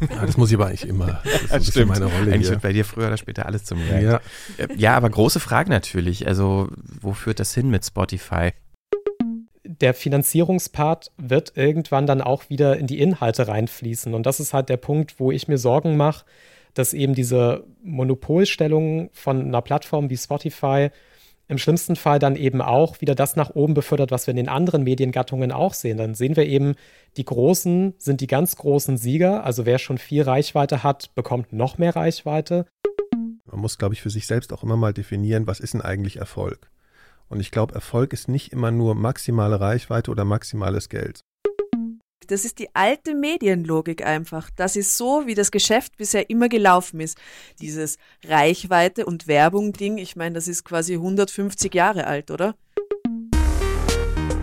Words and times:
Ja, 0.00 0.26
das 0.26 0.36
muss 0.36 0.50
ich 0.50 0.56
aber 0.56 0.66
eigentlich 0.66 0.88
immer. 0.88 1.20
Das 1.24 1.42
ist 1.42 1.52
ein 1.52 1.58
bisschen 1.60 1.88
meine 1.88 2.04
Rolle 2.06 2.32
Eigentlich 2.32 2.42
hier. 2.42 2.50
wird 2.50 2.62
bei 2.62 2.72
dir 2.72 2.84
früher 2.84 3.06
oder 3.08 3.16
später 3.16 3.46
alles 3.46 3.64
zum 3.64 3.78
Werk. 3.88 4.02
Ja. 4.02 4.64
Äh, 4.64 4.68
Ja, 4.76 4.96
aber 4.96 5.10
große 5.10 5.40
Frage 5.40 5.70
natürlich. 5.70 6.26
Also, 6.26 6.68
wo 7.00 7.12
führt 7.12 7.40
das 7.40 7.54
hin 7.54 7.70
mit 7.70 7.84
Spotify? 7.84 8.50
der 9.66 9.94
Finanzierungspart 9.94 11.10
wird 11.16 11.56
irgendwann 11.56 12.06
dann 12.06 12.20
auch 12.20 12.48
wieder 12.50 12.76
in 12.76 12.86
die 12.86 13.00
Inhalte 13.00 13.48
reinfließen. 13.48 14.14
Und 14.14 14.24
das 14.26 14.38
ist 14.38 14.52
halt 14.52 14.68
der 14.68 14.76
Punkt, 14.76 15.18
wo 15.18 15.32
ich 15.32 15.48
mir 15.48 15.58
Sorgen 15.58 15.96
mache, 15.96 16.24
dass 16.74 16.92
eben 16.92 17.14
diese 17.14 17.64
Monopolstellung 17.82 19.10
von 19.12 19.40
einer 19.40 19.62
Plattform 19.62 20.10
wie 20.10 20.16
Spotify 20.16 20.90
im 21.48 21.58
schlimmsten 21.58 21.96
Fall 21.96 22.18
dann 22.18 22.36
eben 22.36 22.62
auch 22.62 23.00
wieder 23.00 23.14
das 23.14 23.36
nach 23.36 23.50
oben 23.50 23.74
befördert, 23.74 24.10
was 24.10 24.26
wir 24.26 24.32
in 24.32 24.36
den 24.36 24.48
anderen 24.48 24.82
Mediengattungen 24.82 25.52
auch 25.52 25.74
sehen. 25.74 25.98
Dann 25.98 26.14
sehen 26.14 26.36
wir 26.36 26.46
eben, 26.46 26.74
die 27.16 27.24
Großen 27.24 27.94
sind 27.98 28.20
die 28.20 28.26
ganz 28.26 28.56
großen 28.56 28.96
Sieger. 28.96 29.44
Also 29.44 29.66
wer 29.66 29.78
schon 29.78 29.98
viel 29.98 30.22
Reichweite 30.22 30.82
hat, 30.82 31.14
bekommt 31.14 31.52
noch 31.52 31.78
mehr 31.78 31.94
Reichweite. 31.94 32.66
Man 33.44 33.60
muss, 33.60 33.78
glaube 33.78 33.94
ich, 33.94 34.02
für 34.02 34.10
sich 34.10 34.26
selbst 34.26 34.52
auch 34.52 34.62
immer 34.62 34.76
mal 34.76 34.94
definieren, 34.94 35.46
was 35.46 35.60
ist 35.60 35.74
denn 35.74 35.82
eigentlich 35.82 36.16
Erfolg? 36.16 36.70
Und 37.28 37.40
ich 37.40 37.50
glaube, 37.50 37.74
Erfolg 37.74 38.12
ist 38.12 38.28
nicht 38.28 38.52
immer 38.52 38.70
nur 38.70 38.94
maximale 38.94 39.60
Reichweite 39.60 40.10
oder 40.10 40.24
maximales 40.24 40.88
Geld. 40.88 41.20
Das 42.30 42.44
ist 42.44 42.58
die 42.58 42.74
alte 42.74 43.14
Medienlogik 43.14 44.04
einfach. 44.04 44.50
Das 44.56 44.76
ist 44.76 44.96
so, 44.96 45.26
wie 45.26 45.34
das 45.34 45.50
Geschäft 45.50 45.96
bisher 45.96 46.30
immer 46.30 46.48
gelaufen 46.48 47.00
ist. 47.00 47.18
Dieses 47.60 47.98
Reichweite 48.24 49.06
und 49.06 49.26
Werbung-Ding, 49.26 49.98
ich 49.98 50.16
meine, 50.16 50.34
das 50.34 50.48
ist 50.48 50.64
quasi 50.64 50.94
150 50.94 51.74
Jahre 51.74 52.06
alt, 52.06 52.30
oder? 52.30 52.54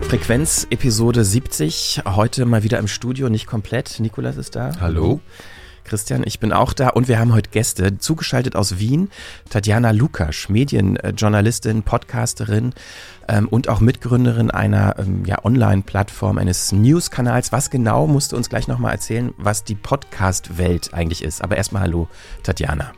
Frequenz 0.02 0.66
Episode 0.68 1.24
70. 1.24 2.02
Heute 2.04 2.44
mal 2.44 2.62
wieder 2.62 2.78
im 2.78 2.86
Studio, 2.86 3.30
nicht 3.30 3.46
komplett. 3.46 3.98
Nikolas 3.98 4.36
ist 4.36 4.54
da. 4.54 4.72
Hallo. 4.80 5.20
Christian, 5.92 6.22
ich 6.24 6.40
bin 6.40 6.54
auch 6.54 6.72
da 6.72 6.88
und 6.88 7.06
wir 7.06 7.18
haben 7.18 7.34
heute 7.34 7.50
Gäste. 7.50 7.98
Zugeschaltet 7.98 8.56
aus 8.56 8.78
Wien, 8.78 9.10
Tatjana 9.50 9.90
Lukasch, 9.90 10.48
Medienjournalistin, 10.48 11.82
Podcasterin 11.82 12.72
ähm, 13.28 13.46
und 13.46 13.68
auch 13.68 13.80
Mitgründerin 13.80 14.50
einer 14.50 14.98
ähm, 14.98 15.26
ja, 15.26 15.44
Online-Plattform, 15.44 16.38
eines 16.38 16.72
News-Kanals. 16.72 17.52
Was 17.52 17.68
genau, 17.68 18.06
musst 18.06 18.32
du 18.32 18.38
uns 18.38 18.48
gleich 18.48 18.68
nochmal 18.68 18.92
erzählen, 18.92 19.34
was 19.36 19.64
die 19.64 19.74
Podcast-Welt 19.74 20.94
eigentlich 20.94 21.22
ist. 21.22 21.44
Aber 21.44 21.58
erstmal 21.58 21.82
hallo, 21.82 22.08
Tatjana. 22.42 22.92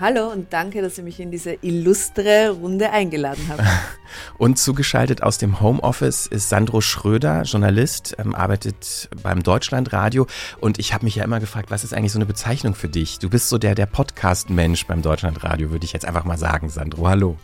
Hallo 0.00 0.28
und 0.28 0.50
danke, 0.50 0.80
dass 0.80 0.96
ihr 0.96 1.04
mich 1.04 1.20
in 1.20 1.30
diese 1.30 1.58
illustre 1.60 2.48
Runde 2.48 2.90
eingeladen 2.90 3.44
habt. 3.50 3.62
Und 4.38 4.58
zugeschaltet 4.58 5.22
aus 5.22 5.36
dem 5.36 5.60
Homeoffice 5.60 6.26
ist 6.26 6.48
Sandro 6.48 6.80
Schröder, 6.80 7.42
Journalist, 7.42 8.16
ähm, 8.18 8.34
arbeitet 8.34 9.10
beim 9.22 9.42
Deutschlandradio. 9.42 10.26
Und 10.58 10.78
ich 10.78 10.94
habe 10.94 11.04
mich 11.04 11.16
ja 11.16 11.24
immer 11.24 11.38
gefragt, 11.38 11.70
was 11.70 11.84
ist 11.84 11.92
eigentlich 11.92 12.12
so 12.12 12.18
eine 12.18 12.24
Bezeichnung 12.24 12.74
für 12.74 12.88
dich? 12.88 13.18
Du 13.18 13.28
bist 13.28 13.50
so 13.50 13.58
der, 13.58 13.74
der 13.74 13.84
Podcast-Mensch 13.84 14.86
beim 14.86 15.02
Deutschlandradio, 15.02 15.70
würde 15.70 15.84
ich 15.84 15.92
jetzt 15.92 16.06
einfach 16.06 16.24
mal 16.24 16.38
sagen, 16.38 16.70
Sandro. 16.70 17.06
Hallo. 17.06 17.36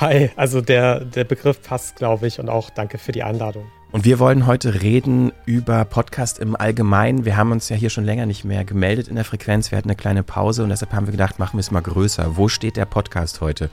Hi, 0.00 0.30
also 0.34 0.60
der, 0.60 1.04
der 1.04 1.22
Begriff 1.22 1.62
passt, 1.62 1.94
glaube 1.94 2.26
ich, 2.26 2.40
und 2.40 2.48
auch 2.48 2.70
danke 2.70 2.98
für 2.98 3.12
die 3.12 3.22
Einladung. 3.22 3.70
Und 3.94 4.04
wir 4.04 4.18
wollen 4.18 4.46
heute 4.46 4.82
reden 4.82 5.30
über 5.46 5.84
Podcast 5.84 6.40
im 6.40 6.56
Allgemeinen. 6.56 7.24
Wir 7.24 7.36
haben 7.36 7.52
uns 7.52 7.68
ja 7.68 7.76
hier 7.76 7.90
schon 7.90 8.02
länger 8.02 8.26
nicht 8.26 8.44
mehr 8.44 8.64
gemeldet 8.64 9.06
in 9.06 9.14
der 9.14 9.24
Frequenz. 9.24 9.70
Wir 9.70 9.78
hatten 9.78 9.88
eine 9.88 9.94
kleine 9.94 10.24
Pause 10.24 10.64
und 10.64 10.70
deshalb 10.70 10.92
haben 10.92 11.06
wir 11.06 11.12
gedacht, 11.12 11.38
machen 11.38 11.58
wir 11.58 11.60
es 11.60 11.70
mal 11.70 11.80
größer. 11.80 12.36
Wo 12.36 12.48
steht 12.48 12.76
der 12.76 12.86
Podcast 12.86 13.40
heute? 13.40 13.70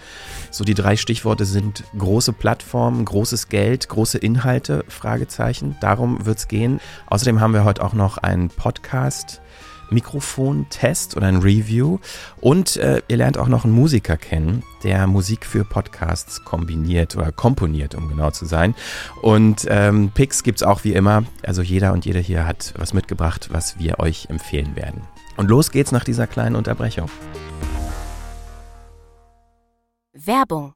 So 0.51 0.63
die 0.63 0.75
drei 0.75 0.95
Stichworte 0.95 1.45
sind 1.45 1.83
große 1.97 2.33
Plattformen, 2.33 3.03
großes 3.03 3.49
Geld, 3.49 3.89
große 3.89 4.19
Inhalte, 4.19 4.85
Fragezeichen. 4.89 5.75
Darum 5.81 6.23
wird 6.23 6.37
es 6.37 6.47
gehen. 6.47 6.79
Außerdem 7.07 7.41
haben 7.41 7.55
wir 7.55 7.63
heute 7.63 7.83
auch 7.83 7.93
noch 7.93 8.19
einen 8.19 8.49
Podcast. 8.49 9.41
Mikrofon-Test 9.91 11.15
oder 11.15 11.27
ein 11.27 11.37
Review. 11.37 11.99
Und 12.39 12.77
äh, 12.77 13.01
ihr 13.07 13.17
lernt 13.17 13.37
auch 13.37 13.47
noch 13.47 13.65
einen 13.65 13.73
Musiker 13.73 14.17
kennen, 14.17 14.63
der 14.83 15.07
Musik 15.07 15.45
für 15.45 15.63
Podcasts 15.63 16.43
kombiniert 16.43 17.15
oder 17.15 17.31
komponiert, 17.31 17.95
um 17.95 18.09
genau 18.09 18.31
zu 18.31 18.45
sein. 18.45 18.75
Und 19.21 19.65
ähm, 19.69 20.11
Picks 20.13 20.43
gibt's 20.43 20.63
auch 20.63 20.83
wie 20.83 20.93
immer. 20.93 21.23
Also 21.43 21.61
jeder 21.61 21.93
und 21.93 22.05
jede 22.05 22.19
hier 22.19 22.47
hat 22.47 22.73
was 22.77 22.93
mitgebracht, 22.93 23.49
was 23.51 23.79
wir 23.79 23.99
euch 23.99 24.27
empfehlen 24.29 24.75
werden. 24.75 25.01
Und 25.37 25.49
los 25.49 25.71
geht's 25.71 25.91
nach 25.91 26.03
dieser 26.03 26.27
kleinen 26.27 26.55
Unterbrechung. 26.55 27.09
Werbung. 30.13 30.73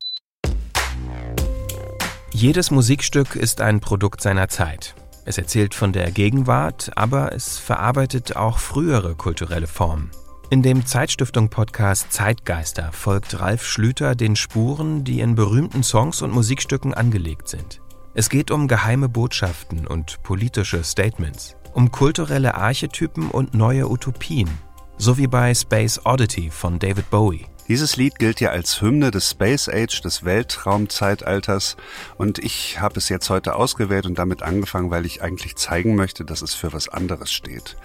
Jedes 2.32 2.72
Musikstück 2.72 3.36
ist 3.36 3.62
ein 3.62 3.80
Produkt 3.80 4.22
seiner 4.22 4.50
Zeit. 4.50 4.96
Es 5.26 5.40
erzählt 5.40 5.74
von 5.74 5.92
der 5.92 6.12
Gegenwart, 6.12 6.92
aber 6.96 7.34
es 7.34 7.58
verarbeitet 7.58 8.36
auch 8.36 8.60
frühere 8.60 9.16
kulturelle 9.16 9.68
Formen. 9.68 10.12
In 10.52 10.62
dem 10.62 10.86
Zeitstiftung-Podcast 10.86 12.14
Zeitgeister 12.14 12.92
folgt 12.92 13.40
Ralf 13.40 13.66
Schlüter 13.66 14.14
den 14.14 14.36
Spuren, 14.36 15.04
die 15.04 15.22
in 15.22 15.34
berühmten 15.34 15.82
Songs 15.82 16.22
und 16.22 16.32
Musikstücken 16.32 16.94
angelegt 16.94 17.48
sind. 17.48 17.82
Es 18.14 18.30
geht 18.30 18.52
um 18.52 18.68
geheime 18.68 19.10
Botschaften 19.10 19.88
und 19.88 20.22
politische 20.22 20.84
Statements, 20.84 21.58
um 21.74 21.92
kulturelle 21.92 22.54
Archetypen 22.54 23.32
und 23.32 23.56
neue 23.56 23.90
Utopien, 23.90 24.50
so 24.98 25.18
wie 25.18 25.28
bei 25.28 25.56
Space 25.56 26.00
Oddity 26.06 26.52
von 26.52 26.78
David 26.78 27.10
Bowie. 27.10 27.48
Dieses 27.68 27.98
Lied 27.98 28.20
gilt 28.20 28.40
ja 28.42 28.50
als 28.50 28.80
Hymne 28.80 29.10
des 29.10 29.32
Space 29.32 29.70
Age, 29.70 30.02
des 30.02 30.24
Weltraumzeitalters. 30.24 31.78
Und 32.16 32.38
ich 32.38 32.80
habe 32.80 33.00
es 33.00 33.10
jetzt 33.10 33.30
heute 33.32 33.56
ausgewählt 33.56 34.06
und 34.06 34.20
damit 34.20 34.44
angefangen, 34.44 34.92
weil 34.92 35.06
ich 35.06 35.24
eigentlich 35.24 35.56
zeigen 35.56 35.96
möchte, 35.96 36.26
dass 36.26 36.44
es 36.44 36.54
für 36.54 36.74
was 36.74 36.90
anderes 36.90 37.32
steht. 37.32 37.76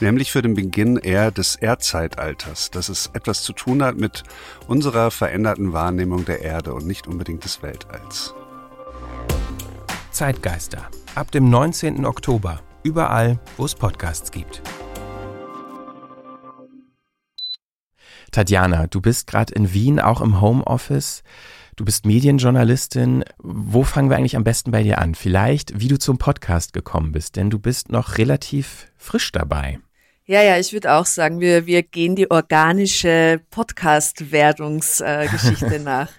Nämlich 0.00 0.32
für 0.32 0.40
den 0.40 0.54
Beginn 0.54 0.96
eher 0.96 1.30
des 1.30 1.54
Erdzeitalters, 1.56 2.70
dass 2.70 2.88
es 2.88 3.10
etwas 3.12 3.42
zu 3.42 3.52
tun 3.52 3.82
hat 3.82 3.98
mit 3.98 4.22
unserer 4.68 5.10
veränderten 5.10 5.74
Wahrnehmung 5.74 6.24
der 6.24 6.40
Erde 6.40 6.72
und 6.72 6.86
nicht 6.86 7.06
unbedingt 7.06 7.44
des 7.44 7.62
Weltalls. 7.62 8.34
Zeitgeister. 10.12 10.88
Ab 11.14 11.30
dem 11.30 11.50
19. 11.50 12.06
Oktober. 12.06 12.60
Überall, 12.82 13.38
wo 13.58 13.66
es 13.66 13.74
Podcasts 13.74 14.30
gibt. 14.30 14.62
Tatjana, 18.36 18.86
du 18.86 19.00
bist 19.00 19.26
gerade 19.28 19.54
in 19.54 19.72
Wien, 19.72 19.98
auch 19.98 20.20
im 20.20 20.42
Homeoffice. 20.42 21.22
Du 21.74 21.86
bist 21.86 22.04
Medienjournalistin. 22.04 23.24
Wo 23.38 23.82
fangen 23.82 24.10
wir 24.10 24.18
eigentlich 24.18 24.36
am 24.36 24.44
besten 24.44 24.72
bei 24.72 24.82
dir 24.82 24.98
an? 24.98 25.14
Vielleicht, 25.14 25.80
wie 25.80 25.88
du 25.88 25.98
zum 25.98 26.18
Podcast 26.18 26.74
gekommen 26.74 27.12
bist, 27.12 27.36
denn 27.36 27.48
du 27.48 27.58
bist 27.58 27.90
noch 27.90 28.18
relativ 28.18 28.88
frisch 28.98 29.32
dabei. 29.32 29.78
Ja, 30.26 30.42
ja, 30.42 30.58
ich 30.58 30.74
würde 30.74 30.92
auch 30.92 31.06
sagen, 31.06 31.40
wir, 31.40 31.64
wir 31.64 31.82
gehen 31.82 32.14
die 32.14 32.30
organische 32.30 33.40
Podcast-Werdungsgeschichte 33.50 35.80
nach. 35.82 36.10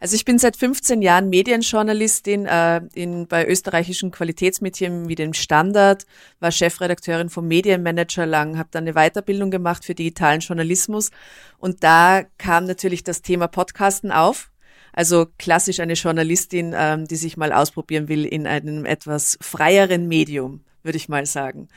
Also 0.00 0.16
ich 0.16 0.24
bin 0.24 0.38
seit 0.38 0.56
15 0.56 1.02
Jahren 1.02 1.28
Medienjournalistin 1.28 2.46
äh, 2.46 2.80
in, 2.94 3.26
bei 3.26 3.46
österreichischen 3.46 4.10
Qualitätsmedien 4.10 5.08
wie 5.10 5.14
dem 5.14 5.34
Standard, 5.34 6.06
war 6.40 6.50
Chefredakteurin 6.50 7.28
vom 7.28 7.46
Medienmanager 7.46 8.24
lang, 8.24 8.56
habe 8.56 8.70
dann 8.72 8.84
eine 8.84 8.94
Weiterbildung 8.94 9.50
gemacht 9.50 9.84
für 9.84 9.94
digitalen 9.94 10.40
Journalismus 10.40 11.10
und 11.58 11.84
da 11.84 12.22
kam 12.38 12.64
natürlich 12.64 13.04
das 13.04 13.20
Thema 13.20 13.46
Podcasten 13.46 14.10
auf. 14.10 14.50
Also 14.94 15.26
klassisch 15.38 15.80
eine 15.80 15.92
Journalistin, 15.92 16.74
ähm, 16.74 17.06
die 17.06 17.16
sich 17.16 17.36
mal 17.36 17.52
ausprobieren 17.52 18.08
will 18.08 18.24
in 18.24 18.46
einem 18.46 18.86
etwas 18.86 19.36
freieren 19.42 20.08
Medium, 20.08 20.64
würde 20.82 20.96
ich 20.96 21.10
mal 21.10 21.26
sagen. 21.26 21.68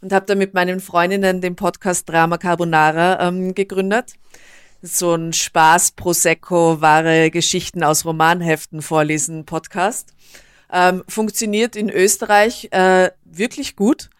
Und 0.00 0.12
habe 0.12 0.26
dann 0.26 0.38
mit 0.38 0.54
meinen 0.54 0.80
Freundinnen 0.80 1.42
den 1.42 1.56
Podcast 1.56 2.08
Drama 2.08 2.38
Carbonara 2.38 3.28
ähm, 3.28 3.54
gegründet 3.54 4.14
so 4.86 5.14
ein 5.14 5.32
Spaß 5.32 5.92
Prosecco, 5.92 6.80
wahre 6.80 7.30
Geschichten 7.30 7.82
aus 7.82 8.04
Romanheften 8.04 8.82
vorlesen 8.82 9.44
Podcast. 9.44 10.14
Ähm, 10.72 11.04
funktioniert 11.08 11.76
in 11.76 11.90
Österreich 11.90 12.68
äh, 12.72 13.10
wirklich 13.24 13.76
gut. 13.76 14.10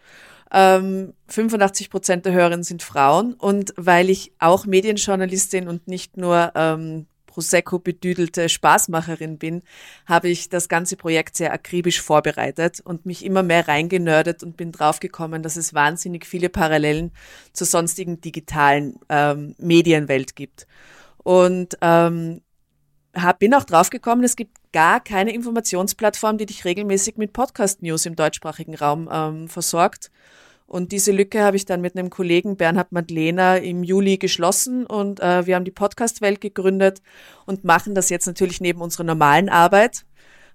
Ähm, 0.52 1.14
85 1.28 1.90
Prozent 1.90 2.24
der 2.26 2.32
Hörerinnen 2.32 2.62
sind 2.62 2.82
Frauen 2.82 3.34
und 3.34 3.74
weil 3.76 4.10
ich 4.10 4.32
auch 4.38 4.64
Medienjournalistin 4.64 5.68
und 5.68 5.88
nicht 5.88 6.16
nur 6.16 6.52
ähm, 6.54 7.06
Prosecco 7.36 7.78
bedüdelte 7.78 8.48
Spaßmacherin 8.48 9.36
bin, 9.36 9.62
habe 10.06 10.30
ich 10.30 10.48
das 10.48 10.70
ganze 10.70 10.96
Projekt 10.96 11.36
sehr 11.36 11.52
akribisch 11.52 12.00
vorbereitet 12.00 12.80
und 12.80 13.04
mich 13.04 13.22
immer 13.26 13.42
mehr 13.42 13.68
reingenördet 13.68 14.42
und 14.42 14.56
bin 14.56 14.72
draufgekommen, 14.72 15.42
dass 15.42 15.56
es 15.56 15.74
wahnsinnig 15.74 16.24
viele 16.24 16.48
Parallelen 16.48 17.12
zur 17.52 17.66
sonstigen 17.66 18.22
digitalen 18.22 18.98
ähm, 19.10 19.54
Medienwelt 19.58 20.34
gibt. 20.34 20.66
Und 21.18 21.76
ähm, 21.82 22.40
hab, 23.14 23.38
bin 23.38 23.52
auch 23.52 23.64
draufgekommen, 23.64 24.24
es 24.24 24.36
gibt 24.36 24.56
gar 24.72 25.00
keine 25.00 25.34
Informationsplattform, 25.34 26.38
die 26.38 26.46
dich 26.46 26.64
regelmäßig 26.64 27.18
mit 27.18 27.34
Podcast-News 27.34 28.06
im 28.06 28.16
deutschsprachigen 28.16 28.76
Raum 28.76 29.10
ähm, 29.12 29.48
versorgt. 29.50 30.10
Und 30.66 30.90
diese 30.92 31.12
Lücke 31.12 31.42
habe 31.42 31.56
ich 31.56 31.64
dann 31.64 31.80
mit 31.80 31.96
einem 31.96 32.10
Kollegen 32.10 32.56
Bernhard 32.56 32.90
Madlener 32.90 33.60
im 33.60 33.84
Juli 33.84 34.18
geschlossen 34.18 34.84
und 34.84 35.20
äh, 35.20 35.46
wir 35.46 35.54
haben 35.54 35.64
die 35.64 35.70
Podcast-Welt 35.70 36.40
gegründet 36.40 37.02
und 37.44 37.64
machen 37.64 37.94
das 37.94 38.10
jetzt 38.10 38.26
natürlich 38.26 38.60
neben 38.60 38.80
unserer 38.80 39.04
normalen 39.04 39.48
Arbeit. 39.48 40.04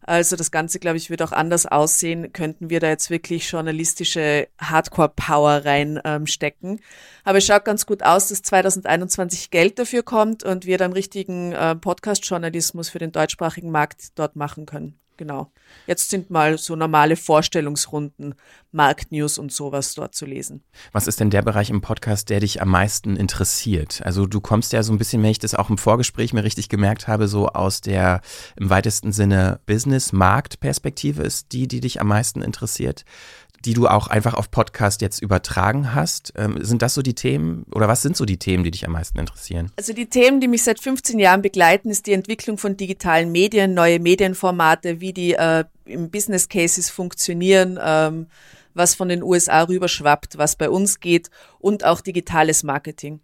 Also 0.03 0.35
das 0.35 0.51
Ganze, 0.51 0.79
glaube 0.79 0.97
ich, 0.97 1.09
wird 1.09 1.21
auch 1.21 1.31
anders 1.31 1.65
aussehen. 1.65 2.33
Könnten 2.33 2.69
wir 2.69 2.79
da 2.79 2.87
jetzt 2.87 3.09
wirklich 3.11 3.49
journalistische 3.49 4.47
Hardcore-Power 4.59 5.63
reinstecken. 5.63 6.69
Ähm, 6.71 6.79
Aber 7.23 7.37
es 7.37 7.45
schaut 7.45 7.65
ganz 7.65 7.85
gut 7.85 8.03
aus, 8.03 8.29
dass 8.29 8.41
2021 8.41 9.51
Geld 9.51 9.77
dafür 9.77 10.01
kommt 10.03 10.43
und 10.43 10.65
wir 10.65 10.79
dann 10.79 10.93
richtigen 10.93 11.51
äh, 11.51 11.75
Podcast-Journalismus 11.75 12.89
für 12.89 12.99
den 12.99 13.11
deutschsprachigen 13.11 13.69
Markt 13.69 14.17
dort 14.17 14.35
machen 14.35 14.65
können 14.65 15.00
genau. 15.17 15.51
Jetzt 15.87 16.09
sind 16.09 16.29
mal 16.29 16.57
so 16.57 16.75
normale 16.75 17.15
Vorstellungsrunden, 17.15 18.35
Marktnews 18.71 19.37
und 19.37 19.51
sowas 19.51 19.93
dort 19.93 20.15
zu 20.15 20.25
lesen. 20.25 20.63
Was 20.91 21.07
ist 21.07 21.19
denn 21.19 21.29
der 21.29 21.41
Bereich 21.41 21.69
im 21.69 21.81
Podcast, 21.81 22.29
der 22.29 22.39
dich 22.39 22.61
am 22.61 22.69
meisten 22.69 23.15
interessiert? 23.15 24.01
Also 24.03 24.25
du 24.25 24.41
kommst 24.41 24.73
ja 24.73 24.83
so 24.83 24.91
ein 24.91 24.97
bisschen, 24.97 25.21
wenn 25.23 25.31
ich 25.31 25.39
das 25.39 25.55
auch 25.55 25.69
im 25.69 25.77
Vorgespräch 25.77 26.33
mir 26.33 26.43
richtig 26.43 26.69
gemerkt 26.69 27.07
habe, 27.07 27.27
so 27.27 27.47
aus 27.47 27.81
der 27.81 28.21
im 28.55 28.69
weitesten 28.69 29.11
Sinne 29.11 29.59
Business-Markt-Perspektive 29.65 31.23
ist 31.23 31.51
die, 31.51 31.67
die 31.67 31.81
dich 31.81 32.01
am 32.01 32.07
meisten 32.07 32.41
interessiert 32.41 33.05
die 33.65 33.73
du 33.73 33.87
auch 33.87 34.07
einfach 34.07 34.33
auf 34.33 34.51
Podcast 34.51 35.01
jetzt 35.01 35.21
übertragen 35.21 35.93
hast. 35.93 36.33
Ähm, 36.35 36.63
sind 36.63 36.81
das 36.81 36.93
so 36.93 37.01
die 37.01 37.15
Themen 37.15 37.65
oder 37.71 37.87
was 37.87 38.01
sind 38.01 38.17
so 38.17 38.25
die 38.25 38.37
Themen, 38.37 38.63
die 38.63 38.71
dich 38.71 38.85
am 38.85 38.93
meisten 38.93 39.19
interessieren? 39.19 39.71
Also 39.77 39.93
die 39.93 40.07
Themen, 40.07 40.41
die 40.41 40.47
mich 40.47 40.63
seit 40.63 40.79
15 40.79 41.19
Jahren 41.19 41.41
begleiten, 41.41 41.89
ist 41.89 42.07
die 42.07 42.13
Entwicklung 42.13 42.57
von 42.57 42.77
digitalen 42.77 43.31
Medien, 43.31 43.73
neue 43.73 43.99
Medienformate, 43.99 44.99
wie 45.01 45.13
die 45.13 45.33
äh, 45.33 45.65
im 45.85 46.09
Business 46.09 46.49
Cases 46.49 46.89
funktionieren. 46.89 47.79
Ähm, 47.81 48.27
was 48.73 48.95
von 48.95 49.09
den 49.09 49.23
USA 49.23 49.63
rüberschwappt, 49.63 50.37
was 50.37 50.55
bei 50.55 50.69
uns 50.69 50.99
geht 50.99 51.29
und 51.59 51.83
auch 51.83 52.01
digitales 52.01 52.63
Marketing. 52.63 53.19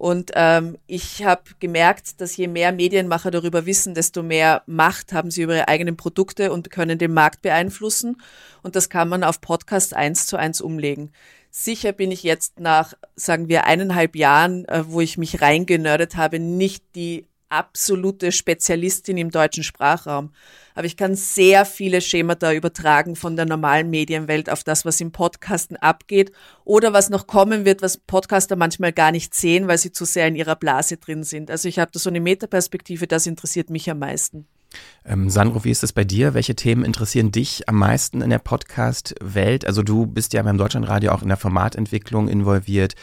Und 0.00 0.30
ähm, 0.34 0.78
ich 0.86 1.24
habe 1.26 1.42
gemerkt, 1.58 2.22
dass 2.22 2.34
je 2.34 2.48
mehr 2.48 2.72
Medienmacher 2.72 3.30
darüber 3.30 3.66
wissen, 3.66 3.92
desto 3.92 4.22
mehr 4.22 4.62
Macht 4.64 5.12
haben 5.12 5.30
sie 5.30 5.42
über 5.42 5.56
ihre 5.56 5.68
eigenen 5.68 5.98
Produkte 5.98 6.52
und 6.52 6.70
können 6.70 6.96
den 6.96 7.12
Markt 7.12 7.42
beeinflussen. 7.42 8.16
Und 8.62 8.76
das 8.76 8.88
kann 8.88 9.10
man 9.10 9.22
auf 9.22 9.42
Podcast 9.42 9.92
eins 9.92 10.26
zu 10.26 10.38
eins 10.38 10.62
umlegen. 10.62 11.12
Sicher 11.50 11.92
bin 11.92 12.12
ich 12.12 12.22
jetzt 12.22 12.58
nach, 12.58 12.94
sagen 13.14 13.50
wir, 13.50 13.66
eineinhalb 13.66 14.16
Jahren, 14.16 14.64
äh, 14.68 14.84
wo 14.86 15.02
ich 15.02 15.18
mich 15.18 15.42
reingenördet 15.42 16.16
habe, 16.16 16.38
nicht 16.38 16.82
die 16.94 17.26
absolute 17.50 18.32
Spezialistin 18.32 19.16
im 19.18 19.30
deutschen 19.30 19.62
Sprachraum. 19.62 20.32
Aber 20.74 20.86
ich 20.86 20.96
kann 20.96 21.14
sehr 21.14 21.66
viele 21.66 22.00
Schemata 22.00 22.52
übertragen 22.52 23.16
von 23.16 23.36
der 23.36 23.44
normalen 23.44 23.90
Medienwelt 23.90 24.48
auf 24.48 24.64
das, 24.64 24.84
was 24.84 25.00
im 25.00 25.12
Podcasten 25.12 25.76
abgeht 25.76 26.32
oder 26.64 26.92
was 26.92 27.10
noch 27.10 27.26
kommen 27.26 27.64
wird, 27.64 27.82
was 27.82 27.98
Podcaster 27.98 28.56
manchmal 28.56 28.92
gar 28.92 29.12
nicht 29.12 29.34
sehen, 29.34 29.68
weil 29.68 29.78
sie 29.78 29.92
zu 29.92 30.04
sehr 30.04 30.28
in 30.28 30.36
ihrer 30.36 30.56
Blase 30.56 30.96
drin 30.96 31.24
sind. 31.24 31.50
Also 31.50 31.68
ich 31.68 31.78
habe 31.78 31.90
da 31.92 31.98
so 31.98 32.08
eine 32.08 32.20
Metaperspektive, 32.20 33.06
das 33.06 33.26
interessiert 33.26 33.68
mich 33.68 33.90
am 33.90 33.98
meisten. 33.98 34.46
Ähm, 35.04 35.30
Sandro, 35.30 35.64
wie 35.64 35.70
ist 35.70 35.82
es 35.82 35.92
bei 35.92 36.04
dir? 36.04 36.34
Welche 36.34 36.54
Themen 36.54 36.84
interessieren 36.84 37.32
dich 37.32 37.68
am 37.68 37.76
meisten 37.76 38.20
in 38.22 38.30
der 38.30 38.38
Podcast-Welt? 38.38 39.66
Also 39.66 39.82
du 39.82 40.06
bist 40.06 40.32
ja 40.32 40.42
beim 40.42 40.58
Deutschlandradio 40.58 41.12
auch 41.12 41.22
in 41.22 41.28
der 41.28 41.36
Formatentwicklung 41.36 42.28
involviert. 42.28 42.94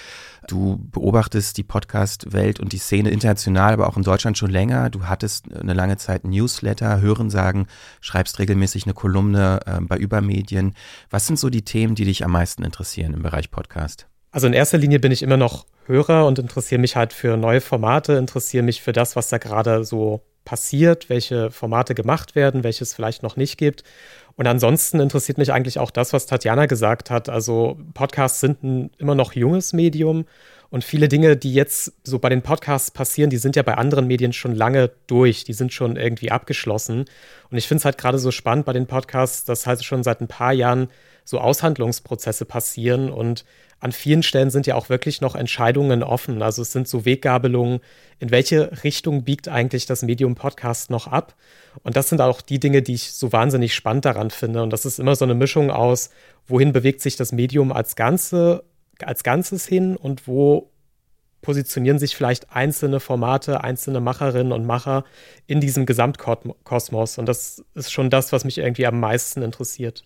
Du 0.47 0.77
beobachtest 0.91 1.57
die 1.57 1.63
Podcast-Welt 1.63 2.59
und 2.59 2.71
die 2.71 2.77
Szene 2.77 3.09
international, 3.09 3.73
aber 3.73 3.87
auch 3.87 3.97
in 3.97 4.03
Deutschland 4.03 4.37
schon 4.37 4.51
länger. 4.51 4.89
Du 4.89 5.05
hattest 5.05 5.53
eine 5.53 5.73
lange 5.73 5.97
Zeit 5.97 6.23
Newsletter, 6.23 7.01
Hörensagen, 7.01 7.67
schreibst 7.99 8.39
regelmäßig 8.39 8.85
eine 8.85 8.93
Kolumne 8.93 9.59
äh, 9.65 9.81
bei 9.81 9.97
Übermedien. 9.97 10.73
Was 11.09 11.27
sind 11.27 11.39
so 11.39 11.49
die 11.49 11.63
Themen, 11.63 11.95
die 11.95 12.05
dich 12.05 12.23
am 12.23 12.31
meisten 12.31 12.63
interessieren 12.63 13.13
im 13.13 13.23
Bereich 13.23 13.51
Podcast? 13.51 14.07
Also 14.31 14.47
in 14.47 14.53
erster 14.53 14.77
Linie 14.77 14.99
bin 14.99 15.11
ich 15.11 15.23
immer 15.23 15.37
noch 15.37 15.65
Hörer 15.85 16.27
und 16.27 16.37
interessiere 16.37 16.79
mich 16.79 16.95
halt 16.95 17.13
für 17.13 17.37
neue 17.37 17.61
Formate, 17.61 18.13
interessiere 18.13 18.63
mich 18.63 18.81
für 18.81 18.91
das, 18.91 19.15
was 19.15 19.29
da 19.29 19.37
gerade 19.37 19.83
so 19.83 20.21
passiert, 20.47 21.09
welche 21.09 21.51
Formate 21.51 21.93
gemacht 21.93 22.33
werden, 22.33 22.63
welche 22.63 22.85
es 22.85 22.93
vielleicht 22.93 23.21
noch 23.21 23.35
nicht 23.35 23.57
gibt. 23.57 23.83
Und 24.37 24.47
ansonsten 24.47 25.01
interessiert 25.01 25.37
mich 25.37 25.51
eigentlich 25.51 25.77
auch 25.77 25.91
das, 25.91 26.13
was 26.13 26.25
Tatjana 26.25 26.67
gesagt 26.67 27.11
hat. 27.11 27.27
Also 27.27 27.77
Podcasts 27.93 28.39
sind 28.39 28.63
ein 28.63 28.89
immer 28.97 29.13
noch 29.13 29.33
junges 29.33 29.73
Medium 29.73 30.23
und 30.69 30.85
viele 30.85 31.09
Dinge, 31.09 31.35
die 31.35 31.53
jetzt 31.53 31.91
so 32.05 32.17
bei 32.17 32.29
den 32.29 32.43
Podcasts 32.43 32.91
passieren, 32.91 33.29
die 33.29 33.37
sind 33.37 33.57
ja 33.57 33.63
bei 33.63 33.73
anderen 33.73 34.07
Medien 34.07 34.31
schon 34.31 34.55
lange 34.55 34.91
durch, 35.07 35.43
die 35.43 35.53
sind 35.53 35.73
schon 35.73 35.97
irgendwie 35.97 36.31
abgeschlossen. 36.31 37.03
Und 37.51 37.57
ich 37.57 37.67
finde 37.67 37.79
es 37.79 37.85
halt 37.85 37.97
gerade 37.97 38.17
so 38.17 38.31
spannend 38.31 38.65
bei 38.65 38.73
den 38.73 38.87
Podcasts, 38.87 39.43
dass 39.43 39.67
halt 39.67 39.83
schon 39.83 40.03
seit 40.03 40.21
ein 40.21 40.29
paar 40.29 40.53
Jahren 40.53 40.87
so 41.27 41.39
Aushandlungsprozesse 41.39 42.45
passieren 42.45 43.11
und 43.11 43.43
an 43.81 43.91
vielen 43.91 44.23
Stellen 44.23 44.49
sind 44.49 44.65
ja 44.65 44.75
auch 44.75 44.87
wirklich 44.87 45.19
noch 45.19 45.35
Entscheidungen 45.35 46.01
offen. 46.01 46.41
Also 46.41 46.61
es 46.61 46.71
sind 46.71 46.87
so 46.87 47.03
Weggabelungen, 47.03 47.81
in 48.19 48.31
welche 48.31 48.83
Richtung 48.85 49.25
biegt 49.25 49.49
eigentlich 49.49 49.85
das 49.85 50.03
Medium 50.03 50.35
Podcast 50.35 50.89
noch 50.89 51.07
ab. 51.07 51.35
Und 51.83 51.97
das 51.97 52.07
sind 52.07 52.21
auch 52.21 52.39
die 52.41 52.61
Dinge, 52.61 52.81
die 52.81 52.93
ich 52.93 53.11
so 53.11 53.33
wahnsinnig 53.33 53.75
spannend 53.75 54.05
daran 54.05 54.31
finde. 54.31 54.63
Und 54.63 54.71
das 54.71 54.85
ist 54.85 54.99
immer 54.99 55.17
so 55.17 55.25
eine 55.25 55.35
Mischung 55.35 55.69
aus, 55.69 56.11
wohin 56.47 56.71
bewegt 56.71 57.01
sich 57.01 57.17
das 57.17 57.33
Medium 57.33 57.73
als 57.73 57.97
Ganze, 57.97 58.63
als 59.03 59.23
Ganzes 59.23 59.67
hin 59.67 59.97
und 59.97 60.29
wo 60.29 60.71
positionieren 61.41 61.99
sich 61.99 62.15
vielleicht 62.15 62.53
einzelne 62.53 63.01
Formate, 63.01 63.65
einzelne 63.65 63.99
Macherinnen 63.99 64.53
und 64.53 64.65
Macher 64.65 65.03
in 65.45 65.59
diesem 65.59 65.85
Gesamtkosmos. 65.85 67.17
Und 67.17 67.25
das 67.25 67.65
ist 67.75 67.91
schon 67.91 68.09
das, 68.09 68.31
was 68.31 68.45
mich 68.45 68.57
irgendwie 68.57 68.87
am 68.87 69.01
meisten 69.01 69.41
interessiert. 69.41 70.05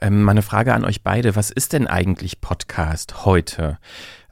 Ähm, 0.00 0.22
meine 0.22 0.42
Frage 0.42 0.74
an 0.74 0.84
euch 0.84 1.02
beide, 1.02 1.36
was 1.36 1.50
ist 1.50 1.72
denn 1.72 1.86
eigentlich 1.86 2.40
Podcast 2.40 3.24
heute? 3.24 3.78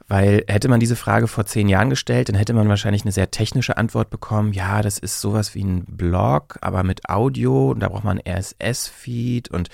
Weil 0.09 0.45
hätte 0.47 0.69
man 0.69 0.79
diese 0.79 0.95
Frage 0.95 1.27
vor 1.27 1.45
zehn 1.45 1.67
Jahren 1.67 1.89
gestellt, 1.89 2.29
dann 2.29 2.37
hätte 2.37 2.53
man 2.53 2.69
wahrscheinlich 2.69 3.01
eine 3.01 3.11
sehr 3.11 3.29
technische 3.29 3.75
Antwort 3.75 4.09
bekommen. 4.09 4.53
Ja, 4.53 4.81
das 4.81 4.97
ist 4.97 5.19
sowas 5.19 5.53
wie 5.53 5.63
ein 5.63 5.83
Blog, 5.85 6.57
aber 6.61 6.83
mit 6.83 7.09
Audio 7.09 7.71
und 7.71 7.81
da 7.81 7.89
braucht 7.89 8.05
man 8.05 8.21
RSS-Feed 8.25 9.49
und 9.49 9.67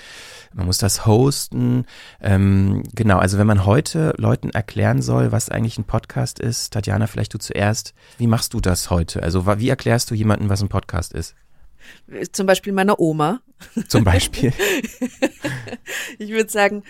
man 0.52 0.66
muss 0.66 0.78
das 0.78 1.06
hosten. 1.06 1.86
Ähm, 2.20 2.82
genau, 2.94 3.18
also 3.18 3.38
wenn 3.38 3.46
man 3.46 3.64
heute 3.64 4.12
Leuten 4.16 4.50
erklären 4.50 5.02
soll, 5.02 5.30
was 5.30 5.50
eigentlich 5.50 5.78
ein 5.78 5.84
Podcast 5.84 6.40
ist, 6.40 6.72
Tatjana, 6.72 7.06
vielleicht 7.06 7.32
du 7.32 7.38
zuerst, 7.38 7.94
wie 8.18 8.26
machst 8.26 8.54
du 8.54 8.60
das 8.60 8.90
heute? 8.90 9.22
Also 9.22 9.46
wie 9.46 9.68
erklärst 9.68 10.10
du 10.10 10.16
jemandem, 10.16 10.48
was 10.48 10.62
ein 10.62 10.68
Podcast 10.68 11.12
ist? 11.12 11.36
Zum 12.32 12.46
Beispiel 12.46 12.72
meiner 12.72 13.00
Oma. 13.00 13.40
Zum 13.88 14.04
Beispiel. 14.04 14.52
ich 16.18 16.30
würde 16.30 16.50
sagen, 16.50 16.82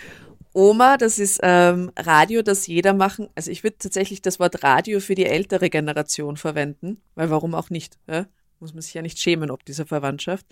Oma, 0.53 0.95
das 0.95 1.19
ist 1.19 1.41
ähm, 1.43 1.91
Radio, 1.97 2.41
das 2.41 2.65
jeder 2.65 2.93
machen. 2.93 3.27
Also 3.35 3.51
ich 3.51 3.63
würde 3.63 3.77
tatsächlich 3.77 4.21
das 4.21 4.39
Wort 4.39 4.63
Radio 4.63 5.01
für 5.01 5.13
die 5.13 5.25
ältere 5.25 5.69
Generation 5.69 6.37
verwenden, 6.37 7.01
weil 7.15 7.29
warum 7.29 7.53
auch 7.53 7.69
nicht? 7.69 7.99
Ja? 8.07 8.25
Muss 8.61 8.73
man 8.73 8.81
sich 8.81 8.93
ja 8.93 9.01
nicht 9.01 9.19
schämen 9.19 9.51
ob 9.51 9.65
dieser 9.65 9.85
Verwandtschaft. 9.85 10.45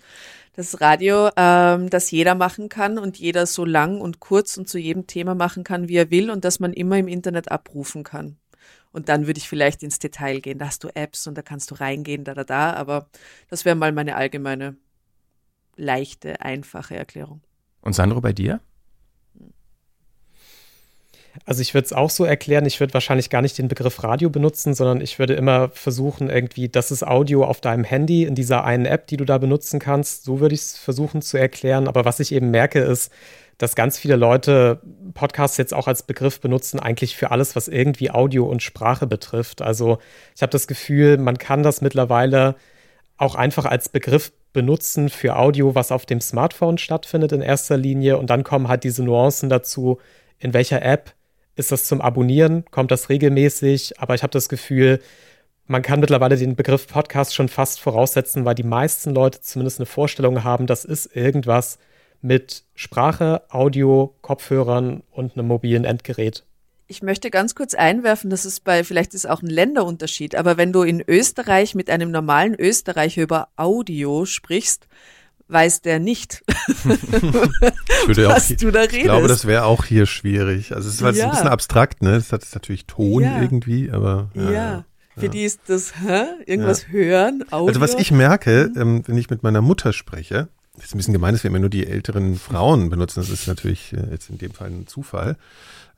Das 0.52 0.82
Radio, 0.82 1.30
ähm, 1.36 1.88
das 1.88 2.10
jeder 2.10 2.34
machen 2.34 2.68
kann 2.68 2.98
und 2.98 3.18
jeder 3.18 3.46
so 3.46 3.64
lang 3.64 3.98
und 3.98 4.20
kurz 4.20 4.58
und 4.58 4.68
zu 4.68 4.78
jedem 4.78 5.06
Thema 5.06 5.34
machen 5.34 5.64
kann, 5.64 5.88
wie 5.88 5.96
er 5.96 6.10
will 6.10 6.30
und 6.30 6.44
das 6.44 6.60
man 6.60 6.74
immer 6.74 6.98
im 6.98 7.08
Internet 7.08 7.50
abrufen 7.50 8.04
kann. 8.04 8.36
Und 8.94 9.08
dann 9.08 9.26
würde 9.26 9.38
ich 9.38 9.48
vielleicht 9.48 9.82
ins 9.82 9.98
Detail 9.98 10.38
gehen. 10.38 10.58
Da 10.58 10.66
hast 10.66 10.84
du 10.84 10.88
Apps 10.94 11.26
und 11.26 11.36
da 11.36 11.42
kannst 11.42 11.72
du 11.72 11.74
reingehen, 11.74 12.22
da, 12.22 12.32
da, 12.32 12.44
da. 12.44 12.74
Aber 12.74 13.08
das 13.50 13.64
wäre 13.64 13.74
mal 13.74 13.90
meine 13.90 14.14
allgemeine, 14.14 14.76
leichte, 15.74 16.40
einfache 16.40 16.94
Erklärung. 16.94 17.40
Und 17.80 17.94
Sandro, 17.94 18.20
bei 18.20 18.32
dir? 18.32 18.60
Also 21.44 21.60
ich 21.60 21.74
würde 21.74 21.86
es 21.86 21.92
auch 21.92 22.10
so 22.10 22.24
erklären, 22.24 22.66
ich 22.66 22.78
würde 22.78 22.94
wahrscheinlich 22.94 23.30
gar 23.30 23.42
nicht 23.42 23.58
den 23.58 23.66
Begriff 23.66 24.04
Radio 24.04 24.30
benutzen, 24.30 24.74
sondern 24.74 25.00
ich 25.00 25.18
würde 25.18 25.34
immer 25.34 25.70
versuchen, 25.70 26.30
irgendwie, 26.30 26.68
das 26.68 26.92
ist 26.92 27.04
Audio 27.04 27.44
auf 27.44 27.60
deinem 27.60 27.82
Handy 27.82 28.22
in 28.22 28.36
dieser 28.36 28.62
einen 28.62 28.86
App, 28.86 29.08
die 29.08 29.16
du 29.16 29.24
da 29.24 29.38
benutzen 29.38 29.80
kannst. 29.80 30.22
So 30.22 30.38
würde 30.38 30.54
ich 30.54 30.60
es 30.60 30.78
versuchen 30.78 31.20
zu 31.20 31.36
erklären. 31.36 31.88
Aber 31.88 32.04
was 32.04 32.20
ich 32.20 32.30
eben 32.30 32.52
merke, 32.52 32.78
ist, 32.78 33.10
dass 33.58 33.74
ganz 33.74 33.98
viele 33.98 34.16
Leute 34.16 34.80
Podcasts 35.14 35.56
jetzt 35.56 35.74
auch 35.74 35.86
als 35.86 36.02
Begriff 36.02 36.40
benutzen, 36.40 36.80
eigentlich 36.80 37.16
für 37.16 37.30
alles, 37.30 37.54
was 37.56 37.68
irgendwie 37.68 38.10
Audio 38.10 38.46
und 38.46 38.62
Sprache 38.62 39.06
betrifft. 39.06 39.62
Also 39.62 39.98
ich 40.34 40.42
habe 40.42 40.50
das 40.50 40.66
Gefühl, 40.66 41.18
man 41.18 41.38
kann 41.38 41.62
das 41.62 41.80
mittlerweile 41.80 42.56
auch 43.16 43.34
einfach 43.34 43.64
als 43.64 43.88
Begriff 43.88 44.32
benutzen 44.52 45.08
für 45.08 45.36
Audio, 45.36 45.74
was 45.74 45.92
auf 45.92 46.06
dem 46.06 46.20
Smartphone 46.20 46.78
stattfindet 46.78 47.32
in 47.32 47.42
erster 47.42 47.76
Linie. 47.76 48.18
Und 48.18 48.30
dann 48.30 48.44
kommen 48.44 48.68
halt 48.68 48.84
diese 48.84 49.04
Nuancen 49.04 49.48
dazu, 49.48 49.98
in 50.38 50.52
welcher 50.54 50.82
App 50.82 51.12
ist 51.56 51.70
das 51.70 51.84
zum 51.86 52.00
Abonnieren, 52.00 52.64
kommt 52.70 52.90
das 52.90 53.08
regelmäßig. 53.08 54.00
Aber 54.00 54.14
ich 54.14 54.22
habe 54.22 54.32
das 54.32 54.48
Gefühl, 54.48 55.00
man 55.66 55.82
kann 55.82 56.00
mittlerweile 56.00 56.36
den 56.36 56.56
Begriff 56.56 56.86
Podcast 56.88 57.34
schon 57.34 57.48
fast 57.48 57.80
voraussetzen, 57.80 58.44
weil 58.44 58.54
die 58.54 58.64
meisten 58.64 59.14
Leute 59.14 59.40
zumindest 59.40 59.78
eine 59.78 59.86
Vorstellung 59.86 60.44
haben, 60.44 60.66
das 60.66 60.84
ist 60.84 61.14
irgendwas, 61.16 61.78
mit 62.24 62.64
Sprache, 62.74 63.42
Audio, 63.50 64.14
Kopfhörern 64.22 65.02
und 65.10 65.36
einem 65.36 65.46
mobilen 65.46 65.84
Endgerät. 65.84 66.44
Ich 66.86 67.02
möchte 67.02 67.30
ganz 67.30 67.54
kurz 67.54 67.74
einwerfen, 67.74 68.30
dass 68.30 68.44
es 68.44 68.60
bei, 68.60 68.82
vielleicht 68.82 69.14
ist 69.14 69.28
auch 69.28 69.42
ein 69.42 69.48
Länderunterschied, 69.48 70.34
aber 70.34 70.56
wenn 70.56 70.72
du 70.72 70.82
in 70.82 71.02
Österreich 71.06 71.74
mit 71.74 71.90
einem 71.90 72.10
normalen 72.10 72.54
Österreicher 72.54 73.22
über 73.22 73.48
Audio 73.56 74.24
sprichst, 74.24 74.88
weiß 75.48 75.82
der 75.82 75.98
nicht, 75.98 76.42
was 76.84 78.50
auch, 78.50 78.56
du 78.56 78.70
da 78.70 78.80
redest. 78.80 78.96
Ich 78.96 79.02
glaube, 79.02 79.28
das 79.28 79.46
wäre 79.46 79.64
auch 79.64 79.84
hier 79.84 80.06
schwierig. 80.06 80.74
Also 80.74 80.88
es 80.88 80.94
ist 80.96 81.00
ja. 81.00 81.24
ein 81.26 81.30
bisschen 81.30 81.48
abstrakt, 81.48 82.02
ne? 82.02 82.12
Das 82.12 82.32
hat 82.32 82.42
natürlich 82.54 82.86
Ton 82.86 83.22
ja. 83.22 83.42
irgendwie, 83.42 83.90
aber. 83.90 84.30
Ja. 84.34 84.50
ja. 84.50 84.84
Für 85.16 85.28
die 85.28 85.44
ist 85.44 85.60
das 85.68 85.92
hä? 86.00 86.24
irgendwas 86.46 86.88
hören, 86.88 87.44
Audio. 87.50 87.68
Also 87.68 87.80
was 87.80 87.94
ich 87.94 88.10
merke, 88.10 88.70
mhm. 88.74 88.80
ähm, 88.80 89.02
wenn 89.06 89.18
ich 89.18 89.30
mit 89.30 89.42
meiner 89.42 89.60
Mutter 89.60 89.92
spreche, 89.92 90.48
das 90.76 90.86
ist 90.86 90.94
ein 90.94 90.98
bisschen 90.98 91.14
gemein, 91.14 91.34
dass 91.34 91.44
wir 91.44 91.50
immer 91.50 91.60
nur 91.60 91.70
die 91.70 91.86
älteren 91.86 92.34
Frauen 92.36 92.90
benutzen. 92.90 93.20
Das 93.20 93.30
ist 93.30 93.46
natürlich 93.46 93.92
äh, 93.92 94.10
jetzt 94.10 94.28
in 94.30 94.38
dem 94.38 94.52
Fall 94.52 94.68
ein 94.68 94.86
Zufall. 94.86 95.36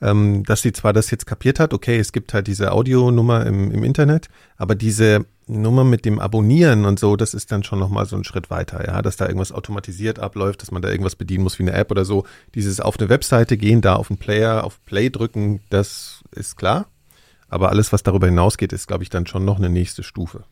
Ähm, 0.03 0.45
dass 0.45 0.61
sie 0.61 0.73
zwar 0.73 0.93
das 0.93 1.11
jetzt 1.11 1.25
kapiert 1.25 1.59
hat, 1.59 1.73
okay, 1.73 1.99
es 1.99 2.13
gibt 2.13 2.35
halt 2.35 2.47
diese 2.47 2.73
Audionummer 2.73 3.47
im, 3.47 3.71
im 3.71 3.83
Internet, 3.83 4.29
aber 4.59 4.75
diese 4.75 5.25
Nummer 5.47 5.85
mit 5.85 6.05
dem 6.05 6.19
Abonnieren 6.19 6.85
und 6.85 6.99
so, 6.99 7.17
das 7.17 7.33
ist 7.33 7.51
dann 7.51 7.63
schon 7.63 7.79
nochmal 7.79 8.05
so 8.05 8.15
ein 8.15 8.25
Schritt 8.25 8.51
weiter, 8.51 8.87
ja, 8.87 9.01
dass 9.01 9.17
da 9.17 9.25
irgendwas 9.27 9.53
automatisiert 9.53 10.19
abläuft, 10.19 10.61
dass 10.61 10.71
man 10.71 10.83
da 10.83 10.91
irgendwas 10.91 11.17
bedienen 11.17 11.45
muss 11.45 11.59
wie 11.59 11.63
eine 11.63 11.73
App 11.73 11.91
oder 11.91 12.05
so. 12.05 12.27
Dieses 12.55 12.79
auf 12.81 12.99
eine 12.99 13.09
Webseite 13.09 13.57
gehen, 13.57 13.81
da 13.81 13.97
auf 13.97 14.09
den 14.09 14.19
Player, 14.19 14.65
auf 14.65 14.85
Play 14.85 15.09
drücken, 15.09 15.61
das 15.71 16.23
ist 16.33 16.57
klar. 16.57 16.87
Aber 17.49 17.71
alles, 17.71 17.93
was 17.93 18.03
darüber 18.03 18.27
hinausgeht, 18.27 18.73
ist, 18.73 18.89
glaube 18.89 19.05
ich, 19.05 19.11
dann 19.11 19.27
schon 19.27 19.45
noch 19.45 19.59
eine 19.59 19.69
nächste 19.69 20.03
Stufe. 20.03 20.45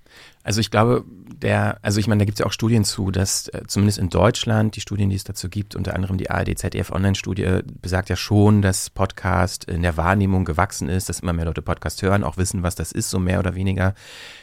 Also 0.44 0.60
ich 0.60 0.70
glaube, 0.70 1.04
der, 1.42 1.78
also 1.82 1.98
ich 1.98 2.06
meine, 2.06 2.20
da 2.20 2.24
gibt 2.24 2.38
es 2.38 2.40
ja 2.40 2.46
auch 2.46 2.52
Studien 2.52 2.84
zu, 2.84 3.10
dass 3.10 3.48
äh, 3.48 3.62
zumindest 3.66 3.98
in 3.98 4.10
Deutschland, 4.10 4.76
die 4.76 4.80
Studien, 4.80 5.10
die 5.10 5.16
es 5.16 5.24
dazu 5.24 5.48
gibt, 5.48 5.74
unter 5.74 5.94
anderem 5.94 6.18
die 6.18 6.30
ARD 6.30 6.56
ZDF 6.56 6.92
Online-Studie, 6.92 7.62
besagt 7.82 8.10
ja 8.10 8.16
schon, 8.16 8.62
dass 8.62 8.90
Podcast 8.90 9.64
in 9.64 9.82
der 9.82 9.96
Wahrnehmung 9.96 10.44
gewachsen 10.44 10.88
ist, 10.88 11.08
dass 11.08 11.20
immer 11.20 11.32
mehr 11.32 11.46
Leute 11.46 11.62
Podcast 11.62 12.00
hören, 12.02 12.22
auch 12.22 12.36
wissen, 12.36 12.62
was 12.62 12.76
das 12.76 12.92
ist, 12.92 13.10
so 13.10 13.18
mehr 13.18 13.40
oder 13.40 13.56
weniger. 13.56 13.94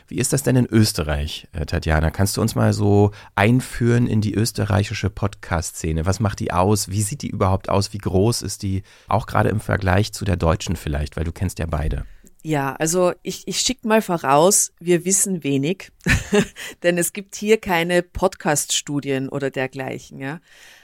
Wie 0.08 0.18
ist 0.18 0.34
das 0.34 0.44
denn 0.44 0.58
in 0.58 0.66
Österreich, 0.66 1.48
äh, 1.54 1.66
Tatjana? 1.66 2.12
Kannst 2.12 2.36
du 2.36 2.42
uns 2.42 2.56
mal 2.56 2.74
so 2.74 3.12
einführen 3.36 4.08
in 4.08 4.20
die 4.20 4.34
österreichische 4.34 5.10
Podcast-Szene? 5.10 6.06
Was 6.06 6.20
macht 6.20 6.42
die 6.42 6.52
aus? 6.52 6.90
Wie 6.90 7.02
sieht 7.02 7.22
die 7.22 7.30
überhaupt 7.30 7.70
aus? 7.70 7.94
Wie 7.94 8.00
groß 8.00 8.42
ist 8.42 8.64
die? 8.64 8.84
Auch 9.08 9.26
gerade 9.26 9.48
im 9.48 9.62
Vergleich 9.62 10.12
zu 10.12 10.26
der 10.26 10.36
deutschen 10.36 10.76
vielleicht, 10.76 11.16
weil 11.16 11.24
du 11.24 11.32
kennst 11.32 11.60
ja 11.60 11.66
beide. 11.66 12.06
Ja, 12.44 12.76
also 12.76 13.14
ich, 13.22 13.48
ich 13.48 13.60
schicke 13.60 13.88
mal 13.88 14.02
voraus, 14.02 14.74
wir 14.80 15.06
wissen 15.06 15.44
wenig, 15.44 15.92
denn 16.84 16.98
es 16.98 17.14
gibt 17.14 17.36
hier 17.36 17.60
keine 17.60 18.02
Podcast-Studien 18.02 19.30
oder 19.30 19.52
dergleichen. 19.52 20.20
Ja. 20.20 20.40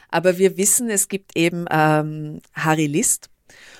Aber 0.09 0.37
wir 0.37 0.57
wissen, 0.57 0.89
es 0.89 1.07
gibt 1.07 1.35
eben 1.35 1.65
ähm, 1.69 2.41
Harry 2.53 2.85
List. 2.85 3.29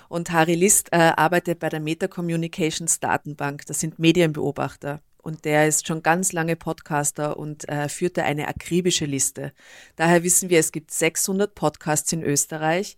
Und 0.10 0.32
Harry 0.32 0.56
List 0.56 0.90
äh, 0.92 1.12
arbeitet 1.16 1.60
bei 1.60 1.70
der 1.70 1.80
Meta 1.80 2.08
Communications 2.08 3.00
Datenbank. 3.00 3.66
Das 3.68 3.80
sind 3.80 4.00
Medienbeobachter 4.00 5.02
und 5.28 5.44
der 5.44 5.68
ist 5.68 5.86
schon 5.86 6.04
ganz 6.04 6.32
lange 6.32 6.56
Podcaster 6.56 7.36
und 7.36 7.68
äh, 7.68 7.90
führte 7.90 8.24
eine 8.24 8.48
akribische 8.48 9.04
Liste. 9.04 9.52
Daher 9.98 10.24
wissen 10.24 10.50
wir, 10.50 10.58
es 10.58 10.72
gibt 10.72 10.90
600 10.90 11.54
Podcasts 11.54 12.14
in 12.14 12.24
Österreich, 12.24 12.96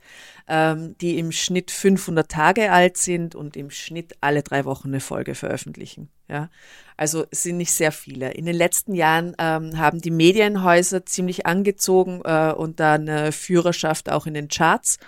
ähm, 0.47 0.95
die 0.99 1.17
im 1.17 1.31
Schnitt 1.31 1.71
500 1.71 2.29
Tage 2.29 2.71
alt 2.71 2.97
sind 2.97 3.33
und 3.33 3.57
im 3.57 3.71
Schnitt 3.71 4.13
alle 4.21 4.43
drei 4.43 4.65
Wochen 4.65 4.89
eine 4.89 4.99
Folge 4.99 5.33
veröffentlichen. 5.33 6.09
Ja, 6.27 6.51
also 6.97 7.25
es 7.31 7.41
sind 7.41 7.57
nicht 7.57 7.71
sehr 7.71 7.91
viele. 7.91 8.29
In 8.29 8.45
den 8.45 8.55
letzten 8.55 8.93
Jahren 8.93 9.35
ähm, 9.39 9.79
haben 9.79 9.99
die 9.99 10.11
Medienhäuser 10.11 11.07
ziemlich 11.07 11.47
angezogen 11.47 12.21
äh, 12.25 12.53
und 12.55 12.79
da 12.79 12.93
eine 12.93 13.31
Führerschaft 13.31 14.11
auch 14.11 14.27
in 14.27 14.35
den 14.35 14.49
Charts 14.49 14.99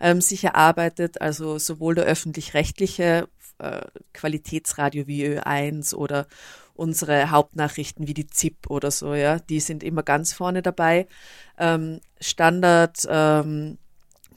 ähm, 0.00 0.22
sich 0.22 0.44
erarbeitet. 0.44 1.20
Also 1.20 1.58
sowohl 1.58 1.96
der 1.96 2.04
öffentlich-rechtliche 2.04 3.28
äh, 3.60 3.82
Qualitätsradio 4.14 5.06
wie 5.06 5.26
Ö1 5.26 5.94
oder 5.94 6.26
unsere 6.80 7.30
Hauptnachrichten 7.30 8.08
wie 8.08 8.14
die 8.14 8.26
ZIP 8.26 8.70
oder 8.70 8.90
so, 8.90 9.14
ja, 9.14 9.38
die 9.38 9.60
sind 9.60 9.84
immer 9.84 10.02
ganz 10.02 10.32
vorne 10.32 10.62
dabei. 10.62 11.06
Ähm, 11.58 12.00
Standard, 12.20 13.06
ähm, 13.08 13.76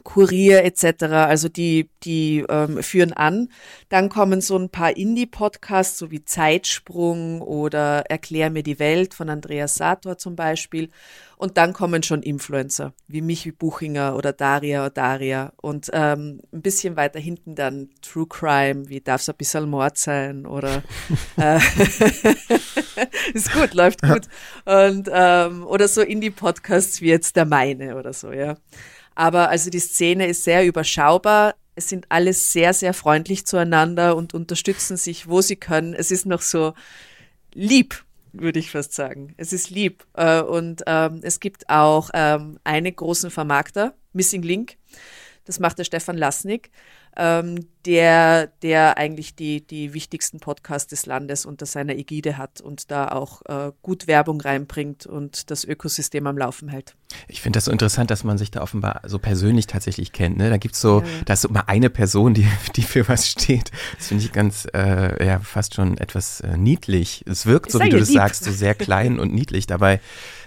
Kurier 0.04 0.64
etc., 0.64 1.04
also 1.04 1.50
die, 1.50 1.90
die 2.04 2.46
ähm, 2.50 2.84
führen 2.84 3.14
an. 3.14 3.50
Dann 3.90 4.10
kommen 4.10 4.42
so 4.42 4.58
ein 4.58 4.70
paar 4.70 4.96
Indie-Podcasts, 4.96 5.98
so 5.98 6.12
wie 6.12 6.26
Zeitsprung 6.26 7.42
oder 7.42 8.04
Erklär 8.10 8.50
mir 8.50 8.64
die 8.64 8.80
Welt 8.80 9.14
von 9.14 9.30
Andreas 9.30 9.76
Sator 9.76 10.18
zum 10.18 10.36
Beispiel. 10.36 10.90
Und 11.38 11.58
dann 11.58 11.74
kommen 11.74 12.04
schon 12.04 12.24
Influencer, 12.24 12.94
wie 13.08 13.22
Michi 13.22 13.52
Buchinger 13.52 14.16
oder 14.16 14.32
Daria 14.32 14.82
oder 14.82 14.92
Daria. 14.92 15.52
Und 15.62 15.90
ähm, 15.92 16.40
ein 16.54 16.62
bisschen 16.62 16.96
weiter 16.96 17.20
hinten 17.20 17.56
dann 17.56 17.90
True 18.02 18.28
Crime, 18.28 18.88
wie 18.88 19.02
Darf 19.02 19.22
es 19.22 19.30
ein 19.30 19.36
bisschen 19.36 19.70
Mord 19.70 19.98
sein 19.98 20.46
oder 20.46 20.84
äh, 21.38 21.58
ist 23.34 23.52
gut, 23.52 23.74
läuft 23.74 24.02
gut. 24.02 24.28
Und 24.66 25.10
ähm, 25.12 25.66
oder 25.66 25.88
so 25.88 26.02
Indie-Podcasts 26.02 27.02
wie 27.02 27.10
jetzt 27.10 27.36
der 27.36 27.46
meine 27.46 27.98
oder 27.98 28.14
so, 28.14 28.32
ja. 28.32 28.56
Aber 29.16 29.50
also 29.50 29.70
die 29.70 29.80
Szene 29.80 30.28
ist 30.28 30.44
sehr 30.44 30.66
überschaubar. 30.66 31.56
Es 31.76 31.90
sind 31.90 32.06
alle 32.10 32.34
sehr, 32.34 32.74
sehr 32.74 32.94
freundlich 32.94 33.46
zueinander 33.46 34.16
und 34.16 34.34
unterstützen 34.34 34.98
sich, 34.98 35.28
wo 35.28 35.42
sie 35.42 35.56
können. 35.56 35.94
Es 35.94 36.12
ist 36.12 36.26
noch 36.26 36.42
so 36.42 36.74
lieb, 37.54 38.04
würde 38.32 38.60
ich 38.60 38.72
fast 38.72 38.94
sagen. 38.94 39.34
Es 39.38 39.54
ist 39.54 39.70
lieb. 39.70 40.06
Äh, 40.14 40.42
und 40.42 40.84
ähm, 40.86 41.20
es 41.24 41.40
gibt 41.40 41.70
auch 41.70 42.10
ähm, 42.14 42.60
einen 42.64 42.96
großen 42.96 43.32
Vermarkter, 43.32 43.96
Missing 44.14 44.44
Link. 44.44 44.78
Das 45.46 45.60
macht 45.60 45.78
der 45.80 45.84
Stefan 45.84 46.18
Lasnik 46.18 46.72
ähm, 47.16 47.68
der, 47.86 48.48
der 48.62 48.98
eigentlich 48.98 49.36
die, 49.36 49.66
die 49.66 49.94
wichtigsten 49.94 50.40
Podcasts 50.40 50.88
des 50.88 51.06
Landes 51.06 51.46
unter 51.46 51.66
seiner 51.66 51.96
Ägide 51.96 52.38
hat 52.38 52.62
und 52.62 52.90
da 52.92 53.10
auch 53.10 53.42
äh, 53.46 53.72
gut 53.82 54.08
Werbung 54.08 54.40
reinbringt 54.40 55.06
und 55.06 55.52
das 55.52 55.66
Ökosystem 55.66 56.26
am 56.28 56.38
Laufen 56.38 56.70
hält. 56.70 56.96
Ich 57.28 57.42
finde 57.42 57.58
das 57.58 57.66
so 57.66 57.72
interessant, 57.72 58.10
dass 58.10 58.24
man 58.24 58.38
sich 58.38 58.52
da 58.52 58.62
offenbar 58.62 59.02
so 59.06 59.20
persönlich 59.20 59.68
tatsächlich 59.68 60.14
kennt. 60.14 60.38
Ne? 60.38 60.50
Da 60.50 60.58
gibt's 60.58 60.82
so, 60.82 61.02
ja. 61.02 61.08
da 61.26 61.34
ist 61.34 61.42
so 61.42 61.50
immer 61.50 61.68
eine 61.68 61.90
Person, 61.90 62.34
die, 62.34 62.48
die 62.76 62.84
für 62.84 63.08
was 63.08 63.28
steht. 63.28 63.72
Das 63.98 64.08
finde 64.08 64.24
ich 64.24 64.32
ganz, 64.32 64.66
äh, 64.74 65.24
ja, 65.24 65.40
fast 65.40 65.76
schon 65.76 65.98
etwas 65.98 66.42
äh, 66.42 66.58
niedlich. 66.58 67.24
Es 67.28 67.46
wirkt, 67.46 67.70
so 67.70 67.80
wie 67.82 67.90
du 67.90 68.00
das 68.00 68.10
lieb. 68.10 68.18
sagst, 68.18 68.44
so 68.46 68.52
sehr 68.52 68.76
klein 68.76 69.20
und 69.20 69.34
niedlich. 69.34 69.68
Dabei 69.68 70.00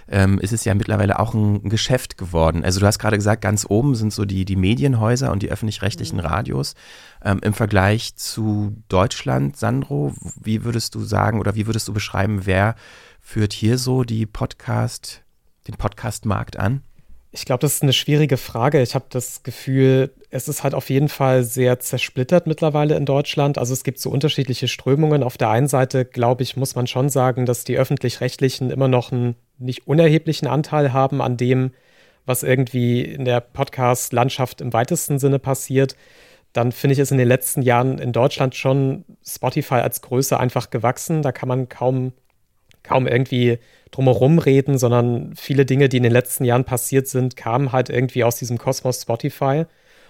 ähm, 0.07 0.39
ist 0.39 0.53
es 0.53 0.65
ja 0.65 0.73
mittlerweile 0.73 1.19
auch 1.19 1.33
ein, 1.33 1.69
Geschäft 1.69 2.17
geworden. 2.17 2.63
Also 2.63 2.79
du 2.79 2.85
hast 2.85 2.99
gerade 2.99 3.17
gesagt, 3.17 3.41
ganz 3.41 3.65
oben 3.67 3.95
sind 3.95 4.13
so 4.13 4.25
die, 4.25 4.45
die 4.45 4.55
Medienhäuser 4.55 5.31
und 5.31 5.43
die 5.43 5.49
öffentlich-rechtlichen 5.49 6.17
mhm. 6.17 6.25
Radios. 6.25 6.75
Ähm, 7.23 7.39
Im 7.43 7.53
Vergleich 7.53 8.15
zu 8.15 8.75
Deutschland, 8.89 9.57
Sandro, 9.57 10.13
wie 10.41 10.63
würdest 10.63 10.95
du 10.95 11.01
sagen 11.01 11.39
oder 11.39 11.55
wie 11.55 11.67
würdest 11.67 11.87
du 11.87 11.93
beschreiben, 11.93 12.45
wer 12.45 12.75
führt 13.19 13.53
hier 13.53 13.77
so 13.77 14.03
die 14.03 14.25
Podcast, 14.25 15.23
den 15.67 15.75
Podcast-Markt 15.75 16.57
an? 16.57 16.81
Ich 17.31 17.45
glaube, 17.45 17.59
das 17.59 17.75
ist 17.75 17.83
eine 17.83 17.93
schwierige 17.93 18.37
Frage. 18.37 18.81
Ich 18.81 18.95
habe 18.95 19.05
das 19.09 19.43
Gefühl, 19.43 20.11
es 20.29 20.47
ist 20.47 20.63
halt 20.63 20.73
auf 20.73 20.89
jeden 20.89 21.09
Fall 21.09 21.43
sehr 21.43 21.79
zersplittert 21.79 22.47
mittlerweile 22.47 22.95
in 22.95 23.05
Deutschland. 23.05 23.57
Also 23.57 23.73
es 23.73 23.83
gibt 23.83 23.99
so 23.99 24.09
unterschiedliche 24.09 24.67
Strömungen. 24.67 25.23
Auf 25.23 25.37
der 25.37 25.49
einen 25.49 25.67
Seite, 25.67 26.05
glaube 26.05 26.43
ich, 26.43 26.55
muss 26.55 26.75
man 26.75 26.87
schon 26.87 27.09
sagen, 27.09 27.45
dass 27.45 27.65
die 27.65 27.77
öffentlich-rechtlichen 27.77 28.71
immer 28.71 28.87
noch 28.87 29.11
einen 29.11 29.35
nicht 29.57 29.87
unerheblichen 29.87 30.47
Anteil 30.47 30.93
haben 30.93 31.21
an 31.21 31.37
dem, 31.37 31.71
was 32.25 32.43
irgendwie 32.43 33.01
in 33.01 33.25
der 33.25 33.41
Podcast-Landschaft 33.41 34.61
im 34.61 34.73
weitesten 34.73 35.19
Sinne 35.19 35.39
passiert. 35.39 35.95
Dann 36.53 36.71
finde 36.71 36.93
ich 36.93 36.99
es 36.99 37.11
in 37.11 37.17
den 37.17 37.27
letzten 37.27 37.61
Jahren 37.61 37.99
in 37.99 38.13
Deutschland 38.13 38.55
schon 38.55 39.05
Spotify 39.25 39.75
als 39.75 40.01
Größe 40.01 40.39
einfach 40.39 40.69
gewachsen. 40.69 41.21
Da 41.21 41.31
kann 41.31 41.49
man 41.49 41.69
kaum, 41.69 42.13
kaum 42.83 43.05
irgendwie 43.05 43.59
drumherum 43.91 44.39
reden, 44.39 44.77
sondern 44.77 45.33
viele 45.35 45.65
Dinge, 45.65 45.89
die 45.89 45.97
in 45.97 46.03
den 46.03 46.11
letzten 46.11 46.45
Jahren 46.45 46.65
passiert 46.65 47.07
sind, 47.07 47.35
kamen 47.35 47.71
halt 47.71 47.89
irgendwie 47.89 48.23
aus 48.23 48.37
diesem 48.37 48.57
Kosmos 48.57 49.01
Spotify 49.01 49.65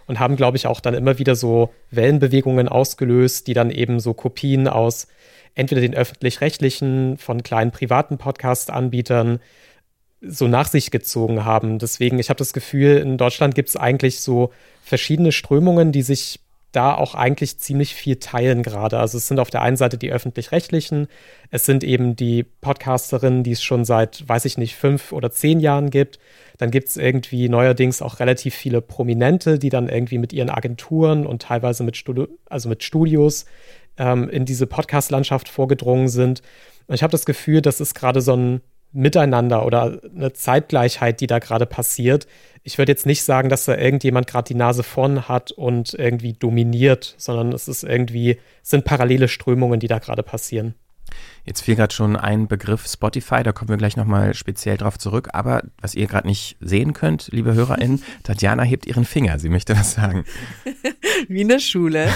und 0.08 0.20
haben, 0.20 0.36
glaube 0.36 0.58
ich, 0.58 0.68
auch 0.68 0.80
dann 0.80 0.94
immer 0.94 1.20
wieder 1.20 1.36
so 1.36 1.74
Wellenbewegungen 1.92 2.68
ausgelöst, 2.68 3.48
die 3.48 3.54
dann 3.54 3.72
eben 3.72 4.00
so 4.00 4.14
Kopien 4.14 4.68
aus 4.68 5.08
entweder 5.54 5.82
den 5.82 5.96
öffentlich-rechtlichen, 5.96 7.18
von 7.18 7.44
kleinen 7.44 7.72
privaten 7.72 8.18
Podcast-Anbietern 8.18 9.40
so 10.22 10.48
nach 10.48 10.68
sich 10.68 10.92
gezogen 10.92 11.46
haben. 11.46 11.80
Deswegen, 11.80 12.20
ich 12.20 12.30
habe 12.30 12.38
das 12.38 12.54
Gefühl, 12.54 12.98
in 12.98 13.18
Deutschland 13.18 13.56
gibt 13.56 13.70
es 13.70 13.76
eigentlich 13.76 14.22
so 14.22 14.52
verschiedene 14.84 15.32
Strömungen, 15.32 15.92
die 15.92 16.02
sich 16.02 16.40
da 16.72 16.94
auch 16.94 17.16
eigentlich 17.16 17.60
ziemlich 17.60 17.96
viel 17.96 18.18
teilen 18.18 18.62
gerade. 18.62 19.00
Also 19.00 19.18
es 19.18 19.28
sind 19.28 19.40
auf 19.40 19.50
der 19.50 19.62
einen 19.62 19.78
Seite 19.78 19.98
die 19.98 20.12
öffentlich-rechtlichen, 20.12 21.08
es 21.50 21.66
sind 21.66 21.84
eben 21.84 22.16
die 22.16 22.44
Podcasterinnen, 22.44 23.44
die 23.44 23.52
es 23.52 23.64
schon 23.64 23.86
seit, 23.86 24.28
weiß 24.28 24.46
ich 24.46 24.58
nicht, 24.58 24.76
fünf 24.76 25.12
oder 25.14 25.32
zehn 25.32 25.60
Jahren 25.60 25.90
gibt. 25.90 26.20
Dann 26.58 26.72
gibt 26.72 26.90
es 26.90 26.98
irgendwie 26.98 27.50
neuerdings 27.50 28.02
auch 28.02 28.20
relativ 28.20 28.54
viele 28.54 28.82
Prominente, 28.82 29.60
die 29.60 29.70
dann 29.70 29.88
irgendwie 29.88 30.18
mit 30.18 30.34
ihren 30.34 30.50
Agenturen 30.50 31.26
und 31.26 31.42
teilweise 31.42 31.84
mit, 31.84 31.96
Studi 31.96 32.26
also 32.50 32.68
mit 32.68 32.84
Studios 32.84 33.46
ähm, 33.98 34.30
in 34.30 34.46
diese 34.46 34.68
Podcast-Landschaft 34.68 35.50
vorgedrungen 35.50 36.10
sind. 36.10 36.42
Und 36.88 36.96
ich 36.96 37.04
habe 37.04 37.12
das 37.12 37.26
Gefühl, 37.26 37.62
das 37.62 37.80
ist 37.80 37.96
gerade 37.96 38.22
so 38.22 38.36
ein 38.36 38.62
Miteinander 38.98 39.66
oder 39.66 40.00
eine 40.16 40.34
Zeitgleichheit, 40.34 41.22
die 41.22 41.27
da 41.27 41.38
gerade 41.38 41.68
passiert. 41.68 42.25
Ich 42.63 42.77
würde 42.80 42.92
jetzt 42.92 43.06
nicht 43.06 43.24
sagen, 43.24 43.48
dass 43.48 43.66
da 43.66 43.77
irgendjemand 43.77 44.25
gerade 44.25 44.48
die 44.48 44.56
Nase 44.56 44.82
vorn 44.82 45.27
hat 45.27 45.51
und 45.51 45.94
irgendwie 45.94 46.34
dominiert, 46.34 47.13
sondern 47.18 47.54
es 47.54 47.68
ist 47.68 47.84
irgendwie, 47.84 48.39
sind 48.63 48.86
parallele 48.86 49.27
Strömungen, 49.27 49.80
die 49.80 49.88
da 49.88 50.00
gerade 50.00 50.24
passieren. 50.24 50.74
Jetzt 51.46 51.62
fiel 51.62 51.76
gerade 51.76 51.94
schon 51.94 52.16
ein 52.18 52.48
Begriff 52.48 52.86
Spotify, 52.88 53.42
da 53.42 53.54
kommen 53.54 53.70
wir 53.70 53.78
gleich 53.78 53.96
nochmal 53.96 54.34
speziell 54.34 54.76
drauf 54.76 54.98
zurück. 54.98 55.30
Aber 55.34 55.64
was 55.82 55.96
ihr 55.96 56.08
gerade 56.08 56.28
nicht 56.28 56.58
sehen 56.60 56.94
könnt, 56.94 57.30
liebe 57.32 57.54
HörerInnen, 57.54 58.04
Tatjana 58.24 58.64
hebt 58.64 58.86
ihren 58.86 59.06
Finger, 59.06 59.40
sie 59.40 59.50
möchte 59.50 59.78
was 59.78 59.94
sagen. 59.94 60.26
Wie 61.28 61.42
in 61.42 61.48
der 61.48 61.60
Schule. 61.60 62.10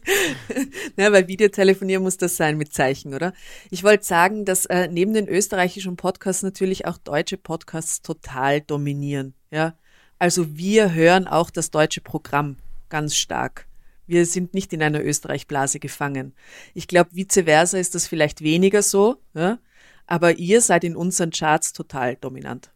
ja, 0.96 1.10
bei 1.10 1.28
Videotelefonieren 1.28 2.02
muss 2.02 2.16
das 2.16 2.36
sein 2.36 2.58
mit 2.58 2.72
Zeichen, 2.72 3.14
oder? 3.14 3.32
Ich 3.70 3.84
wollte 3.84 4.04
sagen, 4.04 4.44
dass 4.44 4.66
äh, 4.66 4.88
neben 4.88 5.14
den 5.14 5.28
österreichischen 5.28 5.96
Podcasts 5.96 6.42
natürlich 6.42 6.86
auch 6.86 6.98
deutsche 6.98 7.36
Podcasts 7.36 8.02
total 8.02 8.60
dominieren. 8.60 9.34
Ja, 9.50 9.74
also 10.18 10.56
wir 10.56 10.92
hören 10.92 11.26
auch 11.26 11.50
das 11.50 11.70
deutsche 11.70 12.00
Programm 12.00 12.56
ganz 12.88 13.16
stark. 13.16 13.66
Wir 14.12 14.26
sind 14.26 14.52
nicht 14.52 14.74
in 14.74 14.82
einer 14.82 15.02
Österreich-Blase 15.02 15.80
gefangen. 15.80 16.34
Ich 16.74 16.86
glaube, 16.86 17.12
vice 17.14 17.44
versa 17.44 17.78
ist 17.78 17.94
das 17.94 18.06
vielleicht 18.06 18.42
weniger 18.42 18.82
so, 18.82 19.16
ja? 19.32 19.58
aber 20.06 20.36
ihr 20.36 20.60
seid 20.60 20.84
in 20.84 20.96
unseren 20.96 21.30
Charts 21.30 21.72
total 21.72 22.16
dominant. 22.16 22.70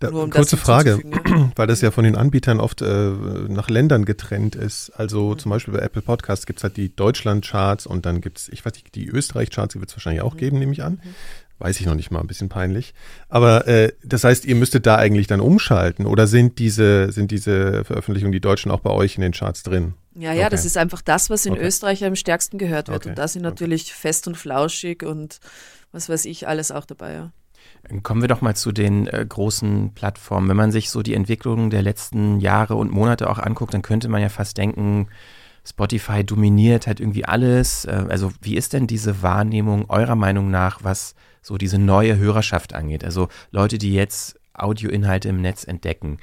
Da, 0.00 0.08
um 0.10 0.28
kurze 0.28 0.58
Frage, 0.58 1.00
weil 1.56 1.66
das 1.66 1.80
ja 1.80 1.90
von 1.90 2.04
den 2.04 2.14
Anbietern 2.14 2.60
oft 2.60 2.82
äh, 2.82 3.10
nach 3.48 3.70
Ländern 3.70 4.04
getrennt 4.04 4.54
ist. 4.54 4.90
Also 4.90 5.30
mhm. 5.30 5.38
zum 5.38 5.50
Beispiel 5.50 5.72
bei 5.72 5.80
Apple 5.80 6.02
Podcasts 6.02 6.44
gibt 6.44 6.58
es 6.58 6.64
halt 6.64 6.76
die 6.76 6.94
Deutschland-Charts 6.94 7.86
und 7.86 8.04
dann 8.04 8.20
gibt 8.20 8.38
es, 8.38 8.48
ich 8.50 8.62
weiß 8.62 8.74
nicht, 8.74 8.94
die 8.94 9.06
Österreich-Charts, 9.06 9.72
die 9.72 9.80
wird 9.80 9.88
es 9.88 9.96
wahrscheinlich 9.96 10.22
auch 10.22 10.34
mhm. 10.34 10.38
geben, 10.38 10.58
nehme 10.58 10.72
ich 10.72 10.82
an. 10.82 11.00
Weiß 11.58 11.80
ich 11.80 11.86
noch 11.86 11.94
nicht 11.94 12.10
mal, 12.10 12.20
ein 12.20 12.26
bisschen 12.26 12.50
peinlich. 12.50 12.92
Aber 13.28 13.66
äh, 13.66 13.92
das 14.04 14.24
heißt, 14.24 14.44
ihr 14.44 14.56
müsstet 14.56 14.84
da 14.84 14.96
eigentlich 14.96 15.26
dann 15.26 15.40
umschalten 15.40 16.04
oder 16.04 16.26
sind 16.26 16.58
diese, 16.58 17.10
sind 17.12 17.30
diese 17.30 17.82
Veröffentlichungen, 17.84 18.32
die 18.32 18.40
Deutschen, 18.40 18.70
auch 18.70 18.80
bei 18.80 18.90
euch 18.90 19.16
in 19.16 19.22
den 19.22 19.32
Charts 19.32 19.62
drin? 19.62 19.94
Ja, 20.14 20.32
ja, 20.32 20.42
okay. 20.42 20.50
das 20.50 20.66
ist 20.66 20.76
einfach 20.76 21.00
das, 21.00 21.30
was 21.30 21.46
in 21.46 21.54
okay. 21.54 21.66
Österreich 21.66 22.04
am 22.04 22.14
stärksten 22.14 22.58
gehört 22.58 22.88
wird. 22.88 22.98
Okay. 22.98 23.08
Und 23.10 23.18
da 23.18 23.26
sind 23.26 23.42
natürlich 23.42 23.94
fest 23.94 24.26
und 24.28 24.36
flauschig 24.36 25.02
und 25.02 25.40
was 25.92 26.10
weiß 26.10 26.26
ich, 26.26 26.46
alles 26.46 26.70
auch 26.70 26.84
dabei, 26.84 27.14
ja. 27.14 27.32
Kommen 28.02 28.20
wir 28.20 28.28
doch 28.28 28.40
mal 28.40 28.54
zu 28.54 28.72
den 28.72 29.06
äh, 29.06 29.24
großen 29.26 29.94
Plattformen. 29.94 30.48
Wenn 30.48 30.56
man 30.56 30.72
sich 30.72 30.90
so 30.90 31.02
die 31.02 31.14
Entwicklung 31.14 31.70
der 31.70 31.82
letzten 31.82 32.40
Jahre 32.40 32.74
und 32.74 32.90
Monate 32.90 33.30
auch 33.30 33.38
anguckt, 33.38 33.74
dann 33.74 33.82
könnte 33.82 34.08
man 34.08 34.20
ja 34.20 34.28
fast 34.28 34.58
denken, 34.58 35.08
Spotify 35.66 36.24
dominiert 36.24 36.86
halt 36.86 37.00
irgendwie 37.00 37.24
alles. 37.24 37.84
Äh, 37.84 38.04
also 38.08 38.32
wie 38.40 38.56
ist 38.56 38.72
denn 38.72 38.86
diese 38.86 39.22
Wahrnehmung 39.22 39.90
eurer 39.90 40.16
Meinung 40.16 40.50
nach, 40.50 40.84
was 40.84 41.14
so 41.42 41.58
diese 41.58 41.78
neue 41.78 42.16
Hörerschaft 42.16 42.74
angeht? 42.74 43.04
Also 43.04 43.28
Leute, 43.50 43.78
die 43.78 43.92
jetzt 43.92 44.38
Audioinhalte 44.54 45.28
im 45.28 45.40
Netz 45.40 45.64
entdecken. 45.64 46.18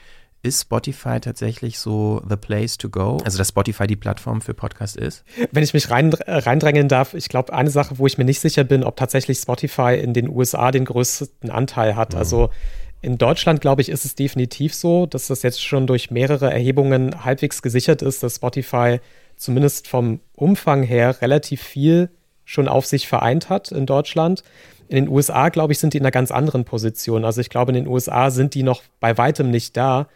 Ist 0.46 0.64
Spotify 0.64 1.22
tatsächlich 1.22 1.80
so 1.80 2.22
the 2.28 2.36
place 2.36 2.78
to 2.78 2.90
go? 2.90 3.18
Also, 3.24 3.38
dass 3.38 3.48
Spotify 3.48 3.88
die 3.88 3.96
Plattform 3.96 4.42
für 4.42 4.54
Podcast 4.54 4.98
ist? 4.98 5.24
Wenn 5.54 5.64
ich 5.64 5.74
mich 5.74 5.90
rein, 5.90 6.14
reindrängen 6.14 6.90
darf, 6.90 7.14
ich 7.14 7.30
glaube, 7.30 7.54
eine 7.54 7.70
Sache, 7.70 7.98
wo 7.98 8.08
ich 8.08 8.18
mir 8.18 8.26
nicht 8.26 8.42
sicher 8.42 8.66
bin, 8.66 8.84
ob 8.84 8.98
tatsächlich 8.98 9.38
Spotify 9.38 9.98
in 10.02 10.14
den 10.14 10.28
USA 10.28 10.72
den 10.72 10.84
größten 10.84 11.50
Anteil 11.50 11.96
hat. 11.96 12.12
Mhm. 12.12 12.20
Also, 12.20 12.50
in 13.02 13.18
Deutschland, 13.18 13.62
glaube 13.62 13.82
ich, 13.82 13.90
ist 13.90 14.04
es 14.04 14.16
definitiv 14.16 14.74
so, 14.74 15.06
dass 15.06 15.28
das 15.28 15.44
jetzt 15.44 15.64
schon 15.64 15.88
durch 15.88 16.12
mehrere 16.12 16.52
Erhebungen 16.52 17.24
halbwegs 17.24 17.62
gesichert 17.62 18.02
ist, 18.02 18.22
dass 18.22 18.36
Spotify 18.36 19.00
zumindest 19.36 19.88
vom 19.88 20.20
Umfang 20.36 20.84
her 20.84 21.22
relativ 21.22 21.62
viel 21.62 22.10
schon 22.46 22.68
auf 22.68 22.86
sich 22.86 23.08
vereint 23.08 23.50
hat 23.50 23.72
in 23.72 23.86
Deutschland. 23.86 24.44
In 24.88 25.06
den 25.06 25.08
USA, 25.08 25.50
glaube 25.50 25.74
ich, 25.74 25.80
sind 25.80 25.94
die 25.94 25.98
in 25.98 26.04
einer 26.04 26.12
ganz 26.12 26.32
anderen 26.32 26.66
Position. 26.66 27.26
Also 27.26 27.42
ich 27.42 27.50
glaube, 27.50 27.72
in 27.72 27.76
den 27.76 27.88
USA 27.88 28.32
sind 28.32 28.54
die 28.54 28.64
noch 28.64 28.84
bei 29.00 29.18
weitem 29.18 29.50
nicht 29.50 29.78
da 29.78 30.08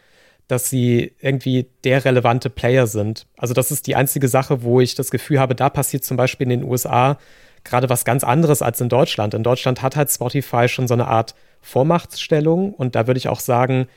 dass 0.47 0.69
sie 0.69 1.13
irgendwie 1.19 1.67
der 1.83 2.05
relevante 2.05 2.49
Player 2.49 2.87
sind. 2.87 3.27
Also 3.35 3.53
das 3.53 3.71
ist 3.71 3.85
die 3.85 3.95
einzige 3.95 4.27
Sache, 4.27 4.63
wo 4.63 4.79
ich 4.79 4.95
das 4.95 5.11
Gefühl 5.11 5.39
habe, 5.39 5.55
da 5.55 5.69
passiert 5.69 6.05
zum 6.05 6.17
Beispiel 6.17 6.45
in 6.45 6.61
den 6.61 6.69
USA 6.69 7.17
gerade 7.63 7.89
was 7.89 8.05
ganz 8.05 8.23
anderes 8.23 8.61
als 8.61 8.79
in 8.79 8.87
Deutschland. 8.87 9.33
In 9.33 9.43
Deutschland 9.43 9.81
hat 9.81 9.97
halt 9.97 10.09
Spotify 10.09 10.69
schon 10.69 10.87
so 10.87 10.93
eine 10.93 11.07
Art 11.07 11.35
Vormachtstellung 11.61 12.73
und 12.73 12.95
da 12.95 13.07
würde 13.07 13.17
ich 13.17 13.27
auch 13.27 13.41
sagen, 13.41 13.87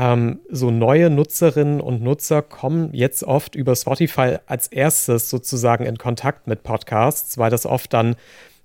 ähm, 0.00 0.40
so 0.48 0.70
neue 0.70 1.10
Nutzerinnen 1.10 1.82
und 1.82 2.02
Nutzer 2.02 2.40
kommen 2.40 2.94
jetzt 2.94 3.22
oft 3.22 3.54
über 3.54 3.76
Spotify 3.76 4.38
als 4.46 4.66
erstes 4.68 5.28
sozusagen 5.28 5.84
in 5.84 5.98
Kontakt 5.98 6.46
mit 6.46 6.62
Podcasts, 6.62 7.36
weil 7.36 7.50
das 7.50 7.66
oft 7.66 7.92
dann 7.92 8.16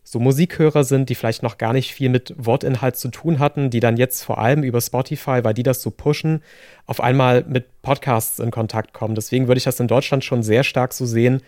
so 0.05 0.19
Musikhörer 0.19 0.85
sind, 0.85 1.09
die 1.09 1.15
vielleicht 1.15 1.43
noch 1.43 1.57
gar 1.57 1.73
nicht 1.73 1.93
viel 1.93 2.07
mit 2.07 2.33
Wortinhalt 2.37 2.95
zu 2.95 3.09
tun 3.09 3.39
hatten, 3.39 3.69
die 3.69 3.81
dann 3.81 3.97
jetzt 3.97 4.23
vor 4.23 4.37
allem 4.37 4.63
über 4.63 4.79
Spotify, 4.79 5.43
weil 5.43 5.53
die 5.53 5.63
das 5.63 5.81
so 5.81 5.91
pushen, 5.91 6.41
auf 6.85 7.01
einmal 7.01 7.43
mit 7.45 7.81
Podcasts 7.81 8.39
in 8.39 8.51
Kontakt 8.51 8.93
kommen. 8.93 9.15
Deswegen 9.15 9.49
würde 9.49 9.57
ich 9.57 9.65
das 9.65 9.79
in 9.81 9.87
Deutschland 9.87 10.23
schon 10.23 10.41
sehr 10.41 10.63
stark 10.63 10.93
so 10.93 11.05
sehen, 11.05 11.41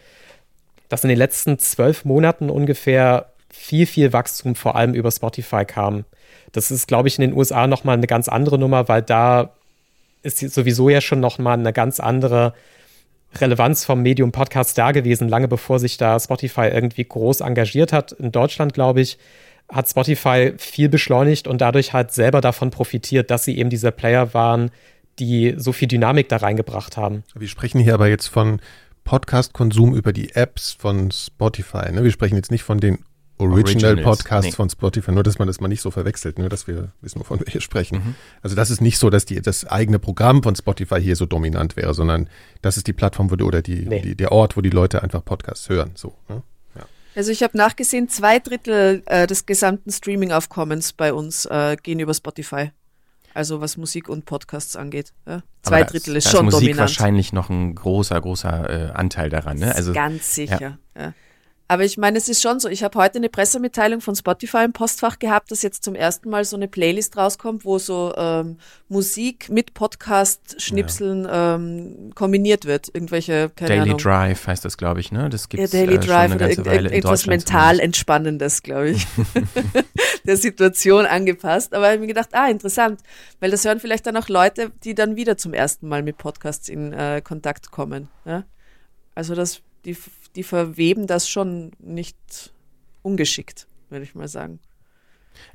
dass 0.89 1.05
in 1.05 1.09
den 1.09 1.17
letzten 1.17 1.59
zwölf 1.59 2.03
Monaten 2.03 2.49
ungefähr 2.49 3.27
viel, 3.49 3.85
viel 3.85 4.11
Wachstum 4.11 4.55
vor 4.55 4.75
allem 4.75 4.93
über 4.93 5.11
Spotify 5.11 5.63
kam. 5.63 6.03
Das 6.51 6.71
ist, 6.71 6.89
glaube 6.89 7.07
ich, 7.07 7.17
in 7.17 7.29
den 7.29 7.37
USA 7.37 7.67
nochmal 7.67 7.95
eine 7.95 8.07
ganz 8.07 8.27
andere 8.27 8.57
Nummer, 8.57 8.89
weil 8.89 9.01
da 9.01 9.53
ist 10.27 10.53
sowieso 10.53 10.89
ja 10.89 11.01
schon 11.01 11.19
nochmal 11.19 11.57
eine 11.57 11.73
ganz 11.73 11.99
andere 11.99 12.53
Relevanz 13.35 13.85
vom 13.85 14.01
Medium 14.01 14.31
Podcast 14.31 14.77
da 14.77 14.91
gewesen, 14.91 15.29
lange 15.29 15.47
bevor 15.47 15.79
sich 15.79 15.97
da 15.97 16.19
Spotify 16.19 16.67
irgendwie 16.67 17.03
groß 17.03 17.41
engagiert 17.41 17.93
hat. 17.93 18.11
In 18.13 18.31
Deutschland, 18.31 18.73
glaube 18.73 19.01
ich, 19.01 19.17
hat 19.69 19.89
Spotify 19.89 20.53
viel 20.57 20.89
beschleunigt 20.89 21.47
und 21.47 21.59
dadurch 21.61 21.93
halt 21.93 22.11
selber 22.11 22.41
davon 22.41 22.71
profitiert, 22.71 23.31
dass 23.31 23.43
sie 23.43 23.57
eben 23.57 23.69
diese 23.69 23.91
Player 23.91 24.33
waren, 24.33 24.71
die 25.19 25.55
so 25.57 25.73
viel 25.73 25.87
Dynamik 25.87 26.29
da 26.29 26.37
reingebracht 26.37 26.95
haben. 26.95 27.23
Wir 27.35 27.47
sprechen 27.47 27.79
hier 27.81 27.93
aber 27.93 28.07
jetzt 28.07 28.27
von 28.27 28.61
Podcast-Konsum 29.03 29.95
über 29.95 30.13
die 30.13 30.35
Apps 30.35 30.73
von 30.73 31.11
Spotify. 31.11 31.91
Ne? 31.91 32.03
Wir 32.03 32.11
sprechen 32.11 32.35
jetzt 32.35 32.51
nicht 32.51 32.63
von 32.63 32.79
den 32.79 32.99
Original 33.39 33.97
Podcasts 33.97 34.51
nee. 34.51 34.55
von 34.55 34.69
Spotify, 34.69 35.11
nur 35.11 35.23
dass 35.23 35.37
man 35.37 35.47
das 35.47 35.59
mal 35.59 35.67
nicht 35.67 35.81
so 35.81 35.91
verwechselt, 35.91 36.39
nur 36.39 36.49
dass 36.49 36.67
wir 36.67 36.91
wissen, 37.01 37.19
wovon 37.19 37.39
wir 37.39 37.47
hier 37.47 37.61
sprechen. 37.61 37.99
Mhm. 37.99 38.15
Also 38.41 38.55
das 38.55 38.71
ist 38.71 38.81
nicht 38.81 38.97
so, 38.97 39.09
dass 39.09 39.25
die, 39.25 39.41
das 39.41 39.65
eigene 39.65 39.99
Programm 39.99 40.41
von 40.41 40.55
Spotify 40.55 40.99
hier 41.01 41.15
so 41.15 41.25
dominant 41.25 41.75
wäre, 41.75 41.93
sondern 41.93 42.29
das 42.61 42.77
ist 42.77 42.87
die 42.87 42.93
Plattform 42.93 43.29
wo 43.29 43.35
die, 43.35 43.43
oder 43.43 43.61
die, 43.61 43.85
nee. 43.85 44.01
die, 44.01 44.15
der 44.15 44.31
Ort, 44.31 44.57
wo 44.57 44.61
die 44.61 44.71
Leute 44.71 45.03
einfach 45.03 45.23
Podcasts 45.23 45.69
hören. 45.69 45.91
So, 45.93 46.15
ne? 46.29 46.41
ja. 46.75 46.85
Also 47.15 47.31
ich 47.31 47.43
habe 47.43 47.55
nachgesehen, 47.55 48.09
zwei 48.09 48.39
Drittel 48.39 49.03
äh, 49.05 49.27
des 49.27 49.45
gesamten 49.45 49.91
Streaming-Aufkommens 49.91 50.93
bei 50.93 51.13
uns 51.13 51.45
äh, 51.45 51.77
gehen 51.81 51.99
über 51.99 52.15
Spotify. 52.15 52.71
Also 53.35 53.61
was 53.61 53.77
Musik 53.77 54.09
und 54.09 54.25
Podcasts 54.25 54.75
angeht. 54.75 55.13
Ja? 55.27 55.43
Zwei 55.61 55.81
Aber 55.81 55.91
Drittel 55.91 56.15
ist, 56.15 56.25
ist 56.25 56.31
schon 56.31 56.45
Musik 56.45 56.59
dominant. 56.59 56.79
wahrscheinlich 56.79 57.33
noch 57.33 57.51
ein 57.51 57.75
großer, 57.75 58.19
großer 58.19 58.89
äh, 58.89 58.91
Anteil 58.93 59.29
daran. 59.29 59.59
Ne? 59.59 59.75
Also, 59.75 59.93
ganz 59.93 60.33
sicher. 60.33 60.79
Ja. 60.97 61.13
Aber 61.69 61.83
ich 61.83 61.97
meine, 61.97 62.17
es 62.17 62.29
ist 62.29 62.41
schon 62.41 62.59
so. 62.59 62.69
Ich 62.69 62.83
habe 62.83 62.97
heute 62.97 63.17
eine 63.17 63.27
Pressemitteilung 63.27 63.99
von 63.99 64.15
Spotify 64.15 64.63
im 64.63 64.71
Postfach 64.71 65.19
gehabt, 65.19 65.51
dass 65.51 65.63
jetzt 65.63 65.83
zum 65.83 65.95
ersten 65.95 66.29
Mal 66.29 66.45
so 66.45 66.55
eine 66.55 66.69
Playlist 66.69 67.17
rauskommt, 67.17 67.65
wo 67.65 67.77
so 67.77 68.13
ähm, 68.15 68.57
Musik 68.87 69.49
mit 69.49 69.73
Podcast-Schnipseln 69.73 71.25
ja. 71.25 71.55
ähm, 71.55 72.11
kombiniert 72.15 72.63
wird. 72.63 72.87
Irgendwelche, 72.93 73.51
keine 73.53 73.69
Daily 73.69 73.81
Ahnung. 73.81 73.97
Drive 73.97 74.47
heißt 74.47 74.63
das, 74.63 74.77
glaube 74.77 75.01
ich, 75.01 75.11
ne? 75.11 75.29
Das 75.29 75.49
gibt 75.49 75.61
ja, 75.61 75.67
Daily 75.67 75.95
äh, 75.95 75.99
Drive 75.99 76.33
oder 76.33 76.49
irgend, 76.49 76.67
irgendwas 76.67 77.25
mental 77.25 77.79
Entspannendes, 77.81 78.63
glaube 78.63 78.91
ich. 78.91 79.05
der 80.25 80.37
Situation 80.37 81.05
angepasst. 81.05 81.73
Aber 81.73 81.87
ich 81.87 81.91
habe 81.91 82.01
mir 82.01 82.07
gedacht, 82.07 82.29
ah, 82.31 82.49
interessant, 82.49 83.01
weil 83.41 83.51
das 83.51 83.65
hören 83.65 83.81
vielleicht 83.81 84.05
dann 84.05 84.15
auch 84.15 84.29
Leute, 84.29 84.71
die 84.83 84.95
dann 84.95 85.17
wieder 85.17 85.37
zum 85.37 85.53
ersten 85.53 85.89
Mal 85.89 86.01
mit 86.01 86.17
Podcasts 86.17 86.69
in 86.69 86.93
äh, 86.93 87.21
Kontakt 87.21 87.71
kommen. 87.71 88.07
Ja? 88.25 88.45
Also 89.15 89.35
das 89.35 89.61
die, 89.85 89.97
die 90.35 90.43
verweben 90.43 91.07
das 91.07 91.29
schon 91.29 91.71
nicht 91.79 92.53
ungeschickt, 93.01 93.67
würde 93.89 94.03
ich 94.03 94.15
mal 94.15 94.27
sagen. 94.27 94.59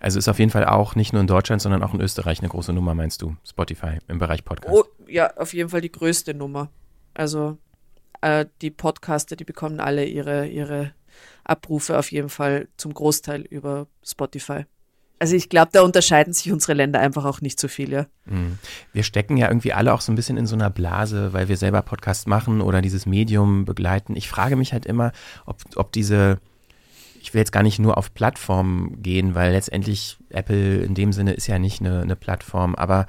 Also 0.00 0.18
ist 0.18 0.28
auf 0.28 0.38
jeden 0.38 0.50
Fall 0.50 0.64
auch 0.64 0.94
nicht 0.94 1.12
nur 1.12 1.20
in 1.20 1.26
Deutschland, 1.26 1.60
sondern 1.60 1.82
auch 1.82 1.94
in 1.94 2.00
Österreich 2.00 2.38
eine 2.38 2.48
große 2.48 2.72
Nummer, 2.72 2.94
meinst 2.94 3.22
du, 3.22 3.36
Spotify 3.44 3.98
im 4.08 4.18
Bereich 4.18 4.44
Podcast? 4.44 4.74
Oh, 4.74 4.84
ja, 5.08 5.36
auf 5.36 5.52
jeden 5.52 5.70
Fall 5.70 5.80
die 5.80 5.92
größte 5.92 6.34
Nummer. 6.34 6.70
Also 7.14 7.58
äh, 8.20 8.46
die 8.60 8.70
Podcaster, 8.70 9.36
die 9.36 9.44
bekommen 9.44 9.80
alle 9.80 10.04
ihre, 10.04 10.46
ihre 10.46 10.94
Abrufe 11.44 11.98
auf 11.98 12.12
jeden 12.12 12.28
Fall 12.28 12.68
zum 12.76 12.94
Großteil 12.94 13.42
über 13.42 13.86
Spotify. 14.04 14.64
Also 15.22 15.36
ich 15.36 15.48
glaube, 15.48 15.68
da 15.70 15.82
unterscheiden 15.82 16.32
sich 16.32 16.50
unsere 16.50 16.74
Länder 16.74 16.98
einfach 16.98 17.24
auch 17.24 17.40
nicht 17.40 17.60
so 17.60 17.68
viel, 17.68 17.92
ja. 17.92 18.06
Mhm. 18.24 18.58
Wir 18.92 19.04
stecken 19.04 19.36
ja 19.36 19.46
irgendwie 19.46 19.72
alle 19.72 19.94
auch 19.94 20.00
so 20.00 20.10
ein 20.10 20.16
bisschen 20.16 20.36
in 20.36 20.48
so 20.48 20.56
einer 20.56 20.68
Blase, 20.68 21.32
weil 21.32 21.46
wir 21.46 21.56
selber 21.56 21.80
Podcast 21.82 22.26
machen 22.26 22.60
oder 22.60 22.82
dieses 22.82 23.06
Medium 23.06 23.64
begleiten. 23.64 24.16
Ich 24.16 24.28
frage 24.28 24.56
mich 24.56 24.72
halt 24.72 24.84
immer, 24.84 25.12
ob, 25.46 25.58
ob 25.76 25.92
diese, 25.92 26.40
ich 27.20 27.32
will 27.32 27.38
jetzt 27.38 27.52
gar 27.52 27.62
nicht 27.62 27.78
nur 27.78 27.98
auf 27.98 28.12
Plattformen 28.12 29.00
gehen, 29.00 29.36
weil 29.36 29.52
letztendlich 29.52 30.16
Apple 30.30 30.78
in 30.78 30.96
dem 30.96 31.12
Sinne 31.12 31.34
ist 31.34 31.46
ja 31.46 31.60
nicht 31.60 31.80
eine, 31.80 32.00
eine 32.00 32.16
Plattform, 32.16 32.74
aber 32.74 33.06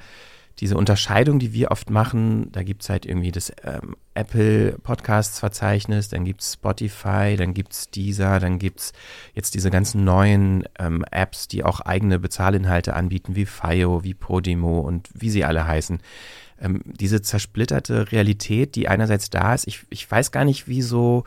diese 0.60 0.76
Unterscheidung, 0.76 1.38
die 1.38 1.52
wir 1.52 1.70
oft 1.70 1.90
machen, 1.90 2.50
da 2.52 2.62
gibt 2.62 2.82
es 2.82 2.88
halt 2.88 3.06
irgendwie 3.06 3.32
das 3.32 3.52
ähm, 3.64 3.96
Apple 4.14 4.78
Podcasts 4.82 5.40
Verzeichnis, 5.40 6.08
dann 6.08 6.24
gibt 6.24 6.42
es 6.42 6.54
Spotify, 6.54 7.34
dann 7.36 7.54
gibt 7.54 7.72
es 7.72 7.90
Deezer, 7.90 8.38
dann 8.38 8.58
gibt 8.58 8.80
es 8.80 8.92
jetzt 9.34 9.54
diese 9.54 9.70
ganzen 9.70 10.04
neuen 10.04 10.64
ähm, 10.78 11.04
Apps, 11.10 11.48
die 11.48 11.64
auch 11.64 11.80
eigene 11.80 12.18
Bezahlinhalte 12.18 12.94
anbieten, 12.94 13.34
wie 13.34 13.46
FIO, 13.46 14.04
wie 14.04 14.14
Podimo 14.14 14.80
und 14.80 15.08
wie 15.12 15.30
sie 15.30 15.44
alle 15.44 15.66
heißen. 15.66 15.98
Ähm, 16.60 16.82
diese 16.84 17.20
zersplitterte 17.20 18.12
Realität, 18.12 18.76
die 18.76 18.86
einerseits 18.88 19.30
da 19.30 19.54
ist, 19.54 19.66
ich, 19.66 19.80
ich 19.90 20.08
weiß 20.08 20.30
gar 20.30 20.44
nicht, 20.44 20.68
wie 20.68 20.82
so 20.82 21.24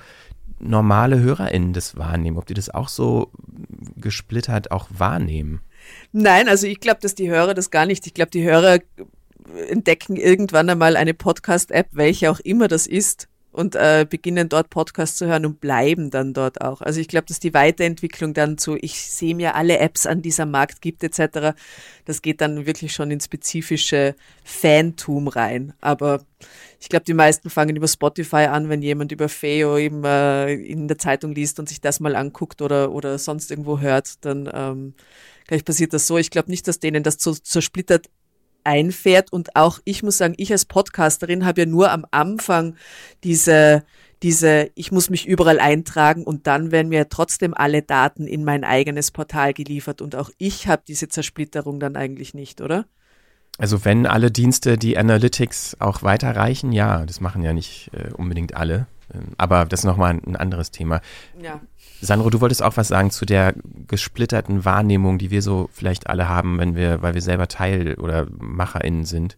normale 0.59 1.19
HörerInnen 1.19 1.73
das 1.73 1.97
wahrnehmen, 1.97 2.37
ob 2.37 2.45
die 2.45 2.53
das 2.53 2.69
auch 2.69 2.87
so 2.87 3.31
gesplittert 3.97 4.71
auch 4.71 4.87
wahrnehmen. 4.89 5.61
Nein, 6.11 6.49
also 6.49 6.67
ich 6.67 6.79
glaube, 6.79 6.99
dass 7.01 7.15
die 7.15 7.29
Hörer 7.29 7.53
das 7.53 7.69
gar 7.69 7.85
nicht. 7.85 8.07
Ich 8.07 8.13
glaube, 8.13 8.31
die 8.31 8.43
Hörer 8.43 8.79
entdecken 9.69 10.15
irgendwann 10.15 10.69
einmal 10.69 10.95
eine 10.95 11.13
Podcast-App, 11.13 11.89
welche 11.91 12.31
auch 12.31 12.39
immer 12.39 12.67
das 12.67 12.87
ist, 12.87 13.27
und 13.57 13.75
äh, 13.75 14.05
beginnen 14.07 14.49
dort 14.49 14.69
Podcasts 14.69 15.17
zu 15.17 15.25
hören 15.25 15.43
und 15.43 15.59
bleiben 15.59 16.11
dann 16.11 16.33
dort 16.33 16.61
auch. 16.61 16.81
Also 16.81 16.99
ich 16.99 17.07
glaube, 17.07 17.25
dass 17.25 17.39
die 17.39 17.55
Weiterentwicklung 17.55 18.35
dann 18.35 18.59
zu, 18.59 18.77
ich 18.79 19.01
sehe 19.01 19.33
mir 19.33 19.55
alle 19.55 19.79
Apps 19.79 20.05
an, 20.05 20.21
die 20.21 20.29
es 20.29 20.39
am 20.39 20.51
Markt 20.51 20.79
gibt 20.79 21.03
etc., 21.03 21.57
das 22.05 22.21
geht 22.21 22.39
dann 22.39 22.67
wirklich 22.67 22.93
schon 22.93 23.09
ins 23.09 23.25
spezifische 23.25 24.15
Fantum 24.43 25.27
rein. 25.27 25.73
Aber 25.81 26.23
ich 26.79 26.87
glaube, 26.87 27.05
die 27.05 27.15
meisten 27.15 27.49
fangen 27.49 27.75
über 27.75 27.87
Spotify 27.87 28.45
an, 28.45 28.69
wenn 28.69 28.83
jemand 28.83 29.11
über 29.11 29.27
Feo 29.27 29.75
eben 29.75 30.03
äh, 30.03 30.53
in 30.53 30.87
der 30.87 30.99
Zeitung 30.99 31.33
liest 31.33 31.59
und 31.59 31.67
sich 31.67 31.81
das 31.81 31.99
mal 31.99 32.15
anguckt 32.15 32.61
oder, 32.61 32.91
oder 32.91 33.17
sonst 33.17 33.49
irgendwo 33.49 33.79
hört, 33.79 34.23
dann 34.23 34.47
ähm, 34.53 34.93
gleich 35.47 35.65
passiert 35.65 35.93
das 35.93 36.05
so. 36.05 36.19
Ich 36.19 36.29
glaube 36.29 36.51
nicht, 36.51 36.67
dass 36.67 36.79
denen 36.79 37.01
das 37.01 37.15
so 37.19 37.33
zersplittert 37.33 38.05
einfährt. 38.67 39.33
Und 39.33 39.55
auch 39.55 39.79
ich 39.85 40.03
muss 40.03 40.17
sagen, 40.17 40.35
ich 40.37 40.51
als 40.51 40.65
Podcasterin 40.65 41.45
habe 41.45 41.61
ja 41.61 41.65
nur 41.65 41.91
am 41.91 42.05
Anfang 42.11 42.75
diese, 43.23 43.83
diese, 44.21 44.69
ich 44.75 44.91
muss 44.91 45.09
mich 45.09 45.25
überall 45.25 45.59
eintragen 45.59 46.23
und 46.23 46.45
dann 46.45 46.71
werden 46.71 46.89
mir 46.89 47.09
trotzdem 47.09 47.53
alle 47.55 47.81
Daten 47.81 48.27
in 48.27 48.43
mein 48.43 48.63
eigenes 48.63 49.11
Portal 49.11 49.53
geliefert. 49.53 50.01
Und 50.01 50.15
auch 50.15 50.29
ich 50.37 50.67
habe 50.67 50.83
diese 50.87 51.07
Zersplitterung 51.07 51.79
dann 51.79 51.95
eigentlich 51.95 52.33
nicht, 52.33 52.61
oder? 52.61 52.85
Also 53.57 53.85
wenn 53.85 54.05
alle 54.05 54.29
Dienste 54.29 54.77
die 54.77 54.97
Analytics 54.97 55.77
auch 55.79 56.03
weiterreichen, 56.03 56.71
ja, 56.71 57.05
das 57.05 57.21
machen 57.21 57.41
ja 57.41 57.53
nicht 57.53 57.89
äh, 57.93 58.13
unbedingt 58.13 58.55
alle. 58.55 58.85
Ähm, 59.13 59.33
aber 59.37 59.65
das 59.65 59.79
ist 59.81 59.85
nochmal 59.85 60.13
ein 60.13 60.35
anderes 60.35 60.71
Thema. 60.71 61.01
Ja. 61.41 61.61
Sandro, 62.01 62.29
du 62.29 62.41
wolltest 62.41 62.61
auch 62.61 62.77
was 62.77 62.89
sagen 62.89 63.11
zu 63.11 63.25
der 63.25 63.53
gesplitterten 63.87 64.65
Wahrnehmung, 64.65 65.17
die 65.17 65.31
wir 65.31 65.41
so 65.41 65.69
vielleicht 65.71 66.07
alle 66.07 66.29
haben, 66.29 66.59
wenn 66.59 66.75
wir, 66.75 67.01
weil 67.01 67.13
wir 67.13 67.21
selber 67.21 67.47
Teil 67.47 67.95
oder 67.95 68.27
MacherInnen 68.29 69.05
sind. 69.05 69.37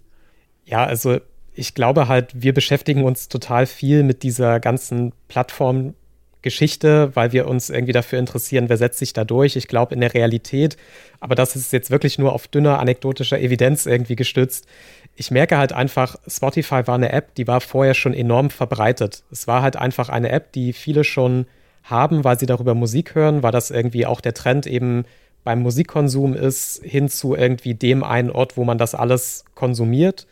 Ja, 0.66 0.84
also 0.84 1.20
ich 1.54 1.74
glaube 1.74 2.08
halt, 2.08 2.32
wir 2.34 2.54
beschäftigen 2.54 3.04
uns 3.04 3.28
total 3.28 3.66
viel 3.66 4.04
mit 4.04 4.24
dieser 4.24 4.60
ganzen 4.60 5.14
Plattformgeschichte, 5.28 7.16
weil 7.16 7.32
wir 7.32 7.48
uns 7.48 7.70
irgendwie 7.70 7.94
dafür 7.94 8.20
interessieren, 8.20 8.70
wer 8.70 8.78
setzt 8.78 9.00
sich 9.00 9.14
da 9.14 9.24
durch. 9.24 9.56
Ich 9.56 9.68
glaube, 9.68 9.94
in 9.94 10.02
der 10.02 10.14
Realität, 10.14 10.78
aber 11.20 11.36
das 11.36 11.56
ist 11.56 11.74
jetzt 11.74 11.92
wirklich 11.92 12.20
nur 12.20 12.34
auf 12.34 12.48
dünner 12.48 12.80
anekdotischer 12.80 13.40
Evidenz 13.40 13.86
irgendwie 13.86 14.16
gestützt. 14.16 14.68
Ich 15.16 15.32
merke 15.32 15.58
halt 15.58 15.74
einfach, 15.74 16.18
Spotify 16.28 16.88
war 16.88 16.96
eine 16.96 17.12
App, 17.12 17.36
die 17.36 17.48
war 17.48 17.62
vorher 17.62 17.94
schon 17.94 18.14
enorm 18.14 18.50
verbreitet. 18.50 19.24
Es 19.32 19.48
war 19.48 19.62
halt 19.62 19.76
einfach 19.76 20.10
eine 20.10 20.30
App, 20.30 20.52
die 20.54 20.74
viele 20.74 21.04
schon 21.04 21.46
haben, 21.84 22.24
weil 22.24 22.40
sie 22.40 22.46
darüber 22.46 22.76
Musik 22.76 23.16
hören, 23.16 23.44
weil 23.44 23.52
das 23.52 23.72
irgendwie 23.72 24.06
auch 24.06 24.22
der 24.22 24.34
Trend 24.34 24.68
eben 24.68 25.06
beim 25.44 25.62
Musikkonsum 25.62 26.34
ist, 26.34 26.84
hin 26.84 27.10
zu 27.10 27.36
irgendwie 27.36 27.74
dem 27.74 28.04
einen 28.04 28.30
Ort, 28.30 28.58
wo 28.58 28.66
man 28.66 28.78
das 28.78 28.96
alles 28.96 29.46
konsumiert. 29.56 30.28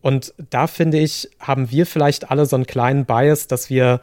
Und 0.00 0.34
da 0.50 0.66
finde 0.66 0.98
ich, 0.98 1.30
haben 1.38 1.70
wir 1.70 1.86
vielleicht 1.86 2.30
alle 2.30 2.44
so 2.46 2.56
einen 2.56 2.66
kleinen 2.66 3.06
Bias, 3.06 3.46
dass 3.46 3.70
wir 3.70 4.00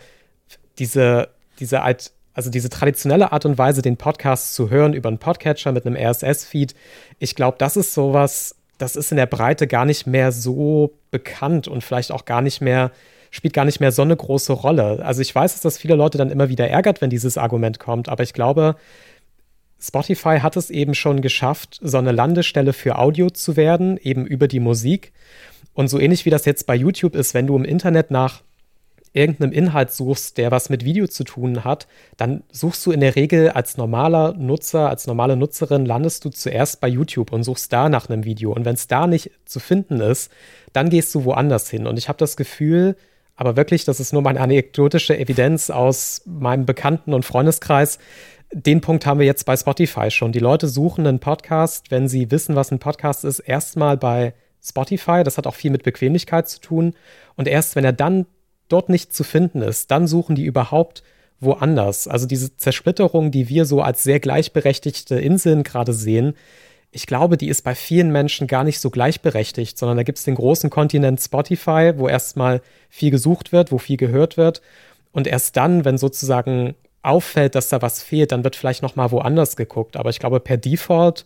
diese, 0.79 1.29
diese 1.59 1.81
Art, 1.81 2.13
also 2.33 2.49
diese 2.49 2.69
traditionelle 2.69 3.33
Art 3.33 3.45
und 3.45 3.57
Weise, 3.57 3.81
den 3.81 3.97
Podcast 3.97 4.53
zu 4.53 4.69
hören 4.69 4.93
über 4.93 5.09
einen 5.09 5.19
Podcatcher 5.19 5.73
mit 5.73 5.85
einem 5.85 5.97
RSS-Feed, 5.97 6.73
ich 7.19 7.35
glaube, 7.35 7.57
das 7.59 7.75
ist 7.75 7.93
sowas, 7.93 8.55
das 8.77 8.95
ist 8.95 9.11
in 9.11 9.17
der 9.17 9.25
Breite 9.25 9.67
gar 9.67 9.83
nicht 9.83 10.07
mehr 10.07 10.31
so 10.31 10.93
bekannt 11.11 11.67
und 11.67 11.83
vielleicht 11.83 12.13
auch 12.13 12.23
gar 12.23 12.41
nicht 12.41 12.61
mehr 12.61 12.91
spielt 13.31 13.53
gar 13.53 13.65
nicht 13.65 13.79
mehr 13.79 13.91
so 13.91 14.01
eine 14.01 14.15
große 14.15 14.53
Rolle. 14.53 15.03
Also 15.05 15.21
ich 15.21 15.33
weiß, 15.33 15.53
dass 15.53 15.61
das 15.61 15.77
viele 15.77 15.95
Leute 15.95 16.17
dann 16.17 16.31
immer 16.31 16.49
wieder 16.49 16.67
ärgert, 16.67 17.01
wenn 17.01 17.09
dieses 17.09 17.37
Argument 17.37 17.79
kommt, 17.79 18.09
aber 18.09 18.23
ich 18.23 18.33
glaube, 18.33 18.75
Spotify 19.81 20.39
hat 20.41 20.57
es 20.57 20.69
eben 20.69 20.93
schon 20.93 21.21
geschafft, 21.21 21.79
so 21.81 21.97
eine 21.97 22.11
Landestelle 22.11 22.73
für 22.73 22.97
Audio 22.97 23.29
zu 23.29 23.55
werden, 23.55 23.97
eben 23.97 24.25
über 24.25 24.47
die 24.47 24.59
Musik. 24.59 25.13
Und 25.73 25.87
so 25.87 25.99
ähnlich 25.99 26.25
wie 26.25 26.29
das 26.29 26.45
jetzt 26.45 26.67
bei 26.67 26.75
YouTube 26.75 27.15
ist, 27.15 27.33
wenn 27.33 27.47
du 27.47 27.55
im 27.55 27.63
Internet 27.63 28.11
nach 28.11 28.41
irgendeinem 29.13 29.51
Inhalt 29.51 29.91
suchst, 29.91 30.37
der 30.37 30.51
was 30.51 30.69
mit 30.69 30.83
Video 30.83 31.07
zu 31.07 31.23
tun 31.23 31.63
hat, 31.63 31.87
dann 32.17 32.43
suchst 32.51 32.85
du 32.85 32.91
in 32.91 32.99
der 32.99 33.15
Regel 33.15 33.49
als 33.49 33.77
normaler 33.77 34.33
Nutzer, 34.33 34.89
als 34.89 35.07
normale 35.07 35.35
Nutzerin, 35.35 35.85
landest 35.85 36.25
du 36.25 36.29
zuerst 36.29 36.79
bei 36.79 36.87
YouTube 36.87 37.31
und 37.31 37.43
suchst 37.43 37.73
da 37.73 37.89
nach 37.89 38.09
einem 38.09 38.23
Video. 38.25 38.53
Und 38.53 38.65
wenn 38.65 38.75
es 38.75 38.87
da 38.87 39.07
nicht 39.07 39.31
zu 39.45 39.59
finden 39.59 39.99
ist, 39.99 40.31
dann 40.73 40.89
gehst 40.89 41.15
du 41.15 41.23
woanders 41.23 41.69
hin. 41.69 41.87
Und 41.87 41.97
ich 41.97 42.07
habe 42.07 42.17
das 42.17 42.37
Gefühl, 42.37 42.95
aber 43.39 43.55
wirklich, 43.55 43.85
das 43.85 44.01
ist 44.01 44.11
nur 44.11 44.21
meine 44.21 44.41
anekdotische 44.41 45.17
Evidenz 45.17 45.69
aus 45.69 46.23
meinem 46.25 46.65
Bekannten- 46.65 47.13
und 47.13 47.23
Freundeskreis. 47.23 47.97
Den 48.51 48.81
Punkt 48.81 49.05
haben 49.05 49.21
wir 49.21 49.25
jetzt 49.25 49.45
bei 49.45 49.55
Spotify 49.55 50.11
schon. 50.11 50.33
Die 50.33 50.39
Leute 50.39 50.67
suchen 50.67 51.07
einen 51.07 51.21
Podcast, 51.21 51.89
wenn 51.89 52.09
sie 52.09 52.31
wissen, 52.31 52.57
was 52.57 52.69
ein 52.69 52.79
Podcast 52.79 53.23
ist, 53.23 53.39
erstmal 53.39 53.95
bei 53.95 54.33
Spotify. 54.61 55.23
Das 55.23 55.37
hat 55.37 55.47
auch 55.47 55.55
viel 55.55 55.71
mit 55.71 55.83
Bequemlichkeit 55.83 56.49
zu 56.49 56.59
tun. 56.59 56.95
Und 57.37 57.47
erst 57.47 57.77
wenn 57.77 57.85
er 57.85 57.93
dann 57.93 58.25
dort 58.67 58.89
nicht 58.89 59.13
zu 59.13 59.23
finden 59.23 59.61
ist, 59.61 59.89
dann 59.89 60.05
suchen 60.05 60.35
die 60.35 60.43
überhaupt 60.43 61.01
woanders. 61.39 62.09
Also 62.09 62.27
diese 62.27 62.57
Zersplitterung, 62.57 63.31
die 63.31 63.47
wir 63.47 63.63
so 63.63 63.81
als 63.81 64.03
sehr 64.03 64.19
gleichberechtigte 64.19 65.17
Inseln 65.17 65.63
gerade 65.63 65.93
sehen, 65.93 66.33
ich 66.91 67.05
glaube, 67.05 67.37
die 67.37 67.49
ist 67.49 67.63
bei 67.63 67.75
vielen 67.75 68.11
Menschen 68.11 68.47
gar 68.47 68.63
nicht 68.63 68.79
so 68.79 68.89
gleichberechtigt, 68.89 69.77
sondern 69.77 69.97
da 69.97 70.03
gibt 70.03 70.17
es 70.17 70.23
den 70.23 70.35
großen 70.35 70.69
Kontinent 70.69 71.21
Spotify, 71.21 71.93
wo 71.95 72.07
erstmal 72.07 72.61
viel 72.89 73.11
gesucht 73.11 73.51
wird, 73.51 73.71
wo 73.71 73.77
viel 73.77 73.97
gehört 73.97 74.37
wird. 74.37 74.61
Und 75.11 75.27
erst 75.27 75.55
dann, 75.57 75.85
wenn 75.85 75.97
sozusagen 75.97 76.75
auffällt, 77.01 77.55
dass 77.55 77.69
da 77.69 77.81
was 77.81 78.01
fehlt, 78.01 78.31
dann 78.31 78.43
wird 78.43 78.55
vielleicht 78.55 78.81
noch 78.81 78.95
mal 78.95 79.11
woanders 79.11 79.55
geguckt. 79.55 79.97
Aber 79.97 80.09
ich 80.09 80.19
glaube, 80.19 80.39
per 80.39 80.57
Default 80.57 81.25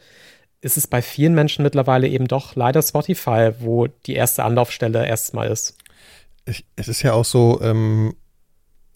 ist 0.61 0.77
es 0.77 0.87
bei 0.87 1.01
vielen 1.01 1.33
Menschen 1.33 1.63
mittlerweile 1.63 2.07
eben 2.07 2.27
doch 2.27 2.55
leider 2.55 2.81
Spotify, 2.81 3.51
wo 3.59 3.87
die 3.87 4.15
erste 4.15 4.43
Anlaufstelle 4.43 5.05
erstmal 5.05 5.49
ist. 5.49 5.77
Ich, 6.45 6.65
es 6.75 6.87
ist 6.89 7.03
ja 7.03 7.13
auch 7.13 7.25
so, 7.25 7.59
ähm, 7.61 8.15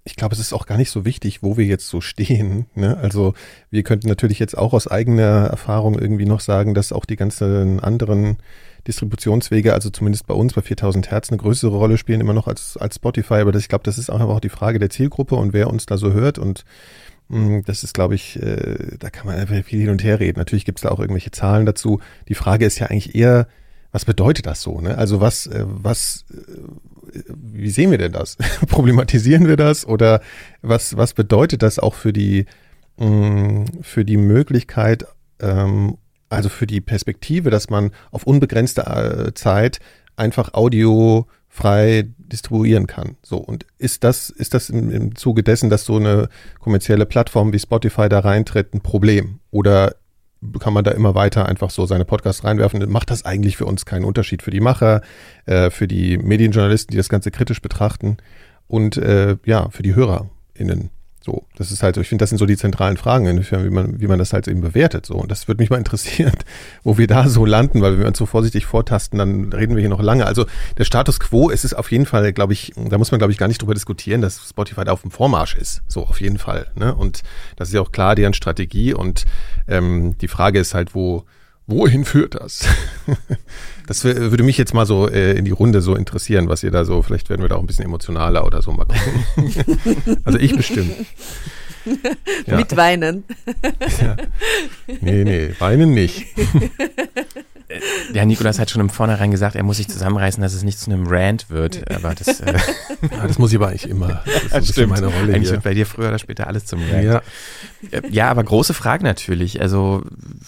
ich 0.07 0.15
glaube, 0.15 0.33
es 0.33 0.39
ist 0.39 0.53
auch 0.53 0.65
gar 0.65 0.77
nicht 0.77 0.89
so 0.89 1.03
wichtig, 1.03 1.43
wo 1.43 1.57
wir 1.57 1.65
jetzt 1.65 1.87
so 1.87 2.01
stehen. 2.01 2.65
Ne? 2.75 2.95
Also 2.97 3.33
wir 3.71 3.81
könnten 3.81 4.07
natürlich 4.07 4.37
jetzt 4.37 4.55
auch 4.55 4.73
aus 4.73 4.87
eigener 4.87 5.47
Erfahrung 5.47 5.97
irgendwie 5.97 6.25
noch 6.25 6.39
sagen, 6.39 6.75
dass 6.75 6.91
auch 6.91 7.05
die 7.05 7.15
ganzen 7.15 7.79
anderen 7.79 8.37
Distributionswege, 8.87 9.73
also 9.73 9.89
zumindest 9.89 10.27
bei 10.27 10.35
uns 10.35 10.53
bei 10.53 10.61
4000 10.61 11.09
Hertz, 11.09 11.29
eine 11.29 11.39
größere 11.39 11.75
Rolle 11.75 11.97
spielen 11.97 12.21
immer 12.21 12.33
noch 12.33 12.47
als, 12.47 12.77
als 12.77 12.95
Spotify. 12.95 13.35
Aber 13.35 13.51
das, 13.51 13.63
ich 13.63 13.69
glaube, 13.69 13.83
das 13.83 13.97
ist 13.97 14.11
auch 14.11 14.19
einfach 14.19 14.39
die 14.39 14.49
Frage 14.49 14.77
der 14.77 14.91
Zielgruppe 14.91 15.35
und 15.35 15.53
wer 15.53 15.69
uns 15.69 15.87
da 15.87 15.97
so 15.97 16.13
hört. 16.13 16.37
Und 16.37 16.65
mh, 17.29 17.39
hm, 17.39 17.63
das 17.65 17.83
ist, 17.83 17.93
glaube 17.93 18.13
ich, 18.13 18.41
äh, 18.41 18.97
da 18.99 19.09
kann 19.09 19.25
man 19.25 19.35
einfach 19.37 19.55
viel 19.63 19.81
hin 19.81 19.89
und 19.89 20.03
her 20.03 20.19
reden. 20.19 20.37
Natürlich 20.37 20.65
gibt 20.65 20.77
es 20.79 20.83
da 20.83 20.89
auch 20.89 20.99
irgendwelche 20.99 21.31
Zahlen 21.31 21.65
dazu. 21.65 21.99
Die 22.27 22.35
Frage 22.35 22.65
ist 22.65 22.77
ja 22.77 22.87
eigentlich 22.87 23.15
eher, 23.15 23.47
was 23.91 24.05
bedeutet 24.05 24.45
das 24.45 24.61
so? 24.61 24.79
Ne? 24.79 24.97
Also 24.97 25.19
was, 25.19 25.47
äh, 25.47 25.63
was, 25.65 26.25
äh, 26.31 26.37
wie 27.27 27.69
sehen 27.69 27.91
wir 27.91 27.97
denn 27.97 28.11
das? 28.11 28.37
Problematisieren 28.67 29.47
wir 29.47 29.57
das 29.57 29.85
oder 29.85 30.21
was, 30.61 30.97
was 30.97 31.13
bedeutet 31.13 31.63
das 31.63 31.79
auch 31.79 31.95
für 31.95 32.13
die, 32.13 32.45
mm, 32.97 33.65
für 33.81 34.05
die 34.05 34.17
Möglichkeit, 34.17 35.05
ähm, 35.39 35.97
also 36.29 36.49
für 36.49 36.67
die 36.67 36.81
Perspektive, 36.81 37.49
dass 37.49 37.69
man 37.69 37.91
auf 38.11 38.23
unbegrenzte 38.23 38.81
äh, 38.81 39.33
Zeit 39.33 39.79
einfach 40.15 40.53
Audio 40.53 41.27
frei 41.47 42.07
distribuieren 42.17 42.87
kann. 42.87 43.15
So 43.23 43.37
und 43.37 43.65
ist 43.77 44.03
das 44.03 44.29
ist 44.29 44.53
das 44.53 44.69
im, 44.69 44.91
im 44.91 45.15
Zuge 45.15 45.43
dessen, 45.43 45.69
dass 45.69 45.85
so 45.85 45.95
eine 45.95 46.29
kommerzielle 46.59 47.05
Plattform 47.05 47.53
wie 47.53 47.59
Spotify 47.59 48.09
da 48.09 48.19
reintritt, 48.19 48.73
ein 48.73 48.81
Problem 48.81 49.39
oder 49.49 49.95
kann 50.59 50.73
man 50.73 50.83
da 50.83 50.91
immer 50.91 51.15
weiter 51.15 51.47
einfach 51.47 51.69
so 51.69 51.85
seine 51.85 52.05
Podcasts 52.05 52.43
reinwerfen. 52.43 52.89
Macht 52.91 53.11
das 53.11 53.25
eigentlich 53.25 53.57
für 53.57 53.65
uns 53.65 53.85
keinen 53.85 54.05
Unterschied 54.05 54.41
für 54.41 54.51
die 54.51 54.59
Macher, 54.59 55.01
äh, 55.45 55.69
für 55.69 55.87
die 55.87 56.17
Medienjournalisten, 56.17 56.91
die 56.91 56.97
das 56.97 57.09
Ganze 57.09 57.31
kritisch 57.31 57.61
betrachten 57.61 58.17
und 58.67 58.97
äh, 58.97 59.37
ja, 59.45 59.69
für 59.69 59.83
die 59.83 59.95
HörerInnen. 59.95 60.89
So, 61.27 61.45
das 61.57 61.71
ist 61.73 61.83
halt 61.83 61.95
so, 61.95 61.99
ich 61.99 62.07
finde, 62.07 62.23
das 62.23 62.29
sind 62.29 62.37
so 62.37 62.45
die 62.45 62.55
zentralen 62.55 62.95
Fragen, 62.95 63.25
inwiefern, 63.25 63.65
wie 63.65 63.69
man, 63.69 63.99
wie 63.99 64.07
man 64.07 64.17
das 64.17 64.31
halt 64.31 64.47
eben 64.47 64.61
bewertet. 64.61 65.05
So, 65.05 65.15
und 65.15 65.29
das 65.29 65.49
würde 65.49 65.61
mich 65.61 65.69
mal 65.69 65.75
interessieren, 65.75 66.31
wo 66.85 66.97
wir 66.97 67.05
da 67.05 67.27
so 67.27 67.45
landen, 67.45 67.81
weil 67.81 67.91
wenn 67.93 67.99
wir 67.99 68.07
uns 68.07 68.17
so 68.17 68.25
vorsichtig 68.25 68.65
vortasten, 68.65 69.19
dann 69.19 69.51
reden 69.51 69.75
wir 69.75 69.81
hier 69.81 69.89
noch 69.89 70.01
lange. 70.01 70.25
Also 70.25 70.45
der 70.77 70.85
Status 70.85 71.19
quo 71.19 71.49
ist 71.49 71.65
es 71.65 71.73
auf 71.73 71.91
jeden 71.91 72.05
Fall, 72.05 72.31
glaube 72.31 72.53
ich, 72.53 72.71
da 72.77 72.97
muss 72.97 73.11
man, 73.11 73.17
glaube 73.19 73.33
ich, 73.33 73.37
gar 73.37 73.49
nicht 73.49 73.61
drüber 73.61 73.73
diskutieren, 73.73 74.21
dass 74.21 74.47
Spotify 74.49 74.85
da 74.85 74.93
auf 74.93 75.01
dem 75.01 75.11
Vormarsch 75.11 75.57
ist. 75.57 75.81
So, 75.89 76.05
auf 76.05 76.21
jeden 76.21 76.37
Fall. 76.37 76.67
Ne? 76.75 76.95
Und 76.95 77.23
das 77.57 77.67
ist 77.67 77.73
ja 77.73 77.81
auch 77.81 77.91
klar 77.91 78.15
deren 78.15 78.33
Strategie. 78.33 78.93
Und 78.93 79.25
ähm, 79.67 80.17
die 80.19 80.29
Frage 80.29 80.59
ist 80.59 80.73
halt, 80.75 80.95
wo, 80.95 81.25
wohin 81.65 82.05
führt 82.05 82.35
das? 82.35 82.65
Das 83.87 84.03
würde 84.03 84.43
mich 84.43 84.57
jetzt 84.57 84.73
mal 84.73 84.85
so 84.85 85.09
äh, 85.09 85.33
in 85.37 85.45
die 85.45 85.51
Runde 85.51 85.81
so 85.81 85.95
interessieren, 85.95 86.49
was 86.49 86.61
ihr 86.61 86.71
da 86.71 86.85
so, 86.85 87.01
vielleicht 87.01 87.29
werden 87.29 87.41
wir 87.41 87.49
da 87.49 87.55
auch 87.55 87.61
ein 87.61 87.67
bisschen 87.67 87.85
emotionaler 87.85 88.45
oder 88.45 88.61
so 88.61 88.71
mal 88.73 88.85
gucken. 88.85 90.19
also 90.23 90.37
ich 90.37 90.55
bestimmt. 90.55 90.91
Ja. 92.45 92.57
Mit 92.57 92.75
Weinen. 92.75 93.23
Ja. 94.01 94.17
Nee, 94.99 95.23
nee, 95.23 95.51
weinen 95.57 95.93
nicht. 95.93 96.25
ja, 98.17 98.25
Nikolas 98.25 98.57
hat 98.57 98.71
schon 98.71 98.81
im 98.81 98.89
Vornherein 98.89 99.29
gesagt, 99.29 99.55
er 99.55 99.61
muss 99.61 99.77
sich 99.77 99.87
zusammenreißen, 99.87 100.41
dass 100.41 100.55
es 100.55 100.63
nicht 100.63 100.79
zu 100.79 100.89
einem 100.89 101.05
Rant 101.05 101.51
wird. 101.51 101.87
Aber 101.91 102.15
das, 102.15 102.39
äh, 102.39 102.51
ja, 103.11 103.27
das 103.27 103.37
muss 103.37 103.51
ich 103.51 103.57
aber 103.57 103.67
eigentlich 103.67 103.87
immer. 103.87 104.23
Das 104.49 104.63
ist 104.63 104.71
stimmt. 104.71 104.89
meine 104.89 105.05
Rolle. 105.05 105.35
Eigentlich 105.35 105.43
hier. 105.43 105.51
wird 105.51 105.63
bei 105.63 105.75
dir 105.75 105.85
früher 105.85 106.07
oder 106.07 106.17
später 106.17 106.47
alles 106.47 106.65
zum 106.65 106.81
Rant. 106.89 107.03
Ja. 107.03 107.21
Äh, 107.91 108.01
ja, 108.09 108.31
aber 108.31 108.43
große 108.43 108.73
Frage 108.73 109.03
natürlich. 109.03 109.61
Also, 109.61 110.01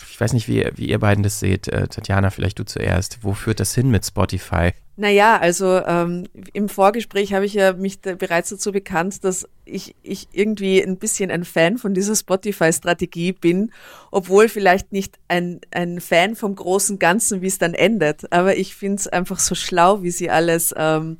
ich 0.09 0.19
weiß 0.19 0.33
nicht, 0.33 0.47
wie, 0.47 0.67
wie 0.77 0.89
ihr 0.89 0.97
beiden 0.97 1.23
das 1.23 1.39
seht. 1.39 1.67
Äh, 1.67 1.87
Tatjana, 1.87 2.31
vielleicht 2.31 2.57
du 2.57 2.65
zuerst. 2.65 3.19
Wo 3.21 3.35
führt 3.35 3.59
das 3.59 3.75
hin 3.75 3.91
mit 3.91 4.03
Spotify? 4.03 4.71
Naja, 4.99 5.37
also 5.37 5.81
ähm, 5.85 6.27
im 6.51 6.67
Vorgespräch 6.67 7.33
habe 7.33 7.45
ich 7.45 7.53
ja 7.53 7.71
mich 7.71 8.01
da 8.01 8.15
bereits 8.15 8.49
dazu 8.49 8.73
bekannt, 8.73 9.23
dass 9.23 9.47
ich, 9.63 9.95
ich 10.03 10.27
irgendwie 10.33 10.83
ein 10.83 10.97
bisschen 10.97 11.31
ein 11.31 11.45
Fan 11.45 11.77
von 11.77 11.93
dieser 11.93 12.17
Spotify-Strategie 12.17 13.31
bin, 13.31 13.71
obwohl 14.11 14.49
vielleicht 14.49 14.91
nicht 14.91 15.17
ein, 15.29 15.61
ein 15.71 16.01
Fan 16.01 16.35
vom 16.35 16.53
großen 16.53 16.99
Ganzen, 16.99 17.41
wie 17.41 17.47
es 17.47 17.57
dann 17.57 17.75
endet. 17.75 18.29
Aber 18.33 18.57
ich 18.57 18.75
finde 18.75 18.97
es 18.97 19.07
einfach 19.07 19.39
so 19.39 19.55
schlau, 19.55 20.03
wie 20.03 20.11
sie 20.11 20.29
alles 20.29 20.75
ähm, 20.75 21.17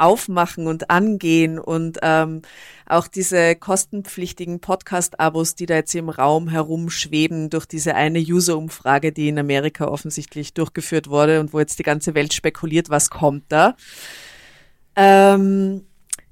aufmachen 0.00 0.66
und 0.66 0.90
angehen 0.90 1.58
und 1.58 1.98
ähm, 2.02 2.42
auch 2.86 3.06
diese 3.06 3.54
kostenpflichtigen 3.54 4.60
Podcast-Abos, 4.60 5.54
die 5.54 5.66
da 5.66 5.76
jetzt 5.76 5.94
im 5.94 6.08
Raum 6.08 6.48
herumschweben 6.48 7.50
durch 7.50 7.66
diese 7.66 7.94
eine 7.94 8.18
User-Umfrage, 8.18 9.12
die 9.12 9.28
in 9.28 9.38
Amerika 9.38 9.86
offensichtlich 9.86 10.54
durchgeführt 10.54 11.08
wurde 11.08 11.40
und 11.40 11.52
wo 11.52 11.60
jetzt 11.60 11.78
die 11.78 11.84
ganze 11.84 12.14
Welt 12.14 12.32
spekuliert, 12.32 12.90
was 12.90 13.10
kommt 13.10 13.44
da. 13.48 13.76
Ähm, 14.96 15.84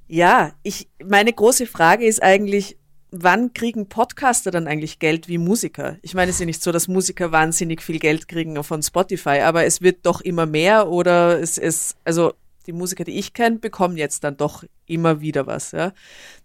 ja, 0.09 0.52
ich, 0.62 0.88
meine 1.04 1.33
große 1.33 1.66
Frage 1.66 2.07
ist 2.07 2.22
eigentlich, 2.22 2.78
wann 3.11 3.52
kriegen 3.52 3.88
Podcaster 3.88 4.50
dann 4.50 4.66
eigentlich 4.66 4.98
Geld 4.98 5.28
wie 5.28 5.38
Musiker? 5.38 5.96
Ich 6.02 6.14
meine, 6.14 6.31
es 6.31 6.37
ist 6.37 6.40
ja 6.40 6.46
nicht 6.46 6.62
so, 6.62 6.72
dass 6.72 6.88
Musiker 6.88 7.33
wahnsinnig 7.33 7.83
viel 7.83 7.98
Geld 7.98 8.28
kriegen 8.28 8.62
von 8.64 8.83
Spotify, 8.83 9.40
aber 9.40 9.64
es 9.64 9.81
wird 9.81 10.04
doch 10.04 10.20
immer 10.20 10.46
mehr 10.46 10.88
oder 10.88 11.40
es 11.40 11.59
ist, 11.59 11.96
also 12.04 12.33
die 12.68 12.72
Musiker, 12.72 13.02
die 13.02 13.18
ich 13.18 13.33
kenne, 13.33 13.59
bekommen 13.59 13.96
jetzt 13.96 14.22
dann 14.22 14.37
doch 14.37 14.62
immer 14.87 15.20
wieder 15.20 15.46
was. 15.46 15.72
Ja. 15.72 15.92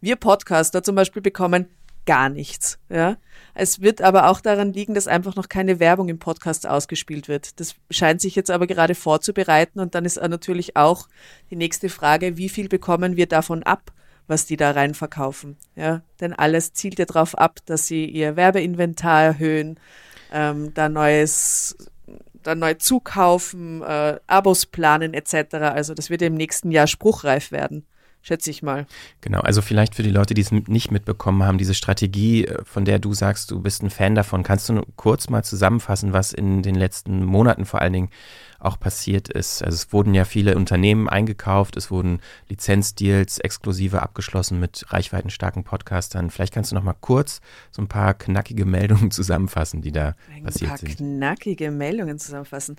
Wir 0.02 0.16
Podcaster 0.16 0.82
zum 0.82 0.96
Beispiel 0.96 1.22
bekommen 1.22 1.68
gar 2.06 2.30
nichts. 2.30 2.80
Ja. 2.90 3.18
Es 3.54 3.82
wird 3.82 4.02
aber 4.02 4.30
auch 4.30 4.42
daran 4.42 4.74
liegen, 4.74 4.94
dass 4.94 5.08
einfach 5.08 5.36
noch 5.36 5.50
keine 5.50 5.80
Werbung 5.80 6.10
im 6.10 6.20
Podcast 6.20 6.66
ausgespielt 6.66 7.28
wird. 7.28 7.60
Das 7.60 7.76
scheint 7.92 8.22
sich 8.22 8.36
jetzt 8.36 8.52
aber 8.52 8.68
gerade 8.68 8.96
vorzubereiten 8.96 9.80
und 9.80 9.96
dann 9.96 10.06
ist 10.06 10.20
natürlich 10.20 10.76
auch 10.76 11.08
die 11.52 11.56
nächste 11.56 11.90
Frage, 11.90 12.38
wie 12.38 12.50
viel 12.50 12.70
bekommen 12.70 13.18
wir 13.18 13.28
davon 13.28 13.64
ab, 13.64 13.92
was 14.28 14.46
die 14.46 14.58
da 14.58 14.72
rein 14.72 14.94
verkaufen. 14.94 15.58
Ja. 15.76 16.02
Denn 16.22 16.34
alles 16.34 16.74
zielt 16.74 17.00
ja 17.00 17.06
darauf 17.06 17.38
ab, 17.38 17.60
dass 17.66 17.86
sie 17.86 18.06
ihr 18.06 18.38
Werbeinventar 18.38 19.24
erhöhen, 19.24 19.80
ähm, 20.32 20.74
da 20.74 20.88
neues 20.88 21.76
dann 22.44 22.60
neu 22.60 22.74
zukaufen, 22.76 23.82
äh, 23.82 24.20
Abos 24.28 24.66
planen 24.66 25.14
etc. 25.14 25.56
Also 25.56 25.94
das 25.94 26.10
wird 26.10 26.22
im 26.22 26.36
nächsten 26.36 26.72
Jahr 26.72 26.88
spruchreif 26.88 27.52
werden 27.52 27.86
schätze 28.24 28.50
ich 28.50 28.64
mal. 28.64 28.88
Genau, 29.22 29.42
also 29.42 29.62
vielleicht 29.62 29.96
für 29.96 30.02
die 30.02 30.10
Leute, 30.10 30.34
die 30.34 30.42
es 30.42 30.52
nicht 30.52 30.92
mitbekommen 30.92 31.44
haben, 31.44 31.58
diese 31.58 31.74
Strategie, 31.74 32.46
äh, 32.46 32.64
von 32.64 32.86
der 32.86 32.98
du 32.98 33.14
sagst, 33.14 33.52
du 33.52 33.62
bist 33.62 33.84
ein 33.84 33.90
Fan 33.90 34.16
davon, 34.16 34.44
kannst 34.44 34.70
du 34.70 34.82
kurz 34.96 35.30
mal 35.30 35.44
zusammenfassen, 35.44 36.14
was 36.14 36.34
in 36.34 36.64
den 36.64 36.76
letzten 36.76 37.24
Monaten 37.24 37.66
vor 37.66 37.82
allen 37.82 37.94
Dingen 37.94 38.10
auch 38.64 38.80
passiert 38.80 39.30
ist. 39.30 39.64
Also 39.64 39.76
es 39.76 39.94
wurden 39.94 40.14
ja 40.14 40.26
viele 40.26 40.56
Unternehmen 40.56 41.10
eingekauft, 41.10 41.78
es 41.78 41.92
wurden 41.92 42.20
Lizenzdeals 42.50 43.40
exklusive 43.40 44.02
abgeschlossen 44.02 44.60
mit 44.60 44.86
reichweitenstarken 44.90 45.64
Podcastern. 45.64 46.30
Vielleicht 46.30 46.54
kannst 46.54 46.72
du 46.72 46.76
noch 46.76 46.84
mal 46.84 46.96
kurz 47.00 47.42
so 47.72 47.82
ein 47.82 47.88
paar 47.88 48.14
knackige 48.14 48.66
Meldungen 48.66 49.12
zusammenfassen, 49.12 49.82
die 49.82 49.92
da 49.92 50.16
ein 50.34 50.44
passiert 50.44 50.78
sind. 50.80 50.90
Ein 50.90 51.20
paar 51.20 51.36
knackige 51.36 51.72
Meldungen 51.72 52.20
zusammenfassen. 52.20 52.78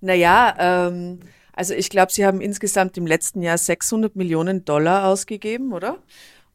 Naja, 0.00 0.54
ähm, 0.58 1.20
also 1.52 1.74
ich 1.74 1.88
glaube, 1.88 2.12
sie 2.12 2.26
haben 2.26 2.40
insgesamt 2.40 2.96
im 2.96 3.06
letzten 3.06 3.40
Jahr 3.40 3.58
600 3.58 4.16
Millionen 4.16 4.64
Dollar 4.64 5.06
ausgegeben, 5.06 5.72
oder? 5.72 5.98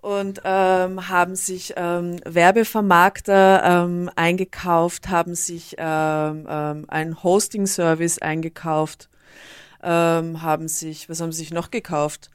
Und 0.02 0.42
ähm, 0.46 1.10
haben 1.10 1.36
sich 1.36 1.74
ähm, 1.76 2.20
Werbevermarkter 2.26 3.64
ähm, 3.64 4.10
eingekauft, 4.16 5.10
haben 5.10 5.36
sich 5.36 5.76
ähm, 5.78 6.48
ähm, 6.50 6.86
einen 6.88 7.22
Hosting-Service 7.22 8.20
eingekauft, 8.20 9.10
ähm, 9.84 10.42
haben 10.42 10.68
sich, 10.68 11.10
was 11.10 11.20
haben 11.20 11.32
sie 11.32 11.40
sich 11.40 11.52
noch 11.52 11.70
gekauft? 11.70 12.30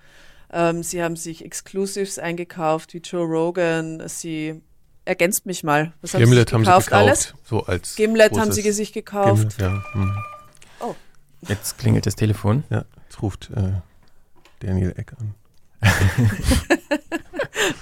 Ähm, 0.52 0.82
sie 0.82 1.02
haben 1.02 1.16
sich 1.16 1.44
Exclusives 1.44 2.18
eingekauft, 2.18 2.92
wie 2.92 2.98
Joe 2.98 3.24
Rogan, 3.24 4.02
sie 4.08 4.60
ergänzt 5.06 5.46
mich 5.46 5.64
mal. 5.64 5.92
Was 6.02 6.14
haben 6.14 6.20
Gimlet 6.20 6.50
sie 6.50 6.56
sich 6.56 6.64
gekauft, 6.64 6.68
haben 6.68 6.80
sie 6.80 6.84
gekauft, 6.84 6.92
alles? 6.92 7.34
So 7.44 7.64
als 7.64 7.96
Gimlet 7.96 8.38
haben 8.38 8.52
sie 8.52 8.72
sich 8.72 8.92
gekauft. 8.92 9.56
Gimlet, 9.56 9.60
ja. 9.60 9.82
Hm. 9.92 10.16
Oh. 10.80 10.94
Jetzt 11.48 11.78
klingelt 11.78 12.04
das 12.04 12.14
Telefon. 12.14 12.64
Ja, 12.68 12.84
jetzt 13.08 13.22
ruft 13.22 13.50
äh, 13.56 13.72
Daniel 14.60 14.92
Eck 14.96 15.14
an. 15.18 15.34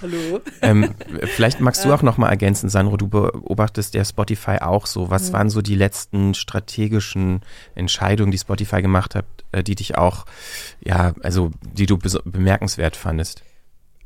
Hallo. 0.00 0.40
Ähm, 0.60 0.94
vielleicht 1.24 1.60
magst 1.60 1.84
du 1.84 1.92
auch 1.92 2.02
noch 2.02 2.18
mal 2.18 2.28
ergänzen, 2.28 2.68
Sandro, 2.68 2.96
du 2.96 3.08
beobachtest 3.08 3.94
ja 3.94 4.04
Spotify 4.04 4.58
auch 4.60 4.86
so. 4.86 5.10
Was 5.10 5.28
mhm. 5.28 5.32
waren 5.34 5.50
so 5.50 5.62
die 5.62 5.74
letzten 5.74 6.34
strategischen 6.34 7.40
Entscheidungen, 7.74 8.30
die 8.30 8.38
Spotify 8.38 8.82
gemacht 8.82 9.14
hat, 9.14 9.26
äh, 9.52 9.62
die 9.62 9.74
dich 9.74 9.96
auch, 9.96 10.24
ja, 10.80 11.14
also 11.22 11.50
die 11.62 11.86
du 11.86 11.98
bemerkenswert 11.98 12.96
fandest? 12.96 13.42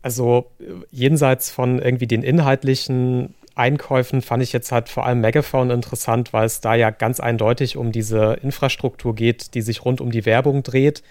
Also 0.02 0.50
jenseits 0.90 1.50
von 1.50 1.80
irgendwie 1.80 2.06
den 2.06 2.22
inhaltlichen 2.22 3.34
Einkäufen 3.56 4.20
fand 4.20 4.42
ich 4.42 4.52
jetzt 4.52 4.70
halt 4.70 4.88
vor 4.88 5.06
allem 5.06 5.20
Megaphone 5.20 5.70
interessant, 5.70 6.32
weil 6.32 6.44
es 6.44 6.60
da 6.60 6.74
ja 6.74 6.90
ganz 6.90 7.20
eindeutig 7.20 7.76
um 7.76 7.90
diese 7.90 8.34
Infrastruktur 8.42 9.14
geht, 9.14 9.54
die 9.54 9.62
sich 9.62 9.84
rund 9.84 10.00
um 10.00 10.10
die 10.10 10.26
Werbung 10.26 10.62
dreht. 10.62 11.02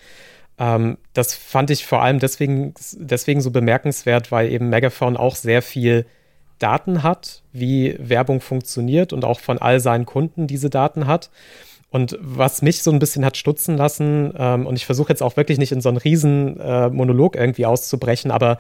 Ähm, 0.58 0.98
das 1.14 1.34
fand 1.36 1.70
ich 1.70 1.86
vor 1.86 2.02
allem 2.02 2.20
deswegen, 2.20 2.74
deswegen 2.94 3.42
so 3.42 3.52
bemerkenswert, 3.52 4.32
weil 4.32 4.52
eben 4.52 4.70
Megaphone 4.70 5.18
auch 5.18 5.36
sehr 5.36 5.62
viel 5.62 6.06
Daten 6.60 7.04
hat, 7.04 7.44
wie 7.52 7.96
Werbung 8.00 8.42
funktioniert 8.42 9.14
und 9.14 9.26
auch 9.26 9.40
von 9.40 9.58
all 9.58 9.80
seinen 9.80 10.06
Kunden 10.06 10.48
diese 10.48 10.70
Daten 10.70 11.08
hat. 11.08 11.30
Und 11.90 12.18
was 12.20 12.62
mich 12.62 12.84
so 12.84 12.92
ein 12.92 13.00
bisschen 13.00 13.24
hat 13.24 13.38
stutzen 13.38 13.78
lassen, 13.78 14.34
ähm, 14.38 14.66
und 14.66 14.76
ich 14.76 14.86
versuche 14.86 15.10
jetzt 15.10 15.24
auch 15.24 15.38
wirklich 15.38 15.58
nicht 15.58 15.72
in 15.72 15.82
so 15.82 15.90
einen 15.90 15.98
riesen 15.98 16.60
äh, 16.60 16.90
Monolog 16.90 17.36
irgendwie 17.36 17.66
auszubrechen, 17.66 18.32
aber 18.32 18.58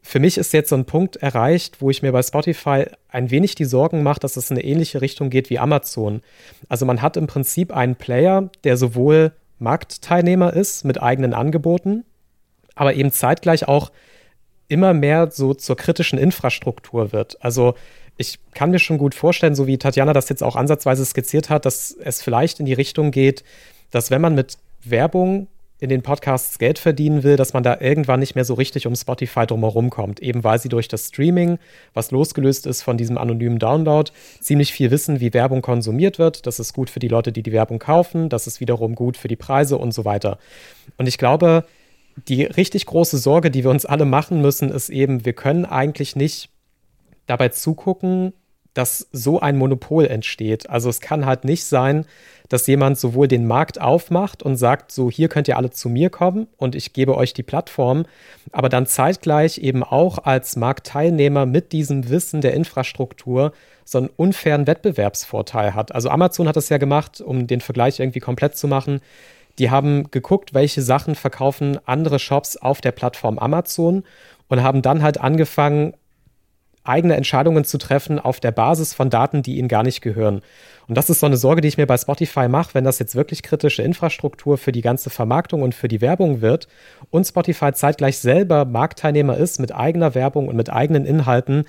für 0.00 0.20
mich 0.20 0.38
ist 0.38 0.54
jetzt 0.54 0.70
so 0.70 0.76
ein 0.76 0.86
Punkt 0.86 1.16
erreicht, 1.16 1.82
wo 1.82 1.90
ich 1.90 2.02
mir 2.02 2.12
bei 2.12 2.22
Spotify 2.22 2.86
ein 3.10 3.30
wenig 3.30 3.56
die 3.56 3.66
Sorgen 3.66 4.02
mache, 4.02 4.20
dass 4.20 4.36
es 4.36 4.50
in 4.50 4.56
eine 4.56 4.64
ähnliche 4.64 5.02
Richtung 5.02 5.28
geht 5.28 5.50
wie 5.50 5.58
Amazon. 5.58 6.22
Also 6.68 6.86
man 6.86 7.02
hat 7.02 7.16
im 7.18 7.26
Prinzip 7.26 7.74
einen 7.74 7.96
Player, 7.96 8.48
der 8.64 8.76
sowohl 8.76 9.32
Marktteilnehmer 9.58 10.52
ist 10.52 10.84
mit 10.84 11.02
eigenen 11.02 11.34
Angeboten, 11.34 12.04
aber 12.74 12.94
eben 12.94 13.10
zeitgleich 13.10 13.66
auch 13.68 13.90
immer 14.68 14.94
mehr 14.94 15.30
so 15.30 15.54
zur 15.54 15.76
kritischen 15.76 16.18
Infrastruktur 16.18 17.12
wird. 17.12 17.42
Also 17.42 17.74
ich 18.16 18.38
kann 18.52 18.70
mir 18.70 18.78
schon 18.78 18.98
gut 18.98 19.14
vorstellen, 19.14 19.54
so 19.54 19.66
wie 19.66 19.78
Tatjana 19.78 20.12
das 20.12 20.28
jetzt 20.28 20.42
auch 20.42 20.56
ansatzweise 20.56 21.04
skizziert 21.04 21.50
hat, 21.50 21.64
dass 21.64 21.96
es 22.02 22.22
vielleicht 22.22 22.60
in 22.60 22.66
die 22.66 22.74
Richtung 22.74 23.10
geht, 23.10 23.44
dass 23.90 24.10
wenn 24.10 24.20
man 24.20 24.34
mit 24.34 24.58
Werbung 24.84 25.48
in 25.80 25.88
den 25.88 26.02
Podcasts 26.02 26.58
Geld 26.58 26.78
verdienen 26.78 27.22
will, 27.22 27.36
dass 27.36 27.52
man 27.52 27.62
da 27.62 27.80
irgendwann 27.80 28.20
nicht 28.20 28.34
mehr 28.34 28.44
so 28.44 28.54
richtig 28.54 28.86
um 28.86 28.96
Spotify 28.96 29.46
drumherum 29.46 29.90
kommt, 29.90 30.20
eben 30.20 30.42
weil 30.42 30.58
sie 30.58 30.68
durch 30.68 30.88
das 30.88 31.08
Streaming, 31.08 31.58
was 31.94 32.10
losgelöst 32.10 32.66
ist 32.66 32.82
von 32.82 32.96
diesem 32.96 33.16
anonymen 33.16 33.58
Download, 33.58 34.10
ziemlich 34.40 34.72
viel 34.72 34.90
wissen, 34.90 35.20
wie 35.20 35.32
Werbung 35.32 35.62
konsumiert 35.62 36.18
wird. 36.18 36.46
Das 36.46 36.58
ist 36.58 36.72
gut 36.72 36.90
für 36.90 36.98
die 36.98 37.08
Leute, 37.08 37.30
die 37.30 37.42
die 37.42 37.52
Werbung 37.52 37.78
kaufen, 37.78 38.28
das 38.28 38.46
ist 38.46 38.60
wiederum 38.60 38.94
gut 38.94 39.16
für 39.16 39.28
die 39.28 39.36
Preise 39.36 39.78
und 39.78 39.92
so 39.92 40.04
weiter. 40.04 40.38
Und 40.96 41.06
ich 41.06 41.18
glaube, 41.18 41.64
die 42.26 42.42
richtig 42.42 42.86
große 42.86 43.18
Sorge, 43.18 43.50
die 43.50 43.62
wir 43.62 43.70
uns 43.70 43.86
alle 43.86 44.04
machen 44.04 44.42
müssen, 44.42 44.70
ist 44.70 44.90
eben, 44.90 45.24
wir 45.24 45.34
können 45.34 45.64
eigentlich 45.64 46.16
nicht 46.16 46.50
dabei 47.26 47.50
zugucken, 47.50 48.32
dass 48.78 49.08
so 49.10 49.40
ein 49.40 49.58
Monopol 49.58 50.06
entsteht. 50.06 50.70
Also 50.70 50.88
es 50.88 51.00
kann 51.00 51.26
halt 51.26 51.44
nicht 51.44 51.64
sein, 51.64 52.06
dass 52.48 52.68
jemand 52.68 52.96
sowohl 52.96 53.26
den 53.26 53.44
Markt 53.44 53.80
aufmacht 53.80 54.42
und 54.42 54.54
sagt, 54.54 54.92
so 54.92 55.10
hier 55.10 55.28
könnt 55.28 55.48
ihr 55.48 55.56
alle 55.56 55.70
zu 55.70 55.88
mir 55.88 56.10
kommen 56.10 56.46
und 56.56 56.76
ich 56.76 56.92
gebe 56.92 57.16
euch 57.16 57.34
die 57.34 57.42
Plattform, 57.42 58.06
aber 58.52 58.68
dann 58.68 58.86
zeitgleich 58.86 59.58
eben 59.58 59.82
auch 59.82 60.18
als 60.18 60.54
Marktteilnehmer 60.54 61.44
mit 61.44 61.72
diesem 61.72 62.08
Wissen 62.08 62.40
der 62.40 62.54
Infrastruktur 62.54 63.52
so 63.84 63.98
einen 63.98 64.10
unfairen 64.16 64.68
Wettbewerbsvorteil 64.68 65.74
hat. 65.74 65.92
Also 65.92 66.08
Amazon 66.08 66.46
hat 66.46 66.56
das 66.56 66.68
ja 66.68 66.78
gemacht, 66.78 67.20
um 67.20 67.48
den 67.48 67.60
Vergleich 67.60 67.98
irgendwie 67.98 68.20
komplett 68.20 68.56
zu 68.56 68.68
machen. 68.68 69.00
Die 69.58 69.70
haben 69.70 70.10
geguckt, 70.12 70.54
welche 70.54 70.82
Sachen 70.82 71.16
verkaufen 71.16 71.80
andere 71.84 72.20
Shops 72.20 72.56
auf 72.56 72.80
der 72.80 72.92
Plattform 72.92 73.40
Amazon 73.40 74.04
und 74.46 74.62
haben 74.62 74.82
dann 74.82 75.02
halt 75.02 75.18
angefangen, 75.18 75.94
eigene 76.88 77.16
Entscheidungen 77.16 77.64
zu 77.64 77.78
treffen 77.78 78.18
auf 78.18 78.40
der 78.40 78.50
Basis 78.50 78.94
von 78.94 79.10
Daten, 79.10 79.42
die 79.42 79.58
ihnen 79.58 79.68
gar 79.68 79.82
nicht 79.82 80.00
gehören. 80.00 80.42
Und 80.88 80.96
das 80.96 81.10
ist 81.10 81.20
so 81.20 81.26
eine 81.26 81.36
Sorge, 81.36 81.60
die 81.60 81.68
ich 81.68 81.76
mir 81.76 81.86
bei 81.86 81.98
Spotify 81.98 82.48
mache, 82.48 82.74
wenn 82.74 82.84
das 82.84 82.98
jetzt 82.98 83.14
wirklich 83.14 83.42
kritische 83.42 83.82
Infrastruktur 83.82 84.56
für 84.56 84.72
die 84.72 84.80
ganze 84.80 85.10
Vermarktung 85.10 85.62
und 85.62 85.74
für 85.74 85.88
die 85.88 86.00
Werbung 86.00 86.40
wird 86.40 86.66
und 87.10 87.26
Spotify 87.26 87.72
zeitgleich 87.72 88.18
selber 88.18 88.64
Marktteilnehmer 88.64 89.36
ist 89.36 89.60
mit 89.60 89.74
eigener 89.74 90.14
Werbung 90.14 90.48
und 90.48 90.56
mit 90.56 90.72
eigenen 90.72 91.04
Inhalten, 91.04 91.64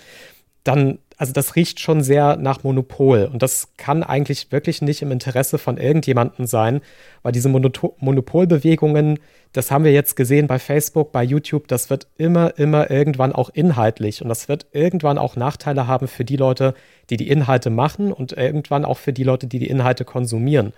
dann 0.64 1.00
also 1.20 1.34
das 1.34 1.58
riecht 1.58 1.82
schon 1.82 2.02
sehr 2.02 2.38
nach 2.38 2.64
Monopol 2.64 3.30
und 3.32 3.44
das 3.44 3.74
kann 3.76 4.04
eigentlich 4.04 4.54
wirklich 4.54 4.82
nicht 4.82 5.02
im 5.02 5.12
Interesse 5.12 5.58
von 5.58 5.76
irgendjemandem 5.76 6.46
sein, 6.46 6.80
weil 7.24 7.34
diese 7.34 7.50
Monoto 7.50 7.98
Monopolbewegungen, 8.00 9.20
das 9.52 9.70
haben 9.70 9.84
wir 9.84 9.92
jetzt 9.92 10.16
gesehen 10.16 10.48
bei 10.48 10.60
Facebook, 10.60 11.12
bei 11.12 11.22
YouTube, 11.22 11.68
das 11.68 11.90
wird 11.90 12.08
immer, 12.18 12.58
immer 12.58 12.90
irgendwann 12.90 13.34
auch 13.34 13.50
inhaltlich 13.50 14.22
und 14.22 14.30
das 14.30 14.48
wird 14.48 14.68
irgendwann 14.72 15.18
auch 15.18 15.36
Nachteile 15.36 15.88
haben 15.88 16.08
für 16.08 16.24
die 16.24 16.38
Leute, 16.38 16.74
die 17.10 17.18
die 17.18 17.28
Inhalte 17.28 17.70
machen 17.70 18.14
und 18.14 18.32
irgendwann 18.32 18.86
auch 18.86 18.98
für 18.98 19.12
die 19.12 19.26
Leute, 19.26 19.46
die 19.46 19.60
die 19.60 19.70
Inhalte 19.70 20.06
konsumieren. 20.06 20.72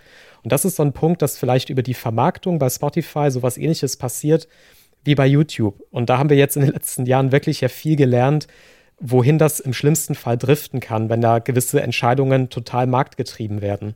Und 0.43 0.51
das 0.51 0.65
ist 0.65 0.75
so 0.75 0.81
ein 0.81 0.93
Punkt, 0.93 1.21
dass 1.21 1.37
vielleicht 1.37 1.69
über 1.69 1.83
die 1.83 1.93
Vermarktung 1.93 2.57
bei 2.57 2.71
Spotify 2.71 3.29
sowas 3.29 3.59
ähnliches 3.59 3.95
passiert 3.95 4.47
wie 5.03 5.13
bei 5.13 5.27
YouTube. 5.27 5.83
Und 5.91 6.09
da 6.09 6.17
haben 6.17 6.31
wir 6.31 6.37
jetzt 6.37 6.55
in 6.55 6.63
den 6.63 6.71
letzten 6.73 7.05
Jahren 7.05 7.31
wirklich 7.31 7.61
ja 7.61 7.67
viel 7.67 7.95
gelernt, 7.95 8.47
wohin 9.01 9.37
das 9.39 9.59
im 9.59 9.73
schlimmsten 9.73 10.15
Fall 10.15 10.37
driften 10.37 10.79
kann, 10.79 11.09
wenn 11.09 11.21
da 11.21 11.39
gewisse 11.39 11.81
Entscheidungen 11.81 12.49
total 12.49 12.87
marktgetrieben 12.87 13.61
werden. 13.61 13.95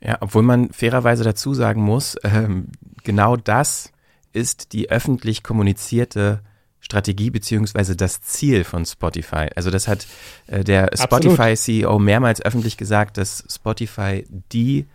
Ja, 0.00 0.18
obwohl 0.20 0.42
man 0.42 0.70
fairerweise 0.70 1.24
dazu 1.24 1.52
sagen 1.52 1.82
muss, 1.82 2.16
ähm, 2.22 2.68
genau 3.02 3.36
das 3.36 3.92
ist 4.32 4.72
die 4.72 4.90
öffentlich 4.90 5.42
kommunizierte 5.42 6.40
Strategie 6.80 7.30
beziehungsweise 7.30 7.96
das 7.96 8.22
Ziel 8.22 8.62
von 8.62 8.84
Spotify. 8.86 9.48
Also 9.56 9.70
das 9.70 9.88
hat 9.88 10.06
äh, 10.46 10.62
der 10.62 10.90
Spotify-CEO 10.94 11.98
mehrmals 11.98 12.40
öffentlich 12.40 12.76
gesagt, 12.76 13.18
dass 13.18 13.44
Spotify 13.50 14.24
die 14.52 14.86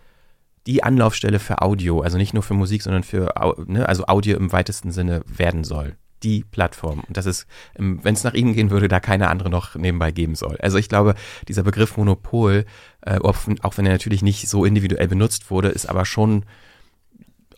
die 0.68 0.84
Anlaufstelle 0.84 1.40
für 1.40 1.60
Audio, 1.60 2.02
also 2.02 2.16
nicht 2.18 2.34
nur 2.34 2.44
für 2.44 2.54
Musik, 2.54 2.82
sondern 2.82 3.02
für 3.02 3.34
ne, 3.66 3.88
also 3.88 4.06
Audio 4.06 4.36
im 4.36 4.52
weitesten 4.52 4.92
Sinne 4.92 5.22
werden 5.26 5.64
soll 5.64 5.96
die 6.22 6.44
Plattform. 6.44 7.00
Und 7.06 7.16
das 7.16 7.26
ist, 7.26 7.46
wenn 7.76 8.14
es 8.14 8.24
nach 8.24 8.34
ihnen 8.34 8.54
gehen 8.54 8.70
würde, 8.70 8.88
da 8.88 9.00
keine 9.00 9.28
andere 9.28 9.50
noch 9.50 9.74
nebenbei 9.74 10.12
geben 10.12 10.34
soll. 10.34 10.56
Also 10.60 10.78
ich 10.78 10.88
glaube, 10.88 11.14
dieser 11.48 11.62
Begriff 11.62 11.96
Monopol, 11.96 12.64
äh, 13.02 13.18
auch 13.18 13.46
wenn 13.46 13.86
er 13.86 13.92
natürlich 13.92 14.22
nicht 14.22 14.48
so 14.48 14.64
individuell 14.64 15.08
benutzt 15.08 15.50
wurde, 15.50 15.68
ist 15.68 15.88
aber 15.88 16.04
schon 16.04 16.44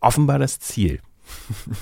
offenbar 0.00 0.38
das 0.38 0.59
Ziel. 0.59 1.00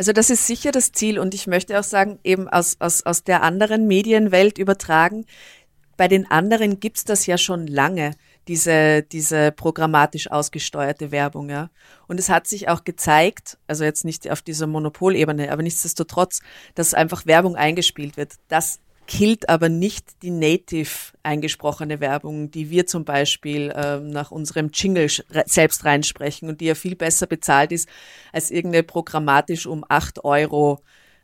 Also 0.00 0.12
das 0.12 0.30
ist 0.30 0.46
sicher 0.46 0.70
das 0.70 0.92
Ziel 0.92 1.18
und 1.18 1.34
ich 1.34 1.48
möchte 1.48 1.76
auch 1.76 1.82
sagen, 1.82 2.20
eben 2.22 2.48
aus, 2.48 2.76
aus, 2.78 3.04
aus 3.04 3.24
der 3.24 3.42
anderen 3.42 3.88
Medienwelt 3.88 4.56
übertragen, 4.56 5.26
bei 5.96 6.06
den 6.06 6.30
anderen 6.30 6.78
gibt's 6.78 7.04
das 7.04 7.26
ja 7.26 7.36
schon 7.36 7.66
lange 7.66 8.12
diese, 8.48 9.02
diese 9.02 9.52
programmatisch 9.52 10.30
ausgesteuerte 10.30 11.10
Werbung, 11.10 11.50
ja. 11.50 11.70
Und 12.06 12.18
es 12.18 12.30
hat 12.30 12.46
sich 12.46 12.68
auch 12.68 12.84
gezeigt, 12.84 13.58
also 13.66 13.84
jetzt 13.84 14.04
nicht 14.04 14.28
auf 14.30 14.42
dieser 14.42 14.66
Monopolebene, 14.66 15.52
aber 15.52 15.62
nichtsdestotrotz, 15.62 16.40
dass 16.74 16.94
einfach 16.94 17.26
Werbung 17.26 17.54
eingespielt 17.54 18.16
wird. 18.16 18.34
Das 18.48 18.80
killt 19.06 19.48
aber 19.48 19.68
nicht 19.68 20.22
die 20.22 20.30
native 20.30 21.12
eingesprochene 21.22 22.00
Werbung, 22.00 22.50
die 22.50 22.70
wir 22.70 22.86
zum 22.86 23.04
Beispiel 23.04 23.70
äh, 23.70 24.00
nach 24.00 24.30
unserem 24.30 24.70
Jingle 24.72 25.08
selbst 25.46 25.84
reinsprechen 25.84 26.48
und 26.48 26.60
die 26.60 26.66
ja 26.66 26.74
viel 26.74 26.94
besser 26.94 27.26
bezahlt 27.26 27.72
ist 27.72 27.88
als 28.32 28.50
irgendeine 28.50 28.82
programmatisch 28.82 29.66
um 29.66 29.84
acht 29.88 30.24
Euro 30.24 30.80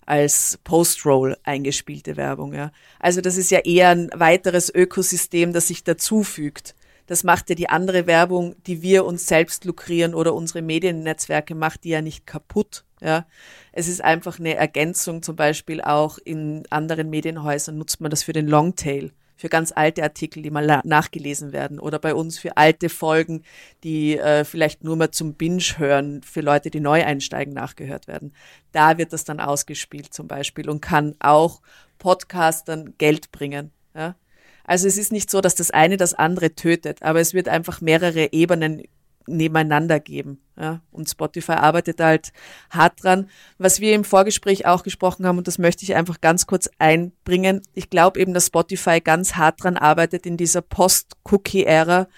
als 0.06 0.58
Post-Roll 0.64 1.36
eingespielte 1.44 2.16
Werbung. 2.16 2.54
Ja. 2.54 2.72
Also 2.98 3.20
das 3.20 3.36
ist 3.36 3.50
ja 3.50 3.60
eher 3.60 3.90
ein 3.90 4.10
weiteres 4.14 4.74
Ökosystem, 4.74 5.52
das 5.52 5.68
sich 5.68 5.84
dazufügt. 5.84 6.74
Das 7.06 7.22
macht 7.22 7.50
ja 7.50 7.54
die 7.54 7.68
andere 7.68 8.06
Werbung, 8.06 8.56
die 8.66 8.82
wir 8.82 9.04
uns 9.04 9.26
selbst 9.26 9.64
lukrieren 9.64 10.14
oder 10.14 10.34
unsere 10.34 10.62
Mediennetzwerke 10.62 11.54
macht 11.54 11.84
die 11.84 11.90
ja 11.90 12.00
nicht 12.00 12.26
kaputt. 12.26 12.84
Ja, 13.00 13.26
es 13.72 13.88
ist 13.88 14.02
einfach 14.02 14.38
eine 14.38 14.54
Ergänzung. 14.54 15.22
Zum 15.22 15.36
Beispiel 15.36 15.82
auch 15.82 16.18
in 16.18 16.64
anderen 16.70 17.10
Medienhäusern 17.10 17.76
nutzt 17.76 18.00
man 18.00 18.10
das 18.10 18.22
für 18.22 18.32
den 18.32 18.48
Longtail, 18.48 19.12
für 19.36 19.50
ganz 19.50 19.72
alte 19.72 20.02
Artikel, 20.02 20.42
die 20.42 20.50
mal 20.50 20.80
nachgelesen 20.84 21.52
werden 21.52 21.78
oder 21.78 21.98
bei 21.98 22.14
uns 22.14 22.38
für 22.38 22.56
alte 22.56 22.88
Folgen, 22.88 23.42
die 23.82 24.16
äh, 24.16 24.44
vielleicht 24.44 24.84
nur 24.84 24.96
mal 24.96 25.10
zum 25.10 25.34
Binge 25.34 25.62
hören, 25.76 26.22
für 26.22 26.40
Leute, 26.40 26.70
die 26.70 26.80
neu 26.80 27.04
einsteigen, 27.04 27.52
nachgehört 27.52 28.06
werden. 28.06 28.32
Da 28.72 28.96
wird 28.96 29.12
das 29.12 29.24
dann 29.24 29.40
ausgespielt 29.40 30.14
zum 30.14 30.26
Beispiel 30.26 30.70
und 30.70 30.80
kann 30.80 31.14
auch 31.18 31.60
Podcastern 31.98 32.94
Geld 32.96 33.32
bringen. 33.32 33.70
Ja? 33.94 34.16
Also 34.64 34.88
es 34.88 34.98
ist 34.98 35.12
nicht 35.12 35.30
so, 35.30 35.40
dass 35.40 35.54
das 35.54 35.70
eine 35.70 35.96
das 35.96 36.14
andere 36.14 36.54
tötet, 36.54 37.02
aber 37.02 37.20
es 37.20 37.34
wird 37.34 37.48
einfach 37.48 37.80
mehrere 37.80 38.32
Ebenen 38.32 38.82
nebeneinander 39.26 40.00
geben. 40.00 40.40
Ja? 40.58 40.80
Und 40.90 41.08
Spotify 41.08 41.52
arbeitet 41.52 42.00
halt 42.00 42.32
hart 42.70 43.02
dran. 43.02 43.28
Was 43.58 43.80
wir 43.80 43.94
im 43.94 44.04
Vorgespräch 44.04 44.66
auch 44.66 44.82
gesprochen 44.82 45.26
haben, 45.26 45.38
und 45.38 45.46
das 45.46 45.58
möchte 45.58 45.84
ich 45.84 45.94
einfach 45.94 46.20
ganz 46.20 46.46
kurz 46.46 46.68
einbringen, 46.78 47.62
ich 47.72 47.90
glaube 47.90 48.20
eben, 48.20 48.34
dass 48.34 48.46
Spotify 48.46 49.00
ganz 49.00 49.36
hart 49.36 49.62
dran 49.62 49.76
arbeitet, 49.76 50.26
in 50.26 50.36
dieser 50.36 50.62
Post-Cookie-Ära 50.62 52.08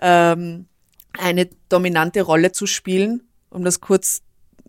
ähm, 0.00 0.66
eine 1.18 1.48
dominante 1.68 2.22
Rolle 2.22 2.52
zu 2.52 2.66
spielen, 2.66 3.22
um 3.50 3.64
das 3.64 3.80
kurz 3.80 4.22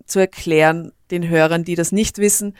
zu 0.05 0.19
erklären 0.19 0.91
den 1.11 1.27
Hörern, 1.27 1.63
die 1.63 1.75
das 1.75 1.91
nicht 1.91 2.17
wissen. 2.17 2.55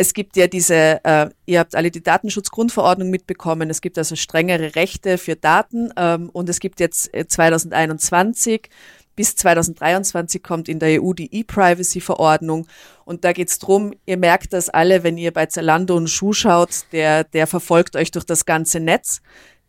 Es 0.00 0.14
gibt 0.14 0.36
ja 0.36 0.46
diese, 0.46 1.04
äh, 1.04 1.28
ihr 1.46 1.58
habt 1.58 1.74
alle 1.74 1.90
die 1.90 2.04
Datenschutzgrundverordnung 2.04 3.10
mitbekommen, 3.10 3.68
es 3.68 3.80
gibt 3.80 3.98
also 3.98 4.14
strengere 4.14 4.76
Rechte 4.76 5.18
für 5.18 5.34
Daten 5.34 5.92
ähm, 5.96 6.30
und 6.32 6.48
es 6.48 6.60
gibt 6.60 6.78
jetzt 6.78 7.10
2021 7.12 8.66
äh, 8.66 8.68
bis 9.16 9.34
2023 9.34 10.40
kommt 10.40 10.68
in 10.68 10.78
der 10.78 11.02
EU 11.02 11.14
die 11.14 11.40
E-Privacy-Verordnung. 11.40 12.68
Und 13.04 13.24
da 13.24 13.32
geht's 13.32 13.58
drum, 13.58 13.92
ihr 14.06 14.18
merkt 14.18 14.52
das 14.52 14.68
alle, 14.68 15.02
wenn 15.02 15.18
ihr 15.18 15.32
bei 15.32 15.46
Zalando 15.46 15.96
einen 15.96 16.06
Schuh 16.06 16.32
schaut, 16.32 16.84
der, 16.92 17.24
der 17.24 17.48
verfolgt 17.48 17.96
euch 17.96 18.12
durch 18.12 18.24
das 18.24 18.46
ganze 18.46 18.78
Netz. 18.78 19.20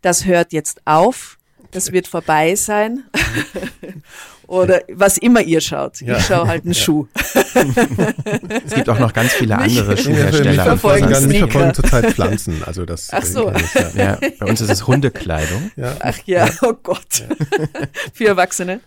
Das 0.03 0.25
hört 0.25 0.53
jetzt 0.53 0.81
auf. 0.85 1.39
Das 1.71 1.91
wird 1.91 2.05
vorbei 2.07 2.53
sein. 2.53 3.05
Oder 4.47 4.81
was 4.91 5.19
immer 5.19 5.41
ihr 5.41 5.61
schaut. 5.61 6.01
Ja. 6.01 6.17
Ich 6.17 6.25
schaue 6.25 6.47
halt 6.47 6.63
einen 6.63 6.73
ja. 6.73 6.79
Schuh. 6.79 7.07
es 8.65 8.73
gibt 8.73 8.89
auch 8.89 8.97
noch 8.97 9.13
ganz 9.13 9.33
viele 9.33 9.55
andere 9.55 9.91
mich, 9.91 10.01
Schuhhersteller. 10.01 10.51
Mich 10.51 10.61
verfolgen, 10.61 11.27
mich 11.27 11.37
verfolgen 11.37 11.73
zurzeit 11.75 12.13
Pflanzen. 12.13 12.63
Also 12.65 12.83
das 12.83 13.09
Ach 13.11 13.23
so. 13.23 13.51
Ich, 13.51 13.95
ja. 13.95 14.17
bei 14.39 14.45
uns 14.47 14.59
ist 14.59 14.71
es 14.71 14.87
Hundekleidung. 14.87 15.71
Ach 15.99 16.17
ja, 16.25 16.49
oh 16.63 16.73
Gott. 16.81 17.23
Für 18.13 18.25
Erwachsene. 18.25 18.79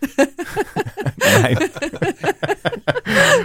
Nein. 1.41 1.57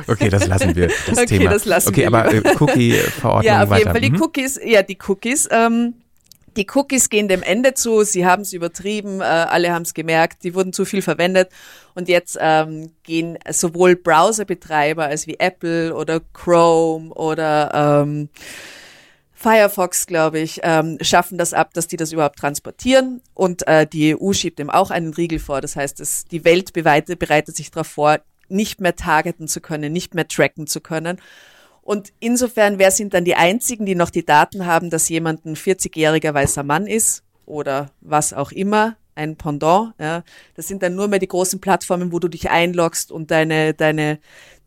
Okay, 0.09 0.29
das 0.29 0.49
lassen 0.49 0.75
wir. 0.75 0.89
Das 0.89 1.19
okay, 1.19 1.39
Thema. 1.39 1.51
das 1.51 1.65
lassen 1.67 1.89
okay, 1.91 2.11
wir. 2.11 2.19
Okay, 2.19 2.39
aber 2.39 2.51
äh, 2.51 2.55
Cookie-Verordnung 2.59 3.45
Ja, 3.45 3.63
auf 3.63 3.77
jeden 3.77 3.93
Fall. 3.93 4.01
Die 4.01 4.11
mhm. 4.11 4.23
Cookies, 4.23 4.61
ja, 4.65 4.83
die 4.83 4.99
Cookies, 5.07 5.49
ähm, 5.53 5.95
die 6.59 6.67
Cookies 6.75 7.09
gehen 7.09 7.29
dem 7.29 7.43
Ende 7.43 7.73
zu, 7.75 8.03
sie 8.03 8.27
haben 8.27 8.43
es 8.43 8.53
übertrieben, 8.53 9.21
äh, 9.21 9.25
alle 9.25 9.73
haben 9.73 9.83
es 9.83 9.95
gemerkt, 9.95 10.43
die 10.43 10.55
wurden 10.55 10.73
zu 10.73 10.85
viel 10.85 11.03
verwendet. 11.03 11.51
Und 11.95 12.09
jetzt 12.09 12.37
ähm, 12.41 12.91
gehen 13.05 13.39
sowohl 13.49 13.97
Browserbetreiber 13.97 15.05
als 15.05 15.27
wie 15.27 15.39
Apple 15.39 15.95
oder 15.95 16.21
Chrome 16.33 17.15
oder 17.15 18.03
ähm, 18.03 18.29
Firefox, 19.33 20.07
glaube 20.09 20.41
ich, 20.41 20.61
ähm, 20.65 20.99
schaffen 21.01 21.39
das 21.39 21.55
ab, 21.55 21.73
dass 21.73 21.87
die 21.87 21.97
das 21.97 22.13
überhaupt 22.13 22.41
transportieren. 22.41 23.23
Und 23.35 23.67
äh, 23.69 23.87
die 23.87 24.17
EU 24.17 24.33
schiebt 24.33 24.59
dem 24.59 24.69
auch 24.69 24.91
einen 24.91 25.15
Riegel 25.15 25.39
vor. 25.39 25.61
Das 25.61 25.77
heißt, 25.77 26.01
dass 26.01 26.25
die 26.25 26.45
Welt 26.45 26.73
bereitet 26.73 27.57
sich 27.57 27.71
darauf 27.71 27.87
vor, 27.87 28.19
nicht 28.49 28.81
mehr 28.81 28.97
targeten 28.97 29.47
zu 29.47 29.61
können, 29.61 29.93
nicht 29.93 30.15
mehr 30.15 30.27
tracken 30.27 30.67
zu 30.67 30.81
können. 30.81 31.21
Und 31.89 32.13
insofern, 32.21 32.79
wer 32.79 32.91
sind 32.91 33.15
dann 33.15 33.25
die 33.25 33.35
Einzigen, 33.35 33.87
die 33.87 33.95
noch 33.95 34.11
die 34.11 34.27
Daten 34.27 34.67
haben, 34.67 34.91
dass 34.91 35.09
jemand 35.09 35.47
ein 35.47 35.57
40-jähriger 35.57 36.35
weißer 36.35 36.63
Mann 36.63 36.87
ist 36.87 37.23
oder 37.47 37.91
was 38.03 38.35
auch 38.35 38.53
immer, 38.53 38.99
ein 39.15 39.37
Pendant. 39.37 39.95
Ja. 39.99 40.23
Das 40.55 40.69
sind 40.69 40.83
dann 40.83 40.95
nur 40.95 41.09
mehr 41.09 41.19
die 41.19 41.29
großen 41.29 41.63
Plattformen, 41.63 42.13
wo 42.13 42.19
du 42.19 42.29
dich 42.29 42.51
einloggst 42.51 43.11
und 43.11 43.31
deine, 43.31 43.73
deine, 43.73 44.19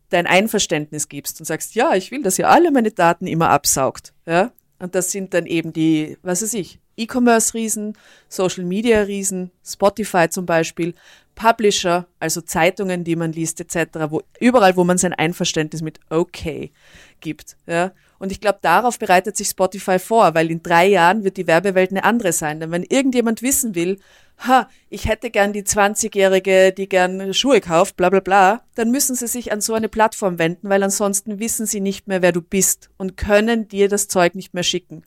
dein 0.08 0.26
Einverständnis 0.26 1.08
gibst 1.08 1.38
und 1.38 1.46
sagst, 1.46 1.76
ja, 1.76 1.94
ich 1.94 2.10
will, 2.10 2.24
dass 2.24 2.40
ihr 2.40 2.50
alle 2.50 2.72
meine 2.72 2.90
Daten 2.90 3.28
immer 3.28 3.50
absaugt. 3.50 4.12
Ja. 4.26 4.50
Und 4.80 4.96
das 4.96 5.12
sind 5.12 5.32
dann 5.32 5.46
eben 5.46 5.72
die, 5.72 6.18
was 6.22 6.42
weiß 6.42 6.54
ich, 6.54 6.80
E-Commerce-Riesen, 6.96 7.96
Social-Media-Riesen, 8.30 9.52
Spotify 9.64 10.28
zum 10.28 10.44
Beispiel, 10.44 10.94
Publisher, 11.34 12.06
also 12.18 12.40
Zeitungen, 12.40 13.04
die 13.04 13.16
man 13.16 13.32
liest 13.32 13.60
etc., 13.60 14.10
wo 14.10 14.22
überall, 14.38 14.76
wo 14.76 14.84
man 14.84 14.98
sein 14.98 15.12
Einverständnis 15.12 15.82
mit 15.82 16.00
okay 16.10 16.72
gibt. 17.20 17.56
Ja? 17.66 17.92
Und 18.18 18.30
ich 18.30 18.40
glaube, 18.40 18.58
darauf 18.62 18.98
bereitet 18.98 19.36
sich 19.36 19.48
Spotify 19.48 19.98
vor, 19.98 20.34
weil 20.34 20.50
in 20.50 20.62
drei 20.62 20.86
Jahren 20.86 21.24
wird 21.24 21.36
die 21.36 21.46
Werbewelt 21.46 21.90
eine 21.90 22.04
andere 22.04 22.32
sein. 22.32 22.60
Denn 22.60 22.70
wenn 22.70 22.84
irgendjemand 22.84 23.42
wissen 23.42 23.74
will, 23.74 23.98
ha, 24.46 24.68
ich 24.90 25.08
hätte 25.08 25.30
gern 25.30 25.52
die 25.52 25.62
20-Jährige, 25.62 26.72
die 26.72 26.88
gern 26.88 27.34
Schuhe 27.34 27.60
kauft, 27.60 27.96
bla 27.96 28.10
bla 28.10 28.20
bla, 28.20 28.62
dann 28.74 28.90
müssen 28.90 29.14
sie 29.14 29.26
sich 29.26 29.52
an 29.52 29.60
so 29.60 29.74
eine 29.74 29.88
Plattform 29.88 30.38
wenden, 30.38 30.68
weil 30.68 30.82
ansonsten 30.82 31.38
wissen 31.38 31.66
sie 31.66 31.80
nicht 31.80 32.08
mehr, 32.08 32.22
wer 32.22 32.32
du 32.32 32.42
bist 32.42 32.90
und 32.96 33.16
können 33.16 33.68
dir 33.68 33.88
das 33.88 34.08
Zeug 34.08 34.34
nicht 34.34 34.54
mehr 34.54 34.62
schicken. 34.62 35.02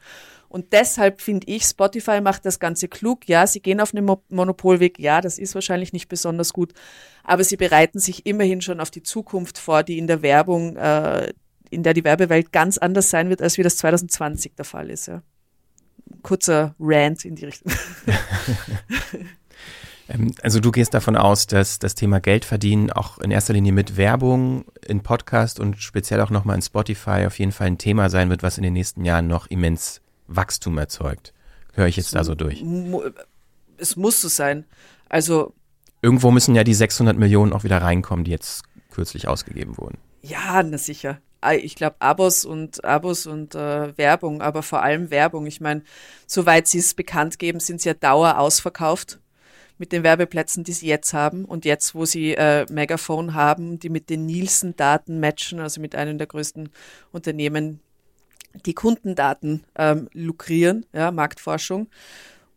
Und 0.56 0.72
deshalb 0.72 1.20
finde 1.20 1.48
ich, 1.48 1.64
Spotify 1.64 2.22
macht 2.22 2.46
das 2.46 2.62
Ganze 2.62 2.88
klug. 2.88 3.28
Ja, 3.28 3.46
sie 3.46 3.60
gehen 3.60 3.82
auf 3.82 3.94
einen 3.94 4.10
Monopolweg. 4.30 4.98
Ja, 5.00 5.20
das 5.20 5.38
ist 5.38 5.54
wahrscheinlich 5.54 5.92
nicht 5.92 6.08
besonders 6.08 6.54
gut. 6.54 6.72
Aber 7.26 7.44
sie 7.44 7.58
bereiten 7.58 8.00
sich 8.00 8.26
immerhin 8.26 8.62
schon 8.62 8.80
auf 8.80 8.90
die 8.90 9.04
Zukunft 9.04 9.58
vor, 9.58 9.84
die 9.84 9.98
in 9.98 10.08
der 10.08 10.22
Werbung, 10.22 10.78
äh, 10.78 11.34
in 11.72 11.84
der 11.84 11.94
die 11.94 12.06
Werbewelt 12.06 12.54
ganz 12.54 12.78
anders 12.78 13.10
sein 13.10 13.28
wird, 13.28 13.42
als 13.42 13.58
wie 13.58 13.64
das 13.64 13.76
2020 13.76 14.56
der 14.56 14.64
Fall 14.64 14.90
ist. 14.90 15.08
Ja. 15.08 15.24
kurzer 16.24 16.74
Rant 16.80 17.26
in 17.26 17.36
die 17.36 17.46
Richtung. 17.46 17.74
Ähm, 20.08 20.36
also 20.44 20.60
du 20.60 20.70
gehst 20.70 20.94
davon 20.94 21.16
aus, 21.16 21.48
dass 21.48 21.80
das 21.80 21.96
Thema 21.96 22.20
Geld 22.20 22.46
verdienen 22.46 22.92
auch 22.92 23.18
in 23.18 23.32
erster 23.32 23.54
Linie 23.54 23.72
mit 23.72 23.98
Werbung 23.98 24.66
in 24.86 25.02
Podcast 25.02 25.60
und 25.60 25.82
speziell 25.82 26.22
auch 26.22 26.30
nochmal 26.30 26.58
in 26.58 26.62
Spotify 26.62 27.26
auf 27.26 27.40
jeden 27.40 27.52
Fall 27.52 27.66
ein 27.66 27.80
Thema 27.80 28.12
sein 28.12 28.30
wird, 28.30 28.44
was 28.44 28.58
in 28.58 28.64
den 28.64 28.74
nächsten 28.74 29.04
Jahren 29.04 29.26
noch 29.26 29.48
immens 29.48 30.05
Wachstum 30.28 30.78
erzeugt. 30.78 31.34
Höre 31.74 31.88
ich 31.88 31.98
jetzt 31.98 32.16
da 32.16 32.24
so 32.24 32.36
durch? 32.36 32.64
Es 33.78 33.96
muss 33.96 34.22
so 34.22 34.28
sein. 34.28 34.66
Also 35.10 35.54
irgendwo 36.02 36.32
müssen 36.32 36.56
ja 36.56 36.64
die 36.64 36.74
600 36.74 37.18
Millionen 37.18 37.54
auch 37.54 37.64
wieder 37.64 37.82
reinkommen, 37.82 38.26
die 38.26 38.32
jetzt 38.32 38.64
kürzlich 38.92 39.28
ausgegeben 39.28 39.78
wurden. 39.78 39.98
Ja, 40.22 40.64
na 40.64 40.78
sicher. 40.78 41.20
Ich 41.54 41.76
glaube 41.76 41.98
Abos 42.00 42.46
und 42.46 42.84
Abos 42.84 43.28
und 43.28 43.54
äh, 43.54 43.96
Werbung, 43.98 44.42
aber 44.42 44.64
vor 44.64 44.82
allem 44.82 45.12
Werbung. 45.12 45.46
Ich 45.46 45.62
meine, 45.62 45.84
soweit 46.26 46.68
sie 46.68 46.80
es 46.80 46.96
bekannt 46.96 47.38
geben, 47.38 47.60
sind 47.60 47.82
sie 47.82 47.90
ja 47.90 47.94
dauer 47.94 48.40
ausverkauft 48.40 49.20
mit 49.78 49.92
den 49.92 50.04
Werbeplätzen, 50.04 50.64
die 50.64 50.72
sie 50.72 50.88
jetzt 50.88 51.14
haben. 51.14 51.46
Und 51.46 51.66
jetzt, 51.66 51.94
wo 51.94 52.06
sie 52.06 52.34
äh, 52.34 52.66
Megaphone 52.72 53.34
haben, 53.34 53.80
die 53.80 53.90
mit 53.90 54.10
den 54.10 54.26
Nielsen-Daten 54.26 55.20
matchen, 55.20 55.60
also 55.60 55.82
mit 55.82 55.96
einem 55.96 56.18
der 56.18 56.28
größten 56.28 56.70
Unternehmen, 57.12 57.82
die 58.66 58.74
Kundendaten 58.74 59.64
ähm, 59.78 60.10
lukrieren, 60.14 60.86
ja, 60.94 61.12
Marktforschung. 61.12 61.88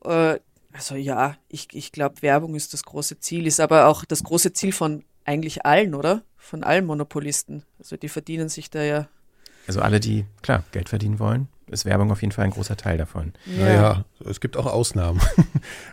Äh, 0.05 0.39
also 0.73 0.95
ja, 0.95 1.37
ich, 1.49 1.69
ich 1.73 1.93
glaube, 1.93 2.23
Werbung 2.23 2.55
ist 2.55 2.73
das 2.73 2.85
große 2.85 3.19
Ziel, 3.21 3.47
ist 3.47 3.61
aber 3.61 3.87
auch 3.87 4.05
das 4.05 4.23
große 4.23 4.53
Ziel 4.53 4.73
von 4.73 5.05
eigentlich 5.25 5.67
allen, 5.67 5.95
oder? 5.95 6.23
Von 6.37 6.63
allen 6.63 6.87
Monopolisten. 6.87 7.65
Also 7.79 7.97
die 7.97 8.09
verdienen 8.09 8.49
sich 8.49 8.71
da 8.71 8.83
ja. 8.83 9.09
Also 9.67 9.81
alle, 9.81 10.01
die, 10.01 10.25
klar, 10.43 10.65
Geld 10.73 10.89
verdienen 10.89 11.19
wollen 11.19 11.49
ist 11.71 11.85
Werbung 11.85 12.11
auf 12.11 12.21
jeden 12.21 12.33
Fall 12.33 12.45
ein 12.45 12.51
großer 12.51 12.77
Teil 12.77 12.99
davon. 12.99 13.33
Ja. 13.59 13.65
Naja, 13.65 14.05
es 14.29 14.41
gibt 14.41 14.57
auch 14.57 14.67
Ausnahmen. 14.67 15.21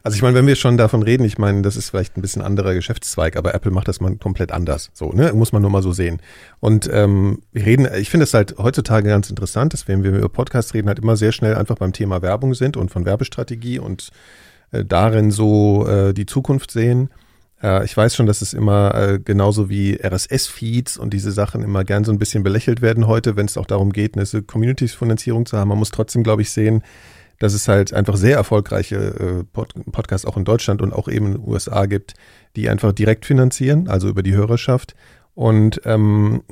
Also 0.04 0.16
ich 0.16 0.22
meine, 0.22 0.36
wenn 0.36 0.46
wir 0.46 0.56
schon 0.56 0.78
davon 0.78 1.02
reden, 1.02 1.24
ich 1.24 1.40
meine, 1.40 1.64
das 1.64 1.76
ist 1.76 1.90
vielleicht 1.90 2.16
ein 2.16 2.22
bisschen 2.22 2.44
anderer 2.44 2.76
Geschäftszweig, 2.76 3.38
aber 3.38 3.56
Apple 3.56 3.72
macht 3.72 3.88
das 3.88 4.00
mal 4.00 4.16
komplett 4.18 4.52
anders. 4.52 4.92
So, 4.94 5.12
ne? 5.12 5.34
Muss 5.34 5.52
man 5.52 5.64
nur 5.64 5.72
mal 5.72 5.82
so 5.82 5.94
sehen. 5.94 6.22
Und 6.60 6.88
ähm, 6.94 7.42
wir 7.52 7.66
reden, 7.66 7.88
ich 7.98 8.12
finde 8.12 8.26
es 8.26 8.34
halt 8.34 8.56
heutzutage 8.60 9.10
ganz 9.10 9.30
interessant, 9.30 9.74
dass 9.74 9.88
wenn 9.88 10.04
wir 10.04 10.12
über 10.12 10.30
Podcasts 10.30 10.76
reden, 10.76 10.88
halt 10.88 11.00
immer 11.00 11.18
sehr 11.18 11.32
schnell 11.32 11.56
einfach 11.56 11.78
beim 11.78 11.92
Thema 11.92 12.22
Werbung 12.22 12.54
sind 12.54 12.78
und 12.78 12.92
von 12.92 13.06
Werbestrategie 13.06 13.80
und 13.80 14.12
äh, 14.72 14.86
darin 14.86 15.32
so 15.32 15.88
äh, 15.88 16.14
die 16.14 16.28
Zukunft 16.28 16.70
sehen. 16.70 17.10
Äh, 17.62 17.86
ich 17.86 17.95
weiß 17.95 18.16
schon, 18.16 18.26
dass 18.26 18.41
es 18.41 18.53
immer 18.53 18.95
äh, 18.95 19.20
genauso 19.20 19.70
wie 19.70 19.99
RSS-Feeds 20.01 20.97
und 20.97 21.14
diese 21.14 21.32
Sachen 21.32 21.64
immer 21.64 21.84
gern 21.84 22.03
so 22.03 22.12
ein 22.12 22.20
bisschen 22.20 22.43
belächelt 22.43 22.82
werden 22.82 23.08
heute, 23.08 23.36
wenn 23.36 23.45
es 23.45 23.58
auch 23.58 23.66
darum 23.66 23.91
geht, 23.91 24.16
eine 24.18 24.41
Community-Finanzierung 24.41 25.45
zu 25.45 25.58
haben. 25.58 25.70
Man 25.70 25.80
muss 25.80 25.91
trotzdem, 25.91 26.24
glaube 26.24 26.41
ich, 26.41 26.51
sehen, 26.51 26.84
dass 27.39 27.53
es 27.53 27.68
halt 27.68 27.93
einfach 27.93 28.16
sehr 28.16 28.38
erfolgreiche 28.38 28.95
äh, 28.95 29.43
Pod 29.43 29.74
Podcasts 29.91 30.26
auch 30.26 30.38
in 30.38 30.45
Deutschland 30.45 30.82
und 30.82 30.93
auch 30.93 31.08
eben 31.08 31.28
in 31.28 31.32
den 31.34 31.47
USA 31.47 31.86
gibt, 31.86 32.14
die 32.56 32.70
einfach 32.70 32.93
direkt 32.93 33.26
finanzieren, 33.26 33.88
also 33.88 34.08
über 34.08 34.24
die 34.24 34.34
Hörerschaft. 34.34 34.95
Und 35.34 35.82
ähm, 35.84 36.43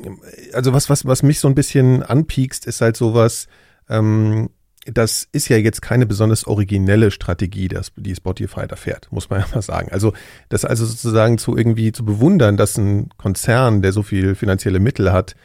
also 0.52 0.74
was, 0.74 0.90
was, 0.90 1.06
was 1.06 1.24
mich 1.24 1.40
so 1.40 1.48
ein 1.48 1.56
bisschen 1.56 2.04
anpiekst, 2.04 2.68
ist 2.68 2.82
halt 2.82 2.98
sowas, 2.98 3.48
ähm, 3.90 4.50
das 4.86 5.28
ist 5.32 5.48
ja 5.48 5.58
jetzt 5.58 5.82
keine 5.82 6.06
besonders 6.06 6.46
originelle 6.46 7.12
Strategie, 7.12 7.70
die 7.96 8.16
Spotify 8.16 8.68
da 8.68 8.76
fährt, 8.76 9.12
muss 9.12 9.30
man 9.30 9.40
ja 9.40 9.48
mal 9.54 9.62
sagen. 9.62 9.90
Also 9.92 10.14
das 10.50 10.66
also 10.66 10.86
sozusagen 10.86 11.38
zu 11.38 11.56
irgendwie 11.56 11.92
zu 11.92 12.04
bewundern, 12.04 12.58
dass 12.58 12.78
ein 12.78 13.10
Konzern, 13.18 13.82
der 13.82 13.94
so 13.94 14.04
viel 14.04 14.36
finanzielle 14.36 14.80
Mittel 14.80 15.14
hat, 15.14 15.36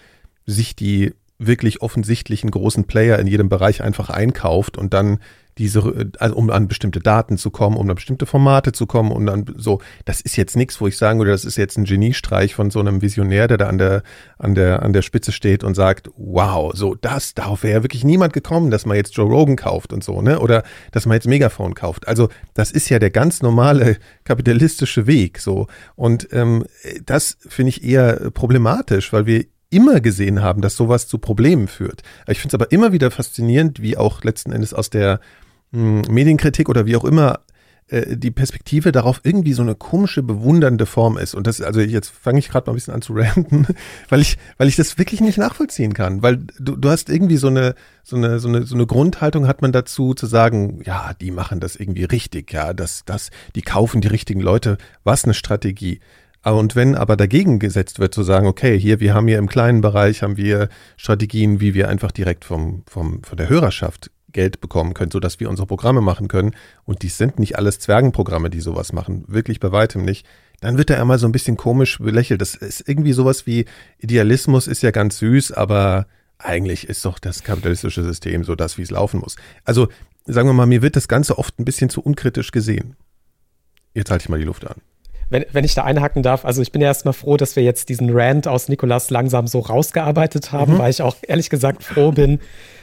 sich 0.46 0.74
die 0.74 1.14
wirklich 1.38 1.82
offensichtlichen 1.82 2.50
großen 2.50 2.84
Player 2.84 3.18
in 3.18 3.26
jedem 3.26 3.48
Bereich 3.48 3.82
einfach 3.82 4.10
einkauft 4.10 4.76
und 4.76 4.92
dann 4.92 5.18
diese, 5.58 6.10
also 6.20 6.36
um 6.36 6.50
an 6.50 6.68
bestimmte 6.68 7.00
Daten 7.00 7.36
zu 7.36 7.50
kommen, 7.50 7.76
um 7.76 7.88
an 7.88 7.96
bestimmte 7.96 8.26
Formate 8.26 8.72
zu 8.72 8.86
kommen 8.86 9.10
und 9.10 9.26
dann 9.26 9.44
so, 9.56 9.80
das 10.04 10.20
ist 10.20 10.36
jetzt 10.36 10.56
nichts, 10.56 10.80
wo 10.80 10.86
ich 10.86 10.96
sagen 10.96 11.18
würde, 11.18 11.32
das 11.32 11.44
ist 11.44 11.56
jetzt 11.56 11.76
ein 11.76 11.84
Geniestreich 11.84 12.54
von 12.54 12.70
so 12.70 12.78
einem 12.78 13.02
Visionär, 13.02 13.48
der 13.48 13.58
da 13.58 13.68
an 13.68 13.78
der, 13.78 14.02
an 14.38 14.54
der, 14.54 14.82
an 14.82 14.92
der 14.92 15.02
Spitze 15.02 15.32
steht 15.32 15.64
und 15.64 15.74
sagt, 15.74 16.10
wow, 16.16 16.72
so 16.74 16.94
das, 16.94 17.34
darauf 17.34 17.64
wäre 17.64 17.78
ja 17.78 17.82
wirklich 17.82 18.04
niemand 18.04 18.32
gekommen, 18.32 18.70
dass 18.70 18.86
man 18.86 18.96
jetzt 18.96 19.16
Joe 19.16 19.28
Rogan 19.28 19.56
kauft 19.56 19.92
und 19.92 20.04
so, 20.04 20.22
ne? 20.22 20.38
Oder 20.38 20.62
dass 20.92 21.06
man 21.06 21.16
jetzt 21.16 21.26
Megaphone 21.26 21.74
kauft. 21.74 22.06
Also 22.06 22.28
das 22.54 22.70
ist 22.70 22.88
ja 22.88 23.00
der 23.00 23.10
ganz 23.10 23.42
normale 23.42 23.96
kapitalistische 24.24 25.08
Weg, 25.08 25.40
so. 25.40 25.66
Und 25.96 26.28
ähm, 26.32 26.64
das 27.04 27.36
finde 27.40 27.70
ich 27.70 27.82
eher 27.82 28.30
problematisch, 28.30 29.12
weil 29.12 29.26
wir 29.26 29.44
immer 29.70 30.00
gesehen 30.00 30.42
haben, 30.42 30.62
dass 30.62 30.76
sowas 30.76 31.08
zu 31.08 31.18
Problemen 31.18 31.68
führt. 31.68 32.02
Ich 32.26 32.38
finde 32.40 32.56
es 32.56 32.60
aber 32.60 32.72
immer 32.72 32.92
wieder 32.92 33.10
faszinierend, 33.10 33.82
wie 33.82 33.96
auch 33.96 34.24
letzten 34.24 34.52
Endes 34.52 34.72
aus 34.72 34.90
der 34.90 35.20
hm, 35.72 36.02
Medienkritik 36.08 36.68
oder 36.68 36.86
wie 36.86 36.96
auch 36.96 37.04
immer 37.04 37.40
äh, 37.88 38.16
die 38.16 38.30
Perspektive 38.30 38.92
darauf 38.92 39.20
irgendwie 39.24 39.54
so 39.54 39.62
eine 39.62 39.74
komische, 39.74 40.22
bewundernde 40.22 40.84
Form 40.84 41.16
ist. 41.16 41.34
Und 41.34 41.46
das, 41.46 41.60
also 41.62 41.80
jetzt 41.80 42.10
fange 42.10 42.38
ich 42.38 42.50
gerade 42.50 42.66
mal 42.66 42.72
ein 42.72 42.76
bisschen 42.76 42.94
an 42.94 43.02
zu 43.02 43.12
ranten, 43.16 43.66
weil 44.08 44.20
ich, 44.20 44.36
weil 44.58 44.68
ich 44.68 44.76
das 44.76 44.98
wirklich 44.98 45.20
nicht 45.20 45.38
nachvollziehen 45.38 45.94
kann. 45.94 46.22
Weil 46.22 46.38
du, 46.58 46.76
du 46.76 46.90
hast 46.90 47.08
irgendwie 47.08 47.38
so 47.38 47.48
eine, 47.48 47.74
so 48.04 48.16
eine, 48.16 48.40
so 48.40 48.48
eine, 48.48 48.66
so 48.66 48.74
eine 48.74 48.86
Grundhaltung 48.86 49.46
hat 49.46 49.62
man 49.62 49.72
dazu 49.72 50.14
zu 50.14 50.26
sagen, 50.26 50.82
ja, 50.84 51.12
die 51.20 51.30
machen 51.30 51.60
das 51.60 51.76
irgendwie 51.76 52.04
richtig, 52.04 52.52
ja, 52.52 52.74
das, 52.74 53.04
das, 53.06 53.30
die 53.54 53.62
kaufen 53.62 54.00
die 54.00 54.08
richtigen 54.08 54.40
Leute. 54.40 54.76
Was 55.04 55.24
eine 55.24 55.34
Strategie. 55.34 56.00
Und 56.44 56.76
wenn 56.76 56.94
aber 56.94 57.16
dagegen 57.16 57.58
gesetzt 57.58 57.98
wird, 57.98 58.14
zu 58.14 58.22
sagen, 58.22 58.46
okay, 58.46 58.78
hier, 58.78 59.00
wir 59.00 59.12
haben 59.12 59.28
hier 59.28 59.38
im 59.38 59.48
kleinen 59.48 59.80
Bereich, 59.80 60.22
haben 60.22 60.36
wir 60.36 60.68
Strategien, 60.96 61.60
wie 61.60 61.74
wir 61.74 61.88
einfach 61.88 62.12
direkt 62.12 62.44
vom, 62.44 62.84
vom, 62.86 63.22
von 63.22 63.36
der 63.36 63.48
Hörerschaft 63.48 64.10
Geld 64.32 64.60
bekommen 64.60 64.94
können, 64.94 65.10
sodass 65.10 65.40
wir 65.40 65.48
unsere 65.48 65.66
Programme 65.66 66.00
machen 66.00 66.28
können. 66.28 66.54
Und 66.84 67.02
dies 67.02 67.18
sind 67.18 67.38
nicht 67.38 67.56
alles 67.56 67.80
Zwergenprogramme, 67.80 68.50
die 68.50 68.60
sowas 68.60 68.92
machen. 68.92 69.24
Wirklich 69.26 69.58
bei 69.58 69.72
weitem 69.72 70.04
nicht. 70.04 70.26
Dann 70.60 70.78
wird 70.78 70.90
er 70.90 71.00
immer 71.00 71.18
so 71.18 71.26
ein 71.26 71.32
bisschen 71.32 71.56
komisch 71.56 71.98
belächelt. 71.98 72.40
Das 72.40 72.54
ist 72.54 72.88
irgendwie 72.88 73.12
sowas 73.12 73.46
wie 73.46 73.64
Idealismus 73.98 74.66
ist 74.66 74.82
ja 74.82 74.90
ganz 74.90 75.18
süß, 75.18 75.52
aber 75.52 76.06
eigentlich 76.38 76.88
ist 76.88 77.04
doch 77.04 77.18
das 77.18 77.42
kapitalistische 77.42 78.04
System 78.04 78.44
so 78.44 78.54
das, 78.54 78.78
wie 78.78 78.82
es 78.82 78.90
laufen 78.90 79.20
muss. 79.20 79.36
Also 79.64 79.88
sagen 80.24 80.48
wir 80.48 80.52
mal, 80.52 80.66
mir 80.66 80.82
wird 80.82 80.96
das 80.96 81.08
Ganze 81.08 81.38
oft 81.38 81.58
ein 81.58 81.64
bisschen 81.64 81.90
zu 81.90 82.00
unkritisch 82.00 82.52
gesehen. 82.52 82.96
Jetzt 83.94 84.10
halte 84.10 84.22
ich 84.24 84.28
mal 84.28 84.38
die 84.38 84.44
Luft 84.44 84.66
an. 84.66 84.76
Wenn, 85.30 85.44
wenn 85.52 85.64
ich 85.64 85.74
da 85.74 85.84
einhaken 85.84 86.22
darf, 86.22 86.44
also 86.44 86.62
ich 86.62 86.72
bin 86.72 86.80
ja 86.80 86.88
erstmal 86.88 87.14
froh, 87.14 87.36
dass 87.36 87.56
wir 87.56 87.62
jetzt 87.62 87.88
diesen 87.88 88.10
Rant 88.10 88.48
aus 88.48 88.68
Nikolas 88.68 89.10
langsam 89.10 89.46
so 89.46 89.60
rausgearbeitet 89.60 90.52
haben, 90.52 90.74
mhm. 90.74 90.78
weil 90.78 90.90
ich 90.90 91.02
auch 91.02 91.16
ehrlich 91.22 91.50
gesagt 91.50 91.82
froh 91.82 92.12
bin, 92.12 92.40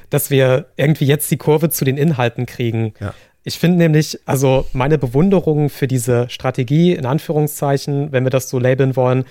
dass 0.09 0.29
wir 0.29 0.67
irgendwie 0.75 1.05
jetzt 1.05 1.29
die 1.31 1.37
Kurve 1.37 1.69
zu 1.69 1.85
den 1.85 1.97
Inhalten 1.97 2.45
kriegen. 2.45 2.93
Ja. 2.99 3.13
Ich 3.43 3.59
finde 3.59 3.77
nämlich, 3.77 4.19
also 4.25 4.65
meine 4.73 4.97
Bewunderung 4.97 5.69
für 5.69 5.87
diese 5.87 6.27
Strategie, 6.29 6.93
in 6.93 7.05
Anführungszeichen, 7.05 8.11
wenn 8.11 8.23
wir 8.23 8.31
das 8.31 8.49
so 8.49 8.59
labeln 8.59 8.95
wollen, 8.95 9.25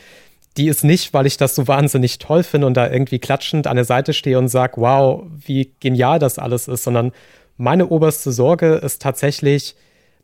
die 0.57 0.69
ist 0.69 0.85
nicht, 0.85 1.13
weil 1.13 1.27
ich 1.27 1.37
das 1.37 1.57
so 1.57 1.67
wahnsinnig 1.67 2.19
toll 2.19 2.45
finde 2.45 2.69
und 2.69 2.75
da 2.75 2.89
irgendwie 2.89 3.19
klatschend 3.19 3.67
an 3.67 3.75
der 3.75 3.85
Seite 3.85 4.13
stehe 4.13 4.39
und 4.39 4.49
sage, 4.49 4.75
wow, 4.77 5.25
wie 5.45 5.73
genial 5.81 6.21
das 6.21 6.39
alles 6.39 6.69
ist, 6.69 6.85
sondern 6.85 7.13
meine 7.57 7.89
oberste 7.89 8.31
Sorge 8.31 8.75
ist 8.75 9.03
tatsächlich, 9.03 9.75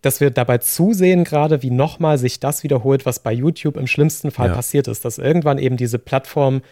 dass 0.02 0.20
wir 0.20 0.30
dabei 0.30 0.58
zusehen, 0.58 1.24
gerade 1.24 1.62
wie 1.62 1.70
nochmal 1.70 2.18
sich 2.18 2.40
das 2.40 2.62
wiederholt, 2.62 3.06
was 3.06 3.18
bei 3.18 3.32
YouTube 3.32 3.76
im 3.76 3.86
schlimmsten 3.86 4.30
Fall 4.30 4.48
ja. 4.48 4.54
passiert 4.54 4.88
ist, 4.88 5.04
dass 5.04 5.18
irgendwann 5.18 5.58
eben 5.58 5.76
diese 5.76 5.98
Plattform 5.98 6.62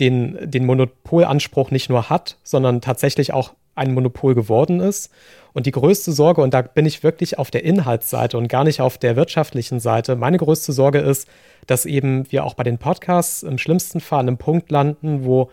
den, 0.00 0.38
den 0.50 0.66
Monopolanspruch 0.66 1.70
nicht 1.70 1.88
nur 1.88 2.10
hat, 2.10 2.36
sondern 2.42 2.80
tatsächlich 2.80 3.32
auch 3.32 3.54
ein 3.76 3.94
Monopol 3.94 4.34
geworden 4.34 4.80
ist. 4.80 5.10
Und 5.52 5.66
die 5.66 5.72
größte 5.72 6.12
Sorge, 6.12 6.42
und 6.42 6.54
da 6.54 6.62
bin 6.62 6.86
ich 6.86 7.02
wirklich 7.02 7.38
auf 7.38 7.50
der 7.50 7.64
Inhaltsseite 7.64 8.36
und 8.38 8.48
gar 8.48 8.64
nicht 8.64 8.80
auf 8.80 8.98
der 8.98 9.16
wirtschaftlichen 9.16 9.78
Seite, 9.80 10.16
meine 10.16 10.38
größte 10.38 10.72
Sorge 10.72 10.98
ist, 10.98 11.28
dass 11.66 11.86
eben 11.86 12.30
wir 12.30 12.44
auch 12.44 12.54
bei 12.54 12.64
den 12.64 12.78
Podcasts 12.78 13.42
im 13.42 13.58
schlimmsten 13.58 14.00
Fall 14.00 14.20
an 14.20 14.28
einem 14.28 14.38
Punkt 14.38 14.70
landen, 14.70 15.24
wo 15.24 15.50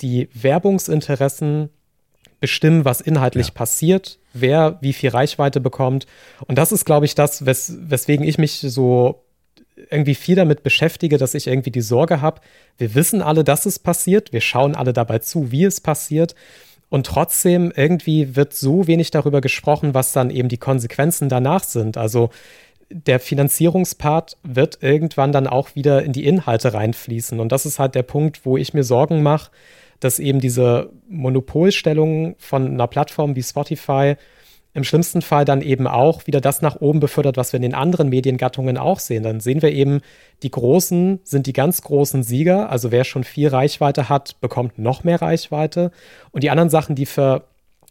die 0.00 0.28
Werbungsinteressen 0.34 1.70
bestimmen, 2.40 2.84
was 2.84 3.00
inhaltlich 3.00 3.48
ja. 3.48 3.54
passiert, 3.54 4.18
wer 4.32 4.78
wie 4.80 4.92
viel 4.92 5.10
Reichweite 5.10 5.60
bekommt. 5.60 6.06
Und 6.46 6.58
das 6.58 6.72
ist, 6.72 6.84
glaube 6.84 7.06
ich, 7.06 7.14
das, 7.14 7.46
wes 7.46 7.76
weswegen 7.80 8.26
ich 8.26 8.38
mich 8.38 8.60
so 8.60 9.24
irgendwie 9.90 10.14
viel 10.14 10.36
damit 10.36 10.62
beschäftige, 10.62 11.18
dass 11.18 11.34
ich 11.34 11.46
irgendwie 11.46 11.70
die 11.70 11.80
Sorge 11.80 12.20
habe, 12.20 12.40
wir 12.78 12.94
wissen 12.94 13.22
alle, 13.22 13.44
dass 13.44 13.66
es 13.66 13.78
passiert, 13.78 14.32
wir 14.32 14.40
schauen 14.40 14.74
alle 14.74 14.92
dabei 14.92 15.18
zu, 15.18 15.52
wie 15.52 15.64
es 15.64 15.80
passiert. 15.80 16.34
Und 16.90 17.06
trotzdem 17.06 17.72
irgendwie 17.74 18.34
wird 18.34 18.54
so 18.54 18.86
wenig 18.86 19.10
darüber 19.10 19.40
gesprochen, 19.40 19.94
was 19.94 20.12
dann 20.12 20.30
eben 20.30 20.48
die 20.48 20.56
Konsequenzen 20.56 21.28
danach 21.28 21.64
sind. 21.64 21.96
Also 21.96 22.30
der 22.90 23.20
Finanzierungspart 23.20 24.38
wird 24.42 24.78
irgendwann 24.82 25.32
dann 25.32 25.46
auch 25.46 25.74
wieder 25.74 26.02
in 26.02 26.12
die 26.12 26.24
Inhalte 26.24 26.72
reinfließen. 26.72 27.38
Und 27.40 27.52
das 27.52 27.66
ist 27.66 27.78
halt 27.78 27.94
der 27.94 28.02
Punkt, 28.02 28.46
wo 28.46 28.56
ich 28.56 28.72
mir 28.72 28.84
Sorgen 28.84 29.22
mache, 29.22 29.50
dass 30.00 30.18
eben 30.18 30.40
diese 30.40 30.90
Monopolstellung 31.08 32.36
von 32.38 32.66
einer 32.66 32.86
Plattform 32.86 33.36
wie 33.36 33.42
Spotify 33.42 34.16
im 34.74 34.84
schlimmsten 34.84 35.22
Fall 35.22 35.44
dann 35.44 35.60
eben 35.60 35.86
auch 35.86 36.26
wieder 36.26 36.40
das 36.40 36.62
nach 36.62 36.80
oben 36.80 37.00
befördert, 37.00 37.36
was 37.36 37.52
wir 37.52 37.56
in 37.58 37.62
den 37.62 37.74
anderen 37.74 38.08
Mediengattungen 38.10 38.78
auch 38.78 39.00
sehen. 39.00 39.22
Dann 39.24 39.40
sehen 39.40 39.62
wir 39.62 39.72
eben, 39.72 40.00
die 40.42 40.50
Großen 40.50 41.20
sind 41.24 41.46
die 41.46 41.52
ganz 41.52 41.82
großen 41.82 42.22
Sieger. 42.22 42.70
Also 42.70 42.92
wer 42.92 43.04
schon 43.04 43.24
viel 43.24 43.48
Reichweite 43.48 44.08
hat, 44.08 44.40
bekommt 44.40 44.78
noch 44.78 45.04
mehr 45.04 45.20
Reichweite. 45.20 45.90
Und 46.30 46.44
die 46.44 46.50
anderen 46.50 46.70
Sachen, 46.70 46.94
die 46.94 47.06
für 47.06 47.44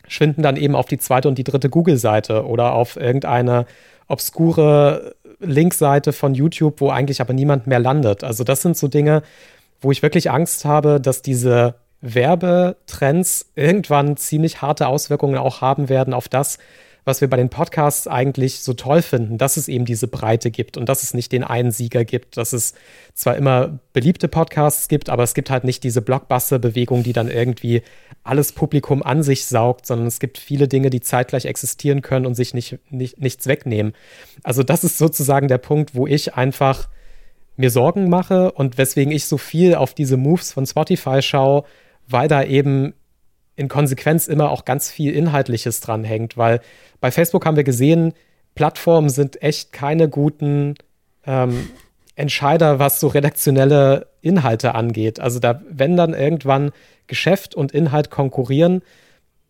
schwinden 0.08 0.42
dann 0.42 0.56
eben 0.56 0.76
auf 0.76 0.86
die 0.86 1.00
zweite 1.00 1.28
und 1.28 1.38
die 1.38 1.44
dritte 1.44 1.70
Google-Seite 1.70 2.46
oder 2.46 2.74
auf 2.74 2.96
irgendeine 2.96 3.66
obskure 4.08 5.16
Linkseite 5.40 6.14
von 6.14 6.34
YouTube, 6.34 6.80
wo 6.80 6.90
eigentlich 6.90 7.20
aber 7.20 7.34
niemand 7.34 7.68
mehr 7.68 7.80
landet. 7.80 8.24
Also 8.24 8.46
das 8.46 8.62
sind 8.62 8.78
so 8.78 8.88
Dinge, 8.88 9.22
wo 9.82 9.92
ich 9.92 10.02
wirklich 10.02 10.32
Angst 10.32 10.64
habe, 10.64 11.02
dass 11.02 11.22
diese 11.22 11.76
Werbetrends 12.02 13.52
irgendwann 13.56 14.18
ziemlich 14.18 14.62
harte 14.62 14.88
Auswirkungen 14.88 15.38
auch 15.38 15.62
haben 15.62 15.90
werden 15.90 16.14
auf 16.14 16.30
das, 16.30 16.58
was 17.08 17.22
wir 17.22 17.30
bei 17.30 17.38
den 17.38 17.50
Podcasts 17.50 18.06
eigentlich 18.06 18.60
so 18.60 18.74
toll 18.74 19.02
finden, 19.02 19.38
dass 19.38 19.56
es 19.56 19.70
eben 19.70 19.86
diese 19.86 20.10
Breite 20.10 20.52
gibt 20.52 20.76
und 20.76 20.90
dass 20.90 21.04
es 21.04 21.14
nicht 21.14 21.32
den 21.32 21.46
einen 21.46 21.72
Sieger 21.72 22.04
gibt, 22.04 22.36
dass 22.36 22.52
es 22.52 22.74
zwar 23.14 23.38
immer 23.38 23.80
beliebte 23.94 24.28
Podcasts 24.28 24.90
gibt, 24.90 25.10
aber 25.10 25.24
es 25.24 25.34
gibt 25.34 25.50
halt 25.50 25.64
nicht 25.64 25.86
diese 25.86 26.02
Blockbuster-Bewegung, 26.02 27.04
die 27.04 27.14
dann 27.14 27.30
irgendwie 27.30 27.82
alles 28.26 28.52
Publikum 28.52 29.04
an 29.04 29.24
sich 29.24 29.46
saugt, 29.46 29.86
sondern 29.86 30.06
es 30.06 30.20
gibt 30.20 30.38
viele 30.38 30.68
Dinge, 30.68 30.90
die 30.90 31.00
zeitgleich 31.00 31.46
existieren 31.46 32.02
können 32.02 32.26
und 32.26 32.36
sich 32.36 32.54
nicht, 32.54 32.78
nicht, 32.90 33.22
nichts 33.22 33.48
wegnehmen. 33.48 33.94
Also 34.44 34.62
das 34.64 34.84
ist 34.84 34.98
sozusagen 34.98 35.48
der 35.48 35.60
Punkt, 35.60 35.96
wo 35.96 36.08
ich 36.08 36.36
einfach 36.36 36.90
mir 37.56 37.72
Sorgen 37.72 38.10
mache 38.10 38.52
und 38.52 38.78
weswegen 38.78 39.14
ich 39.14 39.26
so 39.26 39.38
viel 39.38 39.76
auf 39.76 39.94
diese 39.94 40.18
Moves 40.18 40.52
von 40.52 40.66
Spotify 40.66 41.22
schaue, 41.22 41.64
weil 42.08 42.28
da 42.28 42.44
eben 42.44 42.94
in 43.56 43.68
Konsequenz 43.68 44.28
immer 44.28 44.52
auch 44.52 44.66
ganz 44.66 44.90
viel 44.90 45.14
Inhaltliches 45.14 45.82
dranhängt, 45.82 46.38
weil 46.38 46.62
bei 47.00 47.12
Facebook 47.12 47.46
haben 47.46 47.58
wir 47.58 47.64
gesehen, 47.64 48.14
Plattformen 48.56 49.10
sind 49.10 49.42
echt 49.42 49.72
keine 49.74 50.10
guten 50.10 50.76
ähm, 51.26 51.70
Entscheider, 52.16 52.80
was 52.80 53.00
so 53.00 53.08
redaktionelle 53.08 54.08
Inhalte 54.22 54.74
angeht. 54.74 55.20
Also 55.20 55.40
da, 55.40 55.62
wenn 55.70 55.96
dann 55.96 56.14
irgendwann 56.14 56.72
Geschäft 57.06 57.54
und 57.56 57.72
Inhalt 57.72 58.10
konkurrieren, 58.10 58.82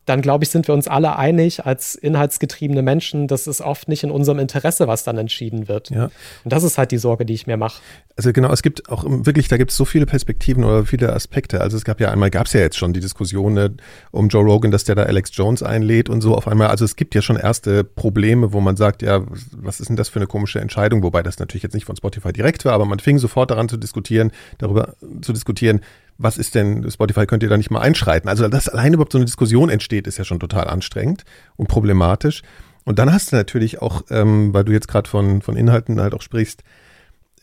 dann 0.07 0.21
glaube 0.21 0.45
ich, 0.45 0.49
sind 0.49 0.67
wir 0.67 0.73
uns 0.73 0.87
alle 0.87 1.17
einig 1.17 1.65
als 1.65 1.93
inhaltsgetriebene 1.93 2.81
Menschen, 2.81 3.27
das 3.27 3.45
ist 3.45 3.59
oft 3.59 3.89
nicht 3.89 4.03
in 4.03 4.11
unserem 4.11 4.39
Interesse, 4.39 4.87
was 4.87 5.03
dann 5.03 5.17
entschieden 5.17 5.67
wird. 5.67 5.89
Ja. 5.89 6.05
Und 6.45 6.53
das 6.53 6.63
ist 6.63 6.77
halt 6.77 6.91
die 6.91 6.97
Sorge, 6.97 7.25
die 7.25 7.33
ich 7.33 7.45
mir 7.45 7.57
mache. 7.57 7.81
Also 8.15 8.31
genau, 8.31 8.51
es 8.51 8.63
gibt 8.63 8.89
auch 8.89 9.03
wirklich, 9.05 9.49
da 9.49 9.57
gibt 9.57 9.71
es 9.71 9.77
so 9.77 9.83
viele 9.83 10.05
Perspektiven 10.05 10.63
oder 10.63 10.85
viele 10.85 11.11
Aspekte. 11.11 11.59
Also 11.59 11.75
es 11.75 11.83
gab 11.83 11.99
ja 11.99 12.09
einmal, 12.09 12.29
gab 12.29 12.47
es 12.47 12.53
ja 12.53 12.61
jetzt 12.61 12.77
schon 12.77 12.93
die 12.93 13.01
Diskussion 13.01 13.53
ne, 13.53 13.75
um 14.11 14.29
Joe 14.29 14.43
Rogan, 14.43 14.71
dass 14.71 14.85
der 14.85 14.95
da 14.95 15.03
Alex 15.03 15.31
Jones 15.33 15.61
einlädt 15.61 16.09
und 16.09 16.21
so 16.21 16.35
auf 16.35 16.47
einmal. 16.47 16.69
Also 16.69 16.85
es 16.85 16.95
gibt 16.95 17.13
ja 17.13 17.21
schon 17.21 17.35
erste 17.35 17.83
Probleme, 17.83 18.53
wo 18.53 18.61
man 18.61 18.77
sagt, 18.77 19.01
ja, 19.01 19.23
was 19.51 19.81
ist 19.81 19.89
denn 19.89 19.97
das 19.97 20.07
für 20.07 20.19
eine 20.19 20.27
komische 20.27 20.61
Entscheidung? 20.61 21.03
Wobei 21.03 21.21
das 21.21 21.37
natürlich 21.37 21.63
jetzt 21.63 21.73
nicht 21.73 21.85
von 21.85 21.97
Spotify 21.97 22.31
direkt 22.31 22.63
war, 22.63 22.71
aber 22.71 22.85
man 22.85 22.99
fing 22.99 23.19
sofort 23.19 23.51
daran 23.51 23.67
zu 23.67 23.75
diskutieren, 23.75 24.31
darüber 24.57 24.95
zu 25.21 25.33
diskutieren, 25.33 25.81
was 26.17 26.37
ist 26.37 26.55
denn, 26.55 26.89
Spotify 26.89 27.25
könnt 27.25 27.43
ihr 27.43 27.49
da 27.49 27.57
nicht 27.57 27.71
mal 27.71 27.81
einschreiten? 27.81 28.29
Also, 28.29 28.47
dass 28.47 28.69
allein 28.69 28.93
überhaupt 28.93 29.11
so 29.11 29.17
eine 29.17 29.25
Diskussion 29.25 29.69
entsteht, 29.69 30.07
ist 30.07 30.17
ja 30.17 30.23
schon 30.23 30.39
total 30.39 30.67
anstrengend 30.67 31.23
und 31.55 31.67
problematisch. 31.67 32.41
Und 32.85 32.99
dann 32.99 33.11
hast 33.11 33.31
du 33.31 33.35
natürlich 33.35 33.81
auch, 33.81 34.03
ähm, 34.09 34.53
weil 34.53 34.63
du 34.63 34.71
jetzt 34.71 34.87
gerade 34.87 35.09
von, 35.09 35.41
von 35.41 35.57
Inhalten 35.57 35.99
halt 35.99 36.13
auch 36.13 36.21
sprichst, 36.21 36.63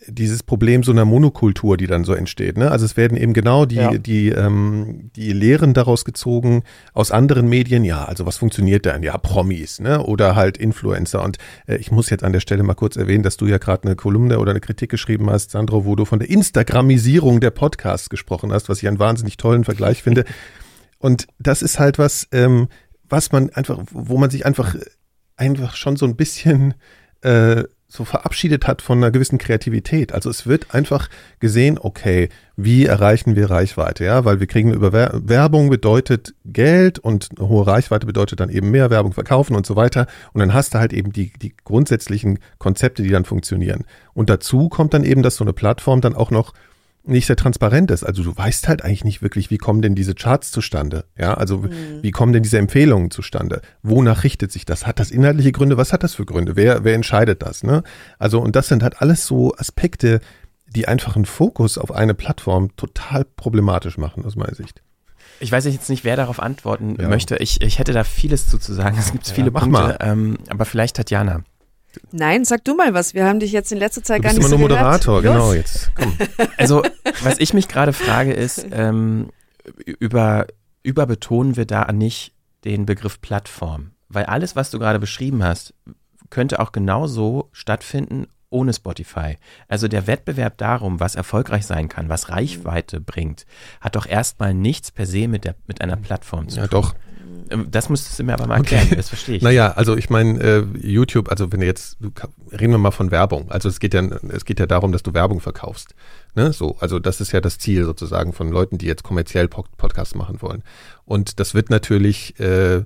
dieses 0.08 0.42
Problem 0.42 0.82
so 0.82 0.92
einer 0.92 1.04
Monokultur, 1.04 1.76
die 1.76 1.86
dann 1.86 2.04
so 2.04 2.14
entsteht. 2.14 2.58
Ne? 2.58 2.70
Also 2.70 2.84
es 2.84 2.96
werden 2.96 3.16
eben 3.16 3.32
genau 3.32 3.64
die, 3.64 3.76
ja. 3.76 3.96
die, 3.96 4.28
ähm, 4.30 5.10
die 5.16 5.32
Lehren 5.32 5.74
daraus 5.74 6.04
gezogen 6.04 6.62
aus 6.92 7.10
anderen 7.10 7.48
Medien. 7.48 7.84
Ja, 7.84 8.04
also 8.04 8.26
was 8.26 8.36
funktioniert 8.36 8.84
denn? 8.84 9.02
Ja, 9.02 9.18
Promis 9.18 9.80
ne? 9.80 10.02
oder 10.02 10.36
halt 10.36 10.56
Influencer. 10.58 11.22
Und 11.22 11.38
äh, 11.66 11.76
ich 11.76 11.90
muss 11.90 12.10
jetzt 12.10 12.24
an 12.24 12.32
der 12.32 12.40
Stelle 12.40 12.62
mal 12.62 12.74
kurz 12.74 12.96
erwähnen, 12.96 13.22
dass 13.22 13.36
du 13.36 13.46
ja 13.46 13.58
gerade 13.58 13.84
eine 13.84 13.96
Kolumne 13.96 14.38
oder 14.38 14.50
eine 14.50 14.60
Kritik 14.60 14.90
geschrieben 14.90 15.30
hast, 15.30 15.50
Sandro, 15.50 15.84
wo 15.84 15.96
du 15.96 16.04
von 16.04 16.18
der 16.18 16.30
Instagramisierung 16.30 17.40
der 17.40 17.50
Podcasts 17.50 18.08
gesprochen 18.08 18.52
hast, 18.52 18.68
was 18.68 18.82
ich 18.82 18.88
einen 18.88 18.98
wahnsinnig 18.98 19.36
tollen 19.36 19.64
Vergleich 19.64 20.02
finde. 20.02 20.24
Und 20.98 21.26
das 21.38 21.60
ist 21.60 21.78
halt 21.78 21.98
was, 21.98 22.28
ähm, 22.32 22.68
was 23.08 23.30
man 23.30 23.50
einfach, 23.50 23.78
wo 23.90 24.16
man 24.16 24.30
sich 24.30 24.46
einfach, 24.46 24.74
einfach 25.36 25.76
schon 25.76 25.96
so 25.96 26.06
ein 26.06 26.16
bisschen 26.16 26.74
äh, 27.20 27.64
so 27.94 28.04
verabschiedet 28.04 28.66
hat 28.66 28.82
von 28.82 28.98
einer 28.98 29.12
gewissen 29.12 29.38
Kreativität. 29.38 30.12
Also 30.12 30.28
es 30.28 30.48
wird 30.48 30.74
einfach 30.74 31.08
gesehen, 31.38 31.78
okay, 31.80 32.28
wie 32.56 32.86
erreichen 32.86 33.36
wir 33.36 33.50
Reichweite, 33.50 34.04
ja, 34.04 34.24
weil 34.24 34.40
wir 34.40 34.48
kriegen 34.48 34.72
über 34.72 34.92
Werbung 34.92 35.70
bedeutet 35.70 36.34
Geld 36.44 36.98
und 36.98 37.28
eine 37.38 37.48
hohe 37.48 37.64
Reichweite 37.64 38.04
bedeutet 38.04 38.40
dann 38.40 38.50
eben 38.50 38.72
mehr 38.72 38.90
Werbung 38.90 39.12
verkaufen 39.12 39.54
und 39.54 39.64
so 39.64 39.76
weiter. 39.76 40.08
Und 40.32 40.40
dann 40.40 40.52
hast 40.52 40.74
du 40.74 40.78
halt 40.80 40.92
eben 40.92 41.12
die, 41.12 41.32
die 41.40 41.54
grundsätzlichen 41.64 42.40
Konzepte, 42.58 43.04
die 43.04 43.10
dann 43.10 43.24
funktionieren. 43.24 43.84
Und 44.12 44.28
dazu 44.28 44.68
kommt 44.68 44.92
dann 44.92 45.04
eben, 45.04 45.22
dass 45.22 45.36
so 45.36 45.44
eine 45.44 45.52
Plattform 45.52 46.00
dann 46.00 46.16
auch 46.16 46.32
noch 46.32 46.52
nicht 47.06 47.26
sehr 47.26 47.36
transparent 47.36 47.90
ist. 47.90 48.02
Also 48.02 48.22
du 48.22 48.36
weißt 48.36 48.68
halt 48.68 48.82
eigentlich 48.82 49.04
nicht 49.04 49.22
wirklich, 49.22 49.50
wie 49.50 49.58
kommen 49.58 49.82
denn 49.82 49.94
diese 49.94 50.14
Charts 50.14 50.50
zustande? 50.50 51.04
Ja, 51.18 51.34
also 51.34 51.58
mhm. 51.58 52.02
wie 52.02 52.10
kommen 52.10 52.32
denn 52.32 52.42
diese 52.42 52.58
Empfehlungen 52.58 53.10
zustande? 53.10 53.60
Wonach 53.82 54.24
richtet 54.24 54.52
sich 54.52 54.64
das? 54.64 54.86
Hat 54.86 54.98
das 54.98 55.10
inhaltliche 55.10 55.52
Gründe? 55.52 55.76
Was 55.76 55.92
hat 55.92 56.02
das 56.02 56.14
für 56.14 56.24
Gründe? 56.24 56.56
Wer, 56.56 56.84
wer 56.84 56.94
entscheidet 56.94 57.42
das? 57.42 57.62
Ne? 57.62 57.82
Also, 58.18 58.40
und 58.40 58.56
das 58.56 58.68
sind 58.68 58.82
halt 58.82 59.00
alles 59.02 59.26
so 59.26 59.54
Aspekte, 59.56 60.20
die 60.66 60.88
einfach 60.88 61.16
einen 61.16 61.26
Fokus 61.26 61.78
auf 61.78 61.92
eine 61.92 62.14
Plattform 62.14 62.74
total 62.76 63.24
problematisch 63.24 63.98
machen, 63.98 64.24
aus 64.24 64.34
meiner 64.36 64.54
Sicht. 64.54 64.82
Ich 65.40 65.52
weiß 65.52 65.64
jetzt 65.66 65.90
nicht, 65.90 66.04
wer 66.04 66.16
darauf 66.16 66.40
antworten 66.40 66.96
ja. 67.00 67.08
möchte. 67.08 67.36
Ich, 67.36 67.60
ich 67.60 67.78
hätte 67.78 67.92
da 67.92 68.04
vieles 68.04 68.48
zu, 68.48 68.58
zu 68.58 68.72
sagen. 68.72 68.96
Es 68.98 69.12
gibt 69.12 69.26
ja, 69.26 69.34
viele 69.34 69.50
Punkte, 69.50 69.98
ähm, 70.00 70.38
aber 70.48 70.64
vielleicht 70.64 70.96
Tatjana. 70.96 71.42
Nein, 72.12 72.44
sag 72.44 72.64
du 72.64 72.74
mal 72.74 72.94
was. 72.94 73.14
Wir 73.14 73.26
haben 73.26 73.40
dich 73.40 73.52
jetzt 73.52 73.72
in 73.72 73.78
letzter 73.78 74.02
Zeit 74.02 74.18
du 74.18 74.22
gar 74.22 74.32
nicht 74.32 74.42
so 74.42 74.48
immer 74.48 74.58
nur 74.58 74.68
Moderator, 74.68 75.22
gehört. 75.22 75.36
genau 75.36 75.52
jetzt. 75.52 75.92
Komm. 75.94 76.16
Also, 76.56 76.82
was 77.22 77.38
ich 77.38 77.54
mich 77.54 77.68
gerade 77.68 77.92
frage, 77.92 78.32
ist, 78.32 78.66
ähm, 78.70 79.30
über, 79.86 80.46
überbetonen 80.82 81.56
wir 81.56 81.66
da 81.66 81.90
nicht 81.92 82.32
den 82.64 82.86
Begriff 82.86 83.20
Plattform? 83.20 83.92
Weil 84.08 84.24
alles, 84.24 84.56
was 84.56 84.70
du 84.70 84.78
gerade 84.78 84.98
beschrieben 84.98 85.42
hast, 85.42 85.74
könnte 86.30 86.60
auch 86.60 86.72
genauso 86.72 87.48
stattfinden 87.52 88.26
ohne 88.54 88.72
Spotify. 88.72 89.36
Also 89.68 89.88
der 89.88 90.06
Wettbewerb 90.06 90.56
darum, 90.58 91.00
was 91.00 91.16
erfolgreich 91.16 91.66
sein 91.66 91.88
kann, 91.88 92.08
was 92.08 92.28
Reichweite 92.28 93.00
bringt, 93.00 93.46
hat 93.80 93.96
doch 93.96 94.06
erstmal 94.06 94.54
nichts 94.54 94.92
per 94.92 95.06
se 95.06 95.26
mit, 95.26 95.44
der, 95.44 95.56
mit 95.66 95.80
einer 95.80 95.96
Plattform 95.96 96.48
zu 96.48 96.60
ja, 96.60 96.68
tun. 96.68 96.80
Ja, 96.80 96.88
doch. 96.88 96.94
Ähm, 97.50 97.70
das 97.70 97.88
müsstest 97.88 98.18
du 98.18 98.24
mir 98.24 98.34
aber 98.34 98.46
mal 98.46 98.56
erklären, 98.56 98.86
okay. 98.86 98.96
das 98.96 99.08
verstehe 99.08 99.36
ich. 99.36 99.42
Naja, 99.42 99.72
also 99.72 99.96
ich 99.96 100.10
meine, 100.10 100.40
äh, 100.40 100.64
YouTube, 100.80 101.30
also 101.30 101.52
wenn 101.52 101.60
du 101.60 101.66
jetzt, 101.66 101.98
reden 102.52 102.72
wir 102.72 102.78
mal 102.78 102.90
von 102.90 103.10
Werbung. 103.10 103.50
Also 103.50 103.68
es 103.68 103.80
geht 103.80 103.94
ja, 103.94 104.02
es 104.28 104.44
geht 104.44 104.60
ja 104.60 104.66
darum, 104.66 104.92
dass 104.92 105.02
du 105.02 105.14
Werbung 105.14 105.40
verkaufst. 105.40 105.94
Ne? 106.34 106.52
So, 106.52 106.76
also 106.80 106.98
das 106.98 107.20
ist 107.20 107.32
ja 107.32 107.40
das 107.40 107.58
Ziel 107.58 107.84
sozusagen 107.84 108.32
von 108.32 108.50
Leuten, 108.50 108.78
die 108.78 108.86
jetzt 108.86 109.02
kommerziell 109.02 109.48
Podcasts 109.48 110.14
machen 110.14 110.42
wollen. 110.42 110.62
Und 111.04 111.40
das 111.40 111.54
wird 111.54 111.70
natürlich, 111.70 112.38
äh, 112.40 112.84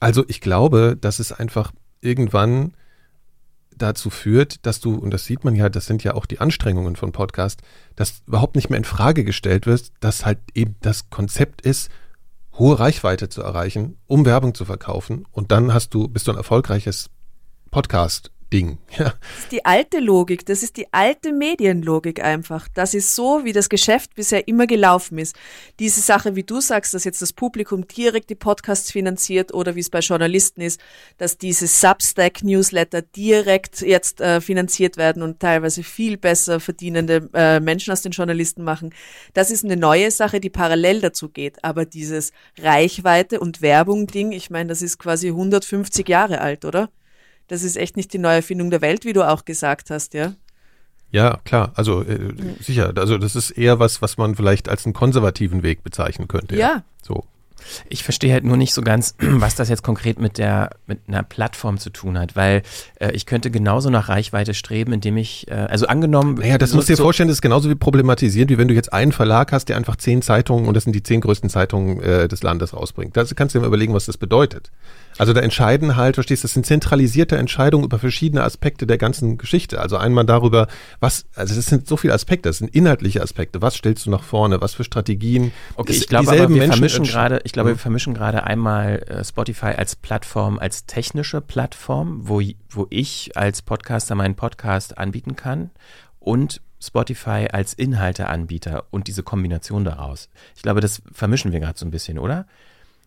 also 0.00 0.24
ich 0.28 0.40
glaube, 0.40 0.96
dass 1.00 1.18
es 1.18 1.32
einfach 1.32 1.72
irgendwann 2.00 2.72
dazu 3.78 4.10
führt, 4.10 4.66
dass 4.66 4.80
du, 4.80 4.94
und 4.94 5.12
das 5.12 5.24
sieht 5.24 5.44
man 5.44 5.54
ja, 5.54 5.68
das 5.68 5.86
sind 5.86 6.04
ja 6.04 6.14
auch 6.14 6.26
die 6.26 6.40
Anstrengungen 6.40 6.96
von 6.96 7.12
Podcast, 7.12 7.62
dass 7.96 8.22
überhaupt 8.26 8.56
nicht 8.56 8.70
mehr 8.70 8.78
in 8.78 8.84
Frage 8.84 9.24
gestellt 9.24 9.66
wird, 9.66 9.92
dass 10.00 10.26
halt 10.26 10.38
eben 10.54 10.74
das 10.80 11.10
Konzept 11.10 11.62
ist, 11.62 11.90
hohe 12.58 12.78
Reichweite 12.78 13.28
zu 13.28 13.42
erreichen, 13.42 13.98
um 14.06 14.24
Werbung 14.24 14.54
zu 14.54 14.64
verkaufen. 14.64 15.24
Und 15.30 15.52
dann 15.52 15.72
hast 15.72 15.94
du, 15.94 16.08
bist 16.08 16.26
du 16.26 16.32
ein 16.32 16.36
erfolgreiches 16.36 17.10
Podcast 17.70 18.32
Ding. 18.52 18.78
Ja. 18.98 19.04
Das 19.04 19.44
ist 19.44 19.52
die 19.52 19.64
alte 19.64 20.00
Logik, 20.00 20.44
das 20.46 20.62
ist 20.64 20.76
die 20.76 20.92
alte 20.92 21.32
Medienlogik 21.32 22.24
einfach. 22.24 22.66
Das 22.74 22.94
ist 22.94 23.14
so, 23.14 23.44
wie 23.44 23.52
das 23.52 23.68
Geschäft 23.68 24.14
bisher 24.16 24.48
immer 24.48 24.66
gelaufen 24.66 25.18
ist. 25.18 25.36
Diese 25.78 26.00
Sache, 26.00 26.34
wie 26.34 26.42
du 26.42 26.60
sagst, 26.60 26.94
dass 26.94 27.04
jetzt 27.04 27.22
das 27.22 27.32
Publikum 27.32 27.86
direkt 27.86 28.28
die 28.30 28.34
Podcasts 28.34 28.90
finanziert 28.90 29.54
oder 29.54 29.76
wie 29.76 29.80
es 29.80 29.90
bei 29.90 30.00
Journalisten 30.00 30.62
ist, 30.62 30.80
dass 31.18 31.38
diese 31.38 31.68
Substack-Newsletter 31.68 33.02
direkt 33.02 33.82
jetzt 33.82 34.20
äh, 34.20 34.40
finanziert 34.40 34.96
werden 34.96 35.22
und 35.22 35.38
teilweise 35.38 35.84
viel 35.84 36.16
besser 36.16 36.58
verdienende 36.58 37.28
äh, 37.34 37.60
Menschen 37.60 37.92
aus 37.92 38.02
den 38.02 38.12
Journalisten 38.12 38.64
machen. 38.64 38.92
Das 39.34 39.52
ist 39.52 39.64
eine 39.64 39.76
neue 39.76 40.10
Sache, 40.10 40.40
die 40.40 40.50
parallel 40.50 41.00
dazu 41.02 41.28
geht. 41.28 41.62
Aber 41.62 41.84
dieses 41.84 42.32
Reichweite 42.58 43.38
und 43.38 43.62
Werbung-Ding, 43.62 44.32
ich 44.32 44.50
meine, 44.50 44.70
das 44.70 44.82
ist 44.82 44.98
quasi 44.98 45.28
150 45.28 46.08
Jahre 46.08 46.40
alt, 46.40 46.64
oder? 46.64 46.88
Das 47.48 47.62
ist 47.62 47.76
echt 47.76 47.96
nicht 47.96 48.12
die 48.12 48.18
neue 48.18 48.36
Erfindung 48.36 48.70
der 48.70 48.80
Welt, 48.80 49.04
wie 49.04 49.12
du 49.12 49.28
auch 49.28 49.44
gesagt 49.44 49.90
hast, 49.90 50.14
ja. 50.14 50.34
Ja, 51.10 51.40
klar, 51.44 51.72
also 51.74 52.02
äh, 52.02 52.18
mhm. 52.18 52.56
sicher. 52.60 52.92
Also 52.94 53.16
das 53.18 53.34
ist 53.34 53.50
eher 53.50 53.78
was, 53.78 54.02
was 54.02 54.18
man 54.18 54.34
vielleicht 54.34 54.68
als 54.68 54.84
einen 54.84 54.92
konservativen 54.92 55.62
Weg 55.62 55.82
bezeichnen 55.82 56.28
könnte. 56.28 56.54
Ja. 56.56 56.60
ja. 56.60 56.84
So. 57.02 57.24
Ich 57.88 58.02
verstehe 58.02 58.32
halt 58.32 58.44
nur 58.44 58.56
nicht 58.56 58.74
so 58.74 58.82
ganz, 58.82 59.14
was 59.18 59.54
das 59.54 59.68
jetzt 59.68 59.82
konkret 59.82 60.18
mit 60.18 60.38
der 60.38 60.70
mit 60.86 61.00
einer 61.08 61.22
Plattform 61.22 61.78
zu 61.78 61.90
tun 61.90 62.18
hat, 62.18 62.36
weil 62.36 62.62
äh, 63.00 63.12
ich 63.12 63.26
könnte 63.26 63.50
genauso 63.50 63.90
nach 63.90 64.08
Reichweite 64.08 64.54
streben, 64.54 64.92
indem 64.92 65.16
ich, 65.16 65.48
äh, 65.48 65.54
also 65.54 65.86
angenommen. 65.86 66.34
Naja, 66.34 66.58
das 66.58 66.70
so, 66.70 66.76
musst 66.76 66.88
du 66.88 66.94
dir 66.94 67.02
vorstellen, 67.02 67.28
das 67.28 67.38
ist 67.38 67.42
genauso 67.42 67.68
wie 67.70 67.74
problematisiert, 67.74 68.50
wie 68.50 68.58
wenn 68.58 68.68
du 68.68 68.74
jetzt 68.74 68.92
einen 68.92 69.12
Verlag 69.12 69.52
hast, 69.52 69.68
der 69.68 69.76
einfach 69.76 69.96
zehn 69.96 70.22
Zeitungen 70.22 70.66
und 70.66 70.74
das 70.74 70.84
sind 70.84 70.92
die 70.94 71.02
zehn 71.02 71.20
größten 71.20 71.50
Zeitungen 71.50 72.00
äh, 72.02 72.28
des 72.28 72.42
Landes 72.42 72.74
rausbringt. 72.74 73.16
Da 73.16 73.24
kannst 73.24 73.54
du 73.54 73.58
dir 73.58 73.62
mal 73.62 73.68
überlegen, 73.68 73.94
was 73.94 74.06
das 74.06 74.16
bedeutet. 74.16 74.70
Also 75.18 75.32
da 75.32 75.40
entscheiden 75.40 75.96
halt, 75.96 76.14
verstehst 76.14 76.44
du, 76.44 76.46
das 76.46 76.54
sind 76.54 76.64
zentralisierte 76.64 77.36
Entscheidungen 77.36 77.84
über 77.84 77.98
verschiedene 77.98 78.44
Aspekte 78.44 78.86
der 78.86 78.98
ganzen 78.98 79.36
Geschichte. 79.36 79.80
Also 79.80 79.96
einmal 79.96 80.24
darüber, 80.24 80.68
was, 81.00 81.26
also 81.34 81.56
das 81.56 81.66
sind 81.66 81.88
so 81.88 81.96
viele 81.96 82.14
Aspekte, 82.14 82.48
das 82.48 82.58
sind 82.58 82.72
inhaltliche 82.72 83.20
Aspekte. 83.20 83.60
Was 83.60 83.74
stellst 83.74 84.06
du 84.06 84.10
nach 84.10 84.22
vorne? 84.22 84.60
Was 84.60 84.74
für 84.74 84.84
Strategien? 84.84 85.50
Okay, 85.74 85.92
ich 85.92 86.06
glaube 86.06 86.30
aber, 86.30 86.38
wir 86.38 86.48
Menschen 86.48 86.72
vermischen 86.72 87.04
gerade, 87.04 87.40
ich 87.48 87.52
glaube, 87.52 87.70
mhm. 87.70 87.76
wir 87.76 87.78
vermischen 87.78 88.12
gerade 88.12 88.44
einmal 88.44 88.98
äh, 89.06 89.24
Spotify 89.24 89.68
als 89.68 89.96
Plattform, 89.96 90.58
als 90.58 90.84
technische 90.84 91.40
Plattform, 91.40 92.28
wo, 92.28 92.42
wo 92.68 92.86
ich 92.90 93.38
als 93.38 93.62
Podcaster 93.62 94.14
meinen 94.14 94.34
Podcast 94.34 94.98
anbieten 94.98 95.34
kann 95.34 95.70
und 96.18 96.60
Spotify 96.78 97.48
als 97.50 97.72
Inhalteanbieter 97.72 98.84
und 98.90 99.06
diese 99.06 99.22
Kombination 99.22 99.86
daraus. 99.86 100.28
Ich 100.56 100.62
glaube, 100.62 100.82
das 100.82 101.00
vermischen 101.10 101.50
wir 101.50 101.60
gerade 101.60 101.78
so 101.78 101.86
ein 101.86 101.90
bisschen, 101.90 102.18
oder? 102.18 102.46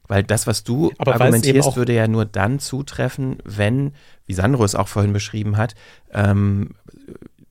Weil 0.08 0.24
das, 0.24 0.48
was 0.48 0.64
du 0.64 0.92
Aber 0.98 1.14
argumentierst, 1.14 1.76
würde 1.76 1.94
ja 1.94 2.08
nur 2.08 2.26
dann 2.26 2.58
zutreffen, 2.58 3.38
wenn, 3.46 3.94
wie 4.26 4.34
Sandro 4.34 4.66
es 4.66 4.74
auch 4.74 4.88
vorhin 4.88 5.14
beschrieben 5.14 5.56
hat, 5.56 5.76
ähm, 6.12 6.72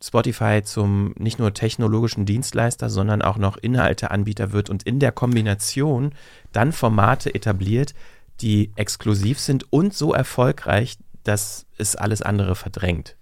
Spotify 0.02 0.62
zum 0.62 1.14
nicht 1.18 1.38
nur 1.38 1.52
technologischen 1.52 2.24
Dienstleister, 2.24 2.88
sondern 2.88 3.20
auch 3.22 3.36
noch 3.36 3.56
Inhalteanbieter 3.58 4.52
wird 4.52 4.70
und 4.70 4.82
in 4.84 4.98
der 4.98 5.12
Kombination 5.12 6.12
dann 6.52 6.72
Formate 6.72 7.34
etabliert, 7.34 7.94
die 8.40 8.70
exklusiv 8.76 9.38
sind 9.38 9.70
und 9.70 9.92
so 9.92 10.14
erfolgreich, 10.14 10.96
dass 11.24 11.66
es 11.76 11.96
alles 11.96 12.22
andere 12.22 12.54
verdrängt. 12.54 13.16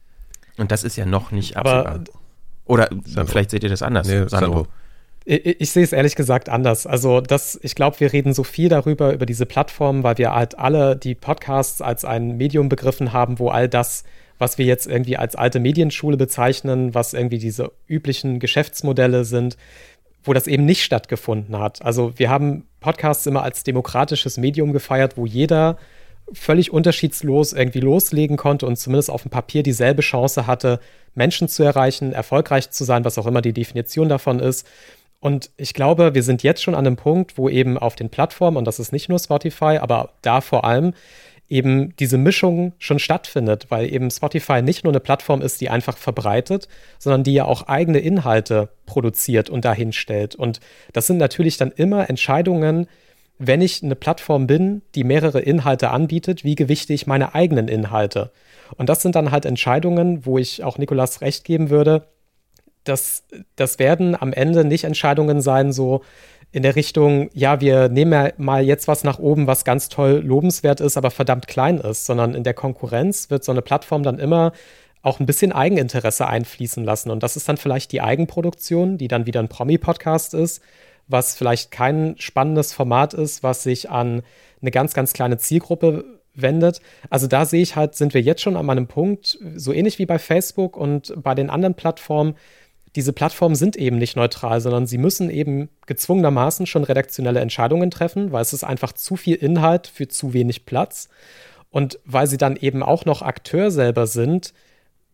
Und 0.56 0.70
das 0.70 0.84
ist 0.84 0.96
ja 0.96 1.04
noch 1.04 1.32
nicht 1.32 1.56
absehbar. 1.56 1.86
Aber 1.86 2.04
Oder 2.64 2.88
Sandro. 3.04 3.30
vielleicht 3.30 3.50
seht 3.50 3.64
ihr 3.64 3.70
das 3.70 3.82
anders, 3.82 4.06
nee, 4.06 4.28
Sandro. 4.28 4.28
Sandro. 4.28 4.66
Ich, 5.24 5.60
ich, 5.60 5.70
sehe 5.72 5.84
es 5.84 5.92
ehrlich 5.92 6.16
gesagt 6.16 6.48
anders. 6.48 6.86
Also 6.86 7.20
das, 7.20 7.58
ich 7.62 7.74
glaube, 7.74 8.00
wir 8.00 8.12
reden 8.12 8.32
so 8.32 8.44
viel 8.44 8.68
darüber, 8.68 9.12
über 9.12 9.26
diese 9.26 9.46
Plattformen, 9.46 10.02
weil 10.02 10.16
wir 10.16 10.34
halt 10.34 10.58
alle 10.58 10.96
die 10.96 11.14
Podcasts 11.14 11.82
als 11.82 12.04
ein 12.04 12.36
Medium 12.36 12.68
begriffen 12.68 13.12
haben, 13.12 13.38
wo 13.38 13.48
all 13.50 13.68
das 13.68 14.04
was 14.38 14.58
wir 14.58 14.66
jetzt 14.66 14.86
irgendwie 14.86 15.16
als 15.16 15.36
alte 15.36 15.60
Medienschule 15.60 16.16
bezeichnen, 16.16 16.94
was 16.94 17.14
irgendwie 17.14 17.38
diese 17.38 17.72
üblichen 17.86 18.38
Geschäftsmodelle 18.38 19.24
sind, 19.24 19.56
wo 20.22 20.32
das 20.32 20.46
eben 20.46 20.64
nicht 20.64 20.84
stattgefunden 20.84 21.58
hat. 21.58 21.82
Also 21.82 22.12
wir 22.16 22.30
haben 22.30 22.64
Podcasts 22.80 23.26
immer 23.26 23.42
als 23.42 23.64
demokratisches 23.64 24.36
Medium 24.36 24.72
gefeiert, 24.72 25.16
wo 25.16 25.26
jeder 25.26 25.78
völlig 26.32 26.72
unterschiedslos 26.72 27.52
irgendwie 27.52 27.80
loslegen 27.80 28.36
konnte 28.36 28.66
und 28.66 28.76
zumindest 28.76 29.10
auf 29.10 29.22
dem 29.22 29.30
Papier 29.30 29.62
dieselbe 29.62 30.02
Chance 30.02 30.46
hatte, 30.46 30.80
Menschen 31.14 31.48
zu 31.48 31.62
erreichen, 31.62 32.12
erfolgreich 32.12 32.70
zu 32.70 32.84
sein, 32.84 33.04
was 33.04 33.18
auch 33.18 33.26
immer 33.26 33.40
die 33.40 33.54
Definition 33.54 34.08
davon 34.08 34.38
ist. 34.38 34.66
Und 35.20 35.50
ich 35.56 35.74
glaube, 35.74 36.14
wir 36.14 36.22
sind 36.22 36.42
jetzt 36.42 36.62
schon 36.62 36.74
an 36.74 36.86
einem 36.86 36.96
Punkt, 36.96 37.38
wo 37.38 37.48
eben 37.48 37.76
auf 37.76 37.96
den 37.96 38.08
Plattformen, 38.08 38.56
und 38.56 38.66
das 38.66 38.78
ist 38.78 38.92
nicht 38.92 39.08
nur 39.08 39.18
Spotify, 39.18 39.78
aber 39.80 40.10
da 40.22 40.40
vor 40.40 40.64
allem, 40.64 40.92
eben 41.48 41.94
diese 41.96 42.18
Mischung 42.18 42.74
schon 42.78 42.98
stattfindet, 42.98 43.66
weil 43.70 43.92
eben 43.92 44.10
Spotify 44.10 44.60
nicht 44.60 44.84
nur 44.84 44.92
eine 44.92 45.00
Plattform 45.00 45.40
ist, 45.40 45.60
die 45.60 45.70
einfach 45.70 45.96
verbreitet, 45.96 46.68
sondern 46.98 47.24
die 47.24 47.32
ja 47.32 47.44
auch 47.44 47.62
eigene 47.68 48.00
Inhalte 48.00 48.68
produziert 48.86 49.48
und 49.48 49.64
dahin 49.64 49.92
stellt. 49.92 50.34
Und 50.34 50.60
das 50.92 51.06
sind 51.06 51.16
natürlich 51.16 51.56
dann 51.56 51.70
immer 51.70 52.10
Entscheidungen, 52.10 52.86
wenn 53.38 53.62
ich 53.62 53.82
eine 53.82 53.94
Plattform 53.94 54.46
bin, 54.46 54.82
die 54.94 55.04
mehrere 55.04 55.40
Inhalte 55.40 55.90
anbietet, 55.90 56.44
wie 56.44 56.56
gewichte 56.56 56.92
ich 56.92 57.06
meine 57.06 57.34
eigenen 57.34 57.68
Inhalte? 57.68 58.32
Und 58.76 58.88
das 58.88 59.00
sind 59.00 59.14
dann 59.14 59.30
halt 59.30 59.46
Entscheidungen, 59.46 60.26
wo 60.26 60.38
ich 60.38 60.64
auch 60.64 60.76
Nikolas 60.76 61.20
recht 61.20 61.44
geben 61.44 61.70
würde, 61.70 62.08
dass 62.84 63.24
das 63.56 63.78
werden 63.78 64.20
am 64.20 64.32
Ende 64.32 64.64
nicht 64.64 64.84
Entscheidungen 64.84 65.40
sein, 65.40 65.72
so 65.72 66.02
in 66.50 66.62
der 66.62 66.76
Richtung, 66.76 67.28
ja, 67.34 67.60
wir 67.60 67.88
nehmen 67.88 68.32
mal 68.38 68.64
jetzt 68.64 68.88
was 68.88 69.04
nach 69.04 69.18
oben, 69.18 69.46
was 69.46 69.64
ganz 69.64 69.88
toll 69.88 70.22
lobenswert 70.24 70.80
ist, 70.80 70.96
aber 70.96 71.10
verdammt 71.10 71.46
klein 71.46 71.78
ist, 71.78 72.06
sondern 72.06 72.34
in 72.34 72.42
der 72.42 72.54
Konkurrenz 72.54 73.30
wird 73.30 73.44
so 73.44 73.52
eine 73.52 73.62
Plattform 73.62 74.02
dann 74.02 74.18
immer 74.18 74.52
auch 75.02 75.20
ein 75.20 75.26
bisschen 75.26 75.52
Eigeninteresse 75.52 76.26
einfließen 76.26 76.84
lassen. 76.84 77.10
Und 77.10 77.22
das 77.22 77.36
ist 77.36 77.48
dann 77.48 77.56
vielleicht 77.56 77.92
die 77.92 78.00
Eigenproduktion, 78.00 78.98
die 78.98 79.08
dann 79.08 79.26
wieder 79.26 79.40
ein 79.40 79.48
Promi-Podcast 79.48 80.34
ist, 80.34 80.62
was 81.06 81.36
vielleicht 81.36 81.70
kein 81.70 82.14
spannendes 82.18 82.72
Format 82.72 83.14
ist, 83.14 83.42
was 83.42 83.62
sich 83.62 83.90
an 83.90 84.22
eine 84.60 84.70
ganz, 84.70 84.94
ganz 84.94 85.12
kleine 85.12 85.38
Zielgruppe 85.38 86.04
wendet. 86.34 86.80
Also 87.10 87.26
da 87.26 87.44
sehe 87.44 87.62
ich 87.62 87.76
halt, 87.76 87.94
sind 87.94 88.14
wir 88.14 88.22
jetzt 88.22 88.42
schon 88.42 88.56
an 88.56 88.68
einem 88.68 88.86
Punkt, 88.86 89.38
so 89.54 89.72
ähnlich 89.72 89.98
wie 89.98 90.06
bei 90.06 90.18
Facebook 90.18 90.76
und 90.76 91.12
bei 91.22 91.34
den 91.34 91.50
anderen 91.50 91.74
Plattformen, 91.74 92.34
diese 92.96 93.12
Plattformen 93.12 93.54
sind 93.54 93.76
eben 93.76 93.98
nicht 93.98 94.16
neutral, 94.16 94.60
sondern 94.60 94.86
sie 94.86 94.98
müssen 94.98 95.30
eben 95.30 95.68
gezwungenermaßen 95.86 96.66
schon 96.66 96.84
redaktionelle 96.84 97.40
Entscheidungen 97.40 97.90
treffen, 97.90 98.32
weil 98.32 98.42
es 98.42 98.52
ist 98.52 98.64
einfach 98.64 98.92
zu 98.92 99.16
viel 99.16 99.36
Inhalt 99.36 99.86
für 99.86 100.08
zu 100.08 100.32
wenig 100.32 100.66
Platz. 100.66 101.08
Und 101.70 101.98
weil 102.04 102.26
sie 102.26 102.38
dann 102.38 102.56
eben 102.56 102.82
auch 102.82 103.04
noch 103.04 103.22
Akteur 103.22 103.70
selber 103.70 104.06
sind, 104.06 104.54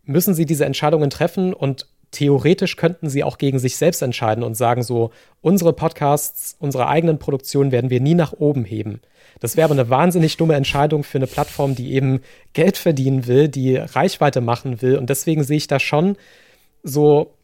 müssen 0.05 0.35
sie 0.35 0.47
diese 0.47 0.65
Entscheidungen 0.65 1.11
treffen 1.11 1.53
und 1.53 1.89
theoretisch 2.11 2.77
könnten 2.77 3.09
sie 3.09 3.25
auch 3.25 3.39
gegen 3.39 3.59
sich 3.59 3.77
selbst 3.77 4.01
entscheiden 4.01 4.45
und 4.45 4.55
sagen 4.55 4.85
so, 4.85 5.11
unsere 5.41 5.73
Podcasts, 5.73 6.55
unsere 6.61 6.87
eigenen 6.87 7.19
Produktionen 7.19 7.73
werden 7.73 7.91
wir 7.91 8.01
nie 8.01 8.15
nach 8.15 8.33
oben 8.33 8.65
heben. 8.65 9.01
Das 9.41 9.57
wäre 9.57 9.65
aber 9.65 9.75
eine 9.75 9.91
wahnsinnig 9.91 10.37
dumme 10.37 10.55
Entscheidung 10.55 11.03
für 11.03 11.19
eine 11.19 11.27
Plattform, 11.27 11.75
die 11.75 11.93
eben 11.93 12.21
Geld 12.53 12.77
verdienen 12.77 13.27
will, 13.27 13.49
die 13.49 13.77
Reichweite 13.77 14.41
machen 14.41 14.81
will. 14.81 14.97
Und 14.97 15.11
deswegen 15.11 15.43
sehe 15.43 15.57
ich 15.57 15.67
da 15.67 15.81
schon 15.81 16.17
so 16.85 17.35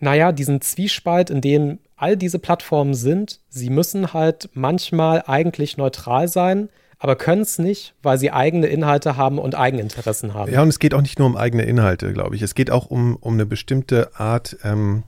naja, 0.00 0.32
diesen 0.32 0.60
Zwiespalt, 0.60 1.30
in 1.30 1.40
dem 1.40 1.78
all 1.96 2.16
diese 2.16 2.38
Plattformen 2.38 2.94
sind, 2.94 3.40
sie 3.48 3.70
müssen 3.70 4.12
halt 4.12 4.50
manchmal 4.54 5.24
eigentlich 5.26 5.76
neutral 5.76 6.28
sein, 6.28 6.68
aber 6.98 7.16
können 7.16 7.42
es 7.42 7.58
nicht, 7.58 7.94
weil 8.02 8.18
sie 8.18 8.30
eigene 8.30 8.66
Inhalte 8.66 9.16
haben 9.16 9.38
und 9.38 9.54
Eigeninteressen 9.54 10.34
haben. 10.34 10.52
Ja, 10.52 10.62
und 10.62 10.68
es 10.68 10.78
geht 10.78 10.94
auch 10.94 11.02
nicht 11.02 11.18
nur 11.18 11.26
um 11.26 11.36
eigene 11.36 11.64
Inhalte, 11.64 12.12
glaube 12.12 12.36
ich. 12.36 12.42
Es 12.42 12.54
geht 12.54 12.70
auch 12.70 12.86
um, 12.86 13.16
um 13.16 13.34
eine 13.34 13.46
bestimmte 13.46 14.18
Art 14.18 14.56
ähm, 14.64 15.04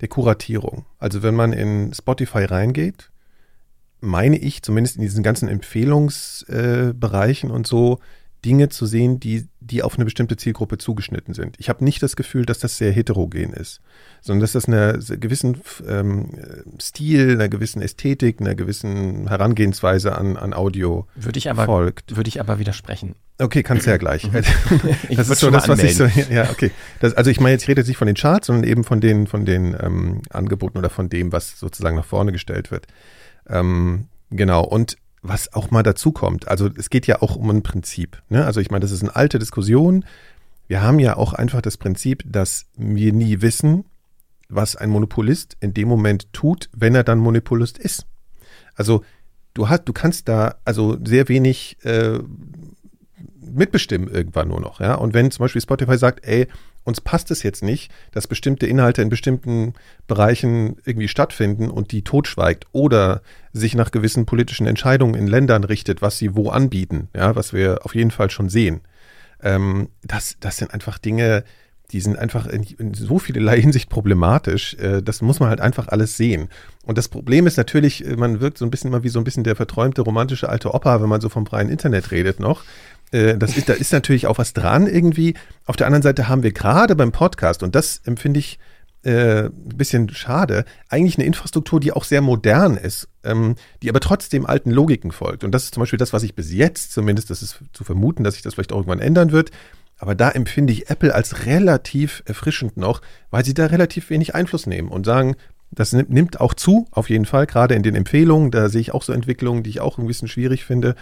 der 0.00 0.08
Kuratierung. 0.08 0.84
Also 0.98 1.22
wenn 1.22 1.34
man 1.34 1.52
in 1.52 1.92
Spotify 1.94 2.44
reingeht, 2.44 3.10
meine 4.00 4.36
ich, 4.36 4.62
zumindest 4.62 4.96
in 4.96 5.02
diesen 5.02 5.22
ganzen 5.22 5.48
Empfehlungsbereichen 5.48 7.50
äh, 7.50 7.52
und 7.52 7.66
so, 7.66 8.00
Dinge 8.44 8.68
zu 8.68 8.86
sehen, 8.86 9.20
die, 9.20 9.48
die 9.60 9.82
auf 9.82 9.94
eine 9.94 10.04
bestimmte 10.04 10.36
Zielgruppe 10.36 10.78
zugeschnitten 10.78 11.32
sind. 11.34 11.56
Ich 11.58 11.68
habe 11.68 11.82
nicht 11.84 12.02
das 12.02 12.16
Gefühl, 12.16 12.44
dass 12.44 12.58
das 12.58 12.76
sehr 12.76 12.92
heterogen 12.92 13.52
ist, 13.52 13.80
sondern 14.20 14.40
dass 14.40 14.52
das 14.52 14.66
einer 14.66 14.98
gewissen 14.98 15.60
ähm, 15.88 16.30
Stil, 16.80 17.32
einer 17.32 17.48
gewissen 17.48 17.80
Ästhetik, 17.80 18.40
einer 18.40 18.54
gewissen 18.54 19.28
Herangehensweise 19.28 20.16
an, 20.16 20.36
an 20.36 20.52
Audio 20.52 21.06
würde 21.14 21.38
ich 21.38 21.48
aber, 21.48 21.64
folgt. 21.64 22.16
Würde 22.16 22.28
ich 22.28 22.40
aber 22.40 22.58
widersprechen. 22.58 23.14
Okay, 23.38 23.62
kannst 23.62 23.86
du 23.86 23.90
ja 23.90 23.96
gleich. 23.96 24.28
das 25.10 25.28
ist 25.28 25.40
so 25.40 25.50
das, 25.50 25.66
was 25.68 25.82
ich 25.82 25.96
so, 25.96 26.04
ja, 26.30 26.50
okay. 26.50 26.70
Das, 27.00 27.14
also 27.14 27.30
ich 27.30 27.40
meine, 27.40 27.52
jetzt 27.52 27.62
ich 27.62 27.68
rede 27.68 27.80
jetzt 27.80 27.88
nicht 27.88 27.96
von 27.96 28.06
den 28.06 28.16
Charts, 28.16 28.46
sondern 28.46 28.64
eben 28.64 28.84
von 28.84 29.00
den, 29.00 29.26
von 29.26 29.44
den 29.44 29.76
ähm, 29.80 30.22
Angeboten 30.30 30.78
oder 30.78 30.90
von 30.90 31.08
dem, 31.08 31.32
was 31.32 31.58
sozusagen 31.58 31.96
nach 31.96 32.04
vorne 32.04 32.30
gestellt 32.30 32.70
wird. 32.70 32.86
Ähm, 33.48 34.06
genau. 34.30 34.64
Und 34.64 34.96
was 35.24 35.54
auch 35.54 35.70
mal 35.70 35.82
dazu 35.82 36.12
kommt. 36.12 36.48
Also 36.48 36.68
es 36.76 36.90
geht 36.90 37.06
ja 37.06 37.22
auch 37.22 37.34
um 37.34 37.48
ein 37.48 37.62
Prinzip. 37.62 38.22
Ne? 38.28 38.44
Also 38.44 38.60
ich 38.60 38.70
meine, 38.70 38.82
das 38.82 38.90
ist 38.90 39.00
eine 39.00 39.16
alte 39.16 39.38
Diskussion. 39.38 40.04
Wir 40.68 40.82
haben 40.82 40.98
ja 40.98 41.16
auch 41.16 41.32
einfach 41.32 41.62
das 41.62 41.78
Prinzip, 41.78 42.22
dass 42.26 42.66
wir 42.76 43.12
nie 43.14 43.40
wissen, 43.40 43.86
was 44.50 44.76
ein 44.76 44.90
Monopolist 44.90 45.56
in 45.60 45.72
dem 45.72 45.88
Moment 45.88 46.30
tut, 46.34 46.68
wenn 46.76 46.94
er 46.94 47.04
dann 47.04 47.18
Monopolist 47.18 47.78
ist. 47.78 48.06
Also 48.74 49.02
du 49.54 49.70
hast, 49.70 49.84
du 49.86 49.94
kannst 49.94 50.28
da 50.28 50.56
also 50.66 50.98
sehr 51.02 51.26
wenig 51.30 51.78
äh, 51.84 52.18
mitbestimmen 53.40 54.08
irgendwann 54.08 54.48
nur 54.48 54.60
noch, 54.60 54.78
ja. 54.78 54.94
Und 54.94 55.14
wenn 55.14 55.30
zum 55.30 55.44
Beispiel 55.44 55.62
Spotify 55.62 55.96
sagt, 55.96 56.26
ey, 56.26 56.48
uns 56.84 57.00
passt 57.00 57.30
es 57.30 57.42
jetzt 57.42 57.62
nicht, 57.62 57.90
dass 58.12 58.26
bestimmte 58.26 58.66
Inhalte 58.66 59.02
in 59.02 59.08
bestimmten 59.08 59.74
Bereichen 60.06 60.76
irgendwie 60.84 61.08
stattfinden 61.08 61.70
und 61.70 61.92
die 61.92 62.02
totschweigt 62.02 62.66
oder 62.72 63.22
sich 63.52 63.74
nach 63.74 63.90
gewissen 63.90 64.26
politischen 64.26 64.66
Entscheidungen 64.66 65.14
in 65.14 65.26
Ländern 65.26 65.64
richtet, 65.64 66.02
was 66.02 66.18
sie 66.18 66.34
wo 66.34 66.50
anbieten, 66.50 67.08
ja, 67.14 67.34
was 67.36 67.52
wir 67.52 67.80
auf 67.84 67.94
jeden 67.94 68.10
Fall 68.10 68.30
schon 68.30 68.48
sehen. 68.48 68.82
Ähm, 69.42 69.88
das, 70.02 70.36
das 70.40 70.58
sind 70.58 70.72
einfach 70.72 70.98
Dinge, 70.98 71.44
die 71.90 72.00
sind 72.00 72.18
einfach 72.18 72.46
in, 72.46 72.62
in 72.78 72.94
so 72.94 73.18
vielerlei 73.18 73.60
Hinsicht 73.60 73.88
problematisch. 73.90 74.74
Äh, 74.74 75.02
das 75.02 75.22
muss 75.22 75.40
man 75.40 75.48
halt 75.48 75.60
einfach 75.60 75.88
alles 75.88 76.16
sehen. 76.16 76.48
Und 76.82 76.98
das 76.98 77.08
Problem 77.08 77.46
ist 77.46 77.56
natürlich, 77.56 78.04
äh, 78.04 78.16
man 78.16 78.40
wirkt 78.40 78.58
so 78.58 78.64
ein 78.64 78.70
bisschen 78.70 78.90
mal 78.90 79.04
wie 79.04 79.10
so 79.10 79.20
ein 79.20 79.24
bisschen 79.24 79.44
der 79.44 79.56
verträumte 79.56 80.02
romantische 80.02 80.48
alte 80.48 80.74
Opa, 80.74 81.02
wenn 81.02 81.08
man 81.08 81.20
so 81.20 81.28
vom 81.28 81.46
freien 81.46 81.68
Internet 81.68 82.10
redet 82.10 82.40
noch. 82.40 82.64
Äh, 83.12 83.36
das 83.38 83.56
ist, 83.56 83.68
da 83.68 83.74
ist 83.74 83.92
natürlich 83.92 84.26
auch 84.26 84.38
was 84.38 84.52
dran 84.52 84.86
irgendwie. 84.86 85.34
Auf 85.66 85.76
der 85.76 85.86
anderen 85.86 86.02
Seite 86.02 86.28
haben 86.28 86.42
wir 86.42 86.52
gerade 86.52 86.96
beim 86.96 87.12
Podcast, 87.12 87.62
und 87.62 87.74
das 87.74 88.00
empfinde 88.04 88.40
ich 88.40 88.58
äh, 89.04 89.44
ein 89.44 89.76
bisschen 89.76 90.08
schade, 90.08 90.64
eigentlich 90.88 91.18
eine 91.18 91.26
Infrastruktur, 91.26 91.78
die 91.78 91.92
auch 91.92 92.04
sehr 92.04 92.22
modern 92.22 92.76
ist, 92.76 93.08
ähm, 93.22 93.54
die 93.82 93.90
aber 93.90 94.00
trotzdem 94.00 94.46
alten 94.46 94.70
Logiken 94.70 95.12
folgt. 95.12 95.44
Und 95.44 95.52
das 95.52 95.64
ist 95.64 95.74
zum 95.74 95.82
Beispiel 95.82 95.98
das, 95.98 96.12
was 96.12 96.22
ich 96.22 96.34
bis 96.34 96.52
jetzt 96.52 96.92
zumindest, 96.92 97.30
das 97.30 97.42
ist 97.42 97.58
zu 97.72 97.84
vermuten, 97.84 98.24
dass 98.24 98.34
sich 98.34 98.42
das 98.42 98.54
vielleicht 98.54 98.72
auch 98.72 98.78
irgendwann 98.78 99.00
ändern 99.00 99.30
wird. 99.30 99.50
Aber 99.98 100.14
da 100.14 100.30
empfinde 100.30 100.72
ich 100.72 100.90
Apple 100.90 101.14
als 101.14 101.46
relativ 101.46 102.22
erfrischend 102.26 102.76
noch, 102.76 103.00
weil 103.30 103.44
sie 103.44 103.54
da 103.54 103.66
relativ 103.66 104.10
wenig 104.10 104.34
Einfluss 104.34 104.66
nehmen 104.66 104.88
und 104.88 105.06
sagen, 105.06 105.36
das 105.70 105.92
nimmt 105.92 106.40
auch 106.40 106.54
zu, 106.54 106.86
auf 106.90 107.10
jeden 107.10 107.26
Fall, 107.26 107.46
gerade 107.46 107.74
in 107.74 107.82
den 107.82 107.94
Empfehlungen. 107.94 108.50
Da 108.50 108.68
sehe 108.68 108.80
ich 108.80 108.94
auch 108.94 109.02
so 109.02 109.12
Entwicklungen, 109.12 109.62
die 109.62 109.70
ich 109.70 109.80
auch 109.80 109.98
ein 109.98 110.06
bisschen 110.06 110.28
schwierig 110.28 110.64
finde. 110.64 110.94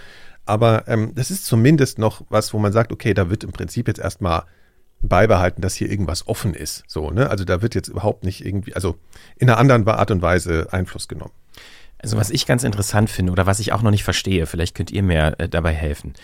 Aber 0.45 0.89
ähm, 0.89 1.15
das 1.15 1.31
ist 1.31 1.45
zumindest 1.45 1.99
noch 1.99 2.23
was, 2.29 2.53
wo 2.53 2.59
man 2.59 2.73
sagt, 2.73 2.93
okay, 2.93 3.15
da 3.15 3.31
wird 3.31 3.45
im 3.45 3.53
Prinzip 3.53 3.89
jetzt 3.89 4.01
erstmal 4.01 4.45
beibehalten, 5.01 5.63
dass 5.63 5.75
hier 5.75 5.91
irgendwas 5.91 6.27
offen 6.27 6.55
ist. 6.55 6.85
So, 6.87 7.11
ne? 7.11 7.29
Also 7.29 7.45
da 7.45 7.63
wird 7.63 7.75
jetzt 7.75 7.89
überhaupt 7.89 8.25
nicht 8.25 8.45
irgendwie, 8.45 8.75
also 8.75 8.97
in 9.37 9.49
einer 9.49 9.59
anderen 9.59 9.87
Art 9.87 10.11
und 10.11 10.23
Weise 10.23 10.69
Einfluss 10.73 11.09
genommen. 11.09 11.33
Also 11.99 12.17
was 12.17 12.31
ich 12.31 12.47
ganz 12.47 12.65
interessant 12.65 13.11
finde 13.11 13.33
oder 13.33 13.47
was 13.47 13.61
ich 13.61 13.73
auch 13.73 13.83
noch 13.83 13.91
nicht 13.91 14.05
verstehe, 14.05 14.47
vielleicht 14.47 14.75
könnt 14.75 14.91
ihr 14.91 15.03
mir 15.03 15.35
äh, 15.39 15.49
dabei 15.49 15.73
helfen. 15.73 16.15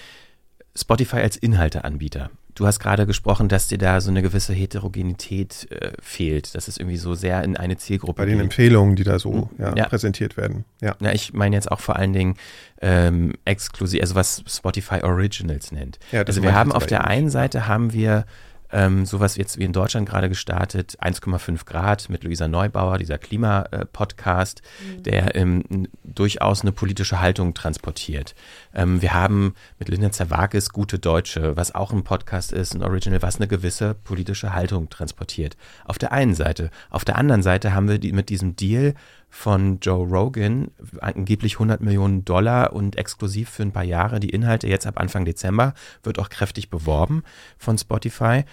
Spotify 0.74 1.16
als 1.18 1.36
Inhalteanbieter. 1.36 2.30
Du 2.58 2.66
hast 2.66 2.80
gerade 2.80 3.06
gesprochen, 3.06 3.48
dass 3.48 3.68
dir 3.68 3.78
da 3.78 4.00
so 4.00 4.10
eine 4.10 4.20
gewisse 4.20 4.52
Heterogenität 4.52 5.68
äh, 5.70 5.92
fehlt, 6.02 6.54
dass 6.56 6.66
es 6.66 6.76
irgendwie 6.76 6.96
so 6.96 7.14
sehr 7.14 7.44
in 7.44 7.56
eine 7.56 7.76
Zielgruppe 7.76 8.22
Bei 8.22 8.26
den 8.26 8.34
geht. 8.38 8.44
Empfehlungen, 8.44 8.96
die 8.96 9.04
da 9.04 9.18
so 9.20 9.30
Mhm. 9.32 9.48
ja, 9.58 9.76
Ja. 9.76 9.86
präsentiert 9.86 10.36
werden. 10.36 10.64
Ja. 10.80 10.96
Ja, 11.00 11.12
ich 11.12 11.32
meine 11.32 11.54
jetzt 11.54 11.70
auch 11.70 11.78
vor 11.80 11.94
allen 11.96 12.12
Dingen 12.12 12.34
ähm, 12.82 13.34
exklusiv, 13.44 14.00
also 14.00 14.14
was 14.16 14.42
Spotify 14.48 15.02
Originals 15.02 15.70
nennt. 15.72 15.98
Ja, 16.10 16.24
das 16.24 16.36
also 16.36 16.42
wir 16.46 16.54
haben 16.54 16.72
auf 16.72 16.86
der 16.86 17.06
einen 17.06 17.30
Seite 17.30 17.66
haben 17.68 17.92
wir 17.92 18.24
ähm, 18.72 19.06
sowas 19.06 19.36
jetzt 19.36 19.58
wie 19.58 19.64
in 19.64 19.72
Deutschland 19.72 20.08
gerade 20.08 20.28
gestartet, 20.28 20.96
1,5 21.00 21.64
Grad 21.64 22.08
mit 22.08 22.24
Luisa 22.24 22.48
Neubauer, 22.48 22.98
dieser 22.98 23.18
Klima-Podcast, 23.18 24.62
der 24.98 25.34
ähm, 25.36 25.88
durchaus 26.04 26.62
eine 26.62 26.72
politische 26.72 27.20
Haltung 27.20 27.54
transportiert. 27.54 28.34
Ähm, 28.74 29.02
wir 29.02 29.14
haben 29.14 29.54
mit 29.78 29.88
Linda 29.88 30.10
Zerwakis 30.10 30.70
Gute 30.70 30.98
Deutsche, 30.98 31.56
was 31.56 31.74
auch 31.74 31.92
ein 31.92 32.04
Podcast 32.04 32.52
ist, 32.52 32.74
ein 32.74 32.82
Original, 32.82 33.22
was 33.22 33.36
eine 33.36 33.48
gewisse 33.48 33.94
politische 33.94 34.52
Haltung 34.52 34.88
transportiert. 34.88 35.56
Auf 35.84 35.98
der 35.98 36.12
einen 36.12 36.34
Seite. 36.34 36.70
Auf 36.90 37.04
der 37.04 37.16
anderen 37.16 37.42
Seite 37.42 37.74
haben 37.74 37.88
wir 37.88 37.98
die, 37.98 38.12
mit 38.12 38.28
diesem 38.28 38.56
Deal 38.56 38.94
von 39.30 39.78
Joe 39.80 40.06
Rogan, 40.06 40.70
angeblich 41.00 41.54
100 41.54 41.80
Millionen 41.80 42.24
Dollar 42.24 42.72
und 42.72 42.96
exklusiv 42.96 43.50
für 43.50 43.62
ein 43.62 43.72
paar 43.72 43.84
Jahre 43.84 44.20
die 44.20 44.30
Inhalte, 44.30 44.68
jetzt 44.68 44.86
ab 44.86 44.98
Anfang 44.98 45.24
Dezember, 45.24 45.74
wird 46.02 46.18
auch 46.18 46.28
kräftig 46.28 46.70
beworben 46.70 47.22
von 47.58 47.76
Spotify. 47.78 48.44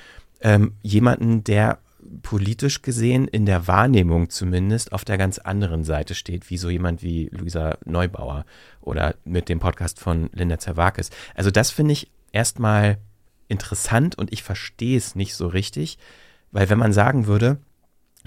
Ähm, 0.41 0.73
jemanden, 0.82 1.43
der 1.43 1.80
politisch 2.21 2.82
gesehen 2.82 3.28
in 3.28 3.45
der 3.45 3.67
Wahrnehmung 3.67 4.30
zumindest 4.30 4.93
auf 4.93 5.05
der 5.05 5.17
ganz 5.17 5.39
anderen 5.39 5.84
Seite 5.84 6.13
steht, 6.15 6.49
wie 6.49 6.57
so 6.57 6.69
jemand 6.69 7.01
wie 7.01 7.30
Luisa 7.32 7.78
Neubauer 7.86 8.45
oder 8.82 9.15
mit 9.23 9.49
dem 9.49 9.59
Podcast 9.59 9.99
von 9.99 10.30
Linda 10.34 10.59
Zerwakis. 10.59 11.09
Also 11.34 11.51
das 11.51 11.71
finde 11.71 11.93
ich 11.93 12.11
erstmal 12.32 12.97
interessant 13.47 14.17
und 14.17 14.32
ich 14.32 14.43
verstehe 14.43 14.97
es 14.97 15.15
nicht 15.15 15.36
so 15.36 15.47
richtig, 15.47 15.97
weil 16.51 16.69
wenn 16.69 16.80
man 16.80 16.93
sagen 16.93 17.28
würde, 17.28 17.57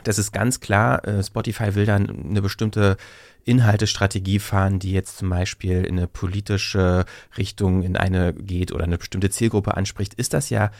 das 0.05 0.18
ist 0.18 0.32
ganz 0.32 0.61
klar, 0.61 1.07
äh, 1.07 1.22
Spotify 1.22 1.74
will 1.74 1.86
dann 1.86 2.09
eine 2.30 2.42
bestimmte 2.42 2.96
Inhaltestrategie 3.44 4.38
fahren, 4.38 4.78
die 4.78 4.92
jetzt 4.92 5.18
zum 5.18 5.30
Beispiel 5.30 5.84
in 5.84 5.99
eine 5.99 6.07
politische 6.07 7.07
Richtung 7.38 7.82
in 7.82 7.96
eine 7.96 8.34
geht 8.34 8.72
oder 8.72 8.84
eine 8.84 8.99
bestimmte 8.99 9.30
Zielgruppe 9.30 9.76
anspricht, 9.76 10.14
ist 10.14 10.34
das 10.34 10.51
ja 10.51 10.70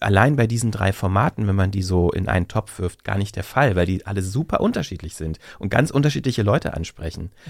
allein 0.00 0.36
bei 0.36 0.46
diesen 0.46 0.70
drei 0.70 0.92
Formaten, 0.92 1.46
wenn 1.46 1.56
man 1.56 1.70
die 1.70 1.82
so 1.82 2.10
in 2.10 2.28
einen 2.28 2.48
Topf 2.48 2.78
wirft, 2.78 3.04
gar 3.04 3.18
nicht 3.18 3.36
der 3.36 3.44
Fall, 3.44 3.76
weil 3.76 3.86
die 3.86 4.06
alle 4.06 4.22
super 4.22 4.60
unterschiedlich 4.60 5.16
sind 5.16 5.38
und 5.58 5.70
ganz 5.70 5.90
unterschiedliche 5.90 6.42
Leute 6.42 6.74
ansprechen. 6.74 7.30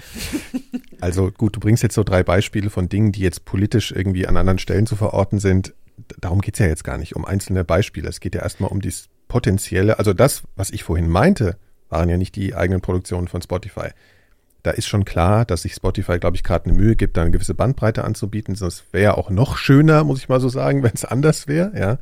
Also 1.01 1.31
gut, 1.31 1.55
du 1.55 1.61
bringst 1.61 1.81
jetzt 1.81 1.95
so 1.95 2.03
drei 2.03 2.23
Beispiele 2.23 2.69
von 2.69 2.89
Dingen, 2.89 3.13
die 3.13 3.21
jetzt 3.21 3.45
politisch 3.45 3.93
irgendwie 3.93 4.27
an 4.27 4.35
anderen 4.35 4.59
Stellen 4.59 4.85
zu 4.85 4.97
verorten 4.97 5.39
sind. 5.39 5.73
Darum 6.19 6.41
geht's 6.41 6.59
ja 6.59 6.65
jetzt 6.65 6.83
gar 6.83 6.97
nicht, 6.97 7.15
um 7.15 7.23
einzelne 7.23 7.63
Beispiele. 7.63 8.09
Es 8.09 8.19
geht 8.19 8.35
ja 8.35 8.41
erstmal 8.41 8.69
um 8.69 8.81
dieses 8.81 9.07
potenzielle, 9.29 9.97
also 9.97 10.11
das, 10.11 10.43
was 10.57 10.71
ich 10.71 10.83
vorhin 10.83 11.07
meinte, 11.07 11.55
waren 11.87 12.09
ja 12.09 12.17
nicht 12.17 12.35
die 12.35 12.53
eigenen 12.53 12.81
Produktionen 12.81 13.29
von 13.29 13.41
Spotify. 13.41 13.89
Da 14.63 14.71
ist 14.71 14.87
schon 14.87 15.05
klar, 15.05 15.45
dass 15.45 15.61
sich 15.61 15.73
Spotify, 15.73 16.19
glaube 16.19 16.35
ich, 16.35 16.43
gerade 16.43 16.65
eine 16.65 16.73
Mühe 16.73 16.97
gibt, 16.97 17.15
da 17.15 17.21
eine 17.21 17.31
gewisse 17.31 17.55
Bandbreite 17.55 18.03
anzubieten. 18.03 18.57
Das 18.59 18.83
wäre 18.91 19.17
auch 19.17 19.29
noch 19.29 19.55
schöner, 19.55 20.03
muss 20.03 20.19
ich 20.19 20.27
mal 20.27 20.41
so 20.41 20.49
sagen, 20.49 20.83
wenn 20.83 20.91
es 20.93 21.05
anders 21.05 21.47
wäre. 21.47 21.71
Ja. 21.79 21.97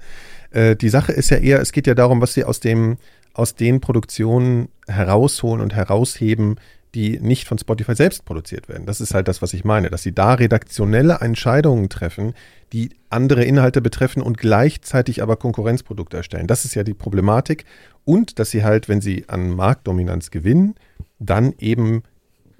Äh, 0.50 0.76
die 0.76 0.90
Sache 0.90 1.12
ist 1.12 1.30
ja 1.30 1.38
eher, 1.38 1.62
es 1.62 1.72
geht 1.72 1.86
ja 1.86 1.94
darum, 1.94 2.20
was 2.20 2.34
sie 2.34 2.44
aus 2.44 2.60
dem, 2.60 2.98
aus 3.34 3.54
den 3.54 3.80
Produktionen 3.80 4.70
herausholen 4.88 5.62
und 5.62 5.76
herausheben, 5.76 6.56
die 6.98 7.20
nicht 7.20 7.48
von 7.48 7.60
Spotify 7.60 7.94
selbst 7.94 8.26
produziert 8.26 8.70
werden. 8.70 8.88
Das 8.88 9.02
ist 9.02 9.14
halt 9.14 9.28
das, 9.28 9.44
was 9.44 9.54
ich 9.54 9.64
meine, 9.64 9.92
dass 9.92 10.02
sie 10.02 10.16
da 10.16 10.34
redaktionelle 10.34 11.20
Entscheidungen 11.22 11.90
treffen, 11.90 12.34
die 12.74 12.90
andere 13.12 13.44
Inhalte 13.44 13.82
betreffen 13.82 14.24
und 14.24 14.40
gleichzeitig 14.40 15.22
aber 15.22 15.36
Konkurrenzprodukte 15.36 16.18
erstellen. 16.18 16.48
Das 16.48 16.66
ist 16.66 16.74
ja 16.74 16.84
die 16.84 16.96
Problematik. 16.96 17.66
Und 18.04 18.40
dass 18.40 18.50
sie 18.50 18.64
halt, 18.64 18.90
wenn 18.90 19.00
sie 19.00 19.26
an 19.28 19.52
Marktdominanz 19.52 20.32
gewinnen, 20.32 20.74
dann 21.20 21.54
eben 21.60 22.02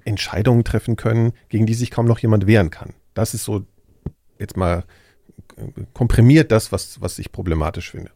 Entscheidungen 0.04 0.62
treffen 0.62 0.94
können, 0.94 1.32
gegen 1.48 1.66
die 1.66 1.74
sich 1.74 1.90
kaum 1.90 2.06
noch 2.06 2.20
jemand 2.20 2.46
wehren 2.46 2.70
kann. 2.70 2.94
Das 3.14 3.34
ist 3.34 3.42
so 3.42 3.66
jetzt 4.38 4.56
mal 4.56 4.84
komprimiert 5.94 6.52
das, 6.52 6.70
was, 6.70 7.00
was 7.00 7.18
ich 7.18 7.32
problematisch 7.32 7.90
finde. 7.90 8.12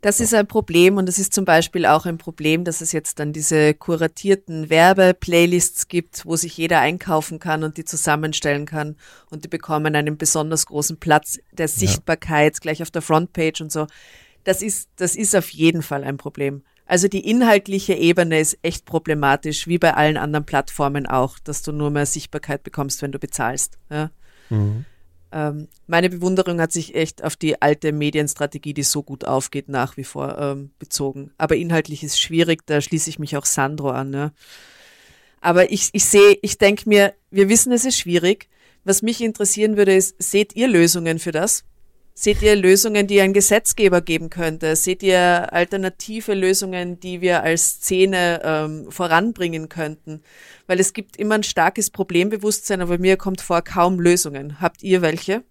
Das 0.00 0.20
ist 0.20 0.34
ein 0.34 0.46
Problem 0.46 0.96
und 0.96 1.08
es 1.08 1.18
ist 1.18 1.32
zum 1.32 1.44
Beispiel 1.44 1.86
auch 1.86 2.06
ein 2.06 2.18
Problem, 2.18 2.64
dass 2.64 2.80
es 2.80 2.92
jetzt 2.92 3.18
dann 3.18 3.32
diese 3.32 3.74
kuratierten 3.74 4.68
Werbeplaylists 4.70 5.88
gibt, 5.88 6.26
wo 6.26 6.36
sich 6.36 6.56
jeder 6.56 6.80
einkaufen 6.80 7.38
kann 7.38 7.64
und 7.64 7.76
die 7.76 7.84
zusammenstellen 7.84 8.66
kann 8.66 8.96
und 9.30 9.44
die 9.44 9.48
bekommen 9.48 9.94
einen 9.94 10.16
besonders 10.18 10.66
großen 10.66 10.98
Platz 10.98 11.38
der 11.52 11.68
Sichtbarkeit 11.68 12.60
gleich 12.60 12.82
auf 12.82 12.90
der 12.90 13.02
Frontpage 13.02 13.60
und 13.60 13.70
so. 13.70 13.86
Das 14.44 14.62
ist, 14.62 14.88
das 14.96 15.14
ist 15.14 15.36
auf 15.36 15.50
jeden 15.50 15.82
Fall 15.82 16.04
ein 16.04 16.16
Problem. 16.16 16.62
Also 16.84 17.08
die 17.08 17.28
inhaltliche 17.28 17.94
Ebene 17.94 18.40
ist 18.40 18.58
echt 18.62 18.84
problematisch, 18.84 19.66
wie 19.66 19.78
bei 19.78 19.94
allen 19.94 20.16
anderen 20.16 20.44
Plattformen 20.44 21.06
auch, 21.06 21.38
dass 21.38 21.62
du 21.62 21.72
nur 21.72 21.90
mehr 21.90 22.06
Sichtbarkeit 22.06 22.64
bekommst, 22.64 23.02
wenn 23.02 23.12
du 23.12 23.18
bezahlst. 23.18 23.78
Ja? 23.90 24.10
Ähm, 25.32 25.68
meine 25.86 26.10
Bewunderung 26.10 26.60
hat 26.60 26.72
sich 26.72 26.94
echt 26.94 27.24
auf 27.24 27.36
die 27.36 27.60
alte 27.62 27.92
Medienstrategie, 27.92 28.74
die 28.74 28.82
so 28.82 29.02
gut 29.02 29.24
aufgeht, 29.24 29.68
nach 29.68 29.96
wie 29.96 30.04
vor 30.04 30.38
ähm, 30.38 30.70
bezogen. 30.78 31.32
Aber 31.38 31.56
inhaltlich 31.56 32.04
ist 32.04 32.20
schwierig, 32.20 32.66
da 32.66 32.80
schließe 32.80 33.08
ich 33.08 33.18
mich 33.18 33.36
auch 33.36 33.46
Sandro 33.46 33.90
an. 33.90 34.12
Ja. 34.12 34.32
Aber 35.40 35.72
ich, 35.72 35.88
ich 35.92 36.04
sehe, 36.04 36.38
ich 36.42 36.58
denke 36.58 36.88
mir, 36.88 37.14
wir 37.30 37.48
wissen, 37.48 37.72
es 37.72 37.84
ist 37.84 37.98
schwierig. 37.98 38.48
Was 38.84 39.02
mich 39.02 39.20
interessieren 39.20 39.76
würde, 39.76 39.94
ist, 39.94 40.22
seht 40.22 40.54
ihr 40.54 40.68
Lösungen 40.68 41.18
für 41.18 41.32
das? 41.32 41.64
Seht 42.14 42.42
ihr 42.42 42.54
Lösungen, 42.56 43.06
die 43.06 43.20
ein 43.20 43.32
Gesetzgeber 43.32 44.02
geben 44.02 44.28
könnte? 44.28 44.76
Seht 44.76 45.02
ihr 45.02 45.52
alternative 45.52 46.34
Lösungen, 46.34 47.00
die 47.00 47.20
wir 47.22 47.42
als 47.42 47.76
Szene 47.76 48.42
ähm, 48.44 48.86
voranbringen 48.90 49.68
könnten? 49.70 50.22
Weil 50.66 50.78
es 50.78 50.92
gibt 50.92 51.16
immer 51.16 51.36
ein 51.36 51.42
starkes 51.42 51.90
Problembewusstsein, 51.90 52.82
aber 52.82 52.98
mir 52.98 53.16
kommt 53.16 53.40
vor 53.40 53.62
kaum 53.62 53.98
Lösungen. 53.98 54.60
Habt 54.60 54.82
ihr 54.82 55.00
welche? 55.00 55.42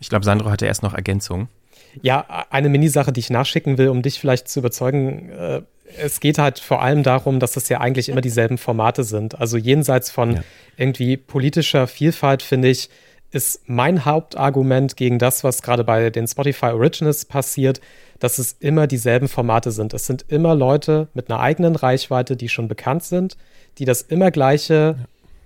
Ich 0.00 0.08
glaube, 0.08 0.24
Sandro 0.24 0.50
hatte 0.50 0.66
erst 0.66 0.82
noch 0.82 0.94
Ergänzung. 0.94 1.48
Ja, 2.00 2.46
eine 2.50 2.70
Minisache, 2.70 3.12
die 3.12 3.20
ich 3.20 3.30
nachschicken 3.30 3.76
will, 3.76 3.88
um 3.88 4.00
dich 4.00 4.18
vielleicht 4.18 4.48
zu 4.48 4.60
überzeugen. 4.60 5.30
Äh, 5.30 5.62
es 5.98 6.20
geht 6.20 6.38
halt 6.38 6.60
vor 6.60 6.82
allem 6.82 7.02
darum, 7.02 7.40
dass 7.40 7.56
es 7.56 7.68
ja 7.68 7.80
eigentlich 7.80 8.08
immer 8.08 8.20
dieselben 8.20 8.58
Formate 8.58 9.04
sind. 9.04 9.38
Also 9.38 9.56
jenseits 9.58 10.10
von 10.10 10.36
Ja. 10.36 10.42
irgendwie 10.76 11.16
politischer 11.16 11.86
Vielfalt, 11.86 12.42
finde 12.42 12.68
ich, 12.68 12.88
ist 13.32 13.68
mein 13.68 14.04
Hauptargument 14.04 14.96
gegen 14.96 15.18
das, 15.18 15.44
was 15.44 15.62
gerade 15.62 15.84
bei 15.84 16.10
den 16.10 16.26
Spotify 16.26 16.66
Originals 16.66 17.24
passiert, 17.24 17.80
dass 18.18 18.38
es 18.38 18.56
immer 18.60 18.86
dieselben 18.86 19.28
Formate 19.28 19.70
sind. 19.70 19.94
Es 19.94 20.06
sind 20.06 20.24
immer 20.28 20.54
Leute 20.54 21.08
mit 21.14 21.30
einer 21.30 21.40
eigenen 21.40 21.76
Reichweite, 21.76 22.36
die 22.36 22.48
schon 22.48 22.68
bekannt 22.68 23.04
sind, 23.04 23.36
die 23.78 23.84
das 23.84 24.02
immer 24.02 24.30
gleiche 24.30 24.96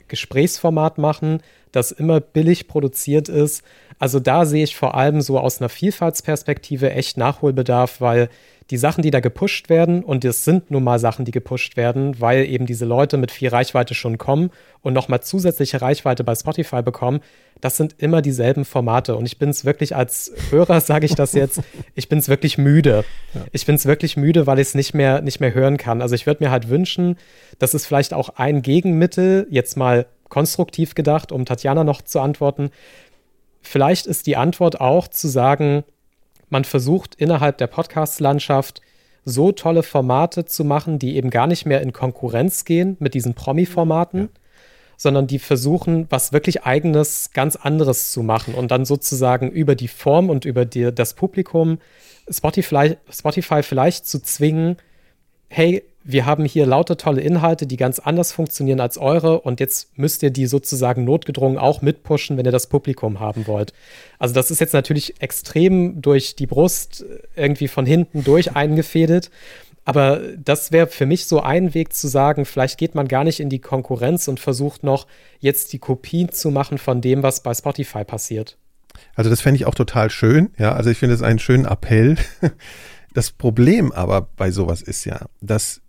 Gesprächsformat 0.08 0.98
machen, 0.98 1.42
das 1.72 1.92
immer 1.92 2.20
billig 2.20 2.68
produziert 2.68 3.28
ist. 3.28 3.62
Also 3.98 4.20
da 4.20 4.44
sehe 4.44 4.64
ich 4.64 4.76
vor 4.76 4.94
allem 4.94 5.20
so 5.20 5.38
aus 5.38 5.60
einer 5.60 5.68
Vielfaltsperspektive 5.68 6.90
echt 6.92 7.16
Nachholbedarf, 7.16 8.00
weil 8.00 8.28
die 8.70 8.78
Sachen, 8.78 9.02
die 9.02 9.10
da 9.10 9.20
gepusht 9.20 9.68
werden, 9.68 10.02
und 10.02 10.24
es 10.24 10.44
sind 10.44 10.70
nun 10.70 10.84
mal 10.84 10.98
Sachen, 10.98 11.26
die 11.26 11.32
gepusht 11.32 11.76
werden, 11.76 12.18
weil 12.20 12.46
eben 12.46 12.64
diese 12.64 12.86
Leute 12.86 13.18
mit 13.18 13.30
viel 13.30 13.48
Reichweite 13.48 13.94
schon 13.94 14.16
kommen 14.16 14.50
und 14.80 14.94
nochmal 14.94 15.20
zusätzliche 15.20 15.82
Reichweite 15.82 16.24
bei 16.24 16.34
Spotify 16.34 16.80
bekommen, 16.80 17.20
das 17.60 17.76
sind 17.76 17.94
immer 17.98 18.22
dieselben 18.22 18.64
Formate. 18.64 19.16
Und 19.16 19.26
ich 19.26 19.38
bin 19.38 19.50
es 19.50 19.66
wirklich 19.66 19.94
als 19.94 20.32
Hörer, 20.50 20.80
sage 20.82 21.04
ich 21.04 21.14
das 21.14 21.34
jetzt, 21.34 21.60
ich 21.94 22.08
bin 22.08 22.18
es 22.18 22.28
wirklich 22.28 22.56
müde. 22.56 23.04
Ich 23.52 23.66
bin 23.66 23.74
es 23.74 23.84
wirklich 23.84 24.16
müde, 24.16 24.46
weil 24.46 24.58
ich 24.58 24.68
es 24.68 24.74
nicht 24.74 24.94
mehr, 24.94 25.20
nicht 25.20 25.40
mehr 25.40 25.52
hören 25.52 25.76
kann. 25.76 26.00
Also 26.00 26.14
ich 26.14 26.26
würde 26.26 26.42
mir 26.42 26.50
halt 26.50 26.70
wünschen, 26.70 27.18
dass 27.58 27.74
es 27.74 27.86
vielleicht 27.86 28.14
auch 28.14 28.30
ein 28.36 28.62
Gegenmittel, 28.62 29.46
jetzt 29.50 29.76
mal 29.76 30.06
konstruktiv 30.30 30.94
gedacht, 30.94 31.32
um 31.32 31.44
Tatjana 31.44 31.84
noch 31.84 32.02
zu 32.02 32.20
antworten, 32.20 32.70
vielleicht 33.64 34.06
ist 34.06 34.26
die 34.26 34.36
Antwort 34.36 34.80
auch 34.80 35.08
zu 35.08 35.28
sagen, 35.28 35.84
man 36.50 36.64
versucht 36.64 37.14
innerhalb 37.16 37.58
der 37.58 37.66
Podcast-Landschaft 37.66 38.80
so 39.24 39.52
tolle 39.52 39.82
Formate 39.82 40.44
zu 40.44 40.64
machen, 40.64 40.98
die 40.98 41.16
eben 41.16 41.30
gar 41.30 41.46
nicht 41.46 41.66
mehr 41.66 41.80
in 41.80 41.92
Konkurrenz 41.92 42.64
gehen 42.64 42.96
mit 43.00 43.14
diesen 43.14 43.34
Promi-Formaten, 43.34 44.28
sondern 44.96 45.26
die 45.26 45.38
versuchen, 45.38 46.06
was 46.10 46.32
wirklich 46.32 46.64
eigenes, 46.64 47.30
ganz 47.32 47.56
anderes 47.56 48.12
zu 48.12 48.22
machen 48.22 48.54
und 48.54 48.70
dann 48.70 48.84
sozusagen 48.84 49.50
über 49.50 49.74
die 49.74 49.88
Form 49.88 50.30
und 50.30 50.44
über 50.44 50.64
die, 50.64 50.94
das 50.94 51.14
Publikum 51.14 51.78
Spotify, 52.30 52.96
Spotify 53.10 53.62
vielleicht 53.62 54.06
zu 54.06 54.22
zwingen, 54.22 54.76
hey, 55.48 55.82
wir 56.04 56.26
haben 56.26 56.44
hier 56.44 56.66
lauter 56.66 56.98
tolle 56.98 57.22
Inhalte, 57.22 57.66
die 57.66 57.78
ganz 57.78 57.98
anders 57.98 58.30
funktionieren 58.32 58.80
als 58.80 58.98
eure 58.98 59.40
und 59.40 59.58
jetzt 59.58 59.96
müsst 59.98 60.22
ihr 60.22 60.30
die 60.30 60.46
sozusagen 60.46 61.04
notgedrungen 61.04 61.58
auch 61.58 61.80
mitpushen, 61.80 62.36
wenn 62.36 62.44
ihr 62.44 62.52
das 62.52 62.68
Publikum 62.68 63.20
haben 63.20 63.46
wollt. 63.46 63.72
Also 64.18 64.34
das 64.34 64.50
ist 64.50 64.60
jetzt 64.60 64.74
natürlich 64.74 65.22
extrem 65.22 66.02
durch 66.02 66.36
die 66.36 66.46
Brust 66.46 67.04
irgendwie 67.34 67.68
von 67.68 67.86
hinten 67.86 68.22
durch 68.22 68.54
eingefädelt, 68.54 69.30
Aber 69.86 70.20
das 70.38 70.72
wäre 70.72 70.86
für 70.86 71.06
mich 71.06 71.26
so 71.26 71.40
ein 71.40 71.74
Weg 71.74 71.92
zu 71.92 72.08
sagen, 72.08 72.44
vielleicht 72.44 72.78
geht 72.78 72.94
man 72.94 73.06
gar 73.06 73.24
nicht 73.24 73.40
in 73.40 73.50
die 73.50 73.58
Konkurrenz 73.58 74.28
und 74.28 74.40
versucht 74.40 74.82
noch 74.82 75.06
jetzt 75.40 75.72
die 75.72 75.78
Kopien 75.78 76.32
zu 76.32 76.50
machen 76.50 76.78
von 76.78 77.00
dem, 77.00 77.22
was 77.22 77.42
bei 77.42 77.52
Spotify 77.52 78.04
passiert. 78.04 78.56
Also 79.14 79.28
das 79.28 79.40
fände 79.40 79.56
ich 79.56 79.66
auch 79.66 79.74
total 79.74 80.10
schön. 80.10 80.50
Ja, 80.58 80.72
also 80.72 80.90
ich 80.90 80.98
finde 80.98 81.14
es 81.14 81.22
einen 81.22 81.38
schönen 81.38 81.66
Appell. 81.66 82.16
Das 83.14 83.30
Problem 83.30 83.92
aber 83.92 84.22
bei 84.22 84.50
sowas 84.50 84.82
ist 84.82 85.04
ja, 85.04 85.26
dass, 85.40 85.80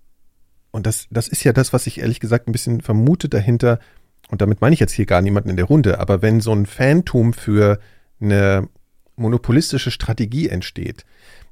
und 0.76 0.86
das, 0.86 1.07
das 1.09 1.30
ist 1.30 1.45
ja 1.45 1.53
das, 1.53 1.71
was 1.71 1.88
ich 1.88 2.01
ehrlich 2.01 2.19
gesagt 2.19 2.47
ein 2.47 2.51
bisschen 2.51 2.82
vermute 2.82 3.30
dahinter, 3.30 3.80
und 4.30 4.41
damit 4.41 4.59
meine 4.59 4.73
ich 4.73 4.82
jetzt 4.82 4.91
hier 4.91 5.05
gar 5.05 5.21
niemanden 5.21 5.49
in 5.49 5.55
der 5.55 5.65
Runde, 5.65 5.99
aber 5.99 6.21
wenn 6.21 6.41
so 6.41 6.51
ein 6.51 6.65
Phantom 6.65 7.32
für 7.32 7.80
eine 8.19 8.67
monopolistische 9.15 9.89
Strategie 9.89 10.49
entsteht, 10.49 11.05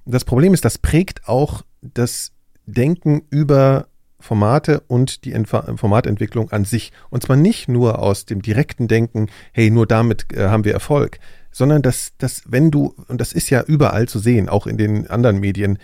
das 0.05 0.25
Problem 0.25 0.53
ist, 0.53 0.65
das 0.65 0.77
prägt 0.77 1.25
auch 1.27 1.63
das 1.81 2.33
Denken 2.65 3.23
über 3.29 3.87
Formate 4.19 4.81
und 4.87 5.23
die 5.23 5.33
Formatentwicklung 5.45 6.51
an 6.51 6.65
sich. 6.65 6.91
Und 7.09 7.23
zwar 7.23 7.37
nicht 7.37 7.69
nur 7.69 7.99
aus 7.99 8.25
dem 8.25 8.41
direkten 8.41 8.89
Denken, 8.89 9.27
hey, 9.53 9.69
nur 9.69 9.87
damit 9.87 10.33
äh, 10.33 10.47
haben 10.47 10.65
wir 10.65 10.73
Erfolg, 10.73 11.19
sondern 11.51 11.81
dass, 11.81 12.11
dass 12.17 12.43
wenn 12.45 12.71
du, 12.71 12.93
und 13.07 13.21
das 13.21 13.31
ist 13.31 13.49
ja 13.49 13.63
überall 13.63 14.09
zu 14.09 14.19
sehen, 14.19 14.49
auch 14.49 14.67
in 14.67 14.77
den 14.77 15.09
anderen 15.09 15.39
Medien, 15.39 15.77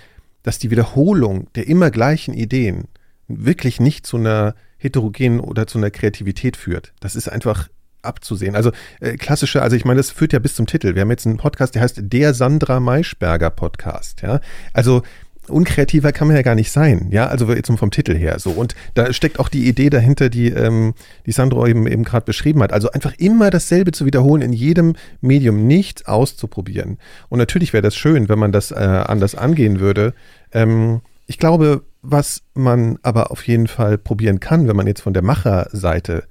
dass 0.44 0.60
die 0.60 0.72
Wiederholung 0.72 1.48
der 1.56 1.68
immer 1.68 1.92
gleichen 1.92 2.34
Ideen 2.34 2.90
wirklich 3.30 3.80
nicht 3.80 4.06
zu 4.06 4.18
einer 4.18 4.56
heterogenen 4.78 5.40
oder 5.40 5.68
zu 5.68 5.78
einer 5.78 5.92
Kreativität 5.92 6.58
führt. 6.58 6.94
Das 7.00 7.16
ist 7.16 7.30
einfach 7.30 7.70
abzusehen. 8.02 8.56
Also 8.56 8.72
äh, 9.02 9.18
klassische, 9.18 9.62
also 9.62 9.76
ich 9.76 9.86
meine, 9.86 9.98
das 9.98 10.12
führt 10.12 10.34
ja 10.34 10.40
bis 10.40 10.56
zum 10.56 10.68
Titel. 10.68 10.96
Wir 10.96 11.02
haben 11.02 11.12
jetzt 11.12 11.28
einen 11.28 11.38
Podcast, 11.38 11.76
der 11.76 11.82
heißt 11.82 12.00
Der 12.02 12.34
Sandra 12.34 12.80
Maischberger 12.80 13.50
Podcast. 13.50 14.22
Ja, 14.22 14.40
also 14.74 15.04
unkreativer 15.50 16.12
kann 16.12 16.28
man 16.28 16.38
ja 16.38 16.44
gar 16.44 16.56
nicht 16.56 16.72
sein, 16.72 17.08
ja, 17.12 17.28
also 17.28 17.52
jetzt 17.52 17.72
vom 17.76 17.92
Titel 17.92 18.16
her 18.16 18.40
so. 18.40 18.52
Und 18.52 18.76
da 18.94 19.12
steckt 19.14 19.40
auch 19.40 19.50
die 19.50 19.68
Idee 19.68 19.90
dahinter, 19.90 20.30
die, 20.30 20.50
ähm, 20.50 20.94
die 21.26 21.32
Sandro 21.32 21.66
eben, 21.68 21.88
eben 21.88 22.04
gerade 22.04 22.26
beschrieben 22.26 22.62
hat. 22.64 22.72
Also 22.72 22.92
einfach 22.92 23.14
immer 23.18 23.50
dasselbe 23.50 23.92
zu 23.92 24.06
wiederholen, 24.06 24.42
in 24.42 24.54
jedem 24.54 24.96
Medium 25.22 25.68
nichts 25.68 26.06
auszuprobieren. 26.06 26.98
Und 27.30 27.40
natürlich 27.40 27.74
wäre 27.74 27.84
das 27.84 27.96
schön, 27.96 28.30
wenn 28.30 28.40
man 28.40 28.52
das 28.52 28.72
äh, 28.72 28.76
anders 28.76 29.36
angehen 29.36 29.80
würde. 29.80 30.14
Ähm, 30.52 31.02
ich 31.30 31.38
glaube, 31.38 31.86
was 32.02 32.42
man 32.56 32.98
aber 33.04 33.30
auf 33.30 33.48
jeden 33.48 33.68
Fall 33.68 34.00
probieren 34.00 34.40
kann, 34.40 34.68
wenn 34.68 34.76
man 34.76 34.88
jetzt 34.88 35.02
von 35.02 35.14
der 35.14 35.22
Macherseite 35.22 36.24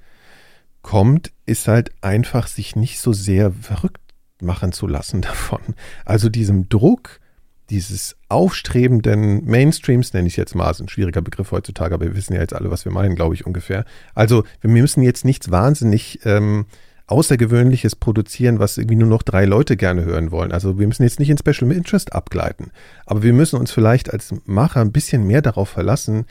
kommt, 0.81 1.31
ist 1.45 1.69
halt 1.69 1.91
einfach 2.01 2.47
sich 2.47 2.75
nicht 2.75 2.99
so 2.99 3.13
sehr 3.13 3.53
verrückt 3.53 4.01
machen 4.41 4.73
zu 4.73 4.87
lassen 4.87 5.21
davon. 5.21 5.61
Also 6.03 6.27
diesem 6.27 6.67
Druck, 6.67 7.21
dieses 7.69 8.17
aufstrebenden 8.27 9.45
Mainstreams, 9.45 10.11
nenne 10.11 10.27
ich 10.27 10.35
jetzt 10.35 10.53
mal, 10.53 10.69
ist 10.69 10.81
ein 10.81 10.89
schwieriger 10.89 11.21
Begriff 11.21 11.51
heutzutage, 11.51 11.95
aber 11.95 12.07
wir 12.07 12.15
wissen 12.17 12.33
ja 12.33 12.41
jetzt 12.41 12.53
alle, 12.53 12.69
was 12.69 12.83
wir 12.83 12.91
meinen, 12.91 13.15
glaube 13.15 13.35
ich 13.35 13.47
ungefähr. 13.47 13.85
Also 14.15 14.43
wir 14.59 14.69
müssen 14.69 15.01
jetzt 15.01 15.23
nichts 15.23 15.49
wahnsinnig 15.49 16.19
ähm, 16.25 16.65
Außergewöhnliches 17.11 17.95
produzieren, 17.95 18.59
was 18.59 18.77
irgendwie 18.77 18.95
nur 18.95 19.07
noch 19.07 19.23
drei 19.23 19.45
Leute 19.45 19.77
gerne 19.77 20.05
hören 20.05 20.31
wollen. 20.31 20.51
Also 20.51 20.79
wir 20.79 20.87
müssen 20.87 21.03
jetzt 21.03 21.19
nicht 21.19 21.29
in 21.29 21.37
Special 21.37 21.71
Interest 21.71 22.13
abgleiten, 22.13 22.71
aber 23.05 23.23
wir 23.23 23.33
müssen 23.33 23.59
uns 23.59 23.71
vielleicht 23.71 24.11
als 24.11 24.33
Macher 24.45 24.81
ein 24.81 24.91
bisschen 24.91 25.25
mehr 25.25 25.41
darauf 25.41 25.69
verlassen, 25.69 26.25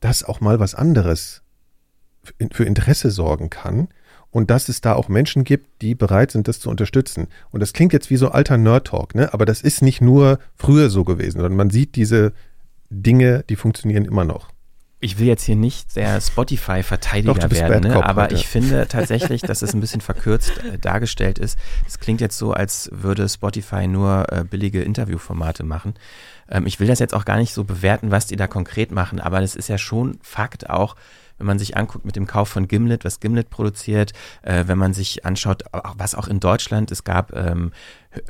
dass 0.00 0.24
auch 0.24 0.40
mal 0.40 0.60
was 0.60 0.74
anderes 0.74 1.42
für 2.52 2.64
Interesse 2.64 3.10
sorgen 3.10 3.50
kann 3.50 3.88
und 4.30 4.50
dass 4.50 4.68
es 4.68 4.80
da 4.80 4.94
auch 4.94 5.08
Menschen 5.08 5.44
gibt, 5.44 5.82
die 5.82 5.94
bereit 5.94 6.30
sind, 6.30 6.48
das 6.48 6.60
zu 6.60 6.68
unterstützen. 6.68 7.28
Und 7.50 7.60
das 7.60 7.72
klingt 7.72 7.92
jetzt 7.92 8.10
wie 8.10 8.16
so 8.16 8.28
alter 8.28 8.58
Nerd-Talk, 8.58 9.14
ne? 9.14 9.32
aber 9.32 9.46
das 9.46 9.62
ist 9.62 9.82
nicht 9.82 10.00
nur 10.00 10.38
früher 10.56 10.90
so 10.90 11.04
gewesen, 11.04 11.38
sondern 11.38 11.56
man 11.56 11.70
sieht 11.70 11.96
diese 11.96 12.32
Dinge, 12.90 13.44
die 13.48 13.56
funktionieren 13.56 14.04
immer 14.04 14.24
noch. 14.24 14.50
Ich 15.00 15.18
will 15.18 15.28
jetzt 15.28 15.44
hier 15.44 15.54
nicht 15.54 15.94
der 15.94 16.20
Spotify-Verteidiger 16.20 17.50
werden, 17.52 17.92
ne? 17.92 18.04
aber 18.04 18.24
heute. 18.24 18.34
ich 18.34 18.48
finde 18.48 18.86
tatsächlich, 18.88 19.42
dass 19.42 19.62
es 19.62 19.72
ein 19.72 19.80
bisschen 19.80 20.00
verkürzt 20.00 20.58
äh, 20.64 20.78
dargestellt 20.78 21.38
ist. 21.38 21.56
Es 21.86 22.00
klingt 22.00 22.20
jetzt 22.20 22.36
so, 22.36 22.52
als 22.52 22.90
würde 22.92 23.28
Spotify 23.28 23.86
nur 23.86 24.26
äh, 24.32 24.42
billige 24.42 24.82
Interviewformate 24.82 25.62
machen. 25.62 25.94
Ähm, 26.50 26.66
ich 26.66 26.80
will 26.80 26.88
das 26.88 26.98
jetzt 26.98 27.14
auch 27.14 27.24
gar 27.24 27.36
nicht 27.36 27.54
so 27.54 27.62
bewerten, 27.62 28.10
was 28.10 28.26
die 28.26 28.36
da 28.36 28.48
konkret 28.48 28.90
machen, 28.90 29.20
aber 29.20 29.40
das 29.40 29.54
ist 29.54 29.68
ja 29.68 29.78
schon 29.78 30.18
Fakt 30.22 30.68
auch, 30.68 30.96
wenn 31.38 31.46
man 31.46 31.58
sich 31.58 31.76
anguckt 31.76 32.04
mit 32.04 32.16
dem 32.16 32.26
Kauf 32.26 32.48
von 32.48 32.68
Gimlet, 32.68 33.04
was 33.04 33.20
Gimlet 33.20 33.50
produziert, 33.50 34.12
äh, 34.42 34.64
wenn 34.66 34.78
man 34.78 34.92
sich 34.92 35.24
anschaut, 35.24 35.64
was 35.96 36.14
auch 36.14 36.28
in 36.28 36.40
Deutschland, 36.40 36.90
es 36.90 37.04
gab 37.04 37.34
ähm, 37.34 37.72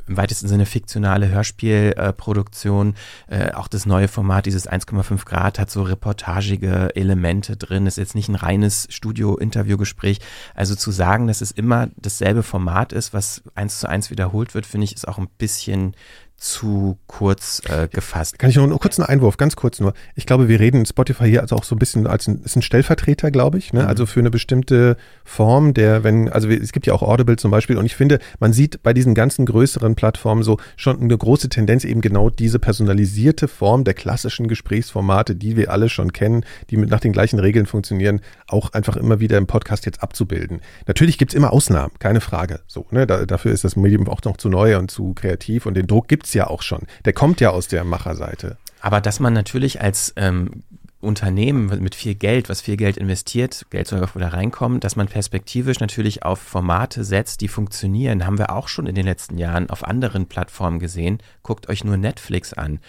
im 0.07 0.17
weitesten 0.17 0.47
Sinne 0.47 0.65
fiktionale 0.65 1.29
Hörspielproduktion, 1.29 2.95
äh, 3.27 3.51
auch 3.53 3.67
das 3.67 3.85
neue 3.85 4.07
Format, 4.07 4.45
dieses 4.45 4.69
1,5 4.69 5.25
Grad, 5.25 5.59
hat 5.59 5.71
so 5.71 5.83
reportagige 5.83 6.95
Elemente 6.95 7.57
drin, 7.57 7.87
ist 7.87 7.97
jetzt 7.97 8.15
nicht 8.15 8.29
ein 8.29 8.35
reines 8.35 8.87
Studio-Interviewgespräch. 8.89 10.19
Also 10.53 10.75
zu 10.75 10.91
sagen, 10.91 11.27
dass 11.27 11.41
es 11.41 11.51
immer 11.51 11.89
dasselbe 11.95 12.43
Format 12.43 12.93
ist, 12.93 13.13
was 13.13 13.43
eins 13.55 13.79
zu 13.79 13.89
eins 13.89 14.11
wiederholt 14.11 14.53
wird, 14.53 14.65
finde 14.65 14.85
ich, 14.85 14.93
ist 14.93 15.07
auch 15.07 15.17
ein 15.17 15.29
bisschen 15.37 15.95
zu 16.39 16.97
kurz 17.07 17.61
äh, 17.67 17.87
gefasst. 17.87 18.39
Kann 18.39 18.49
ich 18.49 18.55
noch 18.55 18.63
einen 18.63 18.77
kurzen 18.79 19.03
Einwurf, 19.03 19.37
ganz 19.37 19.55
kurz 19.55 19.79
nur. 19.79 19.93
Ich 20.15 20.25
glaube, 20.25 20.47
wir 20.47 20.59
reden 20.59 20.85
Spotify 20.85 21.29
hier 21.29 21.41
also 21.41 21.55
auch 21.55 21.63
so 21.63 21.75
ein 21.75 21.79
bisschen 21.79 22.07
als 22.07 22.27
ein, 22.27 22.41
ist 22.43 22.55
ein 22.55 22.61
Stellvertreter, 22.61 23.31
glaube 23.31 23.57
ich, 23.57 23.73
ne? 23.73 23.81
Mhm. 23.81 23.87
also 23.87 24.05
für 24.05 24.19
eine 24.19 24.31
bestimmte 24.31 24.97
Form 25.23 25.73
der, 25.73 26.03
wenn, 26.03 26.29
also 26.29 26.49
es 26.49 26.71
gibt 26.71 26.87
ja 26.87 26.93
auch 26.93 27.01
Audible 27.01 27.35
zum 27.35 27.51
Beispiel 27.51 27.77
und 27.77 27.85
ich 27.85 27.95
finde, 27.95 28.19
man 28.39 28.53
sieht 28.53 28.81
bei 28.83 28.93
diesen 28.93 29.13
ganzen 29.13 29.45
größeren 29.45 29.95
Plattformen 29.95 30.43
so 30.43 30.57
schon 30.77 31.01
eine 31.01 31.17
große 31.17 31.49
Tendenz 31.49 31.83
eben 31.83 32.01
genau 32.01 32.29
diese 32.29 32.59
personalisierte 32.59 33.47
Form 33.47 33.83
der 33.83 33.93
klassischen 33.93 34.47
Gesprächsformate, 34.47 35.35
die 35.35 35.57
wir 35.57 35.71
alle 35.71 35.89
schon 35.89 36.13
kennen, 36.13 36.45
die 36.69 36.77
mit 36.77 36.89
nach 36.89 36.99
den 36.99 37.11
gleichen 37.11 37.39
Regeln 37.39 37.65
funktionieren, 37.65 38.21
auch 38.47 38.73
einfach 38.73 38.95
immer 38.95 39.19
wieder 39.19 39.37
im 39.37 39.47
Podcast 39.47 39.85
jetzt 39.85 40.01
abzubilden. 40.01 40.61
Natürlich 40.87 41.17
gibt's 41.17 41.33
immer 41.33 41.51
Ausnahmen, 41.51 41.91
keine 41.99 42.21
Frage. 42.21 42.61
So, 42.67 42.85
ne? 42.91 43.05
Da, 43.05 43.25
dafür 43.25 43.51
ist 43.51 43.63
das 43.63 43.75
Medium 43.75 44.07
auch 44.07 44.21
noch 44.23 44.37
zu 44.37 44.49
neu 44.49 44.77
und 44.77 44.89
zu 44.89 45.13
kreativ 45.13 45.65
und 45.65 45.75
den 45.75 45.87
Druck 45.87 46.07
gibt's 46.07 46.28
gibt's 46.29 46.33
ja 46.35 46.47
auch 46.47 46.61
schon. 46.61 46.83
Der 47.05 47.13
kommt 47.13 47.41
ja 47.41 47.49
aus 47.49 47.67
der 47.67 47.83
Macherseite. 47.83 48.57
Aber 48.81 49.01
dass 49.01 49.19
man 49.19 49.33
natürlich 49.33 49.81
als 49.81 50.13
ähm, 50.15 50.63
Unternehmen 51.01 51.81
mit 51.81 51.95
viel 51.95 52.13
Geld, 52.13 52.49
was 52.49 52.61
viel 52.61 52.77
Geld 52.77 52.97
investiert, 52.97 53.65
Geld 53.71 53.87
soll 53.87 54.03
auch 54.03 54.15
wieder 54.15 54.31
reinkommen, 54.31 54.79
dass 54.79 54.95
man 54.95 55.07
perspektivisch 55.07 55.79
natürlich 55.79 56.23
auf 56.23 56.39
Formate 56.39 57.03
setzt, 57.03 57.41
die 57.41 57.47
funktionieren, 57.47 58.25
haben 58.27 58.37
wir 58.37 58.51
auch 58.51 58.67
schon 58.67 58.85
in 58.85 58.95
den 58.95 59.05
letzten 59.05 59.39
Jahren 59.39 59.71
auf 59.71 59.83
anderen 59.83 60.27
Plattformen 60.27 60.79
gesehen. 60.79 61.17
Guckt 61.41 61.67
euch 61.67 61.83
nur 61.83 61.97
Netflix 61.97 62.53
an. 62.53 62.79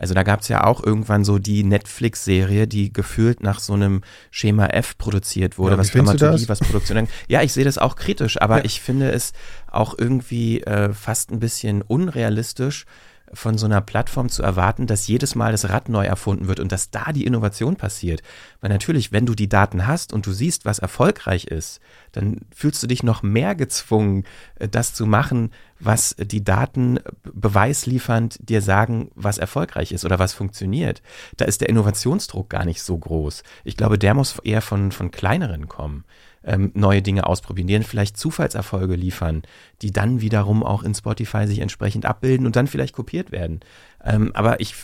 Also 0.00 0.14
da 0.14 0.22
gab 0.22 0.40
es 0.40 0.48
ja 0.48 0.64
auch 0.64 0.82
irgendwann 0.82 1.24
so 1.24 1.38
die 1.38 1.62
Netflix-Serie, 1.62 2.66
die 2.66 2.90
gefühlt 2.90 3.42
nach 3.42 3.60
so 3.60 3.74
einem 3.74 4.00
Schema 4.30 4.64
F 4.68 4.96
produziert 4.96 5.58
wurde, 5.58 5.72
ja, 5.72 5.78
was 5.78 5.90
Dramaturgie, 5.90 6.48
was 6.48 6.60
Produktion. 6.60 7.06
Ja, 7.28 7.42
ich 7.42 7.52
sehe 7.52 7.64
das 7.64 7.76
auch 7.76 7.96
kritisch, 7.96 8.40
aber 8.40 8.58
ja. 8.58 8.64
ich 8.64 8.80
finde 8.80 9.12
es 9.12 9.32
auch 9.70 9.94
irgendwie 9.98 10.62
äh, 10.62 10.94
fast 10.94 11.30
ein 11.30 11.38
bisschen 11.38 11.82
unrealistisch, 11.82 12.86
von 13.32 13.58
so 13.58 13.66
einer 13.66 13.80
Plattform 13.80 14.28
zu 14.28 14.42
erwarten, 14.42 14.86
dass 14.86 15.06
jedes 15.06 15.34
Mal 15.34 15.52
das 15.52 15.68
Rad 15.68 15.88
neu 15.88 16.04
erfunden 16.04 16.48
wird 16.48 16.60
und 16.60 16.72
dass 16.72 16.90
da 16.90 17.12
die 17.12 17.24
Innovation 17.24 17.76
passiert. 17.76 18.22
Weil 18.60 18.70
natürlich, 18.70 19.12
wenn 19.12 19.26
du 19.26 19.34
die 19.34 19.48
Daten 19.48 19.86
hast 19.86 20.12
und 20.12 20.26
du 20.26 20.32
siehst, 20.32 20.64
was 20.64 20.78
erfolgreich 20.80 21.44
ist, 21.44 21.80
dann 22.12 22.40
fühlst 22.54 22.82
du 22.82 22.86
dich 22.86 23.02
noch 23.02 23.22
mehr 23.22 23.54
gezwungen, 23.54 24.24
äh, 24.56 24.68
das 24.68 24.94
zu 24.94 25.06
machen, 25.06 25.52
was 25.78 26.14
die 26.18 26.44
Daten 26.44 26.98
beweisliefernd 27.22 28.38
dir 28.46 28.60
sagen, 28.60 29.10
was 29.14 29.38
erfolgreich 29.38 29.92
ist 29.92 30.04
oder 30.04 30.18
was 30.18 30.34
funktioniert. 30.34 31.00
Da 31.36 31.46
ist 31.46 31.60
der 31.60 31.68
Innovationsdruck 31.68 32.50
gar 32.50 32.64
nicht 32.64 32.82
so 32.82 32.98
groß. 32.98 33.42
Ich 33.64 33.76
glaube, 33.76 33.98
der 33.98 34.14
muss 34.14 34.38
eher 34.40 34.60
von, 34.60 34.92
von 34.92 35.10
kleineren 35.10 35.68
kommen 35.68 36.04
ähm, 36.44 36.70
neue 36.74 37.02
Dinge 37.02 37.26
ausprobieren, 37.26 37.66
die 37.66 37.74
dann 37.74 37.82
vielleicht 37.82 38.16
Zufallserfolge 38.16 38.94
liefern, 38.94 39.42
die 39.82 39.90
dann 39.90 40.20
wiederum 40.20 40.62
auch 40.62 40.82
in 40.82 40.94
Spotify 40.94 41.46
sich 41.46 41.58
entsprechend 41.58 42.06
abbilden 42.06 42.46
und 42.46 42.56
dann 42.56 42.66
vielleicht 42.66 42.94
kopiert 42.94 43.30
werden. 43.32 43.60
Ähm, 44.02 44.30
aber 44.34 44.60
ich, 44.60 44.74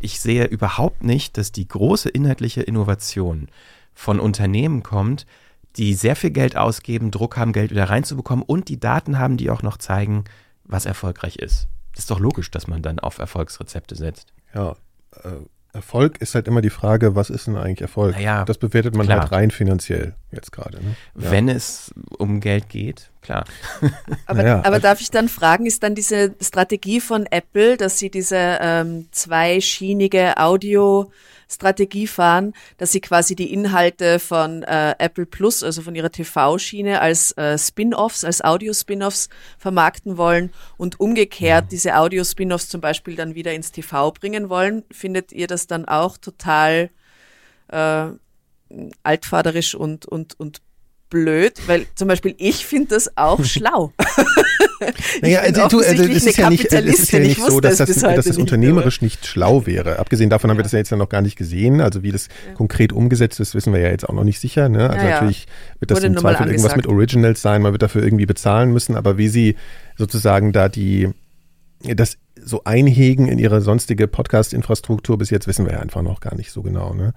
ich 0.00 0.20
sehe 0.20 0.44
überhaupt 0.44 1.02
nicht, 1.02 1.38
dass 1.38 1.52
die 1.52 1.66
große 1.66 2.08
inhaltliche 2.08 2.62
Innovation 2.62 3.48
von 3.94 4.20
Unternehmen 4.20 4.82
kommt, 4.82 5.26
die 5.76 5.94
sehr 5.94 6.16
viel 6.16 6.30
Geld 6.30 6.56
ausgeben, 6.56 7.10
Druck 7.10 7.36
haben, 7.36 7.52
Geld 7.52 7.70
wieder 7.70 7.88
reinzubekommen 7.88 8.44
und 8.44 8.68
die 8.68 8.80
Daten 8.80 9.18
haben, 9.18 9.36
die 9.36 9.50
auch 9.50 9.62
noch 9.62 9.76
zeigen, 9.78 10.24
was 10.64 10.86
erfolgreich 10.86 11.36
ist. 11.36 11.68
Das 11.92 12.04
ist 12.04 12.10
doch 12.10 12.20
logisch, 12.20 12.50
dass 12.50 12.66
man 12.66 12.82
dann 12.82 12.98
auf 12.98 13.18
Erfolgsrezepte 13.18 13.94
setzt. 13.94 14.32
Ja, 14.54 14.76
äh, 15.22 15.30
Erfolg 15.76 16.20
ist 16.20 16.34
halt 16.34 16.48
immer 16.48 16.62
die 16.62 16.70
Frage, 16.70 17.14
was 17.14 17.30
ist 17.30 17.46
denn 17.46 17.56
eigentlich 17.56 17.82
Erfolg? 17.82 18.16
Naja, 18.16 18.44
das 18.44 18.58
bewertet 18.58 18.96
man 18.96 19.06
klar. 19.06 19.20
halt 19.20 19.32
rein 19.32 19.50
finanziell. 19.50 20.14
jetzt 20.32 20.50
gerade. 20.50 20.78
Ne? 20.82 20.96
Ja. 21.18 21.30
Wenn 21.30 21.48
es 21.48 21.92
um 22.18 22.40
Geld 22.40 22.68
geht, 22.68 23.10
klar. 23.22 23.44
Aber, 24.26 24.42
naja, 24.42 24.58
aber 24.58 24.66
also 24.68 24.80
darf 24.80 25.00
ich 25.00 25.10
dann 25.10 25.28
fragen, 25.28 25.66
ist 25.66 25.82
dann 25.82 25.94
diese 25.94 26.34
Strategie 26.40 27.00
von 27.00 27.26
Apple, 27.26 27.76
dass 27.76 27.98
sie 27.98 28.10
diese 28.10 28.58
ähm, 28.60 29.08
zweischienige 29.12 30.38
Audio 30.38 31.10
Strategie 31.48 32.06
fahren, 32.06 32.52
dass 32.78 32.92
sie 32.92 33.00
quasi 33.00 33.36
die 33.36 33.52
Inhalte 33.52 34.18
von 34.18 34.62
äh, 34.62 34.94
Apple 34.98 35.26
Plus, 35.26 35.62
also 35.62 35.82
von 35.82 35.94
ihrer 35.94 36.10
TV-Schiene, 36.10 37.00
als 37.00 37.32
äh, 37.32 37.56
Spin-offs, 37.56 38.24
als 38.24 38.42
Audio-Spin-offs 38.42 39.28
vermarkten 39.58 40.16
wollen 40.16 40.52
und 40.76 40.98
umgekehrt 40.98 41.70
diese 41.70 41.96
Audio-Spin-offs 41.96 42.68
zum 42.68 42.80
Beispiel 42.80 43.14
dann 43.14 43.34
wieder 43.34 43.54
ins 43.54 43.72
TV 43.72 44.10
bringen 44.10 44.48
wollen. 44.48 44.84
Findet 44.90 45.32
ihr 45.32 45.46
das 45.46 45.66
dann 45.66 45.84
auch 45.84 46.18
total 46.18 46.90
äh, 47.68 48.06
altvaterisch 49.02 49.74
und, 49.74 50.06
und, 50.06 50.38
und 50.38 50.60
blöd, 51.10 51.54
weil 51.66 51.86
zum 51.94 52.08
Beispiel 52.08 52.34
ich 52.38 52.66
finde 52.66 52.88
das 52.88 53.16
auch 53.16 53.44
schlau. 53.44 53.92
naja, 55.22 55.40
also, 55.40 55.62
also, 55.62 55.80
es 55.80 56.26
ist 56.26 56.36
ja 56.36 56.50
nicht, 56.50 56.72
es 56.72 56.98
ist 57.00 57.12
ja 57.12 57.18
nicht 57.18 57.40
so, 57.40 57.60
dass 57.60 57.78
das, 57.78 57.88
dass 57.88 58.24
das 58.24 58.36
unternehmerisch 58.36 59.00
nicht, 59.00 59.20
nicht 59.22 59.26
schlau 59.26 59.66
wäre. 59.66 59.98
Abgesehen 59.98 60.30
davon 60.30 60.48
ja. 60.48 60.52
haben 60.52 60.58
wir 60.58 60.62
das 60.62 60.72
ja 60.72 60.78
jetzt 60.78 60.90
ja 60.90 60.96
noch 60.96 61.08
gar 61.08 61.22
nicht 61.22 61.36
gesehen. 61.36 61.80
Also 61.80 62.02
wie 62.02 62.12
das 62.12 62.28
ja. 62.46 62.54
konkret 62.54 62.92
umgesetzt 62.92 63.40
ist, 63.40 63.54
wissen 63.54 63.72
wir 63.72 63.80
ja 63.80 63.88
jetzt 63.88 64.08
auch 64.08 64.14
noch 64.14 64.24
nicht 64.24 64.40
sicher. 64.40 64.68
Ne? 64.68 64.90
Also 64.90 65.06
natürlich 65.06 65.46
wird 65.78 65.90
das 65.90 65.98
Wurde 65.98 66.06
im 66.06 66.16
Zweifel 66.16 66.48
irgendwas 66.48 66.76
mit 66.76 66.86
Originals 66.86 67.42
sein, 67.42 67.62
man 67.62 67.72
wird 67.72 67.82
dafür 67.82 68.02
irgendwie 68.02 68.26
bezahlen 68.26 68.72
müssen, 68.72 68.96
aber 68.96 69.18
wie 69.18 69.28
sie 69.28 69.56
sozusagen 69.96 70.52
da 70.52 70.68
die 70.68 71.10
das 71.80 72.16
so 72.42 72.64
einhegen 72.64 73.28
in 73.28 73.38
ihre 73.38 73.60
sonstige 73.60 74.08
Podcast-Infrastruktur 74.08 75.18
bis 75.18 75.30
jetzt 75.30 75.46
wissen 75.46 75.66
wir 75.66 75.74
ja 75.74 75.80
einfach 75.80 76.02
noch 76.02 76.20
gar 76.20 76.34
nicht 76.34 76.50
so 76.50 76.62
genau. 76.62 76.94
Ne? 76.94 77.12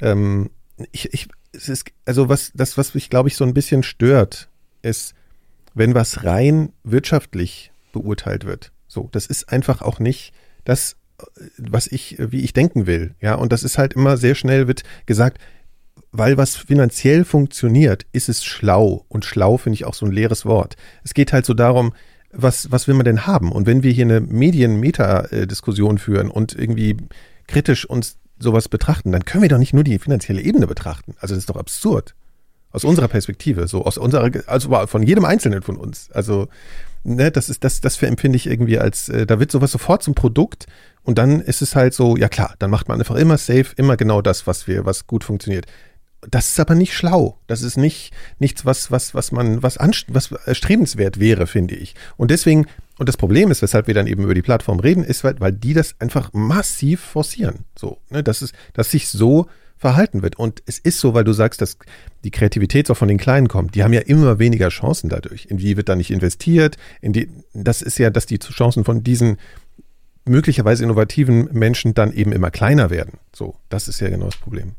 Ähm, 0.00 0.50
ich, 0.92 1.12
ich, 1.12 1.28
es 1.56 1.68
ist, 1.68 1.90
also 2.04 2.28
was, 2.28 2.52
das, 2.54 2.78
was 2.78 2.94
mich, 2.94 3.10
glaube 3.10 3.28
ich, 3.28 3.36
so 3.36 3.44
ein 3.44 3.54
bisschen 3.54 3.82
stört, 3.82 4.48
ist, 4.82 5.14
wenn 5.74 5.94
was 5.94 6.24
rein 6.24 6.72
wirtschaftlich 6.84 7.72
beurteilt 7.92 8.44
wird. 8.44 8.72
So, 8.86 9.08
das 9.12 9.26
ist 9.26 9.50
einfach 9.50 9.82
auch 9.82 9.98
nicht 9.98 10.32
das, 10.64 10.96
was 11.58 11.86
ich, 11.86 12.16
wie 12.18 12.42
ich 12.42 12.52
denken 12.52 12.86
will. 12.86 13.14
Ja, 13.20 13.34
und 13.34 13.52
das 13.52 13.62
ist 13.62 13.78
halt 13.78 13.94
immer 13.94 14.16
sehr 14.16 14.34
schnell 14.34 14.68
wird 14.68 14.82
gesagt, 15.06 15.38
weil 16.12 16.36
was 16.36 16.56
finanziell 16.56 17.24
funktioniert, 17.24 18.06
ist 18.12 18.28
es 18.28 18.44
schlau. 18.44 19.04
Und 19.08 19.24
schlau 19.24 19.56
finde 19.56 19.74
ich 19.74 19.84
auch 19.84 19.94
so 19.94 20.06
ein 20.06 20.12
leeres 20.12 20.46
Wort. 20.46 20.76
Es 21.04 21.14
geht 21.14 21.32
halt 21.32 21.46
so 21.46 21.54
darum, 21.54 21.94
was, 22.32 22.70
was 22.70 22.86
will 22.86 22.94
man 22.94 23.04
denn 23.04 23.26
haben? 23.26 23.52
Und 23.52 23.66
wenn 23.66 23.82
wir 23.82 23.92
hier 23.92 24.04
eine 24.04 24.20
Medien-Meta-Diskussion 24.20 25.98
führen 25.98 26.30
und 26.30 26.54
irgendwie 26.54 26.96
kritisch 27.46 27.84
uns 27.84 28.18
sowas 28.38 28.68
betrachten, 28.68 29.12
dann 29.12 29.24
können 29.24 29.42
wir 29.42 29.48
doch 29.48 29.58
nicht 29.58 29.72
nur 29.72 29.84
die 29.84 29.98
finanzielle 29.98 30.42
Ebene 30.42 30.66
betrachten. 30.66 31.14
Also 31.20 31.34
das 31.34 31.42
ist 31.42 31.50
doch 31.50 31.56
absurd. 31.56 32.14
Aus 32.70 32.84
unserer 32.84 33.08
Perspektive, 33.08 33.68
so 33.68 33.84
aus 33.84 33.96
unserer, 33.96 34.30
also 34.46 34.86
von 34.86 35.02
jedem 35.02 35.24
Einzelnen 35.24 35.62
von 35.62 35.76
uns. 35.76 36.10
Also, 36.12 36.48
ne, 37.04 37.30
das 37.30 37.48
ist, 37.48 37.64
das, 37.64 37.80
das 37.80 38.02
empfinde 38.02 38.36
ich 38.36 38.46
irgendwie 38.46 38.78
als, 38.78 39.08
äh, 39.08 39.24
da 39.24 39.40
wird 39.40 39.50
sowas 39.50 39.70
sofort 39.70 40.02
zum 40.02 40.14
Produkt 40.14 40.66
und 41.02 41.16
dann 41.16 41.40
ist 41.40 41.62
es 41.62 41.74
halt 41.74 41.94
so, 41.94 42.16
ja 42.16 42.28
klar, 42.28 42.54
dann 42.58 42.70
macht 42.70 42.88
man 42.88 42.98
einfach 42.98 43.14
immer 43.14 43.38
safe, 43.38 43.66
immer 43.76 43.96
genau 43.96 44.20
das, 44.20 44.46
was 44.46 44.66
wir, 44.66 44.84
was 44.84 45.06
gut 45.06 45.24
funktioniert. 45.24 45.66
Das 46.28 46.48
ist 46.48 46.60
aber 46.60 46.74
nicht 46.74 46.94
schlau. 46.94 47.38
Das 47.46 47.62
ist 47.62 47.76
nicht 47.76 48.12
nichts, 48.38 48.64
was 48.64 48.90
was 48.90 49.14
was 49.14 49.32
man 49.32 49.62
was 49.62 49.78
was 50.08 50.32
erstrebenswert 50.32 51.20
wäre, 51.20 51.46
finde 51.46 51.74
ich. 51.74 51.94
Und 52.16 52.30
deswegen 52.30 52.66
und 52.98 53.08
das 53.08 53.16
Problem 53.16 53.50
ist, 53.50 53.62
weshalb 53.62 53.86
wir 53.86 53.94
dann 53.94 54.06
eben 54.06 54.22
über 54.22 54.34
die 54.34 54.42
Plattform 54.42 54.80
reden, 54.80 55.04
ist, 55.04 55.22
weil, 55.22 55.38
weil 55.38 55.52
die 55.52 55.74
das 55.74 55.94
einfach 55.98 56.32
massiv 56.32 57.00
forcieren. 57.00 57.66
So, 57.78 57.98
ne, 58.10 58.22
dass 58.22 58.40
es, 58.40 58.52
dass 58.72 58.90
sich 58.90 59.08
so 59.08 59.46
verhalten 59.76 60.22
wird. 60.22 60.38
Und 60.38 60.62
es 60.66 60.78
ist 60.78 61.00
so, 61.00 61.12
weil 61.12 61.24
du 61.24 61.34
sagst, 61.34 61.60
dass 61.60 61.76
die 62.24 62.30
Kreativität 62.30 62.90
auch 62.90 62.96
von 62.96 63.08
den 63.08 63.18
Kleinen 63.18 63.48
kommt. 63.48 63.74
Die 63.74 63.82
haben 63.82 63.92
ja 63.92 64.00
immer 64.00 64.38
weniger 64.38 64.70
Chancen 64.70 65.10
dadurch. 65.10 65.46
In 65.46 65.58
die 65.58 65.76
wird 65.76 65.88
da 65.88 65.96
nicht 65.96 66.10
investiert? 66.10 66.76
In 67.02 67.12
die, 67.12 67.28
das 67.52 67.82
ist 67.82 67.98
ja, 67.98 68.08
dass 68.08 68.24
die 68.24 68.38
Chancen 68.38 68.84
von 68.84 69.04
diesen 69.04 69.36
möglicherweise 70.24 70.82
innovativen 70.82 71.50
Menschen 71.52 71.94
dann 71.94 72.12
eben 72.12 72.32
immer 72.32 72.50
kleiner 72.50 72.90
werden. 72.90 73.18
So, 73.34 73.56
das 73.68 73.88
ist 73.88 74.00
ja 74.00 74.08
genau 74.08 74.26
das 74.26 74.36
Problem. 74.36 74.74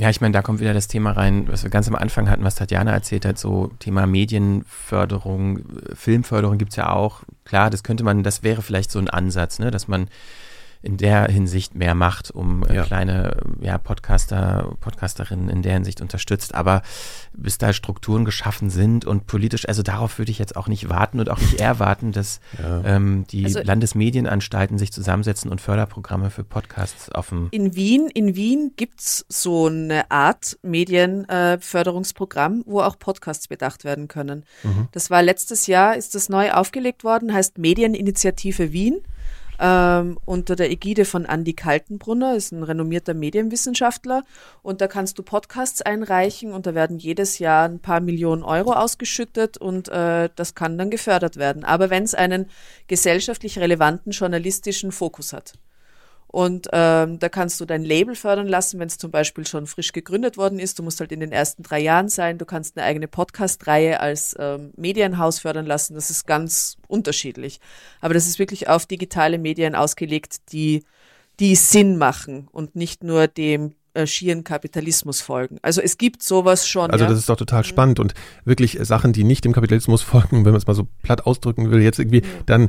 Ja, 0.00 0.08
ich 0.08 0.22
meine, 0.22 0.32
da 0.32 0.40
kommt 0.40 0.60
wieder 0.60 0.72
das 0.72 0.88
Thema 0.88 1.12
rein, 1.12 1.46
was 1.48 1.62
wir 1.62 1.68
ganz 1.68 1.86
am 1.86 1.94
Anfang 1.94 2.30
hatten, 2.30 2.42
was 2.42 2.54
Tatjana 2.54 2.90
erzählt 2.90 3.26
hat, 3.26 3.38
so 3.38 3.70
Thema 3.80 4.06
Medienförderung, 4.06 5.60
Filmförderung 5.92 6.56
gibt's 6.56 6.76
ja 6.76 6.90
auch. 6.90 7.22
Klar, 7.44 7.68
das 7.68 7.82
könnte 7.82 8.02
man, 8.02 8.22
das 8.22 8.42
wäre 8.42 8.62
vielleicht 8.62 8.90
so 8.90 8.98
ein 8.98 9.10
Ansatz, 9.10 9.58
ne, 9.58 9.70
dass 9.70 9.88
man 9.88 10.08
in 10.82 10.96
der 10.96 11.26
Hinsicht 11.26 11.74
mehr 11.74 11.94
macht, 11.94 12.30
um 12.30 12.64
äh, 12.64 12.76
ja. 12.76 12.84
kleine 12.84 13.36
ja, 13.60 13.76
Podcaster, 13.76 14.74
Podcasterinnen 14.80 15.50
in 15.50 15.60
der 15.62 15.74
Hinsicht 15.74 16.00
unterstützt. 16.00 16.54
Aber 16.54 16.80
bis 17.34 17.58
da 17.58 17.74
Strukturen 17.74 18.24
geschaffen 18.24 18.70
sind 18.70 19.04
und 19.04 19.26
politisch, 19.26 19.68
also 19.68 19.82
darauf 19.82 20.18
würde 20.18 20.30
ich 20.30 20.38
jetzt 20.38 20.56
auch 20.56 20.68
nicht 20.68 20.88
warten 20.88 21.20
und 21.20 21.28
auch 21.28 21.38
nicht 21.38 21.60
erwarten, 21.60 22.12
dass 22.12 22.40
ja. 22.58 22.82
ähm, 22.84 23.26
die 23.30 23.44
also, 23.44 23.60
Landesmedienanstalten 23.62 24.78
sich 24.78 24.90
zusammensetzen 24.90 25.50
und 25.50 25.60
Förderprogramme 25.60 26.30
für 26.30 26.44
Podcasts 26.44 27.10
auf 27.12 27.28
dem. 27.28 27.48
In 27.50 27.76
Wien, 27.76 28.08
in 28.12 28.34
Wien 28.34 28.72
gibt's 28.76 29.26
so 29.28 29.66
eine 29.66 30.10
Art 30.10 30.58
Medienförderungsprogramm, 30.62 32.60
äh, 32.60 32.64
wo 32.64 32.80
auch 32.80 32.98
Podcasts 32.98 33.48
bedacht 33.48 33.84
werden 33.84 34.08
können. 34.08 34.44
Mhm. 34.62 34.88
Das 34.92 35.10
war 35.10 35.22
letztes 35.22 35.66
Jahr, 35.66 35.94
ist 35.96 36.14
das 36.14 36.30
neu 36.30 36.52
aufgelegt 36.52 37.04
worden, 37.04 37.34
heißt 37.34 37.58
Medieninitiative 37.58 38.72
Wien 38.72 39.02
ähm, 39.60 40.18
unter 40.24 40.56
der 40.56 40.70
Ägide 40.70 41.04
von 41.04 41.26
Andy 41.26 41.52
Kaltenbrunner, 41.52 42.34
ist 42.34 42.50
ein 42.52 42.62
renommierter 42.62 43.14
Medienwissenschaftler. 43.14 44.24
Und 44.62 44.80
da 44.80 44.88
kannst 44.88 45.18
du 45.18 45.22
Podcasts 45.22 45.82
einreichen 45.82 46.52
und 46.52 46.66
da 46.66 46.74
werden 46.74 46.98
jedes 46.98 47.38
Jahr 47.38 47.68
ein 47.68 47.78
paar 47.78 48.00
Millionen 48.00 48.42
Euro 48.42 48.72
ausgeschüttet 48.72 49.58
und 49.58 49.88
äh, 49.88 50.30
das 50.34 50.54
kann 50.54 50.78
dann 50.78 50.90
gefördert 50.90 51.36
werden. 51.36 51.64
Aber 51.64 51.90
wenn 51.90 52.04
es 52.04 52.14
einen 52.14 52.46
gesellschaftlich 52.88 53.58
relevanten 53.58 54.12
journalistischen 54.12 54.92
Fokus 54.92 55.32
hat. 55.32 55.52
Und 56.32 56.68
ähm, 56.72 57.18
da 57.18 57.28
kannst 57.28 57.60
du 57.60 57.64
dein 57.64 57.82
Label 57.82 58.14
fördern 58.14 58.46
lassen, 58.46 58.78
wenn 58.78 58.86
es 58.86 58.98
zum 58.98 59.10
Beispiel 59.10 59.44
schon 59.44 59.66
frisch 59.66 59.90
gegründet 59.90 60.36
worden 60.36 60.60
ist. 60.60 60.78
Du 60.78 60.84
musst 60.84 61.00
halt 61.00 61.10
in 61.10 61.18
den 61.18 61.32
ersten 61.32 61.64
drei 61.64 61.80
Jahren 61.80 62.08
sein. 62.08 62.38
Du 62.38 62.44
kannst 62.44 62.76
eine 62.76 62.86
eigene 62.86 63.08
Podcast-Reihe 63.08 63.98
als 63.98 64.36
ähm, 64.38 64.70
Medienhaus 64.76 65.40
fördern 65.40 65.66
lassen. 65.66 65.94
Das 65.94 66.08
ist 66.08 66.28
ganz 66.28 66.76
unterschiedlich. 66.86 67.58
Aber 68.00 68.14
das 68.14 68.28
ist 68.28 68.38
wirklich 68.38 68.68
auf 68.68 68.86
digitale 68.86 69.38
Medien 69.38 69.74
ausgelegt, 69.74 70.52
die, 70.52 70.84
die 71.40 71.56
Sinn 71.56 71.98
machen 71.98 72.46
und 72.52 72.76
nicht 72.76 73.02
nur 73.02 73.26
dem 73.26 73.74
äh, 73.94 74.06
schieren 74.06 74.44
Kapitalismus 74.44 75.20
folgen. 75.20 75.58
Also 75.62 75.80
es 75.80 75.98
gibt 75.98 76.22
sowas 76.22 76.68
schon. 76.68 76.92
Also 76.92 77.06
ja? 77.06 77.10
das 77.10 77.18
ist 77.18 77.28
doch 77.28 77.34
total 77.34 77.64
spannend 77.64 77.98
und 77.98 78.14
wirklich 78.44 78.78
Sachen, 78.82 79.12
die 79.12 79.24
nicht 79.24 79.44
dem 79.44 79.52
Kapitalismus 79.52 80.02
folgen, 80.02 80.44
wenn 80.44 80.52
man 80.52 80.58
es 80.60 80.68
mal 80.68 80.74
so 80.74 80.86
platt 81.02 81.26
ausdrücken 81.26 81.72
will, 81.72 81.82
jetzt 81.82 81.98
irgendwie, 81.98 82.20
ja. 82.20 82.28
dann 82.46 82.68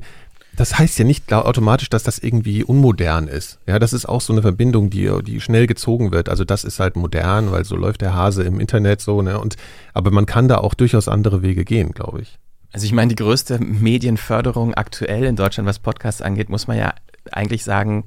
das 0.56 0.78
heißt 0.78 1.00
ja 1.00 1.06
nicht 1.06 1.32
automatisch, 1.32 1.90
dass 1.90 2.04
das 2.04 2.20
irgendwie 2.20 2.64
unmodern 2.64 3.28
ist. 3.28 3.60
Ja, 3.68 3.80
das 3.80 3.94
ist 3.94 4.08
auch 4.08 4.22
so 4.22 4.34
eine 4.34 4.42
Verbindung, 4.42 4.90
die, 4.90 5.10
die 5.24 5.40
schnell 5.40 5.66
gezogen 5.66 6.12
wird. 6.12 6.30
Also 6.30 6.44
das 6.44 6.64
ist 6.64 6.80
halt 6.80 6.96
modern, 6.96 7.52
weil 7.52 7.64
so 7.64 7.76
läuft 7.76 8.02
der 8.02 8.14
Hase 8.14 8.44
im 8.44 8.60
Internet 8.60 9.02
so, 9.02 9.22
ne? 9.22 9.40
Und, 9.40 9.56
aber 9.94 10.12
man 10.12 10.26
kann 10.26 10.48
da 10.48 10.58
auch 10.58 10.74
durchaus 10.74 11.08
andere 11.08 11.42
Wege 11.42 11.64
gehen, 11.64 11.94
glaube 11.94 12.22
ich. 12.22 12.38
Also 12.74 12.86
ich 12.86 12.94
meine, 12.94 13.10
die 13.10 13.16
größte 13.16 13.60
Medienförderung 13.60 14.74
aktuell 14.74 15.26
in 15.26 15.36
Deutschland, 15.36 15.68
was 15.68 15.80
Podcasts 15.80 16.22
angeht, 16.22 16.50
muss 16.50 16.68
man 16.68 16.78
ja 16.78 16.94
eigentlich 17.32 17.64
sagen, 17.64 18.06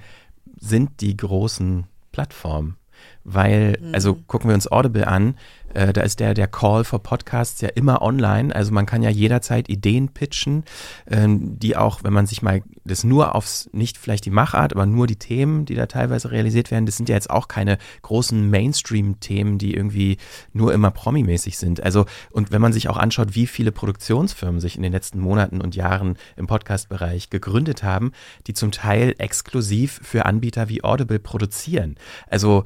sind 0.58 1.00
die 1.00 1.16
großen 1.16 1.84
Plattformen. 2.12 2.76
Weil, 3.24 3.78
also 3.92 4.14
mhm. 4.14 4.26
gucken 4.26 4.48
wir 4.50 4.54
uns 4.54 4.70
Audible 4.70 5.06
an, 5.06 5.36
äh, 5.74 5.92
da 5.92 6.02
ist 6.02 6.20
der, 6.20 6.34
der 6.34 6.48
Call 6.48 6.84
for 6.84 7.02
Podcasts 7.02 7.60
ja 7.60 7.68
immer 7.68 8.02
online. 8.02 8.54
Also 8.54 8.72
man 8.72 8.86
kann 8.86 9.02
ja 9.02 9.10
jederzeit 9.10 9.68
Ideen 9.68 10.08
pitchen, 10.08 10.64
ähm, 11.10 11.58
die 11.58 11.76
auch, 11.76 12.04
wenn 12.04 12.12
man 12.12 12.26
sich 12.26 12.42
mal 12.42 12.62
das 12.84 13.04
nur 13.04 13.34
aufs, 13.34 13.68
nicht 13.72 13.98
vielleicht 13.98 14.24
die 14.24 14.30
Machart, 14.30 14.72
aber 14.72 14.86
nur 14.86 15.06
die 15.06 15.16
Themen, 15.16 15.64
die 15.64 15.74
da 15.74 15.86
teilweise 15.86 16.30
realisiert 16.30 16.70
werden, 16.70 16.86
das 16.86 16.96
sind 16.96 17.08
ja 17.08 17.14
jetzt 17.14 17.30
auch 17.30 17.48
keine 17.48 17.78
großen 18.02 18.48
Mainstream-Themen, 18.50 19.58
die 19.58 19.74
irgendwie 19.74 20.18
nur 20.52 20.72
immer 20.72 20.90
promimäßig 20.90 21.58
sind. 21.58 21.82
Also, 21.82 22.06
und 22.30 22.52
wenn 22.52 22.60
man 22.60 22.72
sich 22.72 22.88
auch 22.88 22.96
anschaut, 22.96 23.34
wie 23.34 23.46
viele 23.46 23.72
Produktionsfirmen 23.72 24.60
sich 24.60 24.76
in 24.76 24.82
den 24.82 24.92
letzten 24.92 25.18
Monaten 25.18 25.60
und 25.60 25.74
Jahren 25.74 26.16
im 26.36 26.46
Podcast-Bereich 26.46 27.30
gegründet 27.30 27.82
haben, 27.82 28.12
die 28.46 28.54
zum 28.54 28.70
Teil 28.70 29.14
exklusiv 29.18 30.00
für 30.02 30.26
Anbieter 30.26 30.68
wie 30.68 30.84
Audible 30.84 31.18
produzieren. 31.18 31.96
Also, 32.28 32.64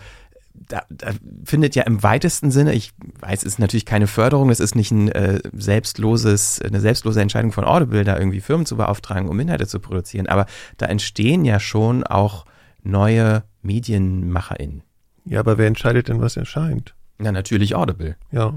da, 0.69 0.83
da 0.89 1.11
findet 1.45 1.75
ja 1.75 1.85
im 1.85 2.03
weitesten 2.03 2.51
Sinne, 2.51 2.75
ich 2.75 2.93
weiß, 3.21 3.41
es 3.41 3.55
ist 3.55 3.59
natürlich 3.59 3.87
keine 3.87 4.07
Förderung, 4.07 4.51
es 4.51 4.61
ist 4.61 4.75
nicht 4.75 4.91
ein 4.91 5.09
äh, 5.09 5.41
selbstloses, 5.53 6.61
eine 6.63 6.81
selbstlose 6.81 7.21
Entscheidung 7.21 7.53
von 7.53 7.65
Audible, 7.65 8.05
da 8.05 8.19
irgendwie 8.19 8.41
Firmen 8.41 8.67
zu 8.67 8.77
beauftragen, 8.77 9.29
um 9.29 9.39
Inhalte 9.41 9.67
zu 9.67 9.81
produzieren, 9.81 10.27
aber 10.27 10.47
da 10.77 10.87
entstehen 10.87 11.45
ja 11.45 11.61
schon 11.61 12.05
auch 12.05 12.45
neue 12.83 13.45
MedienmacherInnen. 13.63 14.83
Ja, 15.25 15.41
aber 15.41 15.59
wer 15.59 15.67
entscheidet 15.67 16.09
denn, 16.09 16.21
was 16.21 16.37
erscheint? 16.37 16.95
Ja, 17.21 17.33
natürlich 17.33 17.75
Audible. 17.75 18.17
Ja, 18.31 18.55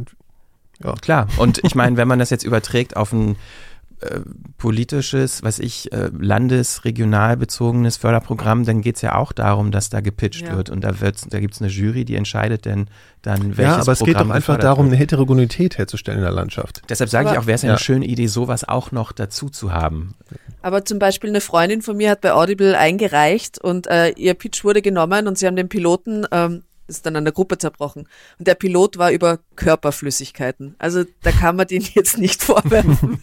ja. 0.84 0.94
Klar. 1.02 1.28
Und 1.38 1.60
ich 1.64 1.76
meine, 1.76 1.98
wenn 1.98 2.08
man 2.08 2.20
das 2.20 2.30
jetzt 2.30 2.44
überträgt 2.44 2.96
auf 2.96 3.14
ein 3.14 3.36
äh, 4.02 4.22
politisches, 4.58 5.44
was 5.44 5.60
ich, 5.60 5.92
äh, 5.92 6.10
landes-, 6.18 6.86
regional 6.86 7.38
bezogenes 7.38 7.98
Förderprogramm, 7.98 8.66
dann 8.66 8.82
geht 8.82 8.96
es 8.98 9.02
ja 9.02 9.16
auch 9.16 9.32
darum, 9.32 9.72
dass 9.72 9.90
da 9.90 10.02
gepitcht 10.02 10.48
Ja. 10.48 10.56
wird 10.56 10.70
und 10.70 10.82
da 10.84 11.00
wird's, 11.02 11.26
da 11.30 11.40
gibt 11.40 11.54
es 11.56 11.62
eine 11.62 11.70
Jury, 11.70 12.06
die 12.06 12.16
entscheidet 12.16 12.66
denn 12.66 12.88
dann, 13.22 13.58
welches 13.58 13.76
Ja, 13.76 13.82
aber 13.82 13.92
es 13.92 14.00
geht 14.00 14.08
Programm 14.14 14.30
doch 14.30 14.36
einfach 14.36 14.58
darum, 14.58 14.86
wird. 14.86 14.94
eine 14.94 15.00
Heterogenität 15.02 15.78
herzustellen 15.78 16.20
in 16.20 16.24
der 16.24 16.34
Landschaft. 16.34 16.82
Deshalb 16.90 17.10
sage 17.10 17.32
ich 17.32 17.38
auch, 17.38 17.46
wäre 17.48 17.56
es 17.56 17.62
Ja. 17.62 17.70
eine 17.70 17.80
schöne 17.80 18.06
Idee, 18.06 18.28
sowas 18.28 18.64
auch 18.68 18.92
noch 18.92 19.12
dazu 19.12 19.50
zu 19.50 19.72
haben. 19.74 20.16
Aber 20.62 20.86
zum 20.86 21.00
Beispiel 21.00 21.30
eine 21.30 21.42
Freundin 21.42 21.82
von 21.82 21.98
mir 21.98 22.10
hat 22.12 22.22
bei 22.22 22.34
Audible 22.34 22.78
eingereicht 22.78 23.60
und 23.60 23.88
äh, 23.88 24.10
ihr 24.12 24.34
Pitch 24.36 24.64
wurde 24.64 24.82
genommen 24.82 25.28
und 25.28 25.38
sie 25.38 25.48
haben 25.48 25.56
den 25.56 25.70
Piloten, 25.70 26.26
ähm, 26.32 26.64
ist 26.88 27.06
dann 27.06 27.16
an 27.16 27.24
der 27.24 27.32
Gruppe 27.34 27.58
zerbrochen. 27.58 28.08
Und 28.38 28.48
der 28.48 28.56
Pilot 28.56 28.98
war 28.98 29.12
über 29.12 29.40
Körperflüssigkeiten. 29.56 30.76
Also 30.78 31.04
da 31.24 31.32
kann 31.32 31.56
man 31.56 31.68
den 31.68 31.82
jetzt 31.94 32.18
nicht 32.18 32.44
vorwerfen. 32.44 33.20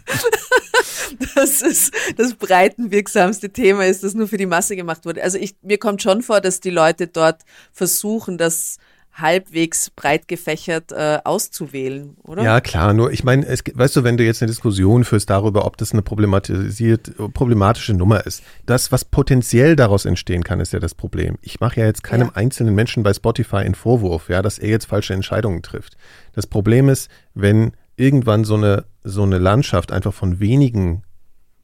Das 1.35 1.63
ist 1.63 1.93
das 2.17 2.35
breitenwirksamste 2.35 3.51
Thema 3.51 3.87
ist, 3.87 4.03
das 4.03 4.15
nur 4.15 4.29
für 4.29 4.37
die 4.37 4.47
Masse 4.47 4.77
gemacht 4.77 5.05
wurde. 5.05 5.23
Also 5.23 5.39
ich, 5.39 5.57
mir 5.63 5.79
kommt 5.79 6.03
schon 6.03 6.23
vor, 6.23 6.41
dass 6.41 6.61
die 6.61 6.71
Leute 6.71 7.07
dort 7.07 7.43
versuchen, 7.73 8.39
das 8.39 8.79
halbwegs 9.21 9.91
breit 9.91 10.29
gefächert 10.29 10.93
äh, 10.93 11.19
auszuwählen, 11.25 12.17
oder? 12.23 12.43
Ja, 12.43 12.61
klar, 12.61 12.93
nur 12.93 13.11
ich 13.11 13.25
meine, 13.25 13.47
weißt 13.49 13.97
du, 13.97 14.05
wenn 14.05 14.17
du 14.17 14.25
jetzt 14.25 14.43
eine 14.43 14.51
Diskussion 14.51 15.05
führst 15.05 15.29
darüber, 15.29 15.65
ob 15.67 15.77
das 15.77 15.93
eine 15.93 16.03
problematisiert, 16.03 17.13
problematische 17.35 17.95
Nummer 17.95 18.25
ist, 18.27 18.43
das, 18.67 18.93
was 18.93 19.05
potenziell 19.05 19.77
daraus 19.77 20.05
entstehen 20.05 20.45
kann, 20.45 20.61
ist 20.61 20.73
ja 20.73 20.79
das 20.79 20.95
Problem. 20.95 21.37
Ich 21.43 21.61
mache 21.61 21.81
ja 21.81 21.87
jetzt 21.87 22.03
keinem 22.05 22.29
Ja. 22.29 22.37
einzelnen 22.37 22.75
Menschen 22.75 23.03
bei 23.03 23.13
Spotify 23.13 23.57
einen 23.57 23.75
Vorwurf, 23.75 24.29
ja, 24.29 24.41
dass 24.41 24.59
er 24.59 24.69
jetzt 24.69 24.87
falsche 24.87 25.15
Entscheidungen 25.15 25.63
trifft. 25.63 25.97
Das 26.35 26.47
Problem 26.47 26.89
ist, 26.89 27.11
wenn 27.35 27.73
irgendwann 27.99 28.45
so 28.45 28.55
eine, 28.55 28.85
so 29.05 29.23
eine 29.23 29.39
Landschaft 29.39 29.93
einfach 29.93 30.15
von 30.15 30.41
wenigen 30.41 31.03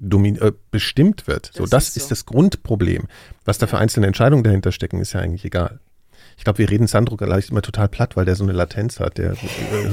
äh, 0.00 0.52
bestimmt 0.70 1.26
wird. 1.26 1.50
So, 1.54 1.62
Das 1.62 1.70
das, 1.70 1.88
ist 1.88 1.96
ist, 1.96 2.02
so. 2.04 2.08
das 2.10 2.26
Grundproblem. 2.26 3.04
Was 3.44 3.58
da 3.58 3.66
für 3.66 3.78
einzelne 3.78 4.06
Entscheidungen 4.06 4.44
dahinter 4.44 4.72
stecken, 4.72 5.00
ist 5.00 5.12
ja 5.12 5.20
eigentlich 5.20 5.44
egal. 5.44 5.80
Ich 6.36 6.44
glaube, 6.44 6.58
wir 6.58 6.68
reden 6.68 6.88
Sandro 6.88 7.16
gleich 7.16 7.50
immer 7.50 7.62
total 7.62 7.88
platt, 7.88 8.16
weil 8.16 8.24
der 8.24 8.34
so 8.34 8.42
eine 8.42 8.52
Latenz 8.52 8.98
hat. 8.98 9.18
Der 9.18 9.32
äh, 9.32 9.36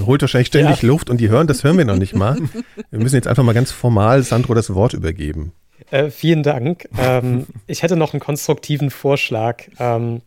holt 0.05 0.21
wahrscheinlich 0.21 0.47
ständig 0.47 0.81
Luft 0.81 1.09
und 1.09 1.17
die 1.17 1.29
hören, 1.29 1.47
das 1.47 1.63
hören 1.63 1.77
wir 1.77 1.85
noch 1.85 1.97
nicht 1.97 2.15
mal. 2.15 2.37
Wir 2.89 2.99
müssen 2.99 3.15
jetzt 3.15 3.27
einfach 3.27 3.43
mal 3.43 3.53
ganz 3.53 3.71
formal 3.71 4.23
Sandro 4.23 4.53
das 4.53 4.73
Wort 4.73 4.93
übergeben. 4.93 5.53
Äh, 5.91 6.09
vielen 6.09 6.43
Dank. 6.43 6.87
Ähm, 6.97 7.45
ich 7.67 7.83
hätte 7.83 7.95
noch 7.95 8.13
einen 8.13 8.19
konstruktiven 8.19 8.89
Vorschlag. 8.89 9.63
Ähm, 9.79 10.21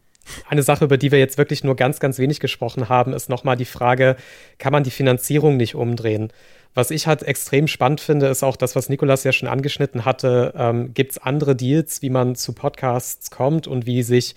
eine 0.49 0.63
Sache, 0.63 0.85
über 0.85 0.97
die 0.97 1.13
wir 1.13 1.19
jetzt 1.19 1.39
wirklich 1.39 1.65
nur 1.65 1.77
ganz, 1.77 2.01
ganz 2.01 2.19
wenig 2.19 2.41
gesprochen 2.41 2.89
haben, 2.89 3.13
ist 3.13 3.29
nochmal 3.29 3.57
die 3.57 3.65
Frage, 3.65 4.17
kann 4.59 4.73
man 4.73 4.85
die 4.85 4.91
Finanzierung 4.91 5.57
nicht 5.57 5.75
umdrehen? 5.75 6.33
Was 6.75 6.91
ich 6.91 7.07
halt 7.07 7.23
extrem 7.23 7.69
spannend 7.69 8.01
finde, 8.01 8.27
ist 8.27 8.43
auch 8.43 8.57
das, 8.57 8.75
was 8.75 8.89
Nikolas 8.89 9.23
ja 9.23 9.33
schon 9.33 9.49
angeschnitten 9.49 10.05
hatte. 10.05 10.53
Ähm, 10.57 10.93
Gibt 10.93 11.13
es 11.13 11.19
andere 11.19 11.55
Deals, 11.55 12.03
wie 12.03 12.11
man 12.11 12.35
zu 12.35 12.53
Podcasts 12.53 13.31
kommt 13.31 13.69
und 13.69 13.87
wie 13.87 14.03
sich 14.03 14.35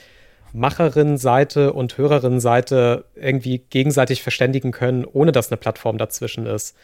Macherinnenseite 0.53 1.73
und 1.73 1.97
Hörerinnenseite 1.97 3.05
irgendwie 3.15 3.59
gegenseitig 3.69 4.21
verständigen 4.21 4.71
können, 4.71 5.03
ohne 5.05 5.31
dass 5.31 5.51
eine 5.51 5.57
Plattform 5.57 5.97
dazwischen 5.97 6.45
ist? 6.45 6.75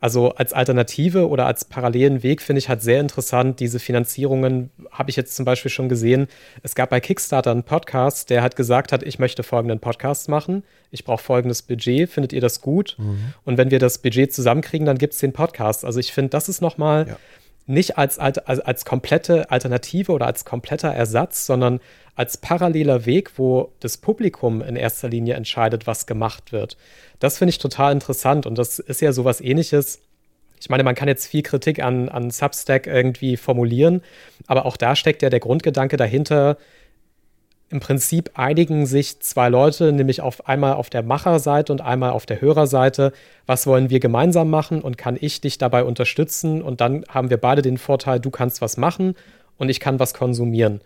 Also 0.00 0.30
als 0.34 0.52
Alternative 0.52 1.28
oder 1.28 1.46
als 1.46 1.64
parallelen 1.64 2.22
Weg 2.22 2.40
finde 2.40 2.58
ich 2.58 2.68
halt 2.68 2.82
sehr 2.82 3.00
interessant. 3.00 3.58
Diese 3.58 3.80
Finanzierungen 3.80 4.70
habe 4.92 5.10
ich 5.10 5.16
jetzt 5.16 5.34
zum 5.34 5.44
Beispiel 5.44 5.70
schon 5.70 5.88
gesehen. 5.88 6.28
Es 6.62 6.74
gab 6.74 6.90
bei 6.90 7.00
Kickstarter 7.00 7.50
einen 7.50 7.64
Podcast, 7.64 8.30
der 8.30 8.42
hat 8.42 8.54
gesagt 8.54 8.92
hat, 8.92 9.02
ich 9.02 9.18
möchte 9.18 9.42
folgenden 9.42 9.80
Podcast 9.80 10.28
machen. 10.28 10.62
Ich 10.90 11.04
brauche 11.04 11.22
folgendes 11.22 11.62
Budget. 11.62 12.08
Findet 12.08 12.32
ihr 12.32 12.40
das 12.40 12.60
gut? 12.60 12.96
Und 13.44 13.58
wenn 13.58 13.70
wir 13.70 13.78
das 13.78 13.98
Budget 13.98 14.32
zusammenkriegen, 14.32 14.86
dann 14.86 14.98
gibt 14.98 15.14
es 15.14 15.18
den 15.20 15.32
Podcast. 15.32 15.84
Also 15.84 15.98
ich 15.98 16.12
finde, 16.12 16.30
das 16.30 16.48
ist 16.48 16.60
nochmal 16.60 17.08
Ja. 17.08 17.16
Nicht 17.68 17.98
als, 17.98 18.18
als, 18.18 18.38
als 18.38 18.84
komplette 18.84 19.50
Alternative 19.50 20.12
oder 20.12 20.26
als 20.26 20.44
kompletter 20.44 20.88
Ersatz, 20.88 21.44
sondern 21.46 21.80
als 22.16 22.38
paralleler 22.38 23.06
Weg, 23.06 23.38
wo 23.38 23.72
das 23.80 23.98
Publikum 23.98 24.62
in 24.62 24.74
erster 24.74 25.08
Linie 25.08 25.34
entscheidet, 25.34 25.86
was 25.86 26.06
gemacht 26.06 26.50
wird. 26.50 26.76
Das 27.20 27.38
finde 27.38 27.50
ich 27.50 27.58
total 27.58 27.92
interessant 27.92 28.46
und 28.46 28.56
das 28.56 28.78
ist 28.78 29.02
ja 29.02 29.12
sowas 29.12 29.40
ähnliches. 29.40 30.00
Ich 30.60 30.70
meine, 30.70 30.82
man 30.82 30.94
kann 30.94 31.08
jetzt 31.08 31.26
viel 31.26 31.42
Kritik 31.42 31.80
an, 31.82 32.08
an 32.08 32.30
Substack 32.30 32.86
irgendwie 32.86 33.36
formulieren, 33.36 34.02
aber 34.46 34.66
auch 34.66 34.76
da 34.76 34.96
steckt 34.96 35.22
ja 35.22 35.30
der 35.30 35.40
Grundgedanke 35.40 35.96
dahinter. 35.96 36.56
Im 37.70 37.80
Prinzip 37.80 38.30
einigen 38.34 38.86
sich 38.86 39.20
zwei 39.20 39.50
Leute, 39.50 39.92
nämlich 39.92 40.22
auf 40.22 40.48
einmal 40.48 40.74
auf 40.74 40.88
der 40.88 41.02
Macherseite 41.02 41.70
und 41.70 41.82
einmal 41.82 42.12
auf 42.12 42.24
der 42.24 42.40
Hörerseite, 42.40 43.12
was 43.44 43.66
wollen 43.66 43.90
wir 43.90 44.00
gemeinsam 44.00 44.48
machen 44.48 44.80
und 44.80 44.96
kann 44.96 45.18
ich 45.20 45.42
dich 45.42 45.58
dabei 45.58 45.84
unterstützen 45.84 46.62
und 46.62 46.80
dann 46.80 47.04
haben 47.10 47.28
wir 47.28 47.36
beide 47.36 47.60
den 47.60 47.76
Vorteil, 47.76 48.20
du 48.20 48.30
kannst 48.30 48.62
was 48.62 48.78
machen 48.78 49.14
und 49.58 49.68
ich 49.68 49.80
kann 49.80 49.98
was 49.98 50.14
konsumieren. 50.14 50.80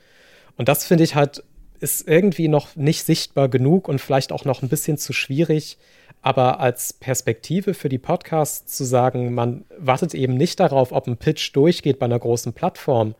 Und 0.57 0.69
das 0.69 0.85
finde 0.85 1.05
ich 1.05 1.15
halt, 1.15 1.45
ist 1.79 2.09
irgendwie 2.09 2.49
noch 2.49 2.75
nicht 2.75 3.05
sichtbar 3.05 3.49
genug 3.49 3.87
und 3.87 4.01
vielleicht 4.01 4.33
auch 4.33 4.45
noch 4.45 4.63
ein 4.63 4.69
bisschen 4.69 4.99
zu 4.99 5.13
schwierig. 5.13 5.79
Aber 6.21 6.61
als 6.61 6.93
Perspektive 6.93 7.75
für 7.75 7.89
die 7.89 7.99
Podcasts 7.99 8.77
zu 8.77 8.85
sagen, 8.85 9.35
man 9.35 9.65
wartet 9.79 10.15
eben 10.15 10.35
nicht 10.35 10.59
darauf, 10.61 10.93
ob 10.93 11.07
ein 11.07 11.17
Pitch 11.17 11.55
durchgeht 11.55 11.99
bei 11.99 12.07
einer 12.07 12.19
großen 12.19 12.53
Plattform, 12.53 13.15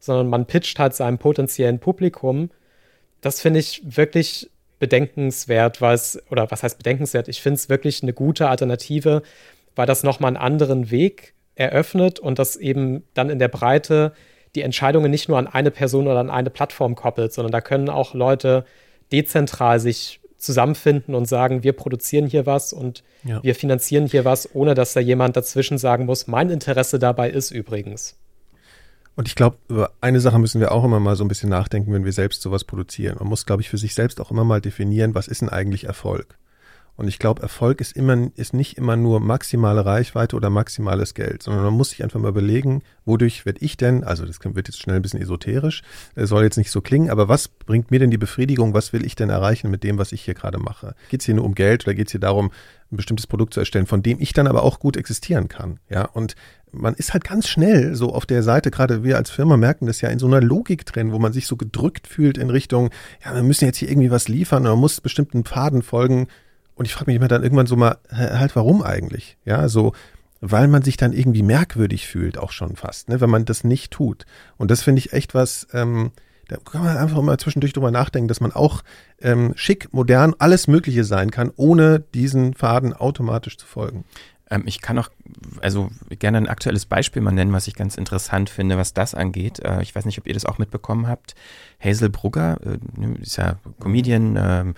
sondern 0.00 0.28
man 0.28 0.46
pitcht 0.46 0.78
halt 0.78 0.94
seinem 0.94 1.18
potenziellen 1.18 1.78
Publikum, 1.78 2.50
das 3.20 3.40
finde 3.40 3.60
ich 3.60 3.82
wirklich 3.84 4.50
bedenkenswert, 4.78 5.80
weil 5.80 5.94
es, 5.94 6.22
oder 6.30 6.50
was 6.50 6.62
heißt 6.62 6.78
bedenkenswert? 6.78 7.28
Ich 7.28 7.40
finde 7.40 7.56
es 7.56 7.68
wirklich 7.68 8.02
eine 8.02 8.12
gute 8.12 8.48
Alternative, 8.48 9.22
weil 9.74 9.86
das 9.86 10.02
nochmal 10.02 10.28
einen 10.28 10.36
anderen 10.36 10.90
Weg 10.90 11.34
eröffnet 11.54 12.18
und 12.18 12.38
das 12.38 12.56
eben 12.56 13.04
dann 13.14 13.30
in 13.30 13.38
der 13.38 13.48
Breite 13.48 14.12
die 14.54 14.62
Entscheidungen 14.62 15.10
nicht 15.10 15.28
nur 15.28 15.38
an 15.38 15.46
eine 15.46 15.70
Person 15.70 16.06
oder 16.06 16.18
an 16.18 16.30
eine 16.30 16.50
Plattform 16.50 16.94
koppelt, 16.94 17.32
sondern 17.32 17.52
da 17.52 17.60
können 17.60 17.88
auch 17.88 18.14
Leute 18.14 18.64
dezentral 19.12 19.80
sich 19.80 20.20
zusammenfinden 20.38 21.14
und 21.14 21.26
sagen, 21.26 21.62
wir 21.62 21.72
produzieren 21.72 22.26
hier 22.26 22.46
was 22.46 22.72
und 22.72 23.02
Ja. 23.24 23.42
wir 23.42 23.54
finanzieren 23.54 24.06
hier 24.06 24.24
was, 24.24 24.54
ohne 24.54 24.74
dass 24.74 24.92
da 24.92 25.00
jemand 25.00 25.36
dazwischen 25.36 25.78
sagen 25.78 26.06
muss, 26.06 26.26
mein 26.26 26.50
Interesse 26.50 26.98
dabei 26.98 27.30
ist 27.30 27.50
übrigens. 27.50 28.16
Und 29.16 29.28
ich 29.28 29.34
glaube, 29.34 29.56
über 29.68 29.90
eine 30.02 30.20
Sache 30.20 30.38
müssen 30.38 30.60
wir 30.60 30.72
auch 30.72 30.84
immer 30.84 31.00
mal 31.00 31.16
so 31.16 31.24
ein 31.24 31.28
bisschen 31.28 31.48
nachdenken, 31.48 31.92
wenn 31.92 32.04
wir 32.04 32.12
selbst 32.12 32.42
sowas 32.42 32.64
produzieren. 32.64 33.16
Man 33.18 33.28
muss, 33.28 33.46
glaube 33.46 33.62
ich, 33.62 33.70
für 33.70 33.78
sich 33.78 33.94
selbst 33.94 34.20
auch 34.20 34.30
immer 34.30 34.44
mal 34.44 34.60
definieren, 34.60 35.14
was 35.14 35.26
ist 35.26 35.40
denn 35.40 35.48
eigentlich 35.48 35.84
Erfolg? 35.84 36.38
Und 36.96 37.08
ich 37.08 37.18
glaube, 37.18 37.42
Erfolg 37.42 37.80
ist 37.80 37.94
immer, 37.94 38.30
ist 38.36 38.54
nicht 38.54 38.78
immer 38.78 38.96
nur 38.96 39.20
maximale 39.20 39.84
Reichweite 39.84 40.34
oder 40.34 40.48
maximales 40.50 41.14
Geld, 41.14 41.42
sondern 41.42 41.64
man 41.64 41.74
muss 41.74 41.90
sich 41.90 42.02
einfach 42.02 42.18
mal 42.18 42.28
überlegen, 42.28 42.82
wodurch 43.04 43.44
werde 43.44 43.60
ich 43.62 43.76
denn, 43.76 44.02
also 44.02 44.24
das 44.24 44.38
wird 44.42 44.68
jetzt 44.68 44.80
schnell 44.80 44.96
ein 44.96 45.02
bisschen 45.02 45.20
esoterisch, 45.20 45.82
äh, 46.14 46.26
soll 46.26 46.42
jetzt 46.42 46.56
nicht 46.56 46.70
so 46.70 46.80
klingen, 46.80 47.10
aber 47.10 47.28
was 47.28 47.48
bringt 47.48 47.90
mir 47.90 47.98
denn 47.98 48.10
die 48.10 48.18
Befriedigung, 48.18 48.72
was 48.72 48.92
will 48.92 49.04
ich 49.04 49.14
denn 49.14 49.28
erreichen 49.28 49.70
mit 49.70 49.84
dem, 49.84 49.98
was 49.98 50.12
ich 50.12 50.22
hier 50.22 50.34
gerade 50.34 50.58
mache? 50.58 50.94
Geht 51.10 51.20
es 51.20 51.26
hier 51.26 51.34
nur 51.34 51.44
um 51.44 51.54
Geld 51.54 51.86
oder 51.86 51.94
geht 51.94 52.08
es 52.08 52.12
hier 52.12 52.20
darum, 52.20 52.50
ein 52.90 52.96
bestimmtes 52.96 53.26
Produkt 53.26 53.52
zu 53.52 53.60
erstellen, 53.60 53.86
von 53.86 54.02
dem 54.02 54.20
ich 54.20 54.32
dann 54.32 54.46
aber 54.46 54.62
auch 54.62 54.78
gut 54.78 54.96
existieren 54.96 55.48
kann? 55.48 55.80
Ja, 55.90 56.06
und 56.06 56.34
man 56.72 56.94
ist 56.94 57.12
halt 57.12 57.24
ganz 57.24 57.48
schnell 57.48 57.94
so 57.94 58.12
auf 58.12 58.26
der 58.26 58.42
Seite, 58.42 58.70
gerade 58.70 59.02
wir 59.02 59.16
als 59.16 59.30
Firma 59.30 59.56
merken 59.56 59.86
das 59.86 60.00
ja 60.00 60.08
in 60.08 60.18
so 60.18 60.26
einer 60.26 60.40
Logik 60.40 60.84
drin, 60.86 61.12
wo 61.12 61.18
man 61.18 61.32
sich 61.32 61.46
so 61.46 61.56
gedrückt 61.56 62.06
fühlt 62.06 62.38
in 62.38 62.50
Richtung, 62.50 62.90
ja, 63.24 63.34
wir 63.34 63.42
müssen 63.42 63.64
jetzt 63.64 63.78
hier 63.78 63.90
irgendwie 63.90 64.10
was 64.10 64.28
liefern 64.28 64.62
man 64.62 64.78
muss 64.78 65.00
bestimmten 65.00 65.44
Pfaden 65.44 65.82
folgen. 65.82 66.28
Und 66.76 66.84
ich 66.84 66.94
frage 66.94 67.10
mich 67.10 67.16
immer 67.16 67.28
dann 67.28 67.42
irgendwann 67.42 67.66
so 67.66 67.74
mal, 67.74 67.98
halt 68.10 68.54
warum 68.54 68.82
eigentlich? 68.82 69.36
Ja, 69.44 69.68
so, 69.68 69.92
weil 70.40 70.68
man 70.68 70.82
sich 70.82 70.96
dann 70.96 71.12
irgendwie 71.12 71.42
merkwürdig 71.42 72.06
fühlt, 72.06 72.38
auch 72.38 72.52
schon 72.52 72.76
fast, 72.76 73.08
ne, 73.08 73.20
wenn 73.20 73.30
man 73.30 73.44
das 73.44 73.64
nicht 73.64 73.92
tut. 73.92 74.26
Und 74.58 74.70
das 74.70 74.82
finde 74.82 75.00
ich 75.00 75.12
echt 75.12 75.34
was, 75.34 75.66
ähm, 75.72 76.12
da 76.48 76.56
kann 76.58 76.84
man 76.84 76.96
einfach 76.96 77.20
mal 77.22 77.38
zwischendurch 77.38 77.72
drüber 77.72 77.90
nachdenken, 77.90 78.28
dass 78.28 78.40
man 78.40 78.52
auch 78.52 78.82
ähm, 79.20 79.52
schick, 79.56 79.92
modern, 79.92 80.34
alles 80.38 80.68
Mögliche 80.68 81.04
sein 81.04 81.30
kann, 81.30 81.50
ohne 81.56 82.00
diesen 82.14 82.54
Faden 82.54 82.92
automatisch 82.92 83.58
zu 83.58 83.66
folgen. 83.66 84.04
Ähm, 84.50 84.62
ich 84.66 84.80
kann 84.80 84.98
auch, 84.98 85.08
also 85.60 85.90
gerne 86.08 86.38
ein 86.38 86.48
aktuelles 86.48 86.86
Beispiel 86.86 87.22
mal 87.22 87.32
nennen, 87.32 87.52
was 87.52 87.66
ich 87.66 87.74
ganz 87.74 87.96
interessant 87.96 88.50
finde, 88.50 88.78
was 88.78 88.94
das 88.94 89.14
angeht. 89.14 89.60
Äh, 89.60 89.82
ich 89.82 89.94
weiß 89.94 90.04
nicht, 90.04 90.18
ob 90.18 90.26
ihr 90.26 90.34
das 90.34 90.44
auch 90.44 90.58
mitbekommen 90.58 91.08
habt. 91.08 91.34
Hazel 91.82 92.08
Brugger, 92.10 92.58
äh, 92.64 93.20
ist 93.20 93.36
ja 93.36 93.56
Comedian, 93.80 94.36
ähm, 94.38 94.74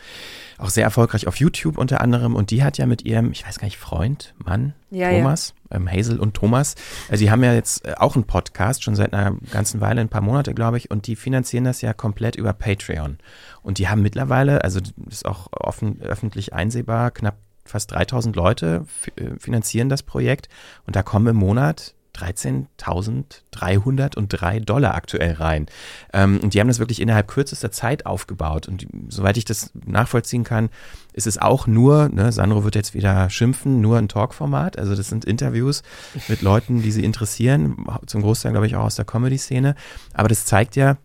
auch 0.57 0.71
sehr 0.71 0.85
erfolgreich 0.85 1.27
auf 1.27 1.37
YouTube 1.37 1.79
unter 1.79 2.01
anderem. 2.01 2.35
Und 2.35 2.51
die 2.51 2.65
hat 2.65 2.79
ja 2.79 2.87
mit 2.87 3.05
ihrem, 3.05 3.31
ich 3.31 3.47
weiß 3.47 3.59
gar 3.59 3.67
nicht, 3.67 3.79
Freund, 3.79 4.35
Mann, 4.45 4.75
Ja, 4.91 5.11
ja. 5.11 5.19
Thomas, 5.19 5.55
ähm, 5.71 5.91
Hazel 5.91 6.19
und 6.19 6.35
Thomas, 6.35 6.75
äh, 7.11 7.17
die 7.19 7.31
haben 7.31 7.45
ja 7.45 7.53
jetzt 7.53 7.87
äh, 7.87 7.95
auch 7.97 8.17
einen 8.17 8.25
Podcast, 8.25 8.85
schon 8.85 8.95
seit 8.95 9.13
einer 9.13 9.37
ganzen 9.51 9.81
Weile, 9.81 10.01
ein 10.01 10.09
paar 10.09 10.23
Monate, 10.23 10.55
glaube 10.55 10.79
ich. 10.79 10.91
Und 10.91 11.07
die 11.07 11.17
finanzieren 11.17 11.65
das 11.65 11.83
ja 11.83 11.93
komplett 11.93 12.37
über 12.37 12.53
Patreon. 12.53 13.19
Und 13.63 13.79
die 13.79 13.89
haben 13.89 14.03
mittlerweile, 14.03 14.65
also 14.65 14.81
das 14.81 14.93
ist 15.09 15.27
auch 15.27 15.49
offen, 15.53 16.01
öffentlich 16.01 16.55
einsehbar, 16.55 17.11
knapp 17.11 17.37
fast 17.71 17.93
3000 17.93 18.37
Leute 18.37 18.85
äh, 19.17 19.39
finanzieren 19.39 19.89
das 19.89 20.03
Projekt 20.03 20.49
und 20.87 20.97
da 20.97 21.03
kommen 21.03 21.29
im 21.29 21.37
Monat 21.37 21.95
13.303 22.19 24.65
Dollar 24.65 24.95
aktuell 24.95 25.33
rein. 25.35 25.67
Ähm, 26.13 26.41
und 26.43 26.55
die 26.55 26.61
haben 26.61 26.69
das 26.69 26.79
wirklich 26.79 27.01
innerhalb 27.01 27.29
kürzester 27.29 27.71
Zeit 27.71 28.07
aufgebaut. 28.07 28.69
Und 28.69 28.87
soweit 29.09 29.37
ich 29.37 29.45
das 29.45 29.71
nachvollziehen 29.87 30.45
kann, 30.45 30.71
ist 31.13 31.27
es 31.27 31.39
auch 31.39 31.67
nur, 31.67 32.09
ne, 32.09 32.33
Sandro 32.33 32.65
wird 32.65 32.75
jetzt 32.75 32.95
wieder 32.95 33.29
schimpfen, 33.31 33.81
nur 33.81 33.99
ein 33.99 34.09
Talkformat. 34.09 34.79
Also 34.79 34.95
das 34.95 35.09
sind 35.09 35.25
Interviews 35.25 35.83
mit 36.29 36.43
Leuten, 36.43 36.83
die 36.83 36.93
sie 36.93 37.05
interessieren, 37.05 37.87
zum 38.07 38.23
Großteil 38.23 38.53
glaube 38.53 38.67
ich 38.67 38.77
auch 38.77 38.85
aus 38.85 38.97
der 38.97 39.05
Comedy-Szene. 39.05 39.75
Aber 40.15 40.29
das 40.29 40.45
zeigt 40.45 40.77
ja, 40.77 40.97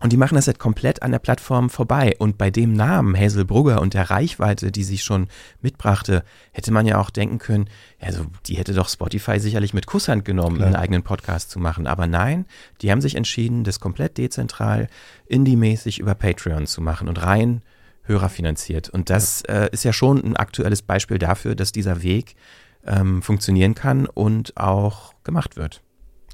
und 0.00 0.12
die 0.12 0.18
machen 0.18 0.34
das 0.34 0.46
halt 0.46 0.58
komplett 0.58 1.02
an 1.02 1.10
der 1.10 1.18
Plattform 1.18 1.70
vorbei. 1.70 2.14
Und 2.18 2.36
bei 2.36 2.50
dem 2.50 2.74
Namen 2.74 3.18
Hazel 3.18 3.46
Brugger 3.46 3.80
und 3.80 3.94
der 3.94 4.10
Reichweite, 4.10 4.70
die 4.70 4.84
sie 4.84 4.98
schon 4.98 5.28
mitbrachte, 5.62 6.22
hätte 6.52 6.70
man 6.70 6.84
ja 6.84 6.98
auch 6.98 7.08
denken 7.08 7.38
können, 7.38 7.70
also 7.98 8.26
die 8.44 8.58
hätte 8.58 8.74
doch 8.74 8.90
Spotify 8.90 9.40
sicherlich 9.40 9.72
mit 9.72 9.86
Kusshand 9.86 10.26
genommen, 10.26 10.56
Klar. 10.56 10.66
einen 10.66 10.76
eigenen 10.76 11.02
Podcast 11.02 11.50
zu 11.50 11.58
machen. 11.58 11.86
Aber 11.86 12.06
nein, 12.06 12.44
die 12.82 12.90
haben 12.90 13.00
sich 13.00 13.14
entschieden, 13.14 13.64
das 13.64 13.80
komplett 13.80 14.18
dezentral, 14.18 14.88
indie-mäßig 15.26 15.98
über 15.98 16.14
Patreon 16.14 16.66
zu 16.66 16.82
machen 16.82 17.08
und 17.08 17.22
rein 17.22 17.62
hörerfinanziert. 18.02 18.90
Und 18.90 19.08
das 19.08 19.44
ja. 19.48 19.64
äh, 19.64 19.68
ist 19.72 19.84
ja 19.84 19.94
schon 19.94 20.22
ein 20.22 20.36
aktuelles 20.36 20.82
Beispiel 20.82 21.18
dafür, 21.18 21.54
dass 21.54 21.72
dieser 21.72 22.02
Weg 22.02 22.36
ähm, 22.84 23.22
funktionieren 23.22 23.74
kann 23.74 24.06
und 24.06 24.58
auch 24.58 25.14
gemacht 25.24 25.56
wird. 25.56 25.82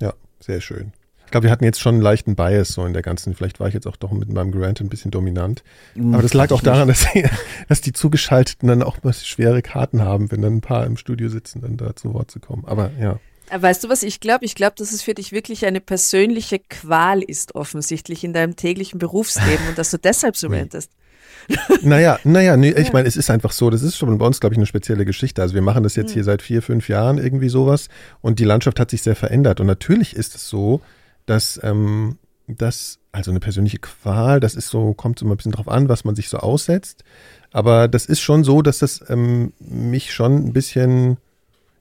Ja, 0.01 0.15
sehr 0.41 0.61
schön. 0.61 0.93
Ich 1.33 1.35
glaube, 1.35 1.45
wir 1.45 1.51
hatten 1.51 1.65
jetzt 1.65 1.81
schon 1.81 1.95
einen 1.95 2.03
leichten 2.03 2.37
Bias 2.37 2.75
so 2.75 2.85
in 2.85 2.93
der 2.93 3.01
ganzen, 3.01 3.35
vielleicht 3.35 3.59
war 3.59 3.67
ich 3.67 3.73
jetzt 3.73 3.87
auch 3.87 3.97
doch 3.97 4.13
mit 4.13 4.31
meinem 4.31 4.53
Grant 4.53 4.83
ein 4.83 4.91
bisschen 4.91 5.11
dominant. 5.11 5.65
Hm, 5.95 6.13
Aber 6.13 6.23
das 6.23 6.35
lag 6.35 6.51
auch 6.51 6.61
daran, 6.61 6.89
dass, 6.89 7.07
dass 7.71 7.81
die 7.81 7.95
Zugeschalteten 7.95 8.69
dann 8.69 8.83
auch 8.83 9.03
mal 9.03 9.15
schwere 9.15 9.63
Karten 9.63 10.03
haben, 10.03 10.31
wenn 10.31 10.43
dann 10.43 10.57
ein 10.57 10.61
paar 10.61 10.85
im 10.85 10.99
Studio 10.99 11.31
sitzen, 11.31 11.63
dann 11.63 11.79
da 11.79 11.97
zu 11.97 12.13
Wort 12.13 12.31
zu 12.31 12.39
kommen. 12.39 12.65
Aber 12.67 12.91
ja. 13.01 13.19
Weißt 13.51 13.83
du, 13.83 13.89
was 13.89 14.03
ich 14.03 14.21
glaube? 14.21 14.45
Ich 14.45 14.55
glaube, 14.55 14.75
dass 14.77 14.93
es 14.93 15.01
für 15.01 15.15
dich 15.15 15.33
wirklich 15.33 15.65
eine 15.65 15.81
persönliche 15.81 16.59
Qual 16.59 17.23
ist, 17.23 17.55
offensichtlich 17.55 18.25
in 18.25 18.35
deinem 18.35 18.55
täglichen 18.55 18.99
Berufsleben 18.99 19.69
und 19.71 19.79
dass 19.79 19.91
du 19.91 19.97
deshalb 19.97 20.37
so 20.37 20.49
rantest. 20.51 20.91
naja, 21.81 22.19
naja, 22.25 22.59
nee, 22.59 22.73
ich 22.73 22.93
meine, 22.93 23.09
es 23.09 23.17
ist 23.17 23.31
einfach 23.31 23.53
so, 23.53 23.71
das 23.71 23.81
ist 23.81 23.97
schon 23.97 24.19
bei 24.19 24.27
uns, 24.27 24.39
glaube 24.39 24.53
ich, 24.53 24.59
eine 24.59 24.67
spezielle 24.67 25.07
Geschichte. 25.07 25.41
Also 25.41 25.55
wir 25.55 25.63
machen 25.63 25.83
das 25.83 25.97
jetzt 25.97 26.11
hm. 26.11 26.15
hier 26.15 26.25
seit 26.25 26.43
vier, 26.43 26.61
fünf 26.61 26.91
Jahren 26.91 27.17
irgendwie 27.17 27.49
sowas 27.49 27.89
und 28.21 28.39
die 28.39 28.45
Landschaft 28.45 28.79
hat 28.79 28.91
sich 28.91 29.01
sehr 29.01 29.17
verändert. 29.17 29.61
Und 29.61 29.67
natürlich 29.67 30.15
ist 30.15 30.35
es 30.35 30.47
so, 30.47 30.83
dass 31.27 31.61
ähm, 31.63 32.19
das, 32.49 32.99
also 33.13 33.31
eine 33.31 33.41
persönliche 33.41 33.79
Qual, 33.79 34.41
das 34.41 34.55
ist 34.55 34.69
so, 34.69 34.95
kommt 34.95 35.19
so 35.19 35.27
ein 35.27 35.37
bisschen 35.37 35.53
drauf 35.53 35.69
an, 35.69 35.89
was 35.89 36.05
man 36.05 36.15
sich 36.15 36.29
so 36.29 36.39
aussetzt. 36.39 37.05
Aber 37.53 37.89
das 37.89 38.07
ist 38.07 38.21
schon 38.21 38.45
so, 38.45 38.63
dass 38.63 38.79
das 38.79 39.05
ähm, 39.09 39.53
mich 39.61 40.13
schon 40.13 40.47
ein 40.47 40.53
bisschen, 40.53 41.19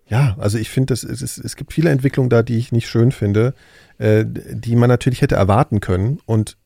ja, 0.07 0.35
also 0.39 0.57
ich 0.57 0.69
finde, 0.69 0.93
es, 0.93 1.03
es 1.03 1.55
gibt 1.55 1.73
viele 1.73 1.89
Entwicklungen 1.89 2.30
da, 2.30 2.43
die 2.43 2.57
ich 2.57 2.72
nicht 2.72 2.89
schön 2.89 3.11
finde, 3.11 3.53
äh, 3.97 4.26
die 4.26 4.76
man 4.76 4.89
natürlich 4.89 5.22
hätte 5.22 5.35
erwarten 5.35 5.80
können 5.80 6.19
und 6.26 6.57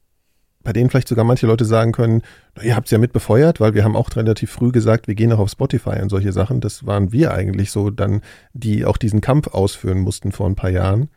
bei 0.66 0.74
denen 0.74 0.90
vielleicht 0.90 1.08
sogar 1.08 1.24
manche 1.24 1.46
Leute 1.46 1.64
sagen 1.64 1.92
können, 1.92 2.24
ihr 2.62 2.76
habt 2.76 2.88
es 2.88 2.92
ja 2.92 2.98
mit 2.98 3.14
befeuert, 3.14 3.60
weil 3.60 3.76
wir 3.76 3.84
haben 3.84 3.96
auch 3.96 4.10
relativ 4.16 4.52
früh 4.52 4.72
gesagt, 4.72 5.08
wir 5.08 5.14
gehen 5.14 5.32
auch 5.32 5.40
auf 5.40 5.52
Spotify 5.52 6.02
und 6.02 6.10
solche 6.10 6.34
Sachen. 6.34 6.60
Das 6.60 6.88
waren 6.88 7.12
wir 7.12 7.36
eigentlich 7.36 7.70
so 7.70 7.92
dann, 7.92 8.22
die 8.54 8.84
auch 8.84 8.98
diesen 8.98 9.22
Kampf 9.22 9.48
ausführen 9.48 10.00
mussten 10.00 10.32
vor 10.32 10.48
ein 10.48 10.56
paar 10.56 10.72
Jahren. 10.72 11.10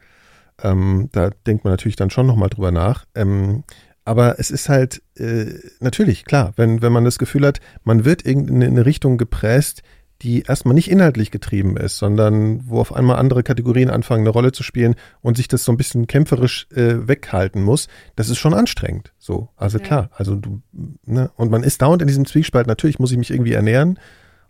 Ähm, 0.63 1.09
da 1.13 1.31
denkt 1.47 1.65
man 1.65 1.73
natürlich 1.73 1.97
dann 1.97 2.11
schon 2.11 2.27
nochmal 2.27 2.51
drüber 2.51 2.71
nach. 2.71 3.05
Ähm, 3.15 3.65
aber 4.05 4.39
es 4.39 4.51
ist 4.51 4.69
halt 4.69 5.03
äh, 5.17 5.53
natürlich 5.81 6.25
klar, 6.25 6.53
wenn, 6.57 6.81
wenn 6.81 6.93
man 6.93 7.05
das 7.05 7.19
Gefühl 7.19 7.47
hat, 7.47 7.61
man 7.85 8.05
wird 8.05 8.23
in 8.23 8.63
eine 8.63 8.87
Richtung 8.87 9.19
gepresst, 9.19 9.83
die 10.23 10.43
erstmal 10.43 10.75
nicht 10.75 10.91
inhaltlich 10.91 11.31
getrieben 11.31 11.77
ist, 11.77 11.99
sondern 11.99 12.69
wo 12.69 12.81
auf 12.81 12.93
einmal 12.93 13.19
andere 13.19 13.43
Kategorien 13.43 13.91
anfangen, 13.91 14.23
eine 14.23 14.31
Rolle 14.31 14.53
zu 14.53 14.63
spielen 14.63 14.97
und 15.21 15.37
sich 15.37 15.47
das 15.47 15.65
so 15.65 15.71
ein 15.71 15.77
bisschen 15.77 16.07
kämpferisch 16.07 16.67
äh, 16.73 17.07
weghalten 17.07 17.63
muss, 17.63 17.89
das 18.17 18.29
ist 18.29 18.39
schon 18.39 18.55
anstrengend. 18.55 19.13
So, 19.19 19.51
also 19.57 19.79
ja. 19.79 19.85
klar, 19.85 20.11
also 20.15 20.35
du, 20.35 20.61
ne, 21.05 21.31
und 21.37 21.51
man 21.51 21.63
ist 21.63 21.83
dauernd 21.83 22.03
in 22.03 22.09
diesem 22.09 22.27
Zwiespalt, 22.27 22.67
natürlich 22.67 22.99
muss 22.99 23.13
ich 23.13 23.19
mich 23.19 23.31
irgendwie 23.31 23.53
ernähren 23.53 23.99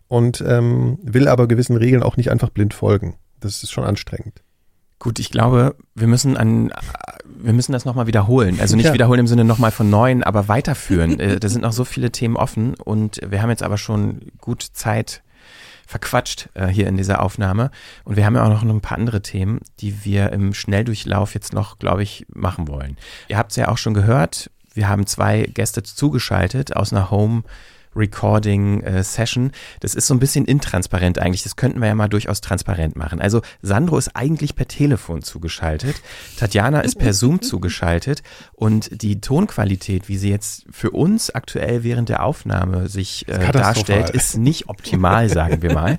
und 0.07 0.43
ähm, 0.47 0.97
will 1.03 1.27
aber 1.27 1.47
gewissen 1.47 1.77
Regeln 1.77 2.01
auch 2.01 2.17
nicht 2.17 2.31
einfach 2.31 2.49
blind 2.49 2.73
folgen. 2.73 3.17
Das 3.39 3.61
ist 3.61 3.71
schon 3.71 3.83
anstrengend. 3.83 4.41
Gut, 4.99 5.17
ich 5.19 5.31
glaube, 5.31 5.75
wir 5.95 6.07
müssen 6.07 6.35
an, 6.35 6.73
wir 7.23 7.53
müssen 7.53 7.71
das 7.71 7.85
nochmal 7.85 8.05
wiederholen. 8.07 8.59
Also 8.59 8.75
nicht 8.75 8.87
ja. 8.87 8.93
wiederholen 8.93 9.21
im 9.21 9.27
Sinne 9.27 9.45
nochmal 9.45 9.71
von 9.71 9.89
neuen, 9.89 10.23
aber 10.23 10.49
weiterführen. 10.49 11.19
Äh, 11.19 11.39
da 11.39 11.47
sind 11.47 11.61
noch 11.61 11.71
so 11.71 11.85
viele 11.85 12.11
Themen 12.11 12.35
offen 12.35 12.75
und 12.75 13.21
wir 13.25 13.41
haben 13.41 13.49
jetzt 13.49 13.63
aber 13.63 13.77
schon 13.77 14.31
gut 14.39 14.61
Zeit 14.61 15.23
verquatscht 15.87 16.49
äh, 16.53 16.67
hier 16.67 16.87
in 16.87 16.97
dieser 16.97 17.23
Aufnahme. 17.23 17.71
Und 18.03 18.15
wir 18.15 18.25
haben 18.25 18.35
ja 18.35 18.43
auch 18.43 18.49
noch 18.49 18.61
ein 18.61 18.81
paar 18.81 18.97
andere 18.97 19.21
Themen, 19.21 19.61
die 19.79 20.05
wir 20.05 20.31
im 20.33 20.53
Schnelldurchlauf 20.53 21.33
jetzt 21.33 21.53
noch, 21.53 21.79
glaube 21.79 22.03
ich, 22.03 22.27
machen 22.33 22.67
wollen. 22.67 22.97
Ihr 23.27 23.37
habt 23.37 23.51
es 23.51 23.57
ja 23.57 23.69
auch 23.69 23.77
schon 23.77 23.93
gehört. 23.95 24.51
Wir 24.73 24.87
haben 24.87 25.07
zwei 25.07 25.43
Gäste 25.43 25.81
zugeschaltet 25.81 26.75
aus 26.75 26.93
einer 26.93 27.09
Home 27.09 27.43
Recording 27.99 28.81
äh, 28.81 29.03
Session. 29.03 29.51
Das 29.81 29.93
ist 29.93 30.07
so 30.07 30.13
ein 30.13 30.19
bisschen 30.19 30.45
intransparent 30.45 31.19
eigentlich. 31.19 31.43
Das 31.43 31.55
könnten 31.55 31.79
wir 31.81 31.87
ja 31.87 31.95
mal 31.95 32.07
durchaus 32.07 32.41
transparent 32.41 32.95
machen. 32.95 33.21
Also 33.21 33.41
Sandro 33.61 33.97
ist 33.97 34.15
eigentlich 34.15 34.55
per 34.55 34.67
Telefon 34.67 35.21
zugeschaltet. 35.21 36.01
Tatjana 36.37 36.81
ist 36.81 36.97
per 36.97 37.13
Zoom 37.13 37.41
zugeschaltet. 37.41 38.23
Und 38.53 39.03
die 39.03 39.21
Tonqualität, 39.21 40.09
wie 40.09 40.17
sie 40.17 40.29
jetzt 40.29 40.65
für 40.71 40.91
uns 40.91 41.29
aktuell 41.29 41.83
während 41.83 42.09
der 42.09 42.23
Aufnahme 42.23 42.87
sich 42.87 43.27
äh, 43.27 43.51
darstellt, 43.51 44.09
ist 44.09 44.37
nicht 44.37 44.69
optimal, 44.69 45.29
sagen 45.29 45.61
wir 45.61 45.73
mal. 45.73 45.97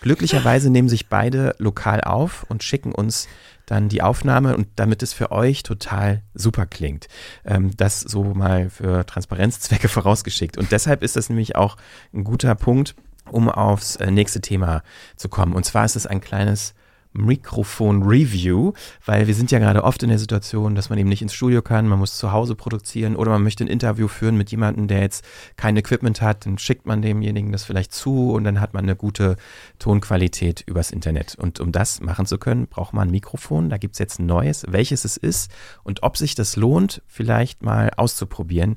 Glücklicherweise 0.00 0.70
nehmen 0.70 0.88
sich 0.88 1.08
beide 1.08 1.54
lokal 1.58 2.00
auf 2.00 2.44
und 2.48 2.62
schicken 2.62 2.92
uns 2.92 3.28
dann 3.72 3.88
die 3.88 4.02
Aufnahme 4.02 4.54
und 4.54 4.68
damit 4.76 5.02
es 5.02 5.14
für 5.14 5.32
euch 5.32 5.62
total 5.62 6.22
super 6.34 6.66
klingt. 6.66 7.08
Ähm, 7.44 7.74
das 7.74 8.00
so 8.00 8.22
mal 8.22 8.68
für 8.68 9.06
Transparenzzwecke 9.06 9.88
vorausgeschickt. 9.98 10.58
Und 10.58 10.72
deshalb 10.72 11.02
ist 11.02 11.16
das 11.16 11.30
nämlich 11.30 11.56
auch 11.56 11.78
ein 12.12 12.22
guter 12.22 12.54
Punkt, 12.54 12.94
um 13.30 13.48
aufs 13.48 13.96
äh, 13.96 14.10
nächste 14.10 14.42
Thema 14.42 14.82
zu 15.16 15.30
kommen. 15.30 15.54
Und 15.54 15.64
zwar 15.64 15.86
ist 15.86 15.96
es 15.96 16.06
ein 16.06 16.20
kleines 16.20 16.74
Mikrofon-Review, 17.12 18.72
weil 19.04 19.26
wir 19.26 19.34
sind 19.34 19.50
ja 19.50 19.58
gerade 19.58 19.84
oft 19.84 20.02
in 20.02 20.08
der 20.08 20.18
Situation, 20.18 20.74
dass 20.74 20.90
man 20.90 20.98
eben 20.98 21.08
nicht 21.08 21.22
ins 21.22 21.34
Studio 21.34 21.62
kann, 21.62 21.86
man 21.86 21.98
muss 21.98 22.16
zu 22.16 22.32
Hause 22.32 22.54
produzieren 22.54 23.16
oder 23.16 23.30
man 23.30 23.42
möchte 23.42 23.64
ein 23.64 23.68
Interview 23.68 24.08
führen 24.08 24.36
mit 24.36 24.50
jemandem, 24.50 24.88
der 24.88 25.00
jetzt 25.00 25.24
kein 25.56 25.76
Equipment 25.76 26.22
hat, 26.22 26.46
dann 26.46 26.58
schickt 26.58 26.86
man 26.86 27.02
demjenigen 27.02 27.52
das 27.52 27.64
vielleicht 27.64 27.92
zu 27.92 28.32
und 28.32 28.44
dann 28.44 28.60
hat 28.60 28.74
man 28.74 28.84
eine 28.84 28.96
gute 28.96 29.36
Tonqualität 29.78 30.62
übers 30.66 30.90
Internet. 30.90 31.34
Und 31.34 31.60
um 31.60 31.72
das 31.72 32.00
machen 32.00 32.26
zu 32.26 32.38
können, 32.38 32.66
braucht 32.66 32.94
man 32.94 33.08
ein 33.08 33.12
Mikrofon. 33.12 33.70
Da 33.70 33.76
gibt 33.78 33.94
es 33.94 33.98
jetzt 33.98 34.18
ein 34.18 34.26
neues, 34.26 34.64
welches 34.68 35.04
es 35.04 35.16
ist 35.16 35.50
und 35.84 36.02
ob 36.02 36.16
sich 36.16 36.34
das 36.34 36.56
lohnt, 36.56 37.02
vielleicht 37.06 37.62
mal 37.62 37.90
auszuprobieren, 37.96 38.76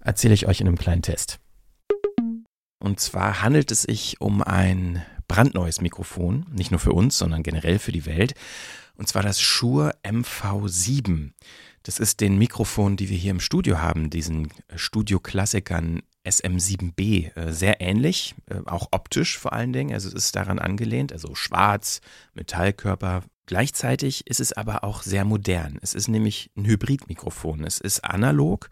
erzähle 0.00 0.34
ich 0.34 0.46
euch 0.46 0.60
in 0.60 0.68
einem 0.68 0.78
kleinen 0.78 1.02
Test. 1.02 1.40
Und 2.78 3.00
zwar 3.00 3.42
handelt 3.42 3.72
es 3.72 3.82
sich 3.82 4.20
um 4.20 4.42
ein 4.42 5.02
brandneues 5.28 5.80
Mikrofon, 5.80 6.46
nicht 6.52 6.70
nur 6.70 6.80
für 6.80 6.92
uns, 6.92 7.18
sondern 7.18 7.42
generell 7.42 7.78
für 7.78 7.92
die 7.92 8.06
Welt. 8.06 8.34
Und 8.96 9.08
zwar 9.08 9.22
das 9.22 9.40
Shure 9.40 9.94
MV7. 10.02 11.32
Das 11.82 11.98
ist 11.98 12.20
den 12.20 12.38
Mikrofon, 12.38 12.96
die 12.96 13.10
wir 13.10 13.16
hier 13.16 13.30
im 13.30 13.40
Studio 13.40 13.78
haben, 13.78 14.10
diesen 14.10 14.48
Studio-Klassikern 14.74 16.02
SM7B, 16.26 17.36
äh, 17.36 17.52
sehr 17.52 17.80
ähnlich, 17.80 18.34
äh, 18.50 18.56
auch 18.66 18.88
optisch 18.90 19.38
vor 19.38 19.52
allen 19.52 19.72
Dingen. 19.72 19.92
Also 19.92 20.08
es 20.08 20.14
ist 20.14 20.36
daran 20.36 20.58
angelehnt, 20.58 21.12
also 21.12 21.34
schwarz, 21.34 22.00
Metallkörper. 22.34 23.22
Gleichzeitig 23.46 24.26
ist 24.26 24.40
es 24.40 24.52
aber 24.52 24.82
auch 24.82 25.02
sehr 25.02 25.24
modern. 25.24 25.78
Es 25.80 25.94
ist 25.94 26.08
nämlich 26.08 26.50
ein 26.56 26.66
Hybridmikrofon. 26.66 27.62
Es 27.62 27.78
ist 27.78 28.04
analog 28.04 28.68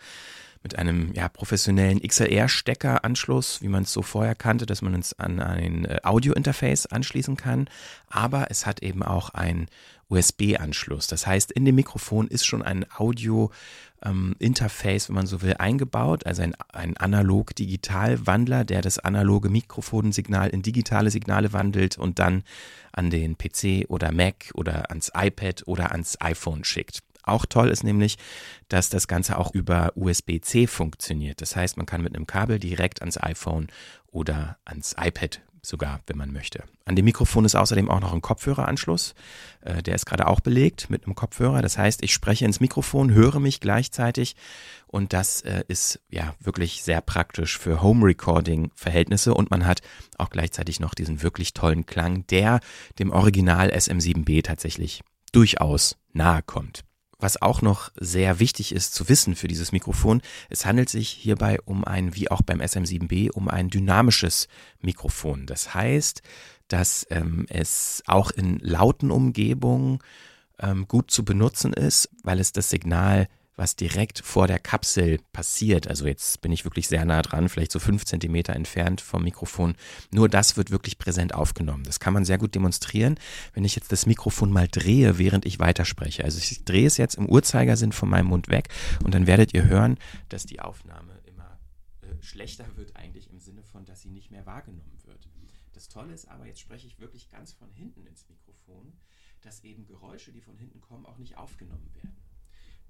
mit 0.64 0.76
einem 0.78 1.12
ja, 1.12 1.28
professionellen 1.28 2.00
XLR-Steckeranschluss, 2.00 3.62
wie 3.62 3.68
man 3.68 3.84
es 3.84 3.92
so 3.92 4.02
vorher 4.02 4.34
kannte, 4.34 4.66
dass 4.66 4.82
man 4.82 4.94
es 4.94 5.16
an 5.18 5.38
ein 5.38 5.84
äh, 5.84 6.00
Audio-Interface 6.02 6.86
anschließen 6.86 7.36
kann. 7.36 7.68
Aber 8.08 8.50
es 8.50 8.66
hat 8.66 8.82
eben 8.82 9.04
auch 9.04 9.30
einen 9.30 9.68
USB-Anschluss. 10.08 11.06
Das 11.06 11.26
heißt, 11.26 11.52
in 11.52 11.66
dem 11.66 11.74
Mikrofon 11.74 12.28
ist 12.28 12.46
schon 12.46 12.62
ein 12.62 12.86
Audio-Interface, 12.96 15.04
ähm, 15.04 15.08
wenn 15.08 15.14
man 15.14 15.26
so 15.26 15.42
will, 15.42 15.56
eingebaut, 15.58 16.24
also 16.26 16.40
ein, 16.42 16.54
ein 16.72 16.96
Analog-Digital-Wandler, 16.96 18.64
der 18.64 18.80
das 18.80 18.98
analoge 18.98 19.50
Mikrofonsignal 19.50 20.48
in 20.48 20.62
digitale 20.62 21.10
Signale 21.10 21.52
wandelt 21.52 21.98
und 21.98 22.18
dann 22.18 22.42
an 22.92 23.10
den 23.10 23.36
PC 23.36 23.84
oder 23.88 24.12
Mac 24.12 24.50
oder 24.54 24.88
ans 24.90 25.12
iPad 25.14 25.64
oder 25.66 25.92
ans 25.92 26.18
iPhone 26.22 26.64
schickt. 26.64 27.02
Auch 27.24 27.46
toll 27.46 27.68
ist 27.68 27.84
nämlich, 27.84 28.16
dass 28.68 28.90
das 28.90 29.08
Ganze 29.08 29.38
auch 29.38 29.52
über 29.52 29.92
USB-C 29.96 30.66
funktioniert. 30.66 31.40
Das 31.40 31.56
heißt, 31.56 31.76
man 31.76 31.86
kann 31.86 32.02
mit 32.02 32.14
einem 32.14 32.26
Kabel 32.26 32.58
direkt 32.58 33.00
ans 33.00 33.20
iPhone 33.22 33.68
oder 34.06 34.58
ans 34.64 34.94
iPad 34.98 35.40
sogar, 35.66 36.00
wenn 36.06 36.16
man 36.16 36.32
möchte. 36.32 36.64
An 36.84 36.96
dem 36.96 37.06
Mikrofon 37.06 37.44
ist 37.44 37.54
außerdem 37.54 37.90
auch 37.90 38.00
noch 38.00 38.12
ein 38.12 38.20
Kopfhöreranschluss. 38.20 39.14
Äh, 39.62 39.82
der 39.82 39.94
ist 39.94 40.06
gerade 40.06 40.26
auch 40.26 40.40
belegt 40.40 40.90
mit 40.90 41.04
einem 41.04 41.14
Kopfhörer. 41.14 41.62
Das 41.62 41.78
heißt, 41.78 42.02
ich 42.02 42.12
spreche 42.12 42.44
ins 42.44 42.60
Mikrofon, 42.60 43.12
höre 43.12 43.40
mich 43.40 43.60
gleichzeitig 43.60 44.36
und 44.86 45.12
das 45.12 45.40
äh, 45.42 45.64
ist 45.68 46.00
ja 46.10 46.34
wirklich 46.40 46.82
sehr 46.82 47.00
praktisch 47.00 47.58
für 47.58 47.82
Home 47.82 48.06
Recording 48.06 48.70
Verhältnisse 48.74 49.34
und 49.34 49.50
man 49.50 49.66
hat 49.66 49.80
auch 50.18 50.30
gleichzeitig 50.30 50.80
noch 50.80 50.94
diesen 50.94 51.22
wirklich 51.22 51.54
tollen 51.54 51.86
Klang, 51.86 52.26
der 52.28 52.60
dem 52.98 53.10
Original 53.10 53.70
SM7B 53.70 54.42
tatsächlich 54.42 55.02
durchaus 55.32 55.96
nahe 56.12 56.42
kommt. 56.42 56.84
Was 57.24 57.40
auch 57.40 57.62
noch 57.62 57.90
sehr 57.98 58.38
wichtig 58.38 58.74
ist 58.74 58.94
zu 58.94 59.08
wissen 59.08 59.34
für 59.34 59.48
dieses 59.48 59.72
Mikrofon, 59.72 60.20
es 60.50 60.66
handelt 60.66 60.90
sich 60.90 61.08
hierbei 61.08 61.58
um 61.64 61.82
ein, 61.82 62.14
wie 62.14 62.30
auch 62.30 62.42
beim 62.42 62.60
SM7B, 62.60 63.30
um 63.30 63.48
ein 63.48 63.70
dynamisches 63.70 64.46
Mikrofon. 64.82 65.46
Das 65.46 65.72
heißt, 65.72 66.20
dass 66.68 67.06
ähm, 67.08 67.46
es 67.48 68.02
auch 68.06 68.30
in 68.30 68.58
lauten 68.58 69.10
Umgebungen 69.10 70.00
ähm, 70.58 70.86
gut 70.86 71.10
zu 71.10 71.24
benutzen 71.24 71.72
ist, 71.72 72.10
weil 72.22 72.40
es 72.40 72.52
das 72.52 72.68
Signal 72.68 73.28
was 73.56 73.76
direkt 73.76 74.20
vor 74.20 74.46
der 74.46 74.58
Kapsel 74.58 75.18
passiert, 75.32 75.86
also 75.86 76.06
jetzt 76.06 76.40
bin 76.40 76.52
ich 76.52 76.64
wirklich 76.64 76.88
sehr 76.88 77.04
nah 77.04 77.22
dran, 77.22 77.48
vielleicht 77.48 77.72
so 77.72 77.78
fünf 77.78 78.04
Zentimeter 78.04 78.54
entfernt 78.54 79.00
vom 79.00 79.22
Mikrofon, 79.22 79.76
nur 80.10 80.28
das 80.28 80.56
wird 80.56 80.70
wirklich 80.70 80.98
präsent 80.98 81.34
aufgenommen. 81.34 81.84
Das 81.84 82.00
kann 82.00 82.14
man 82.14 82.24
sehr 82.24 82.38
gut 82.38 82.54
demonstrieren, 82.54 83.18
wenn 83.52 83.64
ich 83.64 83.76
jetzt 83.76 83.92
das 83.92 84.06
Mikrofon 84.06 84.50
mal 84.50 84.68
drehe, 84.68 85.18
während 85.18 85.44
ich 85.44 85.58
weiterspreche. 85.58 86.24
Also 86.24 86.38
ich 86.38 86.64
drehe 86.64 86.86
es 86.86 86.96
jetzt 86.96 87.14
im 87.14 87.28
Uhrzeigersinn 87.28 87.92
von 87.92 88.08
meinem 88.08 88.26
Mund 88.26 88.48
weg 88.48 88.68
und 89.04 89.14
dann 89.14 89.26
werdet 89.26 89.54
ihr 89.54 89.64
hören, 89.64 89.98
dass 90.28 90.46
die 90.46 90.60
Aufnahme 90.60 91.20
immer 91.26 91.58
äh, 92.02 92.22
schlechter 92.22 92.66
wird 92.76 92.96
eigentlich 92.96 93.30
im 93.30 93.38
Sinne 93.38 93.62
von, 93.62 93.84
dass 93.84 94.02
sie 94.02 94.10
nicht 94.10 94.30
mehr 94.30 94.46
wahrgenommen 94.46 94.98
wird. 95.04 95.28
Das 95.74 95.88
Tolle 95.88 96.14
ist 96.14 96.28
aber, 96.28 96.46
jetzt 96.46 96.60
spreche 96.60 96.86
ich 96.86 97.00
wirklich 97.00 97.28
ganz 97.28 97.52
von 97.52 97.68
hinten 97.72 98.06
ins 98.06 98.28
Mikrofon, 98.28 98.92
dass 99.42 99.64
eben 99.64 99.86
Geräusche, 99.86 100.32
die 100.32 100.40
von 100.40 100.56
hinten 100.56 100.80
kommen, 100.80 101.04
auch 101.04 101.18
nicht 101.18 101.36
aufgenommen 101.36 101.90
werden. 101.94 102.16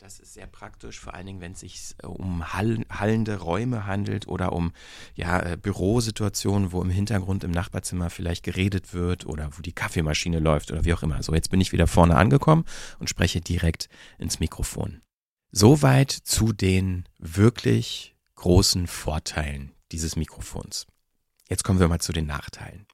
Das 0.05 0.21
ist 0.21 0.35
sehr 0.35 0.47
praktisch, 0.47 1.01
vor 1.01 1.15
allen 1.15 1.25
Dingen, 1.25 1.41
wenn 1.41 1.53
es 1.53 1.61
sich 1.61 1.95
äh, 2.03 2.07
um 2.07 2.53
hallende 2.53 3.39
Räume 3.39 3.87
handelt 3.87 4.29
oder 4.29 4.53
um 4.53 4.75
ja, 5.15 5.41
äh, 5.41 5.57
Bürosituationen, 5.57 6.73
wo 6.73 6.83
im 6.83 6.91
Hintergrund 6.91 7.43
im 7.43 7.51
Nachbarzimmer 7.51 8.11
vielleicht 8.11 8.43
geredet 8.43 8.93
wird 8.93 9.25
oder 9.25 9.49
wo 9.57 9.63
die 9.63 9.73
Kaffeemaschine 9.73 10.41
läuft 10.41 10.71
oder 10.71 10.85
wie 10.85 10.93
auch 10.93 11.03
immer. 11.03 11.23
So, 11.23 11.35
jetzt 11.35 11.49
bin 11.49 11.63
ich 11.63 11.73
wieder 11.73 11.87
vorne 11.87 12.17
angekommen 12.17 12.67
und 12.99 13.09
spreche 13.09 13.41
direkt 13.41 13.89
ins 14.19 14.41
Mikrofon. 14.41 15.01
Soweit 15.53 16.11
zu 16.11 16.53
den 16.53 17.09
wirklich 17.19 18.15
großen 18.35 18.87
Vorteilen 18.87 19.73
dieses 19.91 20.17
Mikrofons. 20.17 20.87
Jetzt 21.49 21.65
kommen 21.65 21.81
wir 21.81 21.89
mal 21.89 22.01
zu 22.01 22.13
den 22.13 22.27
Nachteilen. 22.27 22.85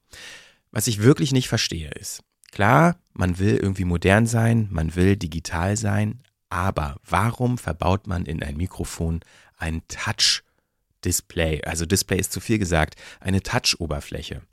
Was 0.71 0.87
ich 0.87 1.03
wirklich 1.03 1.33
nicht 1.33 1.49
verstehe 1.49 1.91
ist, 1.91 2.23
klar, 2.53 2.95
man 3.11 3.37
will 3.37 3.57
irgendwie 3.57 3.83
modern 3.83 4.27
sein, 4.27 4.69
man 4.71 4.95
will 4.95 5.17
digital 5.17 5.75
sein, 5.75 6.23
aber 6.51 6.97
warum 7.07 7.57
verbaut 7.57 8.07
man 8.07 8.25
in 8.25 8.43
ein 8.43 8.57
Mikrofon 8.57 9.21
ein 9.57 9.81
Touch? 9.87 10.43
Display, 11.03 11.63
also 11.63 11.87
Display 11.87 12.19
ist 12.19 12.31
zu 12.31 12.39
viel 12.39 12.59
gesagt, 12.59 12.95
eine 13.19 13.41
Touch-Oberfläche. 13.41 14.43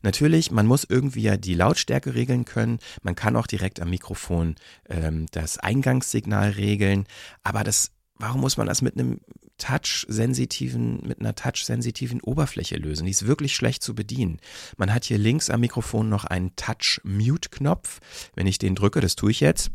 Natürlich, 0.00 0.50
man 0.50 0.64
muss 0.64 0.86
irgendwie 0.88 1.20
ja 1.20 1.36
die 1.36 1.52
Lautstärke 1.52 2.14
regeln 2.14 2.46
können, 2.46 2.78
man 3.02 3.14
kann 3.14 3.36
auch 3.36 3.46
direkt 3.46 3.78
am 3.78 3.90
Mikrofon 3.90 4.56
ähm, 4.88 5.26
das 5.32 5.58
Eingangssignal 5.58 6.52
regeln, 6.52 7.04
aber 7.42 7.62
das, 7.62 7.90
warum 8.14 8.40
muss 8.40 8.56
man 8.56 8.66
das 8.66 8.80
mit 8.80 8.94
einem 8.94 9.20
touch-sensitiven, 9.58 11.06
mit 11.06 11.20
einer 11.20 11.34
touch-sensitiven 11.34 12.22
Oberfläche 12.22 12.76
lösen? 12.76 13.04
Die 13.04 13.10
ist 13.10 13.26
wirklich 13.26 13.54
schlecht 13.54 13.82
zu 13.82 13.94
bedienen. 13.94 14.40
Man 14.78 14.94
hat 14.94 15.04
hier 15.04 15.18
links 15.18 15.50
am 15.50 15.60
Mikrofon 15.60 16.08
noch 16.08 16.24
einen 16.24 16.56
Touch-Mute-Knopf. 16.56 18.00
Wenn 18.34 18.46
ich 18.46 18.58
den 18.58 18.76
drücke, 18.76 19.00
das 19.00 19.14
tue 19.14 19.32
ich 19.32 19.40
jetzt, 19.40 19.72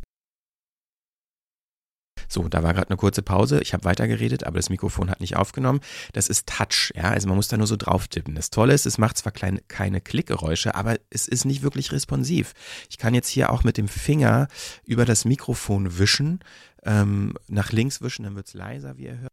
so, 2.34 2.47
da 2.47 2.64
war 2.64 2.73
gerade 2.73 2.89
eine 2.89 2.97
kurze 2.97 3.22
Pause. 3.22 3.61
Ich 3.61 3.73
habe 3.73 3.85
weitergeredet, 3.85 4.45
aber 4.45 4.57
das 4.57 4.69
Mikrofon 4.69 5.10
hat 5.10 5.22
nicht 5.22 5.35
aufgenommen. 5.35 5.80
Das 6.14 6.27
ist 6.27 6.47
Touch, 6.47 6.91
ja, 6.95 7.03
also 7.03 7.27
man 7.27 7.38
muss 7.38 7.47
da 7.47 7.57
nur 7.57 7.68
so 7.68 7.77
drauf 7.77 8.07
tippen. 8.07 8.35
Das 8.35 8.49
Tolle 8.49 8.73
ist, 8.73 8.85
es 8.85 8.97
macht 8.97 9.18
zwar 9.18 9.31
kleine, 9.31 9.61
keine 9.68 10.01
Klickgeräusche, 10.01 10.76
aber 10.76 10.97
es 11.10 11.27
ist 11.27 11.45
nicht 11.45 11.61
wirklich 11.61 11.91
responsiv. 11.91 12.53
Ich 12.89 12.97
kann 12.97 13.14
jetzt 13.14 13.30
hier 13.30 13.51
auch 13.51 13.64
mit 13.64 13.77
dem 13.77 13.88
Finger 13.88 14.47
über 14.85 15.05
das 15.05 15.26
Mikrofon 15.26 15.97
wischen, 15.99 16.39
ähm, 16.85 17.35
nach 17.47 17.72
links 17.72 18.01
wischen, 18.01 18.23
dann 18.23 18.35
wird 18.35 18.47
es 18.47 18.53
leiser, 18.53 18.97
wie 18.97 19.05
ihr 19.05 19.19
hört. 19.19 19.32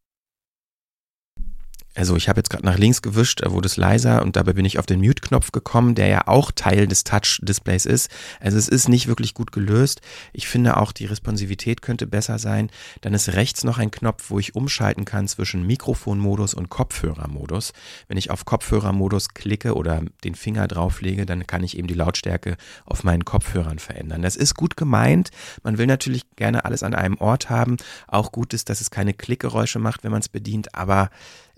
Also 1.97 2.15
ich 2.15 2.29
habe 2.29 2.39
jetzt 2.39 2.51
gerade 2.51 2.65
nach 2.65 2.79
links 2.79 3.03
gewischt, 3.03 3.43
wurde 3.45 3.67
es 3.67 3.77
leiser 3.77 4.23
und 4.23 4.37
dabei 4.37 4.53
bin 4.53 4.65
ich 4.65 4.79
auf 4.79 4.87
den 4.87 5.01
Mute-Knopf 5.01 5.51
gekommen, 5.51 5.97
der 5.97 6.07
ja 6.07 6.29
auch 6.29 6.53
Teil 6.53 6.87
des 6.87 7.03
Touch-Displays 7.03 7.85
ist. 7.85 8.11
Also 8.39 8.59
es 8.59 8.69
ist 8.69 8.89
nicht 8.89 9.09
wirklich 9.09 9.35
gut 9.35 9.51
gelöst. 9.51 10.01
Ich 10.33 10.47
finde 10.47 10.77
auch, 10.77 10.93
die 10.93 11.07
Responsivität 11.07 11.83
könnte 11.83 12.07
besser 12.07 12.39
sein. 12.39 12.71
Dann 13.01 13.13
ist 13.13 13.33
rechts 13.33 13.65
noch 13.65 13.79
ein 13.79 13.91
Knopf, 13.91 14.31
wo 14.31 14.39
ich 14.39 14.55
umschalten 14.55 15.05
kann 15.05 15.27
zwischen 15.27 15.67
Mikrofonmodus 15.67 16.55
und 16.55 16.71
Kopfhörermodus. 16.71 17.73
Wenn 18.07 18.17
ich 18.19 18.31
auf 18.31 18.45
Kopfhörermodus 18.45 19.31
klicke 19.31 19.75
oder 19.75 20.03
den 20.23 20.37
Finger 20.37 20.69
drauflege, 20.69 21.27
dann 21.27 21.49
kann 21.49 21.65
ich 21.65 21.77
eben 21.77 21.89
die 21.89 21.95
Lautstärke 21.95 22.57
auf 22.85 23.03
meinen 23.03 23.25
Kopfhörern 23.25 23.81
verändern. 23.81 24.23
Das 24.23 24.37
ist 24.37 24.55
gut 24.55 24.77
gemeint. 24.77 25.31
Man 25.65 25.77
will 25.77 25.87
natürlich 25.87 26.23
gerne 26.37 26.65
alles 26.65 26.85
an 26.85 26.95
einem 26.95 27.19
Ort 27.19 27.51
haben. 27.51 27.79
Auch 28.07 28.31
gut 28.31 28.55
ist, 28.55 28.69
dass 28.69 28.81
es 28.81 28.93
keine 28.93 29.13
Klickgeräusche 29.13 29.81
macht, 29.81 30.05
wenn 30.05 30.13
man 30.13 30.21
es 30.21 30.29
bedient, 30.29 30.73
aber 30.77 31.11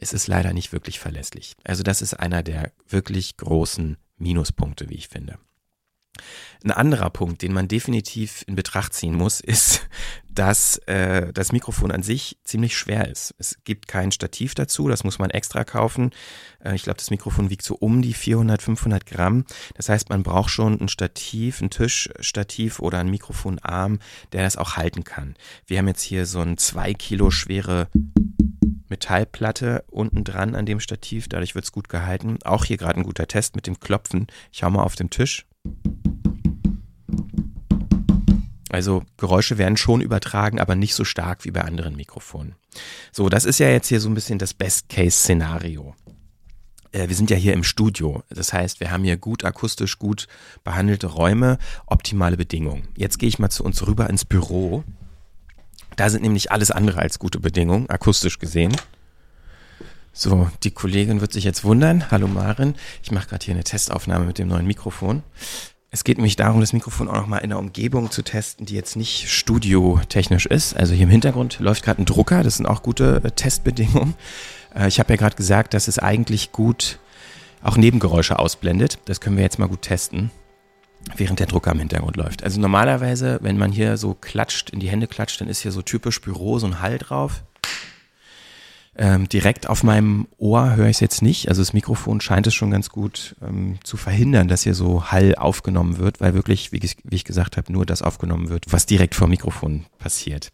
es 0.03 0.13
ist 0.13 0.27
leider 0.27 0.53
nicht 0.53 0.73
wirklich 0.73 0.99
verlässlich. 0.99 1.55
Also 1.65 1.83
das 1.85 2.03
ist 2.03 2.15
einer 2.15 2.43
der 2.43 2.73
wirklich 2.89 3.37
großen 3.37 3.97
Minuspunkte, 4.19 4.91
wie 4.91 4.97
ich 4.97 5.09
finde. 5.09 5.39
Ein 6.65 6.73
anderer 6.73 7.09
Punkt, 7.09 7.41
den 7.43 7.53
man 7.53 7.69
definitiv 7.69 8.45
in 8.47 8.55
Betracht 8.55 8.93
ziehen 8.93 9.15
muss, 9.15 9.41
ist, 9.41 9.89
dass 10.29 10.79
äh, 10.87 11.33
das 11.33 11.53
Mikrofon 11.53 11.91
an 11.91 12.03
sich 12.03 12.39
ziemlich 12.45 12.77
schwer 12.77 13.09
ist. 13.09 13.35
Es 13.39 13.59
gibt 13.65 13.87
kein 13.87 14.13
Stativ 14.13 14.55
dazu, 14.55 14.89
das 14.89 15.05
muss 15.05 15.19
man 15.19 15.31
extra 15.31 15.65
kaufen. 15.65 16.11
Äh, 16.65 16.75
ich 16.75 16.83
glaube, 16.83 16.99
das 16.99 17.11
Mikrofon 17.11 17.51
wiegt 17.51 17.63
so 17.63 17.75
um 17.77 18.03
die 18.03 18.15
400, 18.15 18.61
500 18.61 19.07
Gramm. 19.07 19.45
Das 19.75 19.89
heißt, 19.89 20.11
man 20.11 20.23
braucht 20.23 20.51
schon 20.51 20.81
ein 20.81 20.89
Stativ, 20.89 21.61
ein 21.61 21.71
Tischstativ 21.71 22.81
oder 22.81 22.99
ein 22.99 23.11
Mikrofonarm, 23.11 24.01
der 24.33 24.43
das 24.43 24.57
auch 24.57 24.77
halten 24.77 25.05
kann. 25.05 25.35
Wir 25.67 25.79
haben 25.79 25.89
jetzt 25.89 26.03
hier 26.03 26.27
so 26.27 26.41
ein 26.41 26.59
zwei 26.59 26.93
Kilo 26.93 27.31
schwere 27.31 27.89
Metallplatte 28.93 29.85
unten 29.91 30.23
dran 30.23 30.55
an 30.55 30.67
dem 30.67 30.79
Stativ, 30.79 31.27
dadurch 31.27 31.55
wird 31.55 31.65
es 31.65 31.73
gut 31.73 31.89
gehalten. 31.89 32.39
Auch 32.45 32.65
hier 32.67 32.77
gerade 32.77 33.01
ein 33.01 33.05
guter 33.05 33.27
Test 33.27 33.57
mit 33.57 33.67
dem 33.67 33.81
Klopfen. 33.81 34.27
Ich 34.53 34.63
hau 34.63 34.71
mal 34.71 34.83
auf 34.83 34.97
den 34.97 35.09
Tisch. 35.09 35.47
Also 38.69 39.03
Geräusche 39.17 39.59
werden 39.59 39.77
schon 39.77 40.01
übertragen, 40.01 40.61
aber 40.61 40.75
nicht 40.75 40.95
so 40.95 41.05
stark 41.05 41.45
wie 41.45 41.51
bei 41.51 41.63
anderen 41.63 41.97
Mikrofonen. 41.97 42.55
So, 43.13 43.29
das 43.29 43.45
ist 43.45 43.59
ja 43.59 43.69
jetzt 43.69 43.89
hier 43.89 44.01
so 44.01 44.09
ein 44.09 44.15
bisschen 44.15 44.39
das 44.39 44.55
Best-Case-Szenario. 44.55 45.95
Äh, 46.93 47.09
wir 47.09 47.17
sind 47.17 47.31
ja 47.31 47.37
hier 47.37 47.55
im 47.55 47.65
Studio. 47.65 48.23
Das 48.29 48.53
heißt, 48.53 48.81
wir 48.81 48.91
haben 48.91 49.05
hier 49.05 49.17
gut 49.17 49.45
akustisch, 49.45 49.99
gut 49.99 50.27
behandelte 50.65 51.07
Räume, 51.07 51.59
optimale 51.87 52.37
Bedingungen. 52.37 52.89
Jetzt 52.97 53.19
gehe 53.19 53.29
ich 53.29 53.39
mal 53.39 53.51
zu 53.51 53.65
uns 53.65 53.87
rüber 53.87 54.09
ins 54.09 54.25
Büro. 54.25 54.85
Da 55.97 56.11
sind 56.11 56.23
nämlich 56.23 56.51
alles 56.53 56.71
andere 56.71 57.01
als 57.01 57.19
gute 57.19 57.39
Bedingungen, 57.39 57.89
akustisch 57.91 58.39
gesehen. 58.39 58.75
So, 60.13 60.51
die 60.63 60.71
Kollegin 60.71 61.21
wird 61.21 61.33
sich 61.33 61.45
jetzt 61.45 61.65
wundern. 61.65 62.11
Hallo 62.11 62.29
Marin, 62.29 62.75
ich 63.03 63.11
mache 63.11 63.29
gerade 63.29 63.45
hier 63.45 63.55
eine 63.55 63.65
Testaufnahme 63.65 64.27
mit 64.27 64.39
dem 64.39 64.49
neuen 64.49 64.67
Mikrofon. 64.67 65.23
Es 65.91 66.05
geht 66.05 66.17
nämlich 66.17 66.37
darum, 66.37 66.61
das 66.61 66.73
Mikrofon 66.73 67.09
auch 67.09 67.17
nochmal 67.17 67.41
in 67.41 67.53
einer 67.53 67.59
Umgebung 67.59 68.11
zu 68.11 68.23
testen, 68.23 68.65
die 68.65 68.75
jetzt 68.75 68.97
nicht 68.97 69.31
studiotechnisch 69.31 70.47
ist. 70.47 70.75
Also 70.75 70.95
hier 70.95 71.05
im 71.05 71.11
Hintergrund 71.11 71.59
läuft 71.61 71.83
gerade 71.83 72.01
ein 72.01 72.07
Drucker, 72.07 72.43
das 72.43 72.57
sind 72.57 72.67
auch 72.67 72.83
gute 72.83 73.21
äh, 73.25 73.31
Testbedingungen. 73.31 74.15
Äh, 74.75 74.89
ich 74.89 74.99
habe 74.99 75.13
ja 75.13 75.17
gerade 75.17 75.37
gesagt, 75.37 75.75
dass 75.75 75.89
es 75.89 75.99
eigentlich 75.99 76.53
gut 76.53 76.99
auch 77.63 77.77
Nebengeräusche 77.77 78.39
ausblendet. 78.39 78.99
Das 79.05 79.21
können 79.21 79.37
wir 79.37 79.45
jetzt 79.45 79.59
mal 79.59 79.69
gut 79.69 79.83
testen 79.83 80.31
während 81.17 81.41
der 81.41 81.47
Drucker 81.47 81.73
im 81.73 81.79
Hintergrund 81.79 82.17
läuft. 82.17 82.43
Also 82.45 82.61
normalerweise, 82.61 83.39
wenn 83.43 83.59
man 83.59 83.73
hier 83.73 83.97
so 83.97 84.15
klatscht, 84.15 84.71
in 84.71 84.81
die 84.81 84.89
Hände 84.89 85.07
klatscht, 85.07 85.41
dann 85.41 85.49
ist 85.49 85.61
hier 85.61 85.73
so 85.73 85.83
typisch 85.83 86.21
Büro 86.21 86.59
so 86.59 86.67
ein 86.67 86.81
Hall 86.81 86.99
drauf. 86.99 87.43
Ähm, 88.95 89.27
direkt 89.27 89.69
auf 89.69 89.83
meinem 89.85 90.29
Ohr 90.37 90.77
höre 90.77 90.89
ich 90.89 90.97
es 90.97 91.01
jetzt 91.01 91.23
nicht. 91.23 91.49
Also 91.49 91.63
das 91.63 91.73
Mikrofon 91.73 92.21
scheint 92.21 92.47
es 92.47 92.55
schon 92.55 92.71
ganz 92.71 92.91
gut 92.91 93.37
ähm, 93.43 93.79
zu 93.85 93.97
verhindern, 93.97 94.49
dass 94.49 94.65
hier 94.65 94.75
so 94.75 95.11
Hall 95.11 95.35
aufgenommen 95.35 95.97
wird, 95.97 96.21
weil 96.21 96.35
wirklich, 96.35 96.73
wie, 96.73 96.81
wie 97.05 97.17
ich 97.17 97.25
gesagt 97.25 97.57
habe, 97.57 97.73
nur 97.73 97.87
das 97.87 98.03
aufgenommen 98.03 98.51
wird, 98.51 98.67
was 98.71 98.85
direkt 98.85 99.15
vor 99.15 99.27
dem 99.27 99.31
Mikrofon 99.31 99.87
passiert. 99.99 100.53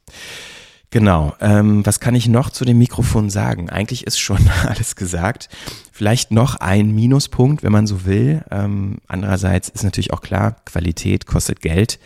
Genau. 0.91 1.35
Ähm, 1.41 1.85
was 1.85 2.01
kann 2.01 2.15
ich 2.15 2.29
noch 2.29 2.51
zu 2.51 2.65
dem 2.65 2.79
Mikrofon 2.79 3.29
sagen? 3.29 3.69
Eigentlich 3.69 4.07
ist 4.07 4.19
schon 4.19 4.49
alles 4.67 4.97
gesagt. 4.97 5.49
Vielleicht 5.93 6.31
noch 6.31 6.57
ein 6.57 6.95
Minuspunkt, 6.95 7.63
wenn 7.63 7.73
man 7.73 7.87
so 7.87 8.07
will. 8.07 8.43
Ähm, 8.51 8.99
andererseits 9.07 9.69
ist 9.69 9.85
natürlich 9.85 10.13
auch 10.13 10.23
klar, 10.23 10.57
Qualität 10.65 11.27
kostet 11.27 11.61
Geld. 11.61 11.99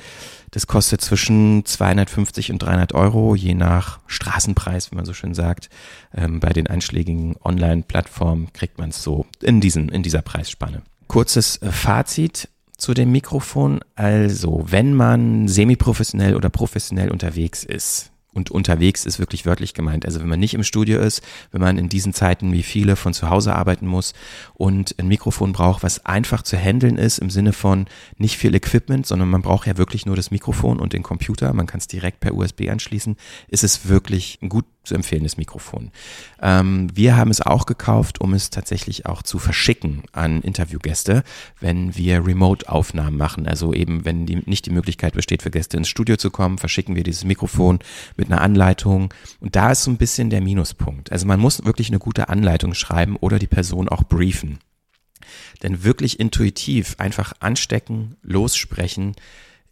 Das 0.51 0.67
kostet 0.67 1.01
zwischen 1.01 1.65
250 1.65 2.53
und 2.53 2.59
300 2.59 2.93
Euro, 2.93 3.35
je 3.35 3.55
nach 3.55 4.01
Straßenpreis, 4.07 4.91
wie 4.91 4.97
man 4.97 5.07
so 5.07 5.15
schön 5.15 5.33
sagt. 5.33 5.71
Ähm, 6.15 6.41
bei 6.41 6.51
den 6.51 6.67
einschlägigen 6.67 7.37
Online-Plattformen 7.43 8.53
kriegt 8.53 8.79
man 8.79 8.91
es 8.91 9.03
so 9.03 9.25
in, 9.41 9.63
diesen, 9.63 9.89
in 9.89 10.03
dieser 10.03 10.21
Preisspanne. 10.21 10.83
Kurzes 11.07 11.57
äh, 11.63 11.71
Fazit 11.71 12.51
zu 12.77 12.93
dem 12.93 13.13
Mikrofon. 13.13 13.81
Also, 13.95 14.65
wenn 14.67 14.93
man 14.93 15.49
semi-professionell 15.49 16.37
oder 16.37 16.51
professionell 16.51 17.11
unterwegs 17.11 17.65
ist, 17.65 18.12
Und 18.35 18.51
unterwegs 18.51 19.05
ist 19.05 19.19
wirklich 19.19 19.45
wörtlich 19.45 19.75
gemeint. 19.75 20.07
Also 20.07 20.21
wenn 20.21 20.29
man 20.29 20.41
nicht 20.41 20.55
im 20.55 20.63
Studio 20.63 21.01
ist, 21.01 21.23
wenn 21.51 21.61
man 21.61 21.77
in 21.77 21.91
diesen 21.91 22.15
Zeiten 22.15 22.53
wie 22.53 22.63
viele 22.63 22.97
von 22.97 23.13
zu 23.13 23.29
Hause 23.29 23.55
arbeiten 23.55 23.87
muss 23.87 24.15
und 24.55 24.95
ein 24.99 25.09
Mikrofon 25.09 25.53
braucht, 25.53 25.83
was 25.83 26.07
einfach 26.07 26.43
zu 26.43 26.57
handeln 26.57 26.97
ist, 26.97 27.19
im 27.19 27.29
Sinne 27.29 27.53
von 27.53 27.87
nicht 28.17 28.39
viel 28.39 28.55
Equipment, 28.55 29.07
sondern 29.07 29.29
man 29.29 29.43
braucht 29.43 29.67
ja 29.67 29.77
wirklich 29.77 30.07
nur 30.07 30.17
das 30.17 30.31
Mikrofon 30.31 30.81
und 30.81 30.95
den 30.95 31.03
Computer, 31.03 31.53
man 31.53 31.67
kann 31.67 31.79
es 31.79 31.89
direkt 31.89 32.21
per 32.21 32.35
USB 32.35 32.71
anschließen, 32.71 33.17
ist 33.49 33.65
es 33.65 33.89
wirklich 33.89 34.39
ein 34.41 34.49
gut 34.49 34.65
zu 34.85 34.95
empfehlendes 34.95 35.37
Mikrofon. 35.37 35.93
Ähm, 36.41 36.89
wir 36.95 37.17
haben 37.17 37.31
es 37.31 37.41
auch 37.41 37.67
gekauft, 37.67 38.21
um 38.21 38.35
es 38.35 38.51
tatsächlich 38.51 39.07
auch 39.07 39.23
zu 39.23 39.39
verschicken 39.39 40.03
an 40.13 40.43
Interviewgäste, 40.43 41.23
wenn 41.61 41.97
wir 41.97 42.27
Remote-Aufnahmen 42.27 43.17
machen. 43.17 43.47
Also 43.47 43.73
eben, 43.73 44.05
wenn 44.05 44.27
die, 44.27 44.43
nicht 44.47 44.67
die 44.67 44.71
Möglichkeit 44.71 45.15
besteht, 45.15 45.43
für 45.43 45.51
Gäste 45.51 45.77
ins 45.77 45.89
Studio 45.89 46.17
zu 46.17 46.31
kommen, 46.31 46.59
verschicken 46.59 46.97
wir 46.97 47.05
dieses 47.05 47.25
Mikrofon 47.25 47.79
mit 48.17 48.31
einer 48.31 48.41
Anleitung. 48.41 49.15
Und 49.41 49.55
da 49.55 49.71
ist 49.71 49.85
so 49.85 49.91
ein 49.91 49.99
bisschen 49.99 50.31
der 50.31 50.41
Minuspunkt. 50.41 51.13
Also 51.13 51.27
man 51.27 51.41
muss 51.41 51.65
wirklich 51.65 51.89
eine 51.89 51.99
gute 51.99 52.29
Anleitung 52.29 52.75
schreiben 52.75 53.17
oder 53.17 53.39
die 53.39 53.47
Person 53.47 53.89
auch 53.89 54.03
briefen. 54.03 54.59
Denn 55.63 55.85
wirklich 55.85 56.19
intuitiv 56.19 56.97
einfach 56.99 57.35
anstecken, 57.39 58.17
lossprechen 58.23 59.15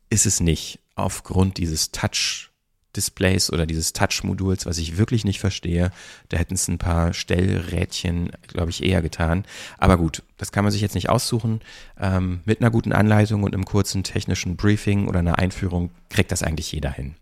ist 0.08 0.26
es 0.26 0.40
nicht 0.40 0.78
aufgrund 0.94 1.58
dieses 1.58 1.90
Touch 1.90 2.49
Displays 2.96 3.52
oder 3.52 3.66
dieses 3.66 3.92
Touch-Moduls, 3.92 4.66
was 4.66 4.78
ich 4.78 4.98
wirklich 4.98 5.24
nicht 5.24 5.40
verstehe. 5.40 5.90
Da 6.28 6.36
hätten 6.36 6.54
es 6.54 6.68
ein 6.68 6.78
paar 6.78 7.12
Stellrädchen, 7.12 8.32
glaube 8.48 8.70
ich, 8.70 8.82
eher 8.82 9.02
getan. 9.02 9.44
Aber 9.78 9.96
gut, 9.96 10.22
das 10.38 10.52
kann 10.52 10.64
man 10.64 10.72
sich 10.72 10.82
jetzt 10.82 10.94
nicht 10.94 11.08
aussuchen. 11.08 11.60
Ähm, 11.98 12.40
mit 12.44 12.60
einer 12.60 12.70
guten 12.70 12.92
Anleitung 12.92 13.42
und 13.42 13.54
einem 13.54 13.64
kurzen 13.64 14.02
technischen 14.02 14.56
Briefing 14.56 15.08
oder 15.08 15.20
einer 15.20 15.38
Einführung 15.38 15.90
kriegt 16.08 16.32
das 16.32 16.42
eigentlich 16.42 16.72
jeder 16.72 16.90
hin. 16.90 17.14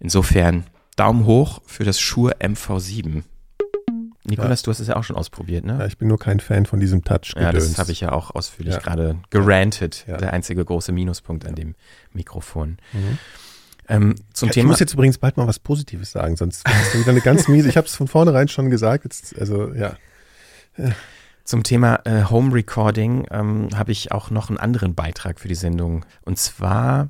Insofern 0.00 0.64
Daumen 0.96 1.26
hoch 1.26 1.60
für 1.66 1.84
das 1.84 1.98
Shure 1.98 2.36
MV7. 2.40 3.22
Nikolas, 4.24 4.60
ja. 4.60 4.64
du 4.64 4.70
hast 4.70 4.80
es 4.80 4.88
ja 4.88 4.96
auch 4.96 5.04
schon 5.04 5.16
ausprobiert, 5.16 5.64
ne? 5.64 5.78
Ja, 5.78 5.86
ich 5.86 5.96
bin 5.96 6.08
nur 6.08 6.18
kein 6.18 6.38
Fan 6.38 6.66
von 6.66 6.80
diesem 6.80 7.02
touch 7.02 7.34
-Gedöns. 7.34 7.40
Ja, 7.40 7.52
das 7.52 7.78
habe 7.78 7.92
ich 7.92 8.00
ja 8.00 8.12
auch 8.12 8.34
ausführlich 8.34 8.74
ja. 8.74 8.80
gerade 8.80 9.16
gerantet. 9.30 10.04
Der 10.06 10.32
einzige 10.32 10.64
große 10.64 10.92
Minuspunkt 10.92 11.46
an 11.46 11.54
dem 11.54 11.74
Mikrofon. 12.12 12.76
Mhm. 12.92 13.18
Ähm, 13.88 14.16
zum 14.32 14.48
ich 14.48 14.54
Thema. 14.54 14.64
Ich 14.64 14.68
muss 14.72 14.80
jetzt 14.80 14.92
übrigens 14.94 15.18
bald 15.18 15.36
mal 15.36 15.46
was 15.46 15.58
Positives 15.58 16.12
sagen, 16.12 16.36
sonst 16.36 16.68
ist 16.68 16.94
du 16.94 16.98
wieder 17.00 17.10
eine 17.10 17.20
ganz 17.20 17.48
miese. 17.48 17.68
Ich 17.68 17.76
habe 17.76 17.86
es 17.86 17.94
von 17.94 18.08
vornherein 18.08 18.48
schon 18.48 18.70
gesagt. 18.70 19.04
Jetzt, 19.04 19.38
also 19.38 19.72
ja. 19.72 19.96
Zum 21.44 21.62
Thema 21.62 22.00
äh, 22.04 22.24
Home 22.24 22.54
Recording 22.54 23.26
ähm, 23.30 23.70
habe 23.74 23.90
ich 23.90 24.12
auch 24.12 24.30
noch 24.30 24.50
einen 24.50 24.58
anderen 24.58 24.94
Beitrag 24.94 25.40
für 25.40 25.48
die 25.48 25.54
Sendung. 25.54 26.04
Und 26.26 26.38
zwar 26.38 27.08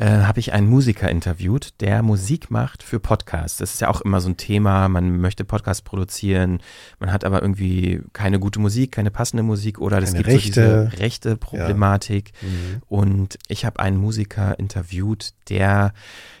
äh, 0.00 0.22
habe 0.22 0.40
ich 0.40 0.54
einen 0.54 0.66
Musiker 0.66 1.10
interviewt, 1.10 1.74
der 1.80 2.02
Musik 2.02 2.50
macht 2.50 2.82
für 2.82 2.98
Podcasts. 2.98 3.58
Das 3.58 3.74
ist 3.74 3.80
ja 3.80 3.88
auch 3.88 4.00
immer 4.00 4.22
so 4.22 4.30
ein 4.30 4.38
Thema. 4.38 4.88
Man 4.88 5.20
möchte 5.20 5.44
Podcasts 5.44 5.82
produzieren, 5.82 6.62
man 6.98 7.12
hat 7.12 7.24
aber 7.24 7.42
irgendwie 7.42 8.00
keine 8.14 8.40
gute 8.40 8.60
Musik, 8.60 8.92
keine 8.92 9.10
passende 9.10 9.42
Musik 9.42 9.78
oder 9.78 9.98
es 9.98 10.14
gibt 10.14 10.26
Rechte. 10.26 10.52
so 10.52 10.60
diese 10.60 11.00
rechte 11.00 11.36
Problematik. 11.36 12.32
Ja. 12.40 12.48
Mhm. 12.48 12.82
Und 12.88 13.38
ich 13.48 13.66
habe 13.66 13.78
einen 13.78 13.98
Musiker 13.98 14.58
interviewt, 14.58 15.34
der 15.50 15.92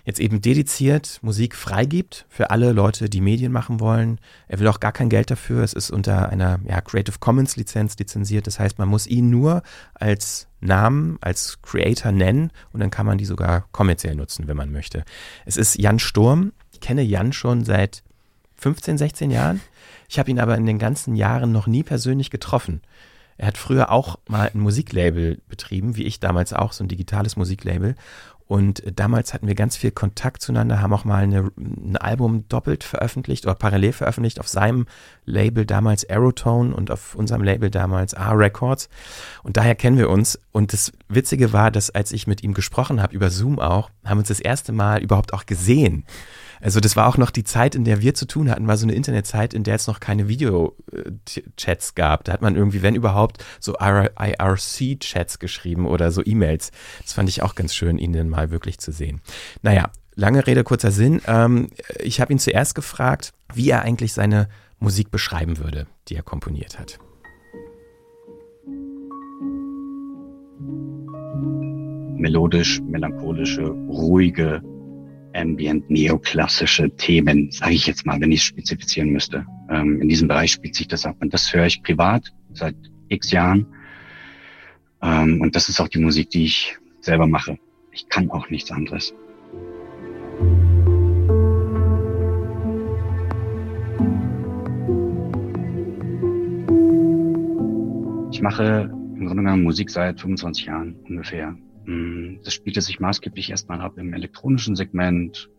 jetzt 0.06 0.20
eben 0.20 0.40
dediziert 0.40 1.18
Musik 1.20 1.54
freigibt 1.54 2.24
für 2.30 2.50
alle 2.50 2.72
Leute, 2.72 3.10
die 3.10 3.20
Medien 3.20 3.52
machen 3.52 3.78
wollen. 3.78 4.20
Er 4.48 4.58
will 4.58 4.68
auch 4.68 4.80
gar 4.80 4.92
kein 4.92 5.10
Geld 5.10 5.30
dafür. 5.30 5.62
Es 5.62 5.74
ist 5.74 5.90
unter 5.90 6.30
einer 6.30 6.60
ja, 6.66 6.80
Creative 6.80 7.18
Commons 7.20 7.56
Lizenz 7.56 7.98
lizenziert. 7.98 8.46
Das 8.46 8.58
heißt, 8.58 8.78
man 8.78 8.88
muss 8.88 9.06
ihn 9.06 9.28
nur 9.28 9.62
als 9.92 10.48
Namen, 10.60 11.18
als 11.20 11.60
Creator 11.62 12.12
nennen 12.12 12.50
und 12.72 12.80
dann 12.80 12.90
kann 12.90 13.06
man 13.06 13.18
die 13.18 13.24
sogar 13.24 13.66
kommerziell 13.72 14.14
nutzen, 14.14 14.46
wenn 14.48 14.56
man 14.56 14.72
möchte. 14.72 15.04
Es 15.46 15.56
ist 15.56 15.78
Jan 15.78 15.98
Sturm. 15.98 16.52
Ich 16.72 16.80
kenne 16.80 17.02
Jan 17.02 17.32
schon 17.32 17.64
seit 17.64 18.02
15, 18.56 18.98
16 18.98 19.30
Jahren. 19.30 19.60
Ich 20.08 20.18
habe 20.18 20.30
ihn 20.30 20.38
aber 20.38 20.56
in 20.56 20.66
den 20.66 20.78
ganzen 20.78 21.16
Jahren 21.16 21.52
noch 21.52 21.66
nie 21.66 21.82
persönlich 21.82 22.30
getroffen. 22.30 22.82
Er 23.38 23.46
hat 23.46 23.56
früher 23.56 23.90
auch 23.90 24.18
mal 24.28 24.50
ein 24.52 24.60
Musiklabel 24.60 25.40
betrieben, 25.48 25.96
wie 25.96 26.04
ich 26.04 26.20
damals 26.20 26.52
auch, 26.52 26.72
so 26.72 26.84
ein 26.84 26.88
digitales 26.88 27.36
Musiklabel. 27.36 27.94
Und 28.50 28.82
damals 28.96 29.32
hatten 29.32 29.46
wir 29.46 29.54
ganz 29.54 29.76
viel 29.76 29.92
Kontakt 29.92 30.42
zueinander, 30.42 30.80
haben 30.80 30.92
auch 30.92 31.04
mal 31.04 31.22
eine, 31.22 31.52
ein 31.56 31.96
Album 31.96 32.48
doppelt 32.48 32.82
veröffentlicht 32.82 33.46
oder 33.46 33.54
parallel 33.54 33.92
veröffentlicht 33.92 34.40
auf 34.40 34.48
seinem 34.48 34.86
Label 35.24 35.64
damals 35.64 36.04
Aerotone 36.10 36.74
und 36.74 36.90
auf 36.90 37.14
unserem 37.14 37.44
Label 37.44 37.70
damals 37.70 38.12
A 38.12 38.32
Records. 38.32 38.88
Und 39.44 39.56
daher 39.56 39.76
kennen 39.76 39.98
wir 39.98 40.10
uns. 40.10 40.36
Und 40.50 40.72
das 40.72 40.90
Witzige 41.08 41.52
war, 41.52 41.70
dass 41.70 41.90
als 41.90 42.10
ich 42.10 42.26
mit 42.26 42.42
ihm 42.42 42.52
gesprochen 42.52 43.00
habe, 43.00 43.14
über 43.14 43.30
Zoom 43.30 43.60
auch, 43.60 43.88
haben 44.04 44.16
wir 44.16 44.22
uns 44.22 44.28
das 44.28 44.40
erste 44.40 44.72
Mal 44.72 45.00
überhaupt 45.00 45.32
auch 45.32 45.46
gesehen. 45.46 46.04
Also 46.60 46.80
das 46.80 46.94
war 46.96 47.06
auch 47.06 47.16
noch 47.16 47.30
die 47.30 47.44
Zeit, 47.44 47.74
in 47.74 47.84
der 47.84 48.02
wir 48.02 48.14
zu 48.14 48.26
tun 48.26 48.50
hatten, 48.50 48.66
war 48.66 48.76
so 48.76 48.86
eine 48.86 48.94
Internetzeit, 48.94 49.54
in 49.54 49.64
der 49.64 49.76
es 49.76 49.86
noch 49.86 50.00
keine 50.00 50.28
Video-Chats 50.28 51.94
gab. 51.94 52.24
Da 52.24 52.32
hat 52.32 52.42
man 52.42 52.54
irgendwie, 52.54 52.82
wenn 52.82 52.94
überhaupt, 52.94 53.44
so 53.60 53.76
IRC-Chats 53.78 55.38
geschrieben 55.38 55.86
oder 55.86 56.12
so 56.12 56.22
E-Mails. 56.24 56.70
Das 57.02 57.14
fand 57.14 57.28
ich 57.28 57.42
auch 57.42 57.54
ganz 57.54 57.74
schön, 57.74 57.98
ihn 57.98 58.12
dann 58.12 58.28
mal 58.28 58.50
wirklich 58.50 58.78
zu 58.78 58.92
sehen. 58.92 59.20
Naja, 59.62 59.90
lange 60.14 60.46
Rede, 60.46 60.62
kurzer 60.64 60.90
Sinn. 60.90 61.20
Ähm, 61.26 61.68
ich 61.98 62.20
habe 62.20 62.32
ihn 62.32 62.38
zuerst 62.38 62.74
gefragt, 62.74 63.32
wie 63.54 63.70
er 63.70 63.82
eigentlich 63.82 64.12
seine 64.12 64.48
Musik 64.78 65.10
beschreiben 65.10 65.58
würde, 65.58 65.86
die 66.08 66.16
er 66.16 66.22
komponiert 66.22 66.78
hat. 66.78 66.98
Melodisch, 72.16 72.82
melancholische, 72.82 73.66
ruhige, 73.66 74.62
ambient, 75.34 75.88
neoklassische 75.90 76.90
Themen, 76.96 77.50
sage 77.50 77.74
ich 77.74 77.86
jetzt 77.86 78.06
mal, 78.06 78.20
wenn 78.20 78.32
ich 78.32 78.40
es 78.40 78.46
spezifizieren 78.46 79.10
müsste. 79.10 79.46
Ähm, 79.68 80.00
in 80.00 80.08
diesem 80.08 80.28
Bereich 80.28 80.52
spielt 80.52 80.74
sich 80.74 80.88
das 80.88 81.06
ab. 81.06 81.16
Und 81.20 81.32
das 81.32 81.52
höre 81.52 81.66
ich 81.66 81.82
privat 81.82 82.32
seit 82.52 82.76
x 83.08 83.30
Jahren. 83.30 83.66
Ähm, 85.02 85.40
und 85.40 85.56
das 85.56 85.68
ist 85.68 85.80
auch 85.80 85.88
die 85.88 85.98
Musik, 85.98 86.30
die 86.30 86.44
ich 86.44 86.76
selber 87.00 87.26
mache. 87.26 87.58
Ich 87.92 88.08
kann 88.08 88.30
auch 88.30 88.48
nichts 88.50 88.70
anderes. 88.70 89.14
Ich 98.32 98.42
mache 98.42 98.90
im 99.16 99.26
Grunde 99.26 99.42
genommen 99.42 99.64
Musik 99.64 99.90
seit 99.90 100.20
25 100.20 100.66
Jahren 100.66 100.96
ungefähr. 101.08 101.54
Mm, 101.90 102.40
das 102.44 102.54
spielte 102.54 102.80
sich 102.80 103.00
maßgeblich 103.00 103.50
erstmal 103.50 103.80
ab 103.80 103.98
im 103.98 104.14
elektronischen 104.14 104.76
Segment, 104.76 105.50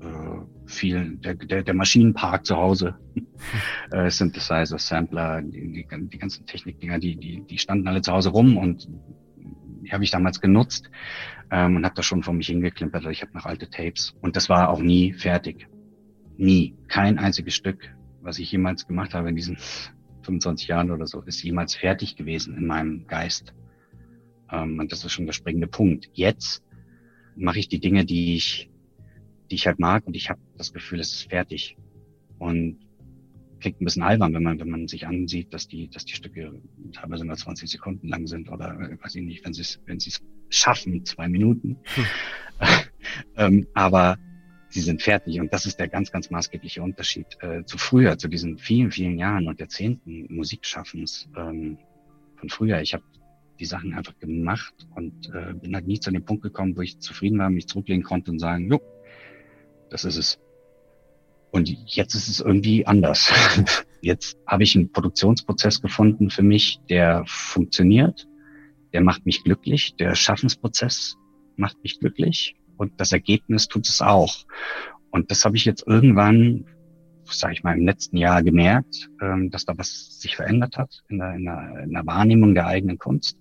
äh, 0.00 0.66
viel 0.66 1.16
der, 1.16 1.34
der, 1.34 1.62
der 1.62 1.74
Maschinenpark 1.74 2.44
zu 2.44 2.56
Hause, 2.56 2.98
äh, 3.90 4.10
Synthesizer, 4.10 4.78
Sampler, 4.78 5.40
die, 5.40 5.72
die, 5.72 6.08
die 6.08 6.18
ganzen 6.18 6.44
Technikdinger, 6.44 6.98
die, 6.98 7.16
die, 7.16 7.46
die 7.46 7.58
standen 7.58 7.88
alle 7.88 8.02
zu 8.02 8.12
Hause 8.12 8.28
rum 8.28 8.58
und 8.58 8.88
die 9.36 9.92
habe 9.92 10.04
ich 10.04 10.10
damals 10.10 10.40
genutzt 10.42 10.90
ähm, 11.50 11.76
und 11.76 11.84
habe 11.84 11.94
da 11.94 12.02
schon 12.02 12.22
vor 12.22 12.34
mich 12.34 12.48
hingeklimpert. 12.48 13.06
Ich 13.06 13.22
habe 13.22 13.32
noch 13.32 13.46
alte 13.46 13.70
Tapes 13.70 14.14
und 14.20 14.36
das 14.36 14.50
war 14.50 14.68
auch 14.68 14.80
nie 14.80 15.14
fertig. 15.14 15.66
Nie. 16.36 16.74
Kein 16.88 17.18
einziges 17.18 17.54
Stück, 17.54 17.94
was 18.20 18.38
ich 18.38 18.52
jemals 18.52 18.86
gemacht 18.86 19.14
habe 19.14 19.30
in 19.30 19.36
diesen 19.36 19.56
25 20.24 20.68
Jahren 20.68 20.90
oder 20.90 21.06
so, 21.06 21.22
ist 21.22 21.42
jemals 21.42 21.74
fertig 21.74 22.16
gewesen 22.16 22.56
in 22.56 22.66
meinem 22.66 23.06
Geist. 23.06 23.54
Ähm, 24.54 24.78
und 24.78 24.92
das 24.92 25.04
ist 25.04 25.12
schon 25.12 25.26
der 25.26 25.32
springende 25.32 25.66
Punkt. 25.66 26.08
Jetzt 26.12 26.62
mache 27.36 27.58
ich 27.58 27.68
die 27.68 27.80
Dinge, 27.80 28.04
die 28.04 28.36
ich, 28.36 28.70
die 29.50 29.56
ich 29.56 29.66
halt 29.66 29.78
mag 29.78 30.06
und 30.06 30.16
ich 30.16 30.30
habe 30.30 30.40
das 30.56 30.72
Gefühl, 30.72 31.00
es 31.00 31.12
ist 31.12 31.30
fertig. 31.30 31.76
Und 32.38 32.78
klingt 33.60 33.80
ein 33.80 33.84
bisschen 33.84 34.02
albern, 34.02 34.34
wenn 34.34 34.42
man, 34.42 34.60
wenn 34.60 34.68
man 34.68 34.88
sich 34.88 35.06
ansieht, 35.06 35.54
dass 35.54 35.68
die, 35.68 35.88
dass 35.88 36.04
die 36.04 36.14
Stücke 36.14 36.60
teilweise 36.92 37.24
nur 37.24 37.36
20 37.36 37.70
Sekunden 37.70 38.08
lang 38.08 38.26
sind 38.26 38.50
oder 38.50 38.78
äh, 38.78 39.02
weiß 39.02 39.14
ich 39.14 39.22
nicht, 39.22 39.44
wenn 39.44 39.54
sie 39.54 39.62
es, 39.62 39.80
wenn 39.86 39.98
sie 39.98 40.10
es 40.10 40.22
schaffen, 40.50 41.04
zwei 41.04 41.28
Minuten. 41.28 41.78
Hm. 41.94 42.04
ähm, 43.36 43.66
aber 43.74 44.18
sie 44.68 44.80
sind 44.80 45.02
fertig 45.02 45.40
und 45.40 45.52
das 45.52 45.66
ist 45.66 45.78
der 45.78 45.88
ganz, 45.88 46.12
ganz 46.12 46.30
maßgebliche 46.30 46.82
Unterschied 46.82 47.26
äh, 47.40 47.64
zu 47.64 47.78
früher, 47.78 48.18
zu 48.18 48.28
diesen 48.28 48.58
vielen, 48.58 48.90
vielen 48.90 49.18
Jahren 49.18 49.48
und 49.48 49.58
Jahrzehnten 49.58 50.26
Musikschaffens 50.28 51.28
ähm, 51.36 51.78
von 52.36 52.50
früher. 52.50 52.80
Ich 52.82 52.92
habe 52.92 53.04
die 53.58 53.64
Sachen 53.64 53.94
einfach 53.94 54.18
gemacht 54.18 54.74
und 54.94 55.30
äh, 55.34 55.54
bin 55.54 55.74
halt 55.74 55.86
nie 55.86 56.00
zu 56.00 56.10
dem 56.10 56.24
Punkt 56.24 56.42
gekommen, 56.42 56.76
wo 56.76 56.80
ich 56.80 56.98
zufrieden 56.98 57.38
war, 57.38 57.50
mich 57.50 57.68
zurücklegen 57.68 58.02
konnte 58.02 58.30
und 58.30 58.38
sagen, 58.38 58.70
jo, 58.70 58.80
das 59.90 60.04
ist 60.04 60.16
es. 60.16 60.38
Und 61.50 61.68
jetzt 61.86 62.14
ist 62.14 62.28
es 62.28 62.40
irgendwie 62.40 62.84
anders. 62.86 63.32
Jetzt 64.00 64.36
habe 64.46 64.64
ich 64.64 64.76
einen 64.76 64.92
Produktionsprozess 64.92 65.80
gefunden 65.80 66.28
für 66.28 66.42
mich, 66.42 66.78
der 66.90 67.24
funktioniert, 67.26 68.28
der 68.92 69.00
macht 69.00 69.24
mich 69.24 69.44
glücklich, 69.44 69.94
der 69.96 70.14
Schaffensprozess 70.14 71.16
macht 71.56 71.82
mich 71.82 72.00
glücklich 72.00 72.54
und 72.76 72.92
das 73.00 73.12
Ergebnis 73.12 73.66
tut 73.68 73.88
es 73.88 74.02
auch. 74.02 74.44
Und 75.10 75.30
das 75.30 75.44
habe 75.44 75.56
ich 75.56 75.64
jetzt 75.64 75.86
irgendwann 75.86 76.66
sage 77.32 77.54
ich 77.54 77.62
mal, 77.62 77.76
im 77.76 77.86
letzten 77.86 78.16
Jahr 78.16 78.42
gemerkt, 78.42 79.08
ähm, 79.20 79.50
dass 79.50 79.64
da 79.64 79.76
was 79.76 80.20
sich 80.20 80.36
verändert 80.36 80.76
hat 80.76 81.02
in 81.08 81.18
der, 81.18 81.34
in 81.34 81.44
der, 81.44 81.82
in 81.84 81.92
der 81.92 82.06
Wahrnehmung 82.06 82.54
der 82.54 82.66
eigenen 82.66 82.98
Kunst, 82.98 83.38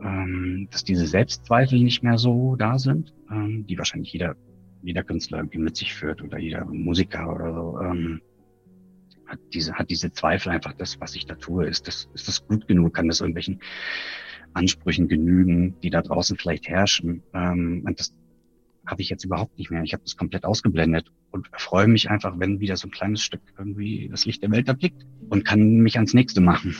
ähm, 0.00 0.68
dass 0.70 0.84
diese 0.84 1.06
Selbstzweifel 1.06 1.80
nicht 1.80 2.02
mehr 2.02 2.18
so 2.18 2.56
da 2.56 2.78
sind, 2.78 3.14
ähm, 3.30 3.66
die 3.66 3.78
wahrscheinlich 3.78 4.12
jeder 4.12 4.36
jeder 4.84 5.02
Künstler 5.02 5.38
irgendwie 5.38 5.58
mit 5.58 5.76
sich 5.76 5.94
führt 5.94 6.22
oder 6.22 6.38
jeder 6.38 6.64
Musiker 6.66 7.34
oder 7.34 7.54
so, 7.54 7.80
ähm, 7.80 8.20
hat 9.26 9.38
diese, 9.54 9.72
hat 9.74 9.90
diese 9.90 10.12
Zweifel 10.12 10.50
einfach, 10.52 10.74
das, 10.74 11.00
was 11.00 11.14
ich 11.16 11.24
da 11.24 11.34
tue, 11.34 11.66
ist 11.66 11.88
das, 11.88 12.10
ist 12.12 12.28
das 12.28 12.46
gut 12.46 12.68
genug? 12.68 12.92
Kann 12.94 13.08
das 13.08 13.20
irgendwelchen 13.20 13.60
Ansprüchen 14.52 15.08
genügen, 15.08 15.80
die 15.80 15.88
da 15.88 16.02
draußen 16.02 16.36
vielleicht 16.36 16.68
herrschen? 16.68 17.22
Ähm, 17.32 17.82
und 17.86 17.98
das 17.98 18.14
habe 18.86 19.02
ich 19.02 19.08
jetzt 19.08 19.24
überhaupt 19.24 19.58
nicht 19.58 19.70
mehr. 19.70 19.82
Ich 19.82 19.92
habe 19.92 20.02
das 20.02 20.16
komplett 20.16 20.44
ausgeblendet 20.44 21.10
und 21.30 21.48
freue 21.56 21.88
mich 21.88 22.10
einfach, 22.10 22.38
wenn 22.38 22.60
wieder 22.60 22.76
so 22.76 22.88
ein 22.88 22.90
kleines 22.90 23.22
Stück 23.22 23.40
irgendwie 23.58 24.08
das 24.10 24.26
Licht 24.26 24.42
der 24.42 24.50
Welt 24.50 24.68
erblickt 24.68 25.04
und 25.28 25.44
kann 25.44 25.78
mich 25.78 25.96
ans 25.96 26.14
nächste 26.14 26.40
machen. 26.40 26.76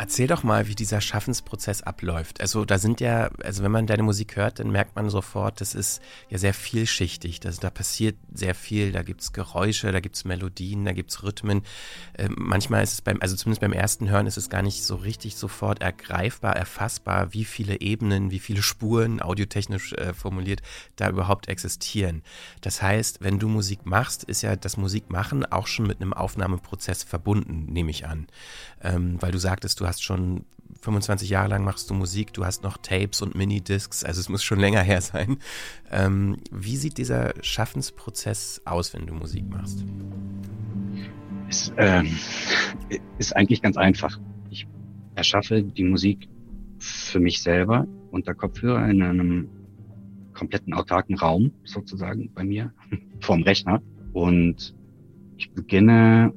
Erzähl 0.00 0.28
doch 0.28 0.44
mal, 0.44 0.66
wie 0.66 0.74
dieser 0.74 1.02
Schaffensprozess 1.02 1.82
abläuft. 1.82 2.40
Also 2.40 2.64
da 2.64 2.78
sind 2.78 3.02
ja, 3.02 3.28
also 3.44 3.62
wenn 3.62 3.70
man 3.70 3.86
deine 3.86 4.02
Musik 4.02 4.34
hört, 4.34 4.58
dann 4.58 4.70
merkt 4.70 4.96
man 4.96 5.10
sofort, 5.10 5.60
das 5.60 5.74
ist 5.74 6.00
ja 6.30 6.38
sehr 6.38 6.54
vielschichtig. 6.54 7.38
Das, 7.38 7.60
da 7.60 7.68
passiert 7.68 8.16
sehr 8.32 8.54
viel. 8.54 8.92
Da 8.92 9.02
gibt 9.02 9.20
es 9.20 9.34
Geräusche, 9.34 9.92
da 9.92 10.00
gibt 10.00 10.16
es 10.16 10.24
Melodien, 10.24 10.86
da 10.86 10.92
gibt 10.92 11.10
es 11.10 11.22
Rhythmen. 11.22 11.64
Äh, 12.14 12.30
manchmal 12.34 12.82
ist 12.82 12.94
es 12.94 13.02
beim, 13.02 13.18
also 13.20 13.36
zumindest 13.36 13.60
beim 13.60 13.74
ersten 13.74 14.08
Hören 14.08 14.26
ist 14.26 14.38
es 14.38 14.48
gar 14.48 14.62
nicht 14.62 14.84
so 14.84 14.94
richtig 14.94 15.36
sofort 15.36 15.82
ergreifbar, 15.82 16.56
erfassbar, 16.56 17.34
wie 17.34 17.44
viele 17.44 17.82
Ebenen, 17.82 18.30
wie 18.30 18.38
viele 18.38 18.62
Spuren, 18.62 19.20
audiotechnisch 19.20 19.92
äh, 19.92 20.14
formuliert, 20.14 20.62
da 20.96 21.10
überhaupt 21.10 21.46
existieren. 21.48 22.22
Das 22.62 22.80
heißt, 22.80 23.20
wenn 23.20 23.38
du 23.38 23.50
Musik 23.50 23.84
machst, 23.84 24.24
ist 24.24 24.40
ja 24.40 24.56
das 24.56 24.78
Musikmachen 24.78 25.44
auch 25.44 25.66
schon 25.66 25.86
mit 25.86 26.00
einem 26.00 26.14
Aufnahmeprozess 26.14 27.02
verbunden, 27.02 27.66
nehme 27.70 27.90
ich 27.90 28.06
an. 28.06 28.28
Ähm, 28.80 29.18
weil 29.20 29.32
du 29.32 29.38
sagtest, 29.38 29.78
du 29.78 29.89
hast 29.90 30.02
schon 30.02 30.44
25 30.82 31.28
Jahre 31.28 31.48
lang 31.48 31.64
machst 31.64 31.90
du 31.90 31.94
Musik, 31.94 32.32
du 32.32 32.44
hast 32.44 32.62
noch 32.62 32.78
Tapes 32.78 33.20
und 33.22 33.34
Minidiscs, 33.34 34.04
also 34.04 34.20
es 34.20 34.28
muss 34.28 34.42
schon 34.42 34.58
länger 34.60 34.82
her 34.82 35.00
sein. 35.00 35.38
Ähm, 35.90 36.38
wie 36.50 36.76
sieht 36.76 36.96
dieser 36.96 37.34
Schaffensprozess 37.42 38.62
aus, 38.64 38.94
wenn 38.94 39.06
du 39.06 39.14
Musik 39.14 39.44
machst? 39.50 39.84
Ist, 41.48 41.72
ähm, 41.76 42.16
ist 43.18 43.36
eigentlich 43.36 43.60
ganz 43.60 43.76
einfach. 43.76 44.18
Ich 44.50 44.66
erschaffe 45.16 45.62
die 45.62 45.84
Musik 45.84 46.28
für 46.78 47.18
mich 47.18 47.42
selber 47.42 47.86
unter 48.10 48.34
Kopfhörer 48.34 48.88
in 48.88 49.02
einem 49.02 49.48
kompletten 50.32 50.72
autarken 50.72 51.18
Raum 51.18 51.52
sozusagen 51.64 52.30
bei 52.32 52.44
mir 52.44 52.72
vorm 53.20 53.42
Rechner 53.42 53.82
und 54.12 54.74
ich 55.36 55.50
beginne 55.52 56.32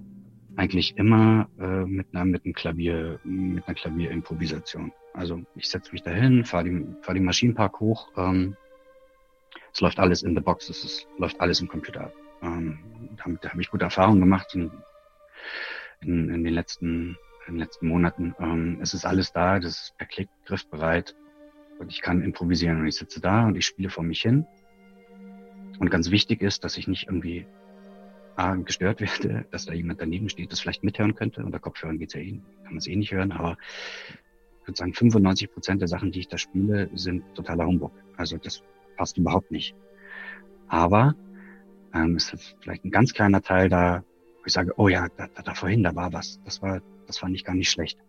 eigentlich 0.55 0.97
immer 0.97 1.49
äh, 1.59 1.85
mit 1.85 2.07
einer 2.13 2.25
mit 2.25 2.45
einem 2.45 2.53
Klavier 2.53 3.19
mit 3.23 3.67
einer 3.67 3.75
Klavierimprovisation. 3.75 4.91
Also 5.13 5.41
ich 5.55 5.69
setze 5.69 5.91
mich 5.91 6.03
dahin, 6.03 6.45
fahre 6.45 6.65
die, 6.65 6.85
fahr 7.01 7.13
den 7.13 7.25
Maschinenpark 7.25 7.79
hoch. 7.79 8.09
Ähm, 8.17 8.55
es 9.73 9.81
läuft 9.81 9.99
alles 9.99 10.21
in 10.23 10.35
the 10.35 10.41
box, 10.41 10.69
es 10.69 10.83
ist, 10.83 11.07
läuft 11.17 11.39
alles 11.41 11.59
im 11.61 11.67
Computer. 11.67 12.11
Ähm, 12.41 12.79
damit 13.23 13.43
habe 13.49 13.61
ich 13.61 13.71
gute 13.71 13.85
Erfahrungen 13.85 14.19
gemacht 14.19 14.53
in, 14.53 14.71
in, 16.01 16.29
in, 16.29 16.43
den 16.43 16.53
letzten 16.53 17.17
in 17.47 17.55
den 17.55 17.59
letzten 17.59 17.87
Monaten. 17.87 18.35
Ähm, 18.39 18.77
es 18.81 18.93
ist 18.93 19.05
alles 19.05 19.33
da, 19.33 19.59
das 19.59 19.81
ist 19.81 19.97
per 19.97 20.07
Klick 20.07 20.29
griffbereit 20.45 21.15
und 21.79 21.91
ich 21.91 22.01
kann 22.01 22.21
improvisieren 22.21 22.81
und 22.81 22.87
ich 22.87 22.95
sitze 22.95 23.19
da 23.19 23.45
und 23.45 23.55
ich 23.55 23.65
spiele 23.65 23.89
vor 23.89 24.03
mich 24.03 24.21
hin. 24.21 24.45
Und 25.79 25.89
ganz 25.89 26.11
wichtig 26.11 26.41
ist, 26.41 26.63
dass 26.63 26.77
ich 26.77 26.87
nicht 26.87 27.07
irgendwie 27.07 27.47
A, 28.35 28.55
gestört 28.55 28.99
werde, 29.01 29.45
dass 29.51 29.65
da 29.65 29.73
jemand 29.73 30.01
daneben 30.01 30.29
steht, 30.29 30.51
das 30.51 30.59
vielleicht 30.59 30.83
mithören 30.83 31.15
könnte. 31.15 31.43
Unter 31.43 31.59
Kopfhörern 31.59 31.99
geht's 31.99 32.13
ja 32.13 32.21
eh, 32.21 32.31
kann 32.63 32.71
man 32.71 32.77
es 32.77 32.87
eh 32.87 32.95
nicht 32.95 33.11
hören, 33.11 33.31
aber 33.31 33.57
ich 34.61 34.67
würde 34.67 34.77
sagen, 34.77 34.93
95 34.93 35.51
Prozent 35.51 35.81
der 35.81 35.87
Sachen, 35.87 36.11
die 36.11 36.21
ich 36.21 36.27
da 36.29 36.37
spiele, 36.37 36.89
sind 36.93 37.23
totaler 37.35 37.65
Humbug. 37.65 37.91
Also 38.17 38.37
das 38.37 38.63
passt 38.95 39.17
überhaupt 39.17 39.51
nicht. 39.51 39.75
Aber 40.67 41.15
ähm, 41.93 42.15
es 42.15 42.33
ist 42.33 42.55
vielleicht 42.61 42.85
ein 42.85 42.91
ganz 42.91 43.13
kleiner 43.13 43.41
Teil 43.41 43.69
da, 43.69 44.03
wo 44.39 44.45
ich 44.45 44.53
sage, 44.53 44.73
oh 44.77 44.87
ja, 44.87 45.07
da, 45.17 45.27
da, 45.27 45.41
da 45.41 45.53
vorhin, 45.53 45.83
da 45.83 45.95
war 45.95 46.13
was. 46.13 46.39
Das 46.45 46.61
war, 46.61 46.81
das 47.07 47.17
fand 47.17 47.35
ich 47.35 47.43
gar 47.43 47.55
nicht 47.55 47.69
schlecht. 47.69 47.99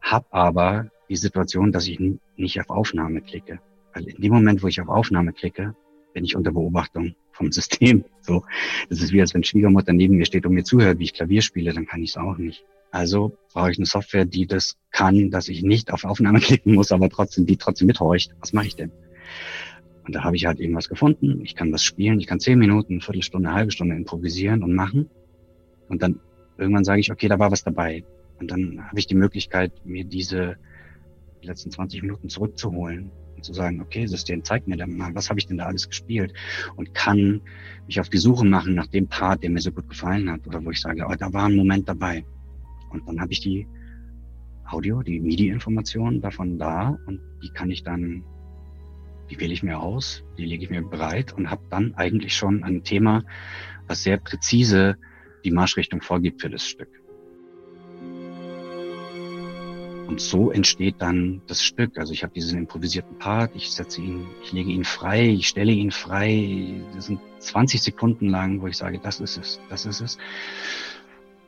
Hab 0.00 0.26
aber 0.32 0.90
die 1.08 1.16
Situation, 1.16 1.72
dass 1.72 1.86
ich 1.86 2.00
nicht 2.36 2.60
auf 2.60 2.70
Aufnahme 2.70 3.20
klicke. 3.20 3.60
Weil 3.92 4.08
in 4.08 4.20
dem 4.20 4.32
Moment, 4.32 4.62
wo 4.62 4.66
ich 4.66 4.80
auf 4.80 4.88
Aufnahme 4.88 5.32
klicke, 5.32 5.74
bin 6.16 6.24
ich 6.24 6.34
unter 6.34 6.50
Beobachtung 6.50 7.14
vom 7.30 7.52
System. 7.52 8.04
So, 8.22 8.42
das 8.88 9.02
ist 9.02 9.12
wie 9.12 9.20
als 9.20 9.34
wenn 9.34 9.44
Schwiegermutter 9.44 9.92
neben 9.92 10.16
mir 10.16 10.24
steht 10.24 10.46
und 10.46 10.54
mir 10.54 10.64
zuhört, 10.64 10.98
wie 10.98 11.04
ich 11.04 11.12
Klavier 11.12 11.42
spiele, 11.42 11.72
dann 11.72 11.86
kann 11.86 12.02
ich 12.02 12.10
es 12.10 12.16
auch 12.16 12.38
nicht. 12.38 12.64
Also 12.90 13.36
brauche 13.52 13.70
ich 13.70 13.78
eine 13.78 13.86
Software, 13.86 14.24
die 14.24 14.48
das 14.48 14.76
kann, 14.90 15.30
dass 15.30 15.48
ich 15.48 15.62
nicht 15.62 15.92
auf 15.92 16.02
Aufnahme 16.02 16.40
klicken 16.48 16.74
muss, 16.74 16.90
aber 16.90 17.08
trotzdem, 17.08 17.46
die 17.46 17.56
trotzdem 17.56 17.86
mithorcht. 17.86 18.34
Was 18.40 18.52
mache 18.52 18.66
ich 18.66 18.74
denn? 18.74 18.90
Und 20.04 20.16
da 20.16 20.24
habe 20.24 20.34
ich 20.34 20.46
halt 20.46 20.58
irgendwas 20.58 20.88
gefunden. 20.88 21.40
Ich 21.44 21.54
kann 21.54 21.72
was 21.72 21.84
spielen, 21.84 22.18
ich 22.18 22.26
kann 22.26 22.40
zehn 22.40 22.58
Minuten, 22.58 22.94
eine 22.94 23.00
Viertelstunde, 23.02 23.48
eine 23.48 23.56
halbe 23.58 23.70
Stunde 23.70 23.94
improvisieren 23.94 24.64
und 24.64 24.74
machen. 24.74 25.08
Und 25.88 26.02
dann 26.02 26.18
irgendwann 26.58 26.84
sage 26.84 27.00
ich, 27.00 27.12
okay, 27.12 27.28
da 27.28 27.38
war 27.38 27.52
was 27.52 27.62
dabei. 27.62 28.02
Und 28.40 28.50
dann 28.50 28.88
habe 28.88 28.98
ich 28.98 29.06
die 29.06 29.14
Möglichkeit, 29.14 29.72
mir 29.84 30.04
diese 30.04 30.56
letzten 31.42 31.70
20 31.70 32.02
Minuten 32.02 32.28
zurückzuholen 32.28 33.12
und 33.36 33.44
zu 33.44 33.52
sagen, 33.52 33.80
okay, 33.80 34.06
System, 34.06 34.42
zeig 34.42 34.66
mir 34.66 34.76
dann 34.76 34.96
mal, 34.96 35.14
was 35.14 35.28
habe 35.28 35.38
ich 35.38 35.46
denn 35.46 35.58
da 35.58 35.66
alles 35.66 35.88
gespielt 35.88 36.32
und 36.76 36.94
kann 36.94 37.42
mich 37.86 38.00
auf 38.00 38.08
die 38.08 38.18
Suche 38.18 38.44
machen 38.44 38.74
nach 38.74 38.86
dem 38.86 39.06
Part, 39.08 39.42
der 39.42 39.50
mir 39.50 39.60
so 39.60 39.70
gut 39.70 39.88
gefallen 39.88 40.30
hat 40.30 40.46
oder 40.46 40.64
wo 40.64 40.70
ich 40.70 40.80
sage, 40.80 41.06
oh, 41.08 41.14
da 41.14 41.32
war 41.32 41.44
ein 41.46 41.56
Moment 41.56 41.88
dabei. 41.88 42.24
Und 42.90 43.06
dann 43.06 43.20
habe 43.20 43.32
ich 43.32 43.40
die 43.40 43.66
Audio, 44.68 45.02
die 45.02 45.20
MIDI-Informationen 45.20 46.20
davon 46.20 46.58
da 46.58 46.98
und 47.06 47.20
die 47.42 47.50
kann 47.50 47.70
ich 47.70 47.82
dann, 47.84 48.24
die 49.30 49.38
wähle 49.38 49.52
ich 49.52 49.62
mir 49.62 49.78
aus, 49.78 50.24
die 50.38 50.44
lege 50.44 50.64
ich 50.64 50.70
mir 50.70 50.82
bereit 50.82 51.32
und 51.32 51.50
habe 51.50 51.62
dann 51.70 51.94
eigentlich 51.94 52.34
schon 52.34 52.64
ein 52.64 52.82
Thema, 52.82 53.22
was 53.86 54.02
sehr 54.02 54.16
präzise 54.18 54.96
die 55.44 55.50
Marschrichtung 55.52 56.00
vorgibt 56.00 56.40
für 56.40 56.50
das 56.50 56.66
Stück. 56.66 56.88
Und 60.06 60.20
so 60.20 60.50
entsteht 60.50 60.96
dann 60.98 61.42
das 61.46 61.64
Stück. 61.64 61.98
Also 61.98 62.12
ich 62.12 62.22
habe 62.22 62.32
diesen 62.32 62.58
improvisierten 62.58 63.18
Part, 63.18 63.50
ich 63.54 63.70
setze 63.70 64.00
ihn, 64.00 64.26
ich 64.42 64.52
lege 64.52 64.70
ihn 64.70 64.84
frei, 64.84 65.28
ich 65.30 65.48
stelle 65.48 65.72
ihn 65.72 65.90
frei. 65.90 66.80
Das 66.94 67.06
sind 67.06 67.20
20 67.40 67.82
Sekunden 67.82 68.28
lang, 68.28 68.60
wo 68.60 68.68
ich 68.68 68.76
sage, 68.76 69.00
das 69.00 69.20
ist 69.20 69.36
es, 69.36 69.60
das 69.68 69.84
ist 69.84 70.00
es. 70.00 70.18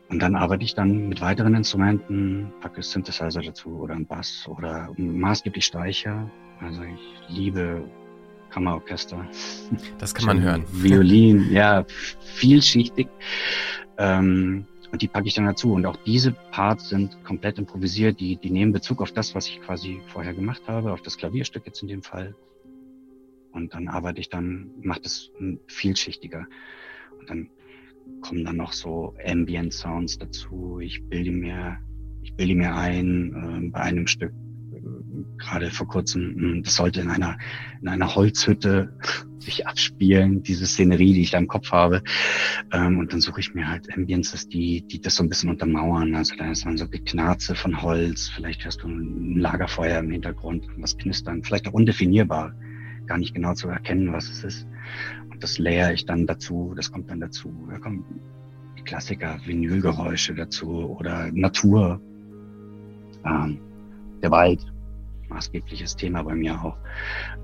Und 0.08 0.20
dann 0.20 0.34
arbeite 0.34 0.64
ich 0.64 0.74
dann 0.74 1.08
mit 1.08 1.20
weiteren 1.20 1.54
Instrumenten, 1.54 2.50
packe 2.60 2.82
Synthesizer 2.82 3.42
dazu 3.42 3.70
oder 3.80 3.94
einen 3.94 4.06
Bass 4.06 4.48
oder 4.48 4.90
maßgeblich 4.96 5.66
Streicher. 5.66 6.30
Also 6.60 6.82
ich 6.82 7.36
liebe 7.36 7.84
Kammerorchester. 8.50 9.26
Das 9.98 10.14
kann 10.14 10.26
man 10.26 10.42
hören. 10.42 10.64
Violin, 10.72 11.52
ja, 11.52 11.84
vielschichtig. 12.36 13.08
Ähm, 13.98 14.66
und 14.90 15.02
die 15.02 15.08
packe 15.08 15.28
ich 15.28 15.34
dann 15.34 15.46
dazu. 15.46 15.72
Und 15.72 15.86
auch 15.86 15.96
diese 15.96 16.32
Parts 16.32 16.88
sind 16.88 17.22
komplett 17.24 17.58
improvisiert. 17.58 18.20
Die, 18.20 18.36
die 18.36 18.50
nehmen 18.50 18.72
Bezug 18.72 19.02
auf 19.02 19.12
das, 19.12 19.34
was 19.34 19.46
ich 19.46 19.60
quasi 19.60 20.00
vorher 20.06 20.34
gemacht 20.34 20.62
habe, 20.66 20.92
auf 20.92 21.02
das 21.02 21.16
Klavierstück 21.16 21.66
jetzt 21.66 21.82
in 21.82 21.88
dem 21.88 22.02
Fall. 22.02 22.34
Und 23.52 23.74
dann 23.74 23.88
arbeite 23.88 24.20
ich 24.20 24.28
dann, 24.28 24.70
mache 24.80 25.00
das 25.02 25.30
vielschichtiger. 25.66 26.46
Und 27.18 27.30
dann 27.30 27.50
kommen 28.20 28.44
dann 28.44 28.56
noch 28.56 28.72
so 28.72 29.14
Ambient 29.24 29.72
Sounds 29.72 30.18
dazu. 30.18 30.80
Ich 30.80 31.04
bilde 31.04 31.32
mir, 31.32 31.78
ich 32.22 32.34
bilde 32.34 32.54
mir 32.54 32.74
ein, 32.74 33.66
äh, 33.66 33.70
bei 33.70 33.80
einem 33.80 34.06
Stück 34.06 34.32
gerade 35.38 35.70
vor 35.70 35.88
kurzem, 35.88 36.34
hm, 36.36 36.62
das 36.62 36.76
sollte 36.76 37.00
in 37.00 37.10
einer, 37.10 37.38
in 37.80 37.88
einer 37.88 38.14
Holzhütte 38.14 38.96
sich 39.38 39.66
abspielen, 39.66 40.42
diese 40.42 40.66
Szenerie, 40.66 41.14
die 41.14 41.22
ich 41.22 41.30
da 41.30 41.38
im 41.38 41.48
Kopf 41.48 41.72
habe. 41.72 42.02
Ähm, 42.72 42.98
und 42.98 43.12
dann 43.12 43.20
suche 43.20 43.40
ich 43.40 43.54
mir 43.54 43.68
halt 43.68 43.92
Ambiences, 43.94 44.48
die, 44.48 44.82
die 44.86 45.00
das 45.00 45.16
so 45.16 45.22
ein 45.22 45.28
bisschen 45.28 45.50
untermauern. 45.50 46.14
Also 46.14 46.34
da 46.36 46.50
ist 46.50 46.64
dann 46.64 46.76
so 46.76 46.88
Geknarze 46.88 47.54
von 47.54 47.82
Holz, 47.82 48.28
vielleicht 48.28 48.64
hörst 48.64 48.82
du 48.82 48.88
ein 48.88 49.38
Lagerfeuer 49.38 50.00
im 50.00 50.10
Hintergrund, 50.10 50.66
was 50.76 50.96
knistern, 50.96 51.42
vielleicht 51.42 51.68
auch 51.68 51.72
undefinierbar, 51.72 52.54
gar 53.06 53.18
nicht 53.18 53.34
genau 53.34 53.54
zu 53.54 53.68
erkennen, 53.68 54.12
was 54.12 54.28
es 54.30 54.44
ist. 54.44 54.66
Und 55.30 55.42
das 55.42 55.58
layer 55.58 55.92
ich 55.92 56.04
dann 56.04 56.26
dazu, 56.26 56.74
das 56.76 56.92
kommt 56.92 57.10
dann 57.10 57.20
dazu. 57.20 57.52
Da 57.70 57.78
kommen 57.78 58.04
die 58.76 58.82
Klassiker, 58.82 59.38
Vinylgeräusche 59.44 60.34
dazu 60.34 60.96
oder 60.98 61.30
Natur. 61.32 62.00
Ähm, 63.24 63.60
der 64.22 64.30
Wald, 64.30 64.60
maßgebliches 65.28 65.96
Thema 65.96 66.22
bei 66.22 66.34
mir 66.34 66.62
auch, 66.62 66.76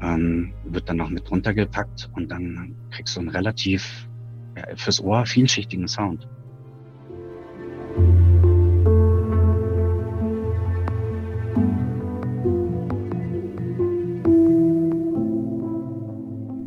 ähm, 0.00 0.52
wird 0.64 0.88
dann 0.88 0.96
noch 0.96 1.10
mit 1.10 1.28
drunter 1.28 1.54
gepackt 1.54 2.10
und 2.14 2.28
dann 2.30 2.74
kriegst 2.90 3.16
du 3.16 3.20
einen 3.20 3.28
relativ 3.28 4.08
ja, 4.56 4.64
fürs 4.76 5.00
Ohr 5.00 5.26
vielschichtigen 5.26 5.88
Sound. 5.88 6.28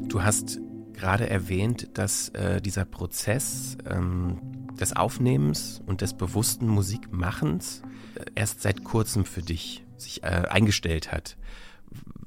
Du 0.10 0.23
hast 0.23 0.60
gerade 0.94 1.30
erwähnt, 1.30 1.98
dass 1.98 2.30
äh, 2.30 2.61
dieser 2.61 2.85
Prozess 2.85 3.77
ähm, 3.89 4.39
des 4.80 4.95
Aufnehmens 4.95 5.81
und 5.85 6.02
des 6.02 6.14
bewussten 6.14 6.68
Musikmachens 6.68 7.81
äh, 8.15 8.26
erst 8.35 8.61
seit 8.61 8.84
kurzem 8.84 9.26
für 9.26 9.41
dich 9.41 9.86
sich 9.97 10.23
äh, 10.23 10.43
eingestellt 10.49 11.11
hat. 11.11 11.37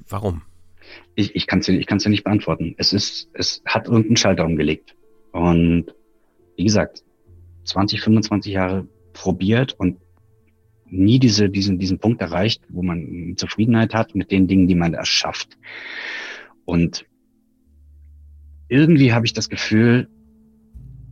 Warum? 0.09 0.43
Ich, 1.15 1.35
ich 1.35 1.47
kann 1.47 1.61
es 1.61 1.67
dir, 1.67 1.79
ich 1.79 1.87
kann's 1.87 2.03
dir 2.03 2.11
nicht 2.11 2.25
beantworten. 2.25 2.75
Es 2.79 2.93
ist, 2.93 3.29
es 3.33 3.63
hat 3.65 3.87
irgendeinen 3.87 4.17
Schalter 4.17 4.45
umgelegt. 4.45 4.97
Und 5.33 5.95
wie 6.57 6.65
gesagt, 6.65 7.05
20, 7.65 8.01
25 8.01 8.53
Jahre 8.53 8.89
probiert 9.13 9.75
und 9.79 9.99
nie 10.87 11.19
diese, 11.19 11.49
diesen, 11.49 11.79
diesen 11.79 11.99
Punkt 11.99 12.21
erreicht, 12.21 12.63
wo 12.69 12.83
man 12.83 13.35
Zufriedenheit 13.37 13.95
hat 13.95 14.15
mit 14.15 14.31
den 14.31 14.49
Dingen, 14.49 14.67
die 14.67 14.75
man 14.75 14.95
erschafft. 14.95 15.57
Und 16.65 17.07
irgendwie 18.69 19.13
habe 19.13 19.27
ich 19.27 19.33
das 19.33 19.49
Gefühl, 19.49 20.09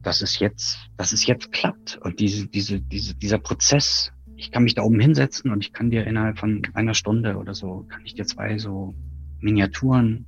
dass 0.02 0.22
es 0.22 0.38
jetzt, 0.38 0.78
dass 0.96 1.12
es 1.12 1.26
jetzt 1.26 1.52
klappt. 1.52 1.98
Und 2.02 2.20
diese, 2.20 2.46
diese, 2.46 2.80
diese, 2.80 3.14
dieser 3.14 3.38
Prozess, 3.38 4.12
ich 4.38 4.52
kann 4.52 4.62
mich 4.62 4.74
da 4.74 4.82
oben 4.82 5.00
hinsetzen 5.00 5.50
und 5.50 5.64
ich 5.64 5.72
kann 5.72 5.90
dir 5.90 6.06
innerhalb 6.06 6.38
von 6.38 6.62
einer 6.72 6.94
Stunde 6.94 7.36
oder 7.36 7.54
so, 7.54 7.84
kann 7.88 8.02
ich 8.04 8.14
dir 8.14 8.24
zwei 8.24 8.56
so 8.56 8.94
Miniaturen, 9.40 10.26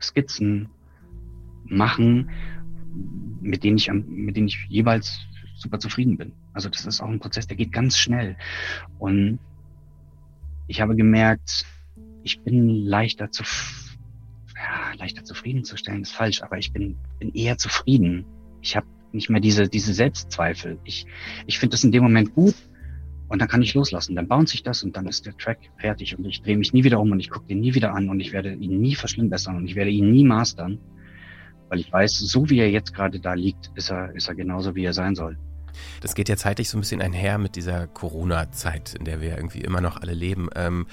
Skizzen 0.00 0.68
machen, 1.64 2.30
mit 3.40 3.64
denen 3.64 3.76
ich, 3.76 3.90
mit 3.92 4.36
denen 4.36 4.46
ich 4.46 4.64
jeweils 4.68 5.18
super 5.56 5.80
zufrieden 5.80 6.16
bin. 6.16 6.32
Also 6.52 6.68
das 6.68 6.86
ist 6.86 7.00
auch 7.00 7.08
ein 7.08 7.18
Prozess, 7.18 7.48
der 7.48 7.56
geht 7.56 7.72
ganz 7.72 7.98
schnell. 7.98 8.36
Und 9.00 9.40
ich 10.68 10.80
habe 10.80 10.94
gemerkt, 10.94 11.66
ich 12.22 12.40
bin 12.42 12.68
leichter 12.68 13.32
zu, 13.32 13.42
ja, 14.54 14.94
leichter 14.96 15.24
zufriedenzustellen 15.24 16.02
ist 16.02 16.12
falsch, 16.12 16.42
aber 16.42 16.56
ich 16.58 16.72
bin, 16.72 16.96
bin 17.18 17.34
eher 17.34 17.58
zufrieden. 17.58 18.24
Ich 18.60 18.76
habe 18.76 18.86
nicht 19.10 19.28
mehr 19.28 19.40
diese, 19.40 19.68
diese 19.68 19.92
Selbstzweifel. 19.92 20.78
Ich, 20.84 21.06
ich 21.46 21.58
finde 21.58 21.74
das 21.74 21.82
in 21.82 21.90
dem 21.90 22.04
Moment 22.04 22.32
gut 22.32 22.54
und 23.30 23.40
dann 23.40 23.48
kann 23.48 23.62
ich 23.62 23.74
loslassen. 23.74 24.16
Dann 24.16 24.28
bounce 24.28 24.54
ich 24.54 24.62
das 24.62 24.82
und 24.82 24.96
dann 24.96 25.06
ist 25.06 25.24
der 25.24 25.36
Track 25.36 25.58
fertig 25.78 26.18
und 26.18 26.26
ich 26.26 26.42
drehe 26.42 26.58
mich 26.58 26.72
nie 26.72 26.84
wieder 26.84 27.00
um 27.00 27.12
und 27.12 27.20
ich 27.20 27.30
gucke 27.30 27.46
den 27.46 27.60
nie 27.60 27.74
wieder 27.74 27.94
an 27.94 28.10
und 28.10 28.20
ich 28.20 28.32
werde 28.32 28.52
ihn 28.52 28.80
nie 28.80 28.96
verschlimmbessern 28.96 29.56
und 29.56 29.66
ich 29.66 29.76
werde 29.76 29.90
ihn 29.90 30.10
nie 30.10 30.24
mastern, 30.24 30.78
weil 31.68 31.78
ich 31.78 31.90
weiß, 31.90 32.18
so 32.18 32.50
wie 32.50 32.58
er 32.58 32.68
jetzt 32.68 32.92
gerade 32.92 33.20
da 33.20 33.34
liegt, 33.34 33.70
ist 33.76 33.90
er, 33.90 34.14
ist 34.16 34.28
er 34.28 34.34
genauso, 34.34 34.74
wie 34.74 34.84
er 34.84 34.92
sein 34.92 35.14
soll. 35.14 35.38
Das 36.00 36.16
geht 36.16 36.28
ja 36.28 36.36
zeitlich 36.36 36.68
so 36.68 36.76
ein 36.76 36.80
bisschen 36.80 37.00
einher 37.00 37.38
mit 37.38 37.54
dieser 37.54 37.86
Corona-Zeit, 37.86 38.96
in 38.98 39.04
der 39.04 39.20
wir 39.20 39.36
irgendwie 39.36 39.60
immer 39.60 39.80
noch 39.80 40.02
alle 40.02 40.12
leben. 40.12 40.48
Ähm, 40.56 40.86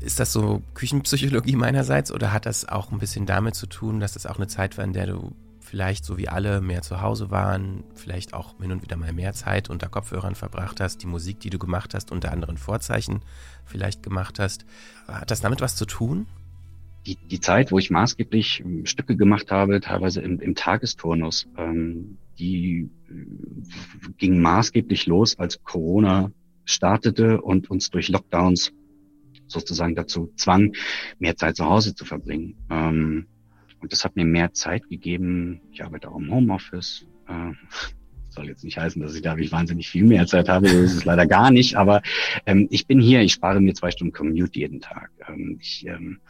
ist 0.00 0.18
das 0.20 0.32
so 0.32 0.62
Küchenpsychologie 0.72 1.56
meinerseits 1.56 2.10
oder 2.10 2.32
hat 2.32 2.46
das 2.46 2.66
auch 2.66 2.92
ein 2.92 2.98
bisschen 2.98 3.26
damit 3.26 3.56
zu 3.56 3.66
tun, 3.66 4.00
dass 4.00 4.16
es 4.16 4.24
auch 4.24 4.36
eine 4.36 4.46
Zeit 4.46 4.78
war, 4.78 4.84
in 4.84 4.94
der 4.94 5.06
du 5.06 5.36
vielleicht 5.68 6.04
so 6.04 6.16
wie 6.16 6.28
alle 6.28 6.62
mehr 6.62 6.80
zu 6.80 7.02
Hause 7.02 7.30
waren, 7.30 7.84
vielleicht 7.94 8.32
auch 8.32 8.58
hin 8.60 8.72
und 8.72 8.82
wieder 8.82 8.96
mal 8.96 9.12
mehr 9.12 9.34
Zeit 9.34 9.68
unter 9.68 9.88
Kopfhörern 9.88 10.34
verbracht 10.34 10.80
hast, 10.80 11.02
die 11.02 11.06
Musik, 11.06 11.40
die 11.40 11.50
du 11.50 11.58
gemacht 11.58 11.92
hast, 11.94 12.10
unter 12.10 12.32
anderen 12.32 12.56
Vorzeichen 12.56 13.20
vielleicht 13.66 14.02
gemacht 14.02 14.38
hast. 14.38 14.64
Hat 15.06 15.30
das 15.30 15.42
damit 15.42 15.60
was 15.60 15.76
zu 15.76 15.84
tun? 15.84 16.26
Die, 17.06 17.16
die 17.16 17.40
Zeit, 17.40 17.70
wo 17.70 17.78
ich 17.78 17.90
maßgeblich 17.90 18.60
ähm, 18.60 18.86
Stücke 18.86 19.16
gemacht 19.16 19.50
habe, 19.50 19.80
teilweise 19.80 20.20
im, 20.22 20.40
im 20.40 20.54
Tagesturnus, 20.54 21.46
ähm, 21.56 22.16
die 22.38 22.90
äh, 23.08 24.12
ging 24.16 24.40
maßgeblich 24.40 25.06
los, 25.06 25.38
als 25.38 25.62
Corona 25.62 26.32
startete 26.64 27.40
und 27.42 27.70
uns 27.70 27.90
durch 27.90 28.08
Lockdowns 28.08 28.72
sozusagen 29.46 29.94
dazu 29.94 30.32
zwang, 30.36 30.72
mehr 31.18 31.36
Zeit 31.36 31.56
zu 31.56 31.66
Hause 31.66 31.94
zu 31.94 32.04
verbringen. 32.04 32.56
Ähm, 32.70 33.26
und 33.80 33.92
das 33.92 34.04
hat 34.04 34.16
mir 34.16 34.24
mehr 34.24 34.52
Zeit 34.52 34.88
gegeben. 34.88 35.60
Ich 35.72 35.84
arbeite 35.84 36.10
auch 36.10 36.18
im 36.18 36.32
Homeoffice. 36.32 37.06
Äh, 37.28 37.52
soll 38.30 38.46
jetzt 38.46 38.64
nicht 38.64 38.78
heißen, 38.78 39.00
dass 39.00 39.14
ich 39.14 39.22
da 39.22 39.36
ich 39.36 39.52
wahnsinnig 39.52 39.88
viel 39.88 40.04
mehr 40.04 40.26
Zeit 40.26 40.48
habe. 40.48 40.66
Das 40.66 40.74
ist 40.74 40.94
es 40.94 41.04
leider 41.04 41.26
gar 41.26 41.50
nicht. 41.50 41.76
Aber 41.76 42.02
ähm, 42.46 42.68
ich 42.70 42.86
bin 42.86 43.00
hier. 43.00 43.22
Ich 43.22 43.32
spare 43.32 43.60
mir 43.60 43.74
zwei 43.74 43.90
Stunden 43.90 44.12
Commute 44.12 44.58
jeden 44.58 44.80
Tag. 44.80 45.10
Ähm, 45.28 45.58
ich, 45.60 45.86
ähm, 45.86 46.20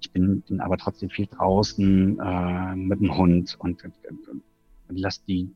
ich 0.00 0.10
bin, 0.12 0.42
bin 0.42 0.60
aber 0.60 0.76
trotzdem 0.76 1.10
viel 1.10 1.26
draußen 1.26 2.18
äh, 2.18 2.76
mit 2.76 3.00
dem 3.00 3.16
Hund 3.16 3.56
und, 3.58 3.84
und, 3.84 3.94
und, 4.08 4.42
und 4.88 4.96
lass 4.98 5.24
die 5.24 5.50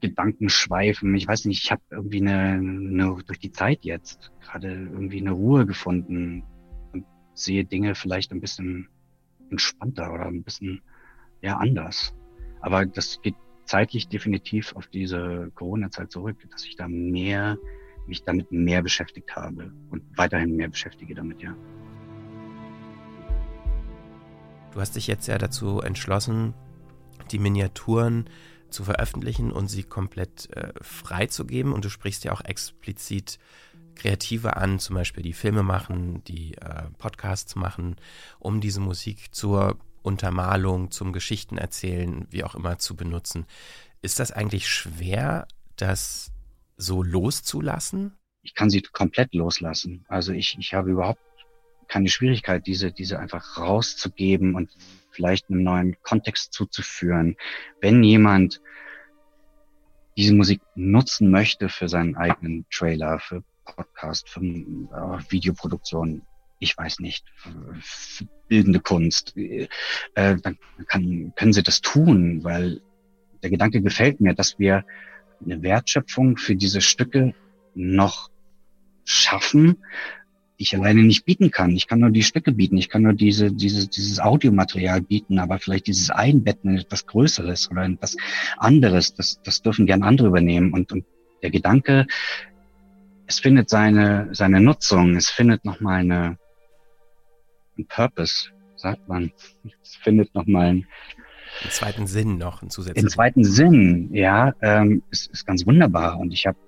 Gedanken 0.00 0.48
schweifen. 0.48 1.14
Ich 1.14 1.28
weiß 1.28 1.44
nicht, 1.44 1.62
ich 1.62 1.70
habe 1.70 1.82
irgendwie 1.90 2.20
eine, 2.20 2.54
eine 2.54 3.16
durch 3.26 3.38
die 3.38 3.52
Zeit 3.52 3.84
jetzt 3.84 4.32
gerade 4.40 4.68
irgendwie 4.68 5.20
eine 5.20 5.32
Ruhe 5.32 5.66
gefunden 5.66 6.42
und 6.92 7.04
sehe 7.34 7.64
Dinge 7.64 7.94
vielleicht 7.94 8.32
ein 8.32 8.40
bisschen 8.40 8.88
entspannter 9.50 10.12
oder 10.12 10.26
ein 10.26 10.42
bisschen 10.42 10.82
ja 11.42 11.56
anders. 11.56 12.14
Aber 12.60 12.86
das 12.86 13.20
geht 13.22 13.36
zeitlich 13.64 14.08
definitiv 14.08 14.74
auf 14.74 14.86
diese 14.88 15.50
Corona-Zeit 15.54 16.10
zurück, 16.10 16.36
dass 16.50 16.64
ich 16.64 16.76
da 16.76 16.88
mehr, 16.88 17.56
mich 18.06 18.24
damit 18.24 18.50
mehr 18.50 18.82
beschäftigt 18.82 19.34
habe 19.36 19.72
und 19.90 20.02
weiterhin 20.16 20.56
mehr 20.56 20.68
beschäftige 20.68 21.14
damit, 21.14 21.40
ja. 21.42 21.54
Du 24.72 24.80
hast 24.80 24.96
dich 24.96 25.06
jetzt 25.06 25.26
ja 25.26 25.38
dazu 25.38 25.80
entschlossen, 25.80 26.54
die 27.30 27.38
Miniaturen 27.38 28.28
zu 28.70 28.84
veröffentlichen 28.84 29.52
und 29.52 29.68
sie 29.68 29.82
komplett 29.82 30.48
äh, 30.56 30.72
freizugeben. 30.80 31.72
Und 31.72 31.84
du 31.84 31.90
sprichst 31.90 32.24
ja 32.24 32.32
auch 32.32 32.44
explizit 32.44 33.38
Kreative 34.00 34.56
an, 34.56 34.78
zum 34.78 34.96
Beispiel 34.96 35.22
die 35.22 35.34
Filme 35.34 35.62
machen, 35.62 36.24
die 36.24 36.54
äh, 36.54 36.84
Podcasts 36.96 37.54
machen, 37.54 37.96
um 38.38 38.60
diese 38.60 38.80
Musik 38.80 39.34
zur 39.34 39.78
Untermalung, 40.02 40.90
zum 40.90 41.12
Geschichtenerzählen, 41.12 42.26
wie 42.30 42.42
auch 42.44 42.54
immer 42.54 42.78
zu 42.78 42.96
benutzen. 42.96 43.44
Ist 44.00 44.18
das 44.18 44.32
eigentlich 44.32 44.68
schwer, 44.68 45.46
das 45.76 46.32
so 46.78 47.02
loszulassen? 47.02 48.16
Ich 48.42 48.54
kann 48.54 48.70
sie 48.70 48.80
komplett 48.80 49.34
loslassen. 49.34 50.06
Also 50.08 50.32
ich, 50.32 50.56
ich 50.58 50.72
habe 50.72 50.90
überhaupt 50.90 51.20
keine 51.86 52.08
Schwierigkeit, 52.08 52.66
diese, 52.66 52.92
diese 52.92 53.18
einfach 53.18 53.58
rauszugeben 53.58 54.54
und 54.54 54.70
vielleicht 55.10 55.50
einen 55.50 55.62
neuen 55.62 56.00
Kontext 56.02 56.54
zuzuführen. 56.54 57.36
Wenn 57.82 58.02
jemand 58.02 58.62
diese 60.16 60.34
Musik 60.34 60.62
nutzen 60.74 61.30
möchte 61.30 61.68
für 61.68 61.88
seinen 61.88 62.16
eigenen 62.16 62.64
Trailer, 62.70 63.18
für 63.18 63.42
Podcast, 63.74 64.28
für 64.28 64.40
äh, 64.40 65.30
Videoproduktion, 65.30 66.22
ich 66.58 66.76
weiß 66.76 67.00
nicht, 67.00 67.24
bildende 68.48 68.80
Kunst, 68.80 69.36
äh, 69.36 69.68
dann 70.14 70.58
kann, 70.86 71.32
können 71.36 71.52
sie 71.52 71.62
das 71.62 71.80
tun, 71.80 72.44
weil 72.44 72.80
der 73.42 73.50
Gedanke 73.50 73.80
gefällt 73.80 74.20
mir, 74.20 74.34
dass 74.34 74.58
wir 74.58 74.84
eine 75.42 75.62
Wertschöpfung 75.62 76.36
für 76.36 76.54
diese 76.54 76.80
Stücke 76.80 77.34
noch 77.74 78.30
schaffen, 79.04 79.78
die 80.58 80.64
ich 80.64 80.76
alleine 80.76 81.02
nicht 81.02 81.24
bieten 81.24 81.50
kann. 81.50 81.70
Ich 81.70 81.86
kann 81.86 82.00
nur 82.00 82.10
die 82.10 82.22
Stücke 82.22 82.52
bieten, 82.52 82.76
ich 82.76 82.90
kann 82.90 83.02
nur 83.02 83.14
diese, 83.14 83.50
diese, 83.50 83.88
dieses 83.88 84.20
Audiomaterial 84.20 85.00
bieten, 85.00 85.38
aber 85.38 85.58
vielleicht 85.58 85.86
dieses 85.86 86.10
Einbetten 86.10 86.72
in 86.72 86.78
etwas 86.78 87.06
Größeres 87.06 87.70
oder 87.70 87.84
in 87.84 87.94
etwas 87.94 88.16
anderes, 88.58 89.14
das, 89.14 89.40
das 89.42 89.62
dürfen 89.62 89.86
gern 89.86 90.02
andere 90.02 90.28
übernehmen. 90.28 90.74
Und, 90.74 90.92
und 90.92 91.06
der 91.42 91.50
Gedanke, 91.50 92.06
es 93.30 93.38
findet 93.38 93.70
seine, 93.70 94.28
seine 94.32 94.60
Nutzung, 94.60 95.14
es 95.14 95.30
findet 95.30 95.64
nochmal 95.64 96.00
eine, 96.00 96.36
ein 97.78 97.86
Purpose, 97.86 98.50
sagt 98.74 99.06
man. 99.06 99.30
Es 99.82 99.94
findet 99.94 100.34
nochmal 100.34 100.66
einen, 100.66 100.86
einen 101.62 101.70
zweiten 101.70 102.06
Sinn 102.08 102.38
noch, 102.38 102.60
einen 102.60 102.70
zusätzlichen. 102.70 103.06
Den 103.06 103.12
zweiten 103.12 103.44
Sinn, 103.44 104.12
ja, 104.12 104.52
ähm, 104.62 105.04
ist, 105.12 105.30
ist 105.30 105.46
ganz 105.46 105.64
wunderbar. 105.64 106.18
Und 106.18 106.32
ich 106.32 106.44
habe 106.48 106.58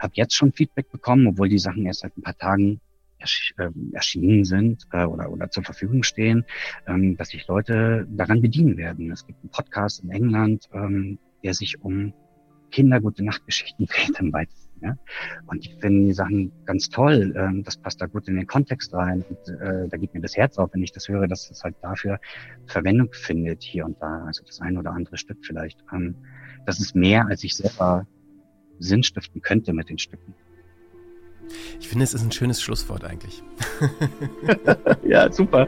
hab 0.00 0.16
jetzt 0.16 0.34
schon 0.34 0.52
Feedback 0.52 0.90
bekommen, 0.90 1.28
obwohl 1.28 1.48
die 1.48 1.60
Sachen 1.60 1.86
erst 1.86 2.00
seit 2.00 2.18
ein 2.18 2.22
paar 2.22 2.36
Tagen 2.36 2.80
ersch 3.20 3.54
äh, 3.58 3.70
erschienen 3.92 4.44
sind 4.44 4.88
äh, 4.92 5.04
oder, 5.04 5.30
oder 5.30 5.50
zur 5.50 5.62
Verfügung 5.62 6.02
stehen, 6.02 6.44
ähm, 6.88 7.16
dass 7.16 7.28
sich 7.28 7.46
Leute 7.46 8.08
daran 8.10 8.42
bedienen 8.42 8.76
werden. 8.76 9.12
Es 9.12 9.24
gibt 9.24 9.40
einen 9.40 9.50
Podcast 9.50 10.02
in 10.02 10.10
England, 10.10 10.68
ähm, 10.72 11.20
der 11.44 11.54
sich 11.54 11.80
um 11.80 12.12
Kinder 12.72 13.00
gute 13.00 13.24
Nachtgeschichten 13.24 13.86
dreht 13.90 14.18
im 14.18 14.32
weitesten 14.32 14.67
ja? 14.82 14.96
Und 15.46 15.64
ich 15.64 15.76
finde 15.80 16.06
die 16.06 16.12
Sachen 16.12 16.52
ganz 16.64 16.88
toll. 16.88 17.34
Ähm, 17.36 17.62
das 17.64 17.76
passt 17.76 18.00
da 18.00 18.06
gut 18.06 18.28
in 18.28 18.36
den 18.36 18.46
Kontext 18.46 18.92
rein. 18.94 19.24
Und, 19.28 19.60
äh, 19.60 19.88
da 19.88 19.96
geht 19.96 20.14
mir 20.14 20.20
das 20.20 20.36
Herz 20.36 20.58
auf, 20.58 20.70
wenn 20.72 20.82
ich 20.82 20.92
das 20.92 21.08
höre, 21.08 21.26
dass 21.28 21.50
es 21.50 21.62
halt 21.62 21.76
dafür 21.82 22.18
Verwendung 22.66 23.10
findet 23.12 23.62
hier 23.62 23.84
und 23.84 24.00
da. 24.00 24.24
Also 24.26 24.42
das 24.44 24.60
ein 24.60 24.76
oder 24.76 24.92
andere 24.92 25.16
Stück 25.16 25.38
vielleicht. 25.42 25.82
Ähm, 25.92 26.16
das 26.66 26.80
ist 26.80 26.94
mehr, 26.94 27.26
als 27.26 27.44
ich 27.44 27.56
selber 27.56 28.06
Sinn 28.78 29.02
stiften 29.02 29.42
könnte 29.42 29.72
mit 29.72 29.88
den 29.88 29.98
Stücken. 29.98 30.34
Ich 31.80 31.88
finde, 31.88 32.04
es 32.04 32.14
ist 32.14 32.22
ein 32.22 32.32
schönes 32.32 32.60
Schlusswort 32.60 33.04
eigentlich. 33.04 33.42
ja, 35.04 35.32
super. 35.32 35.66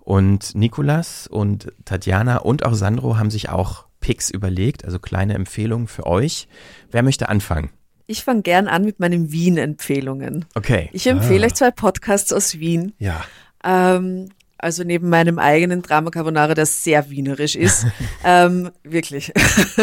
Und 0.00 0.56
Nikolas 0.56 1.28
und 1.28 1.72
Tatjana 1.84 2.38
und 2.38 2.66
auch 2.66 2.74
Sandro 2.74 3.16
haben 3.16 3.30
sich 3.30 3.48
auch 3.48 3.86
Picks 4.00 4.28
überlegt, 4.28 4.84
also 4.84 4.98
kleine 4.98 5.34
Empfehlungen 5.34 5.86
für 5.86 6.04
euch. 6.04 6.48
Wer 6.90 7.04
möchte 7.04 7.28
anfangen? 7.28 7.70
Ich 8.06 8.24
fange 8.24 8.42
gern 8.42 8.68
an 8.68 8.84
mit 8.84 9.00
meinen 9.00 9.32
Wien-Empfehlungen. 9.32 10.44
Okay. 10.54 10.90
Ich 10.92 11.06
empfehle 11.06 11.44
ah. 11.44 11.46
euch 11.46 11.54
zwei 11.54 11.70
Podcasts 11.70 12.32
aus 12.32 12.58
Wien. 12.58 12.92
Ja. 12.98 13.24
Ähm, 13.64 14.28
also 14.64 14.82
neben 14.82 15.10
meinem 15.10 15.38
eigenen 15.38 15.82
Drama 15.82 16.10
Carbonara, 16.10 16.54
der 16.54 16.64
sehr 16.64 17.10
wienerisch 17.10 17.54
ist, 17.54 17.86
ähm, 18.24 18.70
wirklich, 18.82 19.30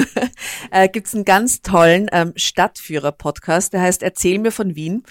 äh, 0.72 0.90
gibt 0.90 1.14
einen 1.14 1.24
ganz 1.24 1.62
tollen 1.62 2.10
ähm, 2.12 2.34
Stadtführer-Podcast, 2.36 3.74
der 3.74 3.82
heißt 3.82 4.02
Erzähl 4.02 4.40
mir 4.40 4.52
von 4.52 4.76
Wien. 4.76 5.04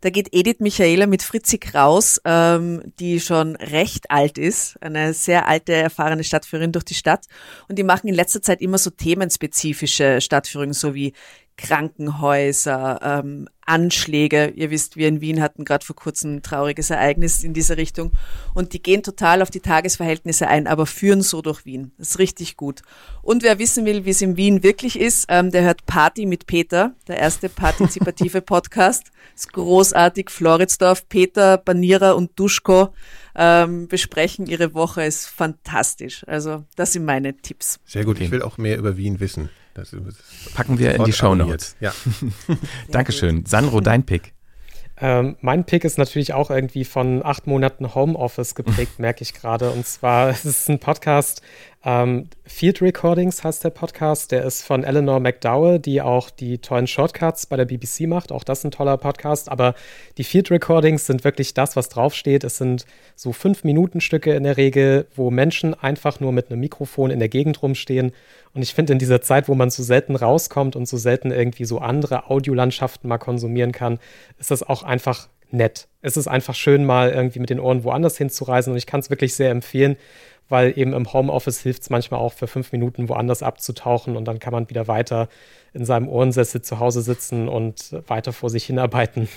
Da 0.00 0.08
geht 0.08 0.28
Edith 0.32 0.60
Michaela 0.60 1.06
mit 1.06 1.22
Fritzi 1.22 1.58
Kraus, 1.58 2.20
ähm, 2.24 2.82
die 3.00 3.20
schon 3.20 3.56
recht 3.56 4.10
alt 4.10 4.38
ist, 4.38 4.80
eine 4.82 5.12
sehr 5.12 5.46
alte, 5.46 5.74
erfahrene 5.74 6.24
Stadtführerin 6.24 6.72
durch 6.72 6.84
die 6.84 6.94
Stadt. 6.94 7.26
Und 7.68 7.78
die 7.78 7.84
machen 7.84 8.08
in 8.08 8.14
letzter 8.14 8.40
Zeit 8.40 8.62
immer 8.62 8.78
so 8.78 8.88
themenspezifische 8.88 10.22
Stadtführungen, 10.22 10.72
so 10.72 10.94
wie 10.94 11.12
Krankenhäuser, 11.58 13.00
ähm, 13.02 13.48
Anschläge. 13.66 14.52
Ihr 14.56 14.70
wisst, 14.70 14.96
wir 14.96 15.08
in 15.08 15.20
Wien 15.20 15.42
hatten 15.42 15.64
gerade 15.64 15.84
vor 15.84 15.96
kurzem 15.96 16.36
ein 16.36 16.42
trauriges 16.42 16.88
Ereignis 16.88 17.44
in 17.44 17.52
diese 17.52 17.76
Richtung. 17.76 18.12
Und 18.54 18.72
die 18.72 18.82
gehen 18.82 19.02
total 19.02 19.42
auf 19.42 19.50
die 19.50 19.60
Tagesverhältnisse 19.60 20.48
ein, 20.48 20.66
aber 20.66 20.86
führen 20.86 21.20
so 21.20 21.42
durch 21.42 21.66
Wien. 21.66 21.92
Das 21.98 22.10
ist 22.10 22.18
richtig 22.18 22.56
gut. 22.56 22.80
Und 23.20 23.42
wer 23.42 23.58
wissen 23.58 23.84
will, 23.84 24.06
wie 24.06 24.10
es 24.10 24.22
in 24.22 24.38
Wien 24.38 24.62
wirklich 24.62 24.98
ist, 24.98 25.26
ähm, 25.28 25.50
der 25.50 25.62
hört 25.62 25.84
Party 25.84 26.24
mit 26.24 26.46
Peter, 26.46 26.94
der 27.08 27.18
erste 27.18 27.50
partizipative 27.50 28.40
Podcast. 28.40 29.08
Das 29.34 29.42
ist 29.42 29.52
großartig. 29.52 30.30
Floridsdorf, 30.30 31.08
Peter, 31.08 31.58
Banierer 31.58 32.16
und 32.16 32.38
Duschko 32.38 32.94
ähm, 33.34 33.88
besprechen 33.88 34.46
ihre 34.46 34.74
Woche. 34.74 35.04
Ist 35.04 35.26
fantastisch. 35.26 36.24
Also 36.26 36.64
das 36.76 36.92
sind 36.92 37.04
meine 37.04 37.36
Tipps. 37.36 37.80
Sehr 37.84 38.04
gut. 38.04 38.20
Ich 38.20 38.30
will 38.30 38.42
auch 38.42 38.58
mehr 38.58 38.78
über 38.78 38.96
Wien 38.96 39.20
wissen. 39.20 39.50
Das 39.78 39.94
Packen 40.54 40.78
wir 40.78 40.94
in 40.94 41.04
die 41.04 41.12
Show 41.12 41.34
Notes. 41.34 41.76
Ja. 41.80 41.92
Dankeschön. 42.90 43.46
Sandro, 43.46 43.80
dein 43.80 44.04
Pick. 44.04 44.34
Ähm, 45.00 45.36
mein 45.40 45.64
Pick 45.64 45.84
ist 45.84 45.98
natürlich 45.98 46.32
auch 46.34 46.50
irgendwie 46.50 46.84
von 46.84 47.24
acht 47.24 47.46
Monaten 47.46 47.94
Homeoffice 47.94 48.54
geprägt, 48.54 48.98
merke 48.98 49.22
ich 49.22 49.32
gerade. 49.32 49.70
Und 49.70 49.86
zwar 49.86 50.30
es 50.30 50.44
ist 50.44 50.68
ein 50.68 50.80
Podcast, 50.80 51.42
ähm, 51.88 52.28
Field 52.44 52.82
Recordings 52.82 53.42
heißt 53.42 53.64
der 53.64 53.70
Podcast. 53.70 54.30
Der 54.30 54.44
ist 54.44 54.62
von 54.62 54.84
Eleanor 54.84 55.20
McDowell, 55.20 55.78
die 55.78 56.02
auch 56.02 56.28
die 56.28 56.58
tollen 56.58 56.86
Shortcuts 56.86 57.46
bei 57.46 57.56
der 57.56 57.64
BBC 57.64 58.00
macht. 58.00 58.30
Auch 58.30 58.44
das 58.44 58.58
ist 58.58 58.64
ein 58.64 58.70
toller 58.72 58.98
Podcast. 58.98 59.50
Aber 59.50 59.74
die 60.18 60.24
Field 60.24 60.50
Recordings 60.50 61.06
sind 61.06 61.24
wirklich 61.24 61.54
das, 61.54 61.76
was 61.76 61.88
draufsteht. 61.88 62.44
Es 62.44 62.58
sind 62.58 62.84
so 63.16 63.32
fünf 63.32 63.64
Minuten 63.64 64.02
Stücke 64.02 64.34
in 64.34 64.42
der 64.42 64.58
Regel, 64.58 65.06
wo 65.16 65.30
Menschen 65.30 65.72
einfach 65.72 66.20
nur 66.20 66.30
mit 66.30 66.50
einem 66.50 66.60
Mikrofon 66.60 67.10
in 67.10 67.20
der 67.20 67.30
Gegend 67.30 67.62
rumstehen. 67.62 68.12
Und 68.52 68.60
ich 68.60 68.74
finde, 68.74 68.92
in 68.92 68.98
dieser 68.98 69.22
Zeit, 69.22 69.48
wo 69.48 69.54
man 69.54 69.70
so 69.70 69.82
selten 69.82 70.14
rauskommt 70.14 70.76
und 70.76 70.86
so 70.86 70.98
selten 70.98 71.30
irgendwie 71.30 71.64
so 71.64 71.78
andere 71.78 72.28
Audiolandschaften 72.28 73.08
mal 73.08 73.16
konsumieren 73.16 73.72
kann, 73.72 73.98
ist 74.38 74.50
das 74.50 74.62
auch 74.62 74.82
einfach 74.82 75.28
nett. 75.50 75.88
Es 76.02 76.16
ist 76.16 76.28
einfach 76.28 76.54
schön, 76.54 76.84
mal 76.84 77.10
irgendwie 77.10 77.38
mit 77.38 77.50
den 77.50 77.60
Ohren 77.60 77.84
woanders 77.84 78.16
hinzureisen. 78.16 78.72
Und 78.72 78.76
ich 78.78 78.86
kann 78.86 79.00
es 79.00 79.10
wirklich 79.10 79.34
sehr 79.34 79.50
empfehlen 79.50 79.96
weil 80.48 80.78
eben 80.78 80.92
im 80.92 81.12
Homeoffice 81.12 81.60
hilft 81.60 81.82
es 81.82 81.90
manchmal 81.90 82.20
auch 82.20 82.32
für 82.32 82.46
fünf 82.46 82.72
Minuten 82.72 83.08
woanders 83.08 83.42
abzutauchen 83.42 84.16
und 84.16 84.24
dann 84.24 84.38
kann 84.38 84.52
man 84.52 84.70
wieder 84.70 84.88
weiter 84.88 85.28
in 85.74 85.84
seinem 85.84 86.08
Ohrensessel 86.08 86.62
zu 86.62 86.78
Hause 86.78 87.02
sitzen 87.02 87.48
und 87.48 87.94
weiter 88.06 88.32
vor 88.32 88.50
sich 88.50 88.64
hinarbeiten. 88.64 89.28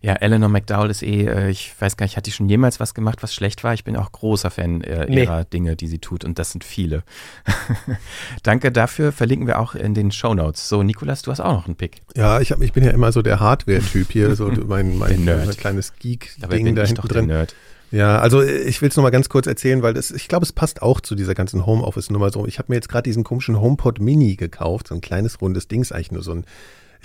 Ja, 0.00 0.14
Eleanor 0.14 0.48
McDowell 0.48 0.90
ist 0.90 1.02
eh, 1.02 1.26
äh, 1.26 1.50
ich 1.50 1.74
weiß 1.78 1.96
gar 1.96 2.04
nicht, 2.06 2.16
hat 2.16 2.26
die 2.26 2.32
schon 2.32 2.48
jemals 2.48 2.80
was 2.80 2.94
gemacht, 2.94 3.22
was 3.22 3.34
schlecht 3.34 3.64
war? 3.64 3.74
Ich 3.74 3.84
bin 3.84 3.96
auch 3.96 4.12
großer 4.12 4.50
Fan 4.50 4.82
äh, 4.82 5.06
nee. 5.08 5.22
ihrer 5.22 5.44
Dinge, 5.44 5.76
die 5.76 5.86
sie 5.86 5.98
tut 5.98 6.24
und 6.24 6.38
das 6.38 6.52
sind 6.52 6.64
viele. 6.64 7.02
Danke 8.42 8.72
dafür, 8.72 9.12
verlinken 9.12 9.46
wir 9.46 9.58
auch 9.58 9.74
in 9.74 9.94
den 9.94 10.12
Show 10.12 10.34
Notes. 10.34 10.68
So, 10.68 10.82
Nikolas, 10.82 11.22
du 11.22 11.30
hast 11.30 11.40
auch 11.40 11.52
noch 11.52 11.66
einen 11.66 11.76
Pick. 11.76 12.02
Ja, 12.14 12.40
ich, 12.40 12.52
hab, 12.52 12.60
ich 12.60 12.72
bin 12.72 12.84
ja 12.84 12.90
immer 12.90 13.12
so 13.12 13.22
der 13.22 13.40
Hardware-Typ 13.40 14.12
hier, 14.12 14.36
so 14.36 14.46
mein, 14.66 14.98
mein, 14.98 15.24
mein 15.24 15.50
kleines 15.50 15.94
Geek-Ding 15.98 16.74
da 16.74 16.84
hinten 16.84 17.08
drin. 17.08 17.26
Nerd. 17.26 17.54
Ja, 17.90 18.18
also 18.18 18.42
ich 18.42 18.82
will 18.82 18.88
es 18.88 18.96
nochmal 18.96 19.12
ganz 19.12 19.28
kurz 19.28 19.46
erzählen, 19.46 19.82
weil 19.82 19.94
das, 19.94 20.10
ich 20.10 20.28
glaube, 20.28 20.44
es 20.44 20.52
passt 20.52 20.82
auch 20.82 21.00
zu 21.00 21.14
dieser 21.14 21.34
ganzen 21.34 21.66
Homeoffice-Nummer 21.66 22.30
so. 22.30 22.46
Ich 22.46 22.58
habe 22.58 22.72
mir 22.72 22.76
jetzt 22.76 22.88
gerade 22.88 23.04
diesen 23.04 23.22
komischen 23.22 23.60
HomePod 23.60 24.00
Mini 24.00 24.36
gekauft, 24.36 24.88
so 24.88 24.94
ein 24.94 25.00
kleines 25.00 25.40
rundes 25.40 25.68
Ding, 25.68 25.82
ist 25.82 25.92
eigentlich 25.92 26.12
nur 26.12 26.22
so 26.22 26.32
ein, 26.32 26.44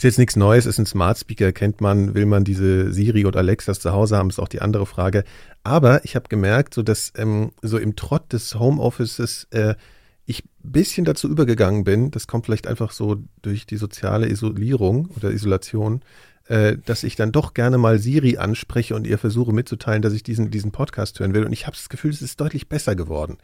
ist 0.01 0.03
jetzt 0.03 0.17
nichts 0.17 0.35
Neues, 0.35 0.65
ist 0.65 0.79
ein 0.79 0.87
Smart 0.87 1.19
Speaker, 1.19 1.51
kennt 1.51 1.79
man, 1.79 2.15
will 2.15 2.25
man 2.25 2.43
diese 2.43 2.91
Siri 2.91 3.27
oder 3.27 3.37
Alexas 3.37 3.79
zu 3.79 3.91
Hause 3.91 4.17
haben, 4.17 4.29
ist 4.29 4.39
auch 4.39 4.47
die 4.47 4.59
andere 4.59 4.87
Frage. 4.87 5.23
Aber 5.63 6.03
ich 6.03 6.15
habe 6.15 6.27
gemerkt, 6.27 6.73
so 6.73 6.81
dass 6.81 7.13
ähm, 7.17 7.51
so 7.61 7.77
im 7.77 7.95
Trott 7.95 8.33
des 8.33 8.55
Homeoffices 8.55 9.45
äh, 9.51 9.75
ich 10.25 10.43
bisschen 10.63 11.05
dazu 11.05 11.29
übergegangen 11.29 11.83
bin, 11.83 12.09
das 12.09 12.25
kommt 12.25 12.47
vielleicht 12.47 12.65
einfach 12.65 12.93
so 12.93 13.17
durch 13.43 13.67
die 13.67 13.77
soziale 13.77 14.27
Isolierung 14.27 15.07
oder 15.15 15.29
Isolation, 15.29 16.01
äh, 16.47 16.77
dass 16.83 17.03
ich 17.03 17.15
dann 17.15 17.31
doch 17.31 17.53
gerne 17.53 17.77
mal 17.77 17.99
Siri 17.99 18.37
anspreche 18.37 18.95
und 18.95 19.05
ihr 19.05 19.19
versuche 19.19 19.53
mitzuteilen, 19.53 20.01
dass 20.01 20.13
ich 20.13 20.23
diesen, 20.23 20.49
diesen 20.49 20.71
Podcast 20.71 21.19
hören 21.19 21.35
will. 21.35 21.45
Und 21.45 21.53
ich 21.53 21.67
habe 21.67 21.75
das 21.75 21.89
Gefühl, 21.89 22.09
es 22.09 22.23
ist 22.23 22.41
deutlich 22.41 22.69
besser 22.69 22.95
geworden. 22.95 23.37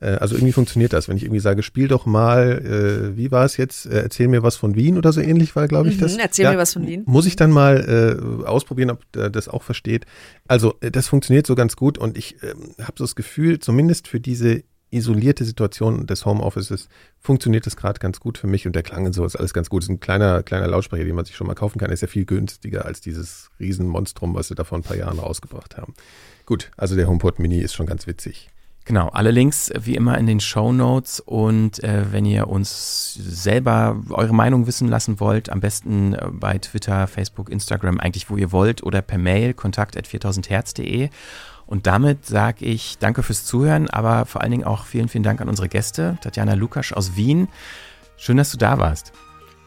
Äh, 0.00 0.12
also 0.12 0.34
irgendwie 0.34 0.52
funktioniert 0.52 0.92
das, 0.92 1.08
wenn 1.08 1.16
ich 1.16 1.22
irgendwie 1.22 1.40
sage, 1.40 1.62
spiel 1.62 1.88
doch 1.88 2.06
mal, 2.06 3.12
äh, 3.12 3.16
wie 3.16 3.30
war 3.30 3.44
es 3.44 3.56
jetzt, 3.56 3.86
äh, 3.86 4.02
erzähl 4.02 4.28
mir 4.28 4.42
was 4.42 4.56
von 4.56 4.74
Wien 4.74 4.98
oder 4.98 5.12
so 5.12 5.20
ähnlich 5.20 5.54
war, 5.54 5.68
glaube 5.68 5.88
ich, 5.88 5.96
mhm, 5.96 6.00
das. 6.00 6.16
Erzähl 6.16 6.44
ja, 6.44 6.52
mir 6.52 6.58
was 6.58 6.72
von 6.72 6.86
Wien. 6.86 7.02
Muss 7.06 7.26
ich 7.26 7.36
dann 7.36 7.50
mal 7.50 8.40
äh, 8.42 8.46
ausprobieren, 8.46 8.90
ob 8.90 9.04
äh, 9.16 9.30
das 9.30 9.48
auch 9.48 9.62
versteht. 9.62 10.06
Also 10.48 10.74
äh, 10.80 10.90
das 10.90 11.08
funktioniert 11.08 11.46
so 11.46 11.54
ganz 11.54 11.76
gut 11.76 11.98
und 11.98 12.16
ich 12.16 12.42
äh, 12.42 12.54
habe 12.82 12.94
so 12.96 13.04
das 13.04 13.14
Gefühl, 13.14 13.58
zumindest 13.58 14.08
für 14.08 14.20
diese 14.20 14.62
isolierte 14.92 15.44
Situation 15.44 16.06
des 16.06 16.26
Homeoffices 16.26 16.88
funktioniert 17.20 17.64
das 17.66 17.76
gerade 17.76 18.00
ganz 18.00 18.18
gut 18.18 18.38
für 18.38 18.48
mich 18.48 18.66
und 18.66 18.74
der 18.74 18.82
Klang 18.82 19.06
und 19.06 19.12
so 19.12 19.24
ist 19.24 19.36
alles 19.36 19.54
ganz 19.54 19.70
gut. 19.70 19.82
Das 19.82 19.88
ist 19.88 19.94
ein 19.94 20.00
kleiner, 20.00 20.42
kleiner 20.42 20.66
Lautsprecher, 20.66 21.04
den 21.04 21.14
man 21.14 21.24
sich 21.24 21.36
schon 21.36 21.46
mal 21.46 21.54
kaufen 21.54 21.78
kann. 21.78 21.90
Ist 21.90 22.00
ja 22.00 22.08
viel 22.08 22.24
günstiger 22.24 22.84
als 22.84 23.00
dieses 23.00 23.50
Riesenmonstrum, 23.60 24.34
was 24.34 24.48
sie 24.48 24.54
da 24.54 24.64
vor 24.64 24.78
ein 24.78 24.82
paar 24.82 24.96
Jahren 24.96 25.18
rausgebracht 25.18 25.76
haben. 25.76 25.94
Gut, 26.44 26.70
also 26.76 26.96
der 26.96 27.06
HomePod 27.06 27.38
Mini 27.38 27.58
ist 27.58 27.74
schon 27.74 27.86
ganz 27.86 28.06
witzig. 28.06 28.50
Genau, 28.86 29.08
alle 29.08 29.30
Links 29.30 29.70
wie 29.78 29.94
immer 29.94 30.18
in 30.18 30.26
den 30.26 30.40
Show 30.40 30.72
Notes 30.72 31.20
und 31.20 31.84
äh, 31.84 32.12
wenn 32.12 32.24
ihr 32.24 32.48
uns 32.48 33.14
selber 33.14 34.02
eure 34.10 34.34
Meinung 34.34 34.66
wissen 34.66 34.88
lassen 34.88 35.20
wollt, 35.20 35.50
am 35.50 35.60
besten 35.60 36.14
äh, 36.14 36.26
bei 36.32 36.58
Twitter, 36.58 37.06
Facebook, 37.06 37.50
Instagram, 37.50 38.00
eigentlich 38.00 38.30
wo 38.30 38.36
ihr 38.36 38.52
wollt 38.52 38.82
oder 38.82 39.02
per 39.02 39.18
Mail 39.18 39.54
kontakt 39.54 39.96
at 39.96 40.08
4000herz.de 40.08 41.10
und 41.66 41.86
damit 41.86 42.26
sage 42.26 42.64
ich 42.64 42.98
danke 42.98 43.22
fürs 43.22 43.44
Zuhören, 43.44 43.88
aber 43.88 44.26
vor 44.26 44.40
allen 44.40 44.50
Dingen 44.50 44.64
auch 44.64 44.86
vielen, 44.86 45.08
vielen 45.08 45.22
Dank 45.22 45.40
an 45.40 45.48
unsere 45.48 45.68
Gäste, 45.68 46.18
Tatjana 46.20 46.54
Lukasch 46.54 46.92
aus 46.92 47.14
Wien. 47.14 47.46
Schön, 48.16 48.38
dass 48.38 48.50
du 48.50 48.56
da 48.56 48.78
warst. 48.78 49.12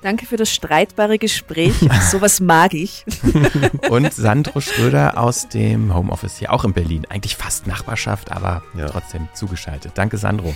Danke 0.04 0.26
für 0.26 0.36
das 0.36 0.52
streitbare 0.52 1.18
Gespräch. 1.18 1.74
Sowas 2.12 2.42
mag 2.42 2.74
ich. 2.74 3.06
Und 3.90 4.14
Sandro 4.14 4.60
Schröder 4.60 5.18
aus 5.18 5.48
dem 5.48 5.96
Homeoffice 5.96 6.38
hier 6.38 6.52
auch 6.52 6.66
in 6.66 6.74
Berlin. 6.74 7.08
Eigentlich 7.10 7.38
fast 7.38 7.68
Nachbarschaft, 7.68 8.30
aber 8.30 8.64
ja. 8.78 8.88
trotzdem 8.88 9.30
zugeschaltet. 9.34 9.94
Danke, 9.96 10.18
Sandro. 10.18 10.54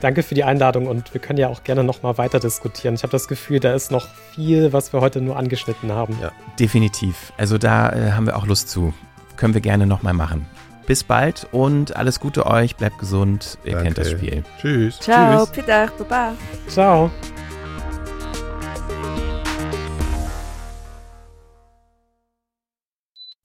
Danke 0.00 0.24
für 0.24 0.34
die 0.34 0.42
Einladung 0.42 0.88
und 0.88 1.14
wir 1.14 1.20
können 1.20 1.38
ja 1.38 1.48
auch 1.48 1.62
gerne 1.62 1.84
nochmal 1.84 2.18
weiter 2.18 2.40
diskutieren. 2.40 2.94
Ich 2.94 3.02
habe 3.02 3.12
das 3.12 3.28
Gefühl, 3.28 3.60
da 3.60 3.74
ist 3.74 3.92
noch 3.92 4.08
viel, 4.34 4.72
was 4.72 4.92
wir 4.92 5.00
heute 5.00 5.20
nur 5.20 5.36
angeschnitten 5.36 5.92
haben. 5.92 6.18
Ja, 6.20 6.32
definitiv. 6.58 7.32
Also 7.36 7.58
da 7.58 7.90
äh, 7.90 8.12
haben 8.12 8.26
wir 8.26 8.36
auch 8.36 8.46
Lust 8.46 8.70
zu. 8.70 8.92
Können 9.36 9.54
wir 9.54 9.60
gerne 9.60 9.86
nochmal 9.86 10.14
machen. 10.14 10.46
Bis 10.86 11.04
bald 11.04 11.46
und 11.52 11.96
alles 11.96 12.18
Gute 12.18 12.46
euch. 12.46 12.76
Bleibt 12.76 12.98
gesund. 12.98 13.58
Ihr 13.64 13.72
Danke. 13.72 13.84
kennt 13.84 13.98
das 13.98 14.10
Spiel. 14.10 14.42
Tschüss. 14.60 14.98
Ciao. 14.98 15.44
Tschüss. 15.44 15.50
Peter. 15.50 15.88
Baba. 15.98 16.34
Ciao. 16.68 17.10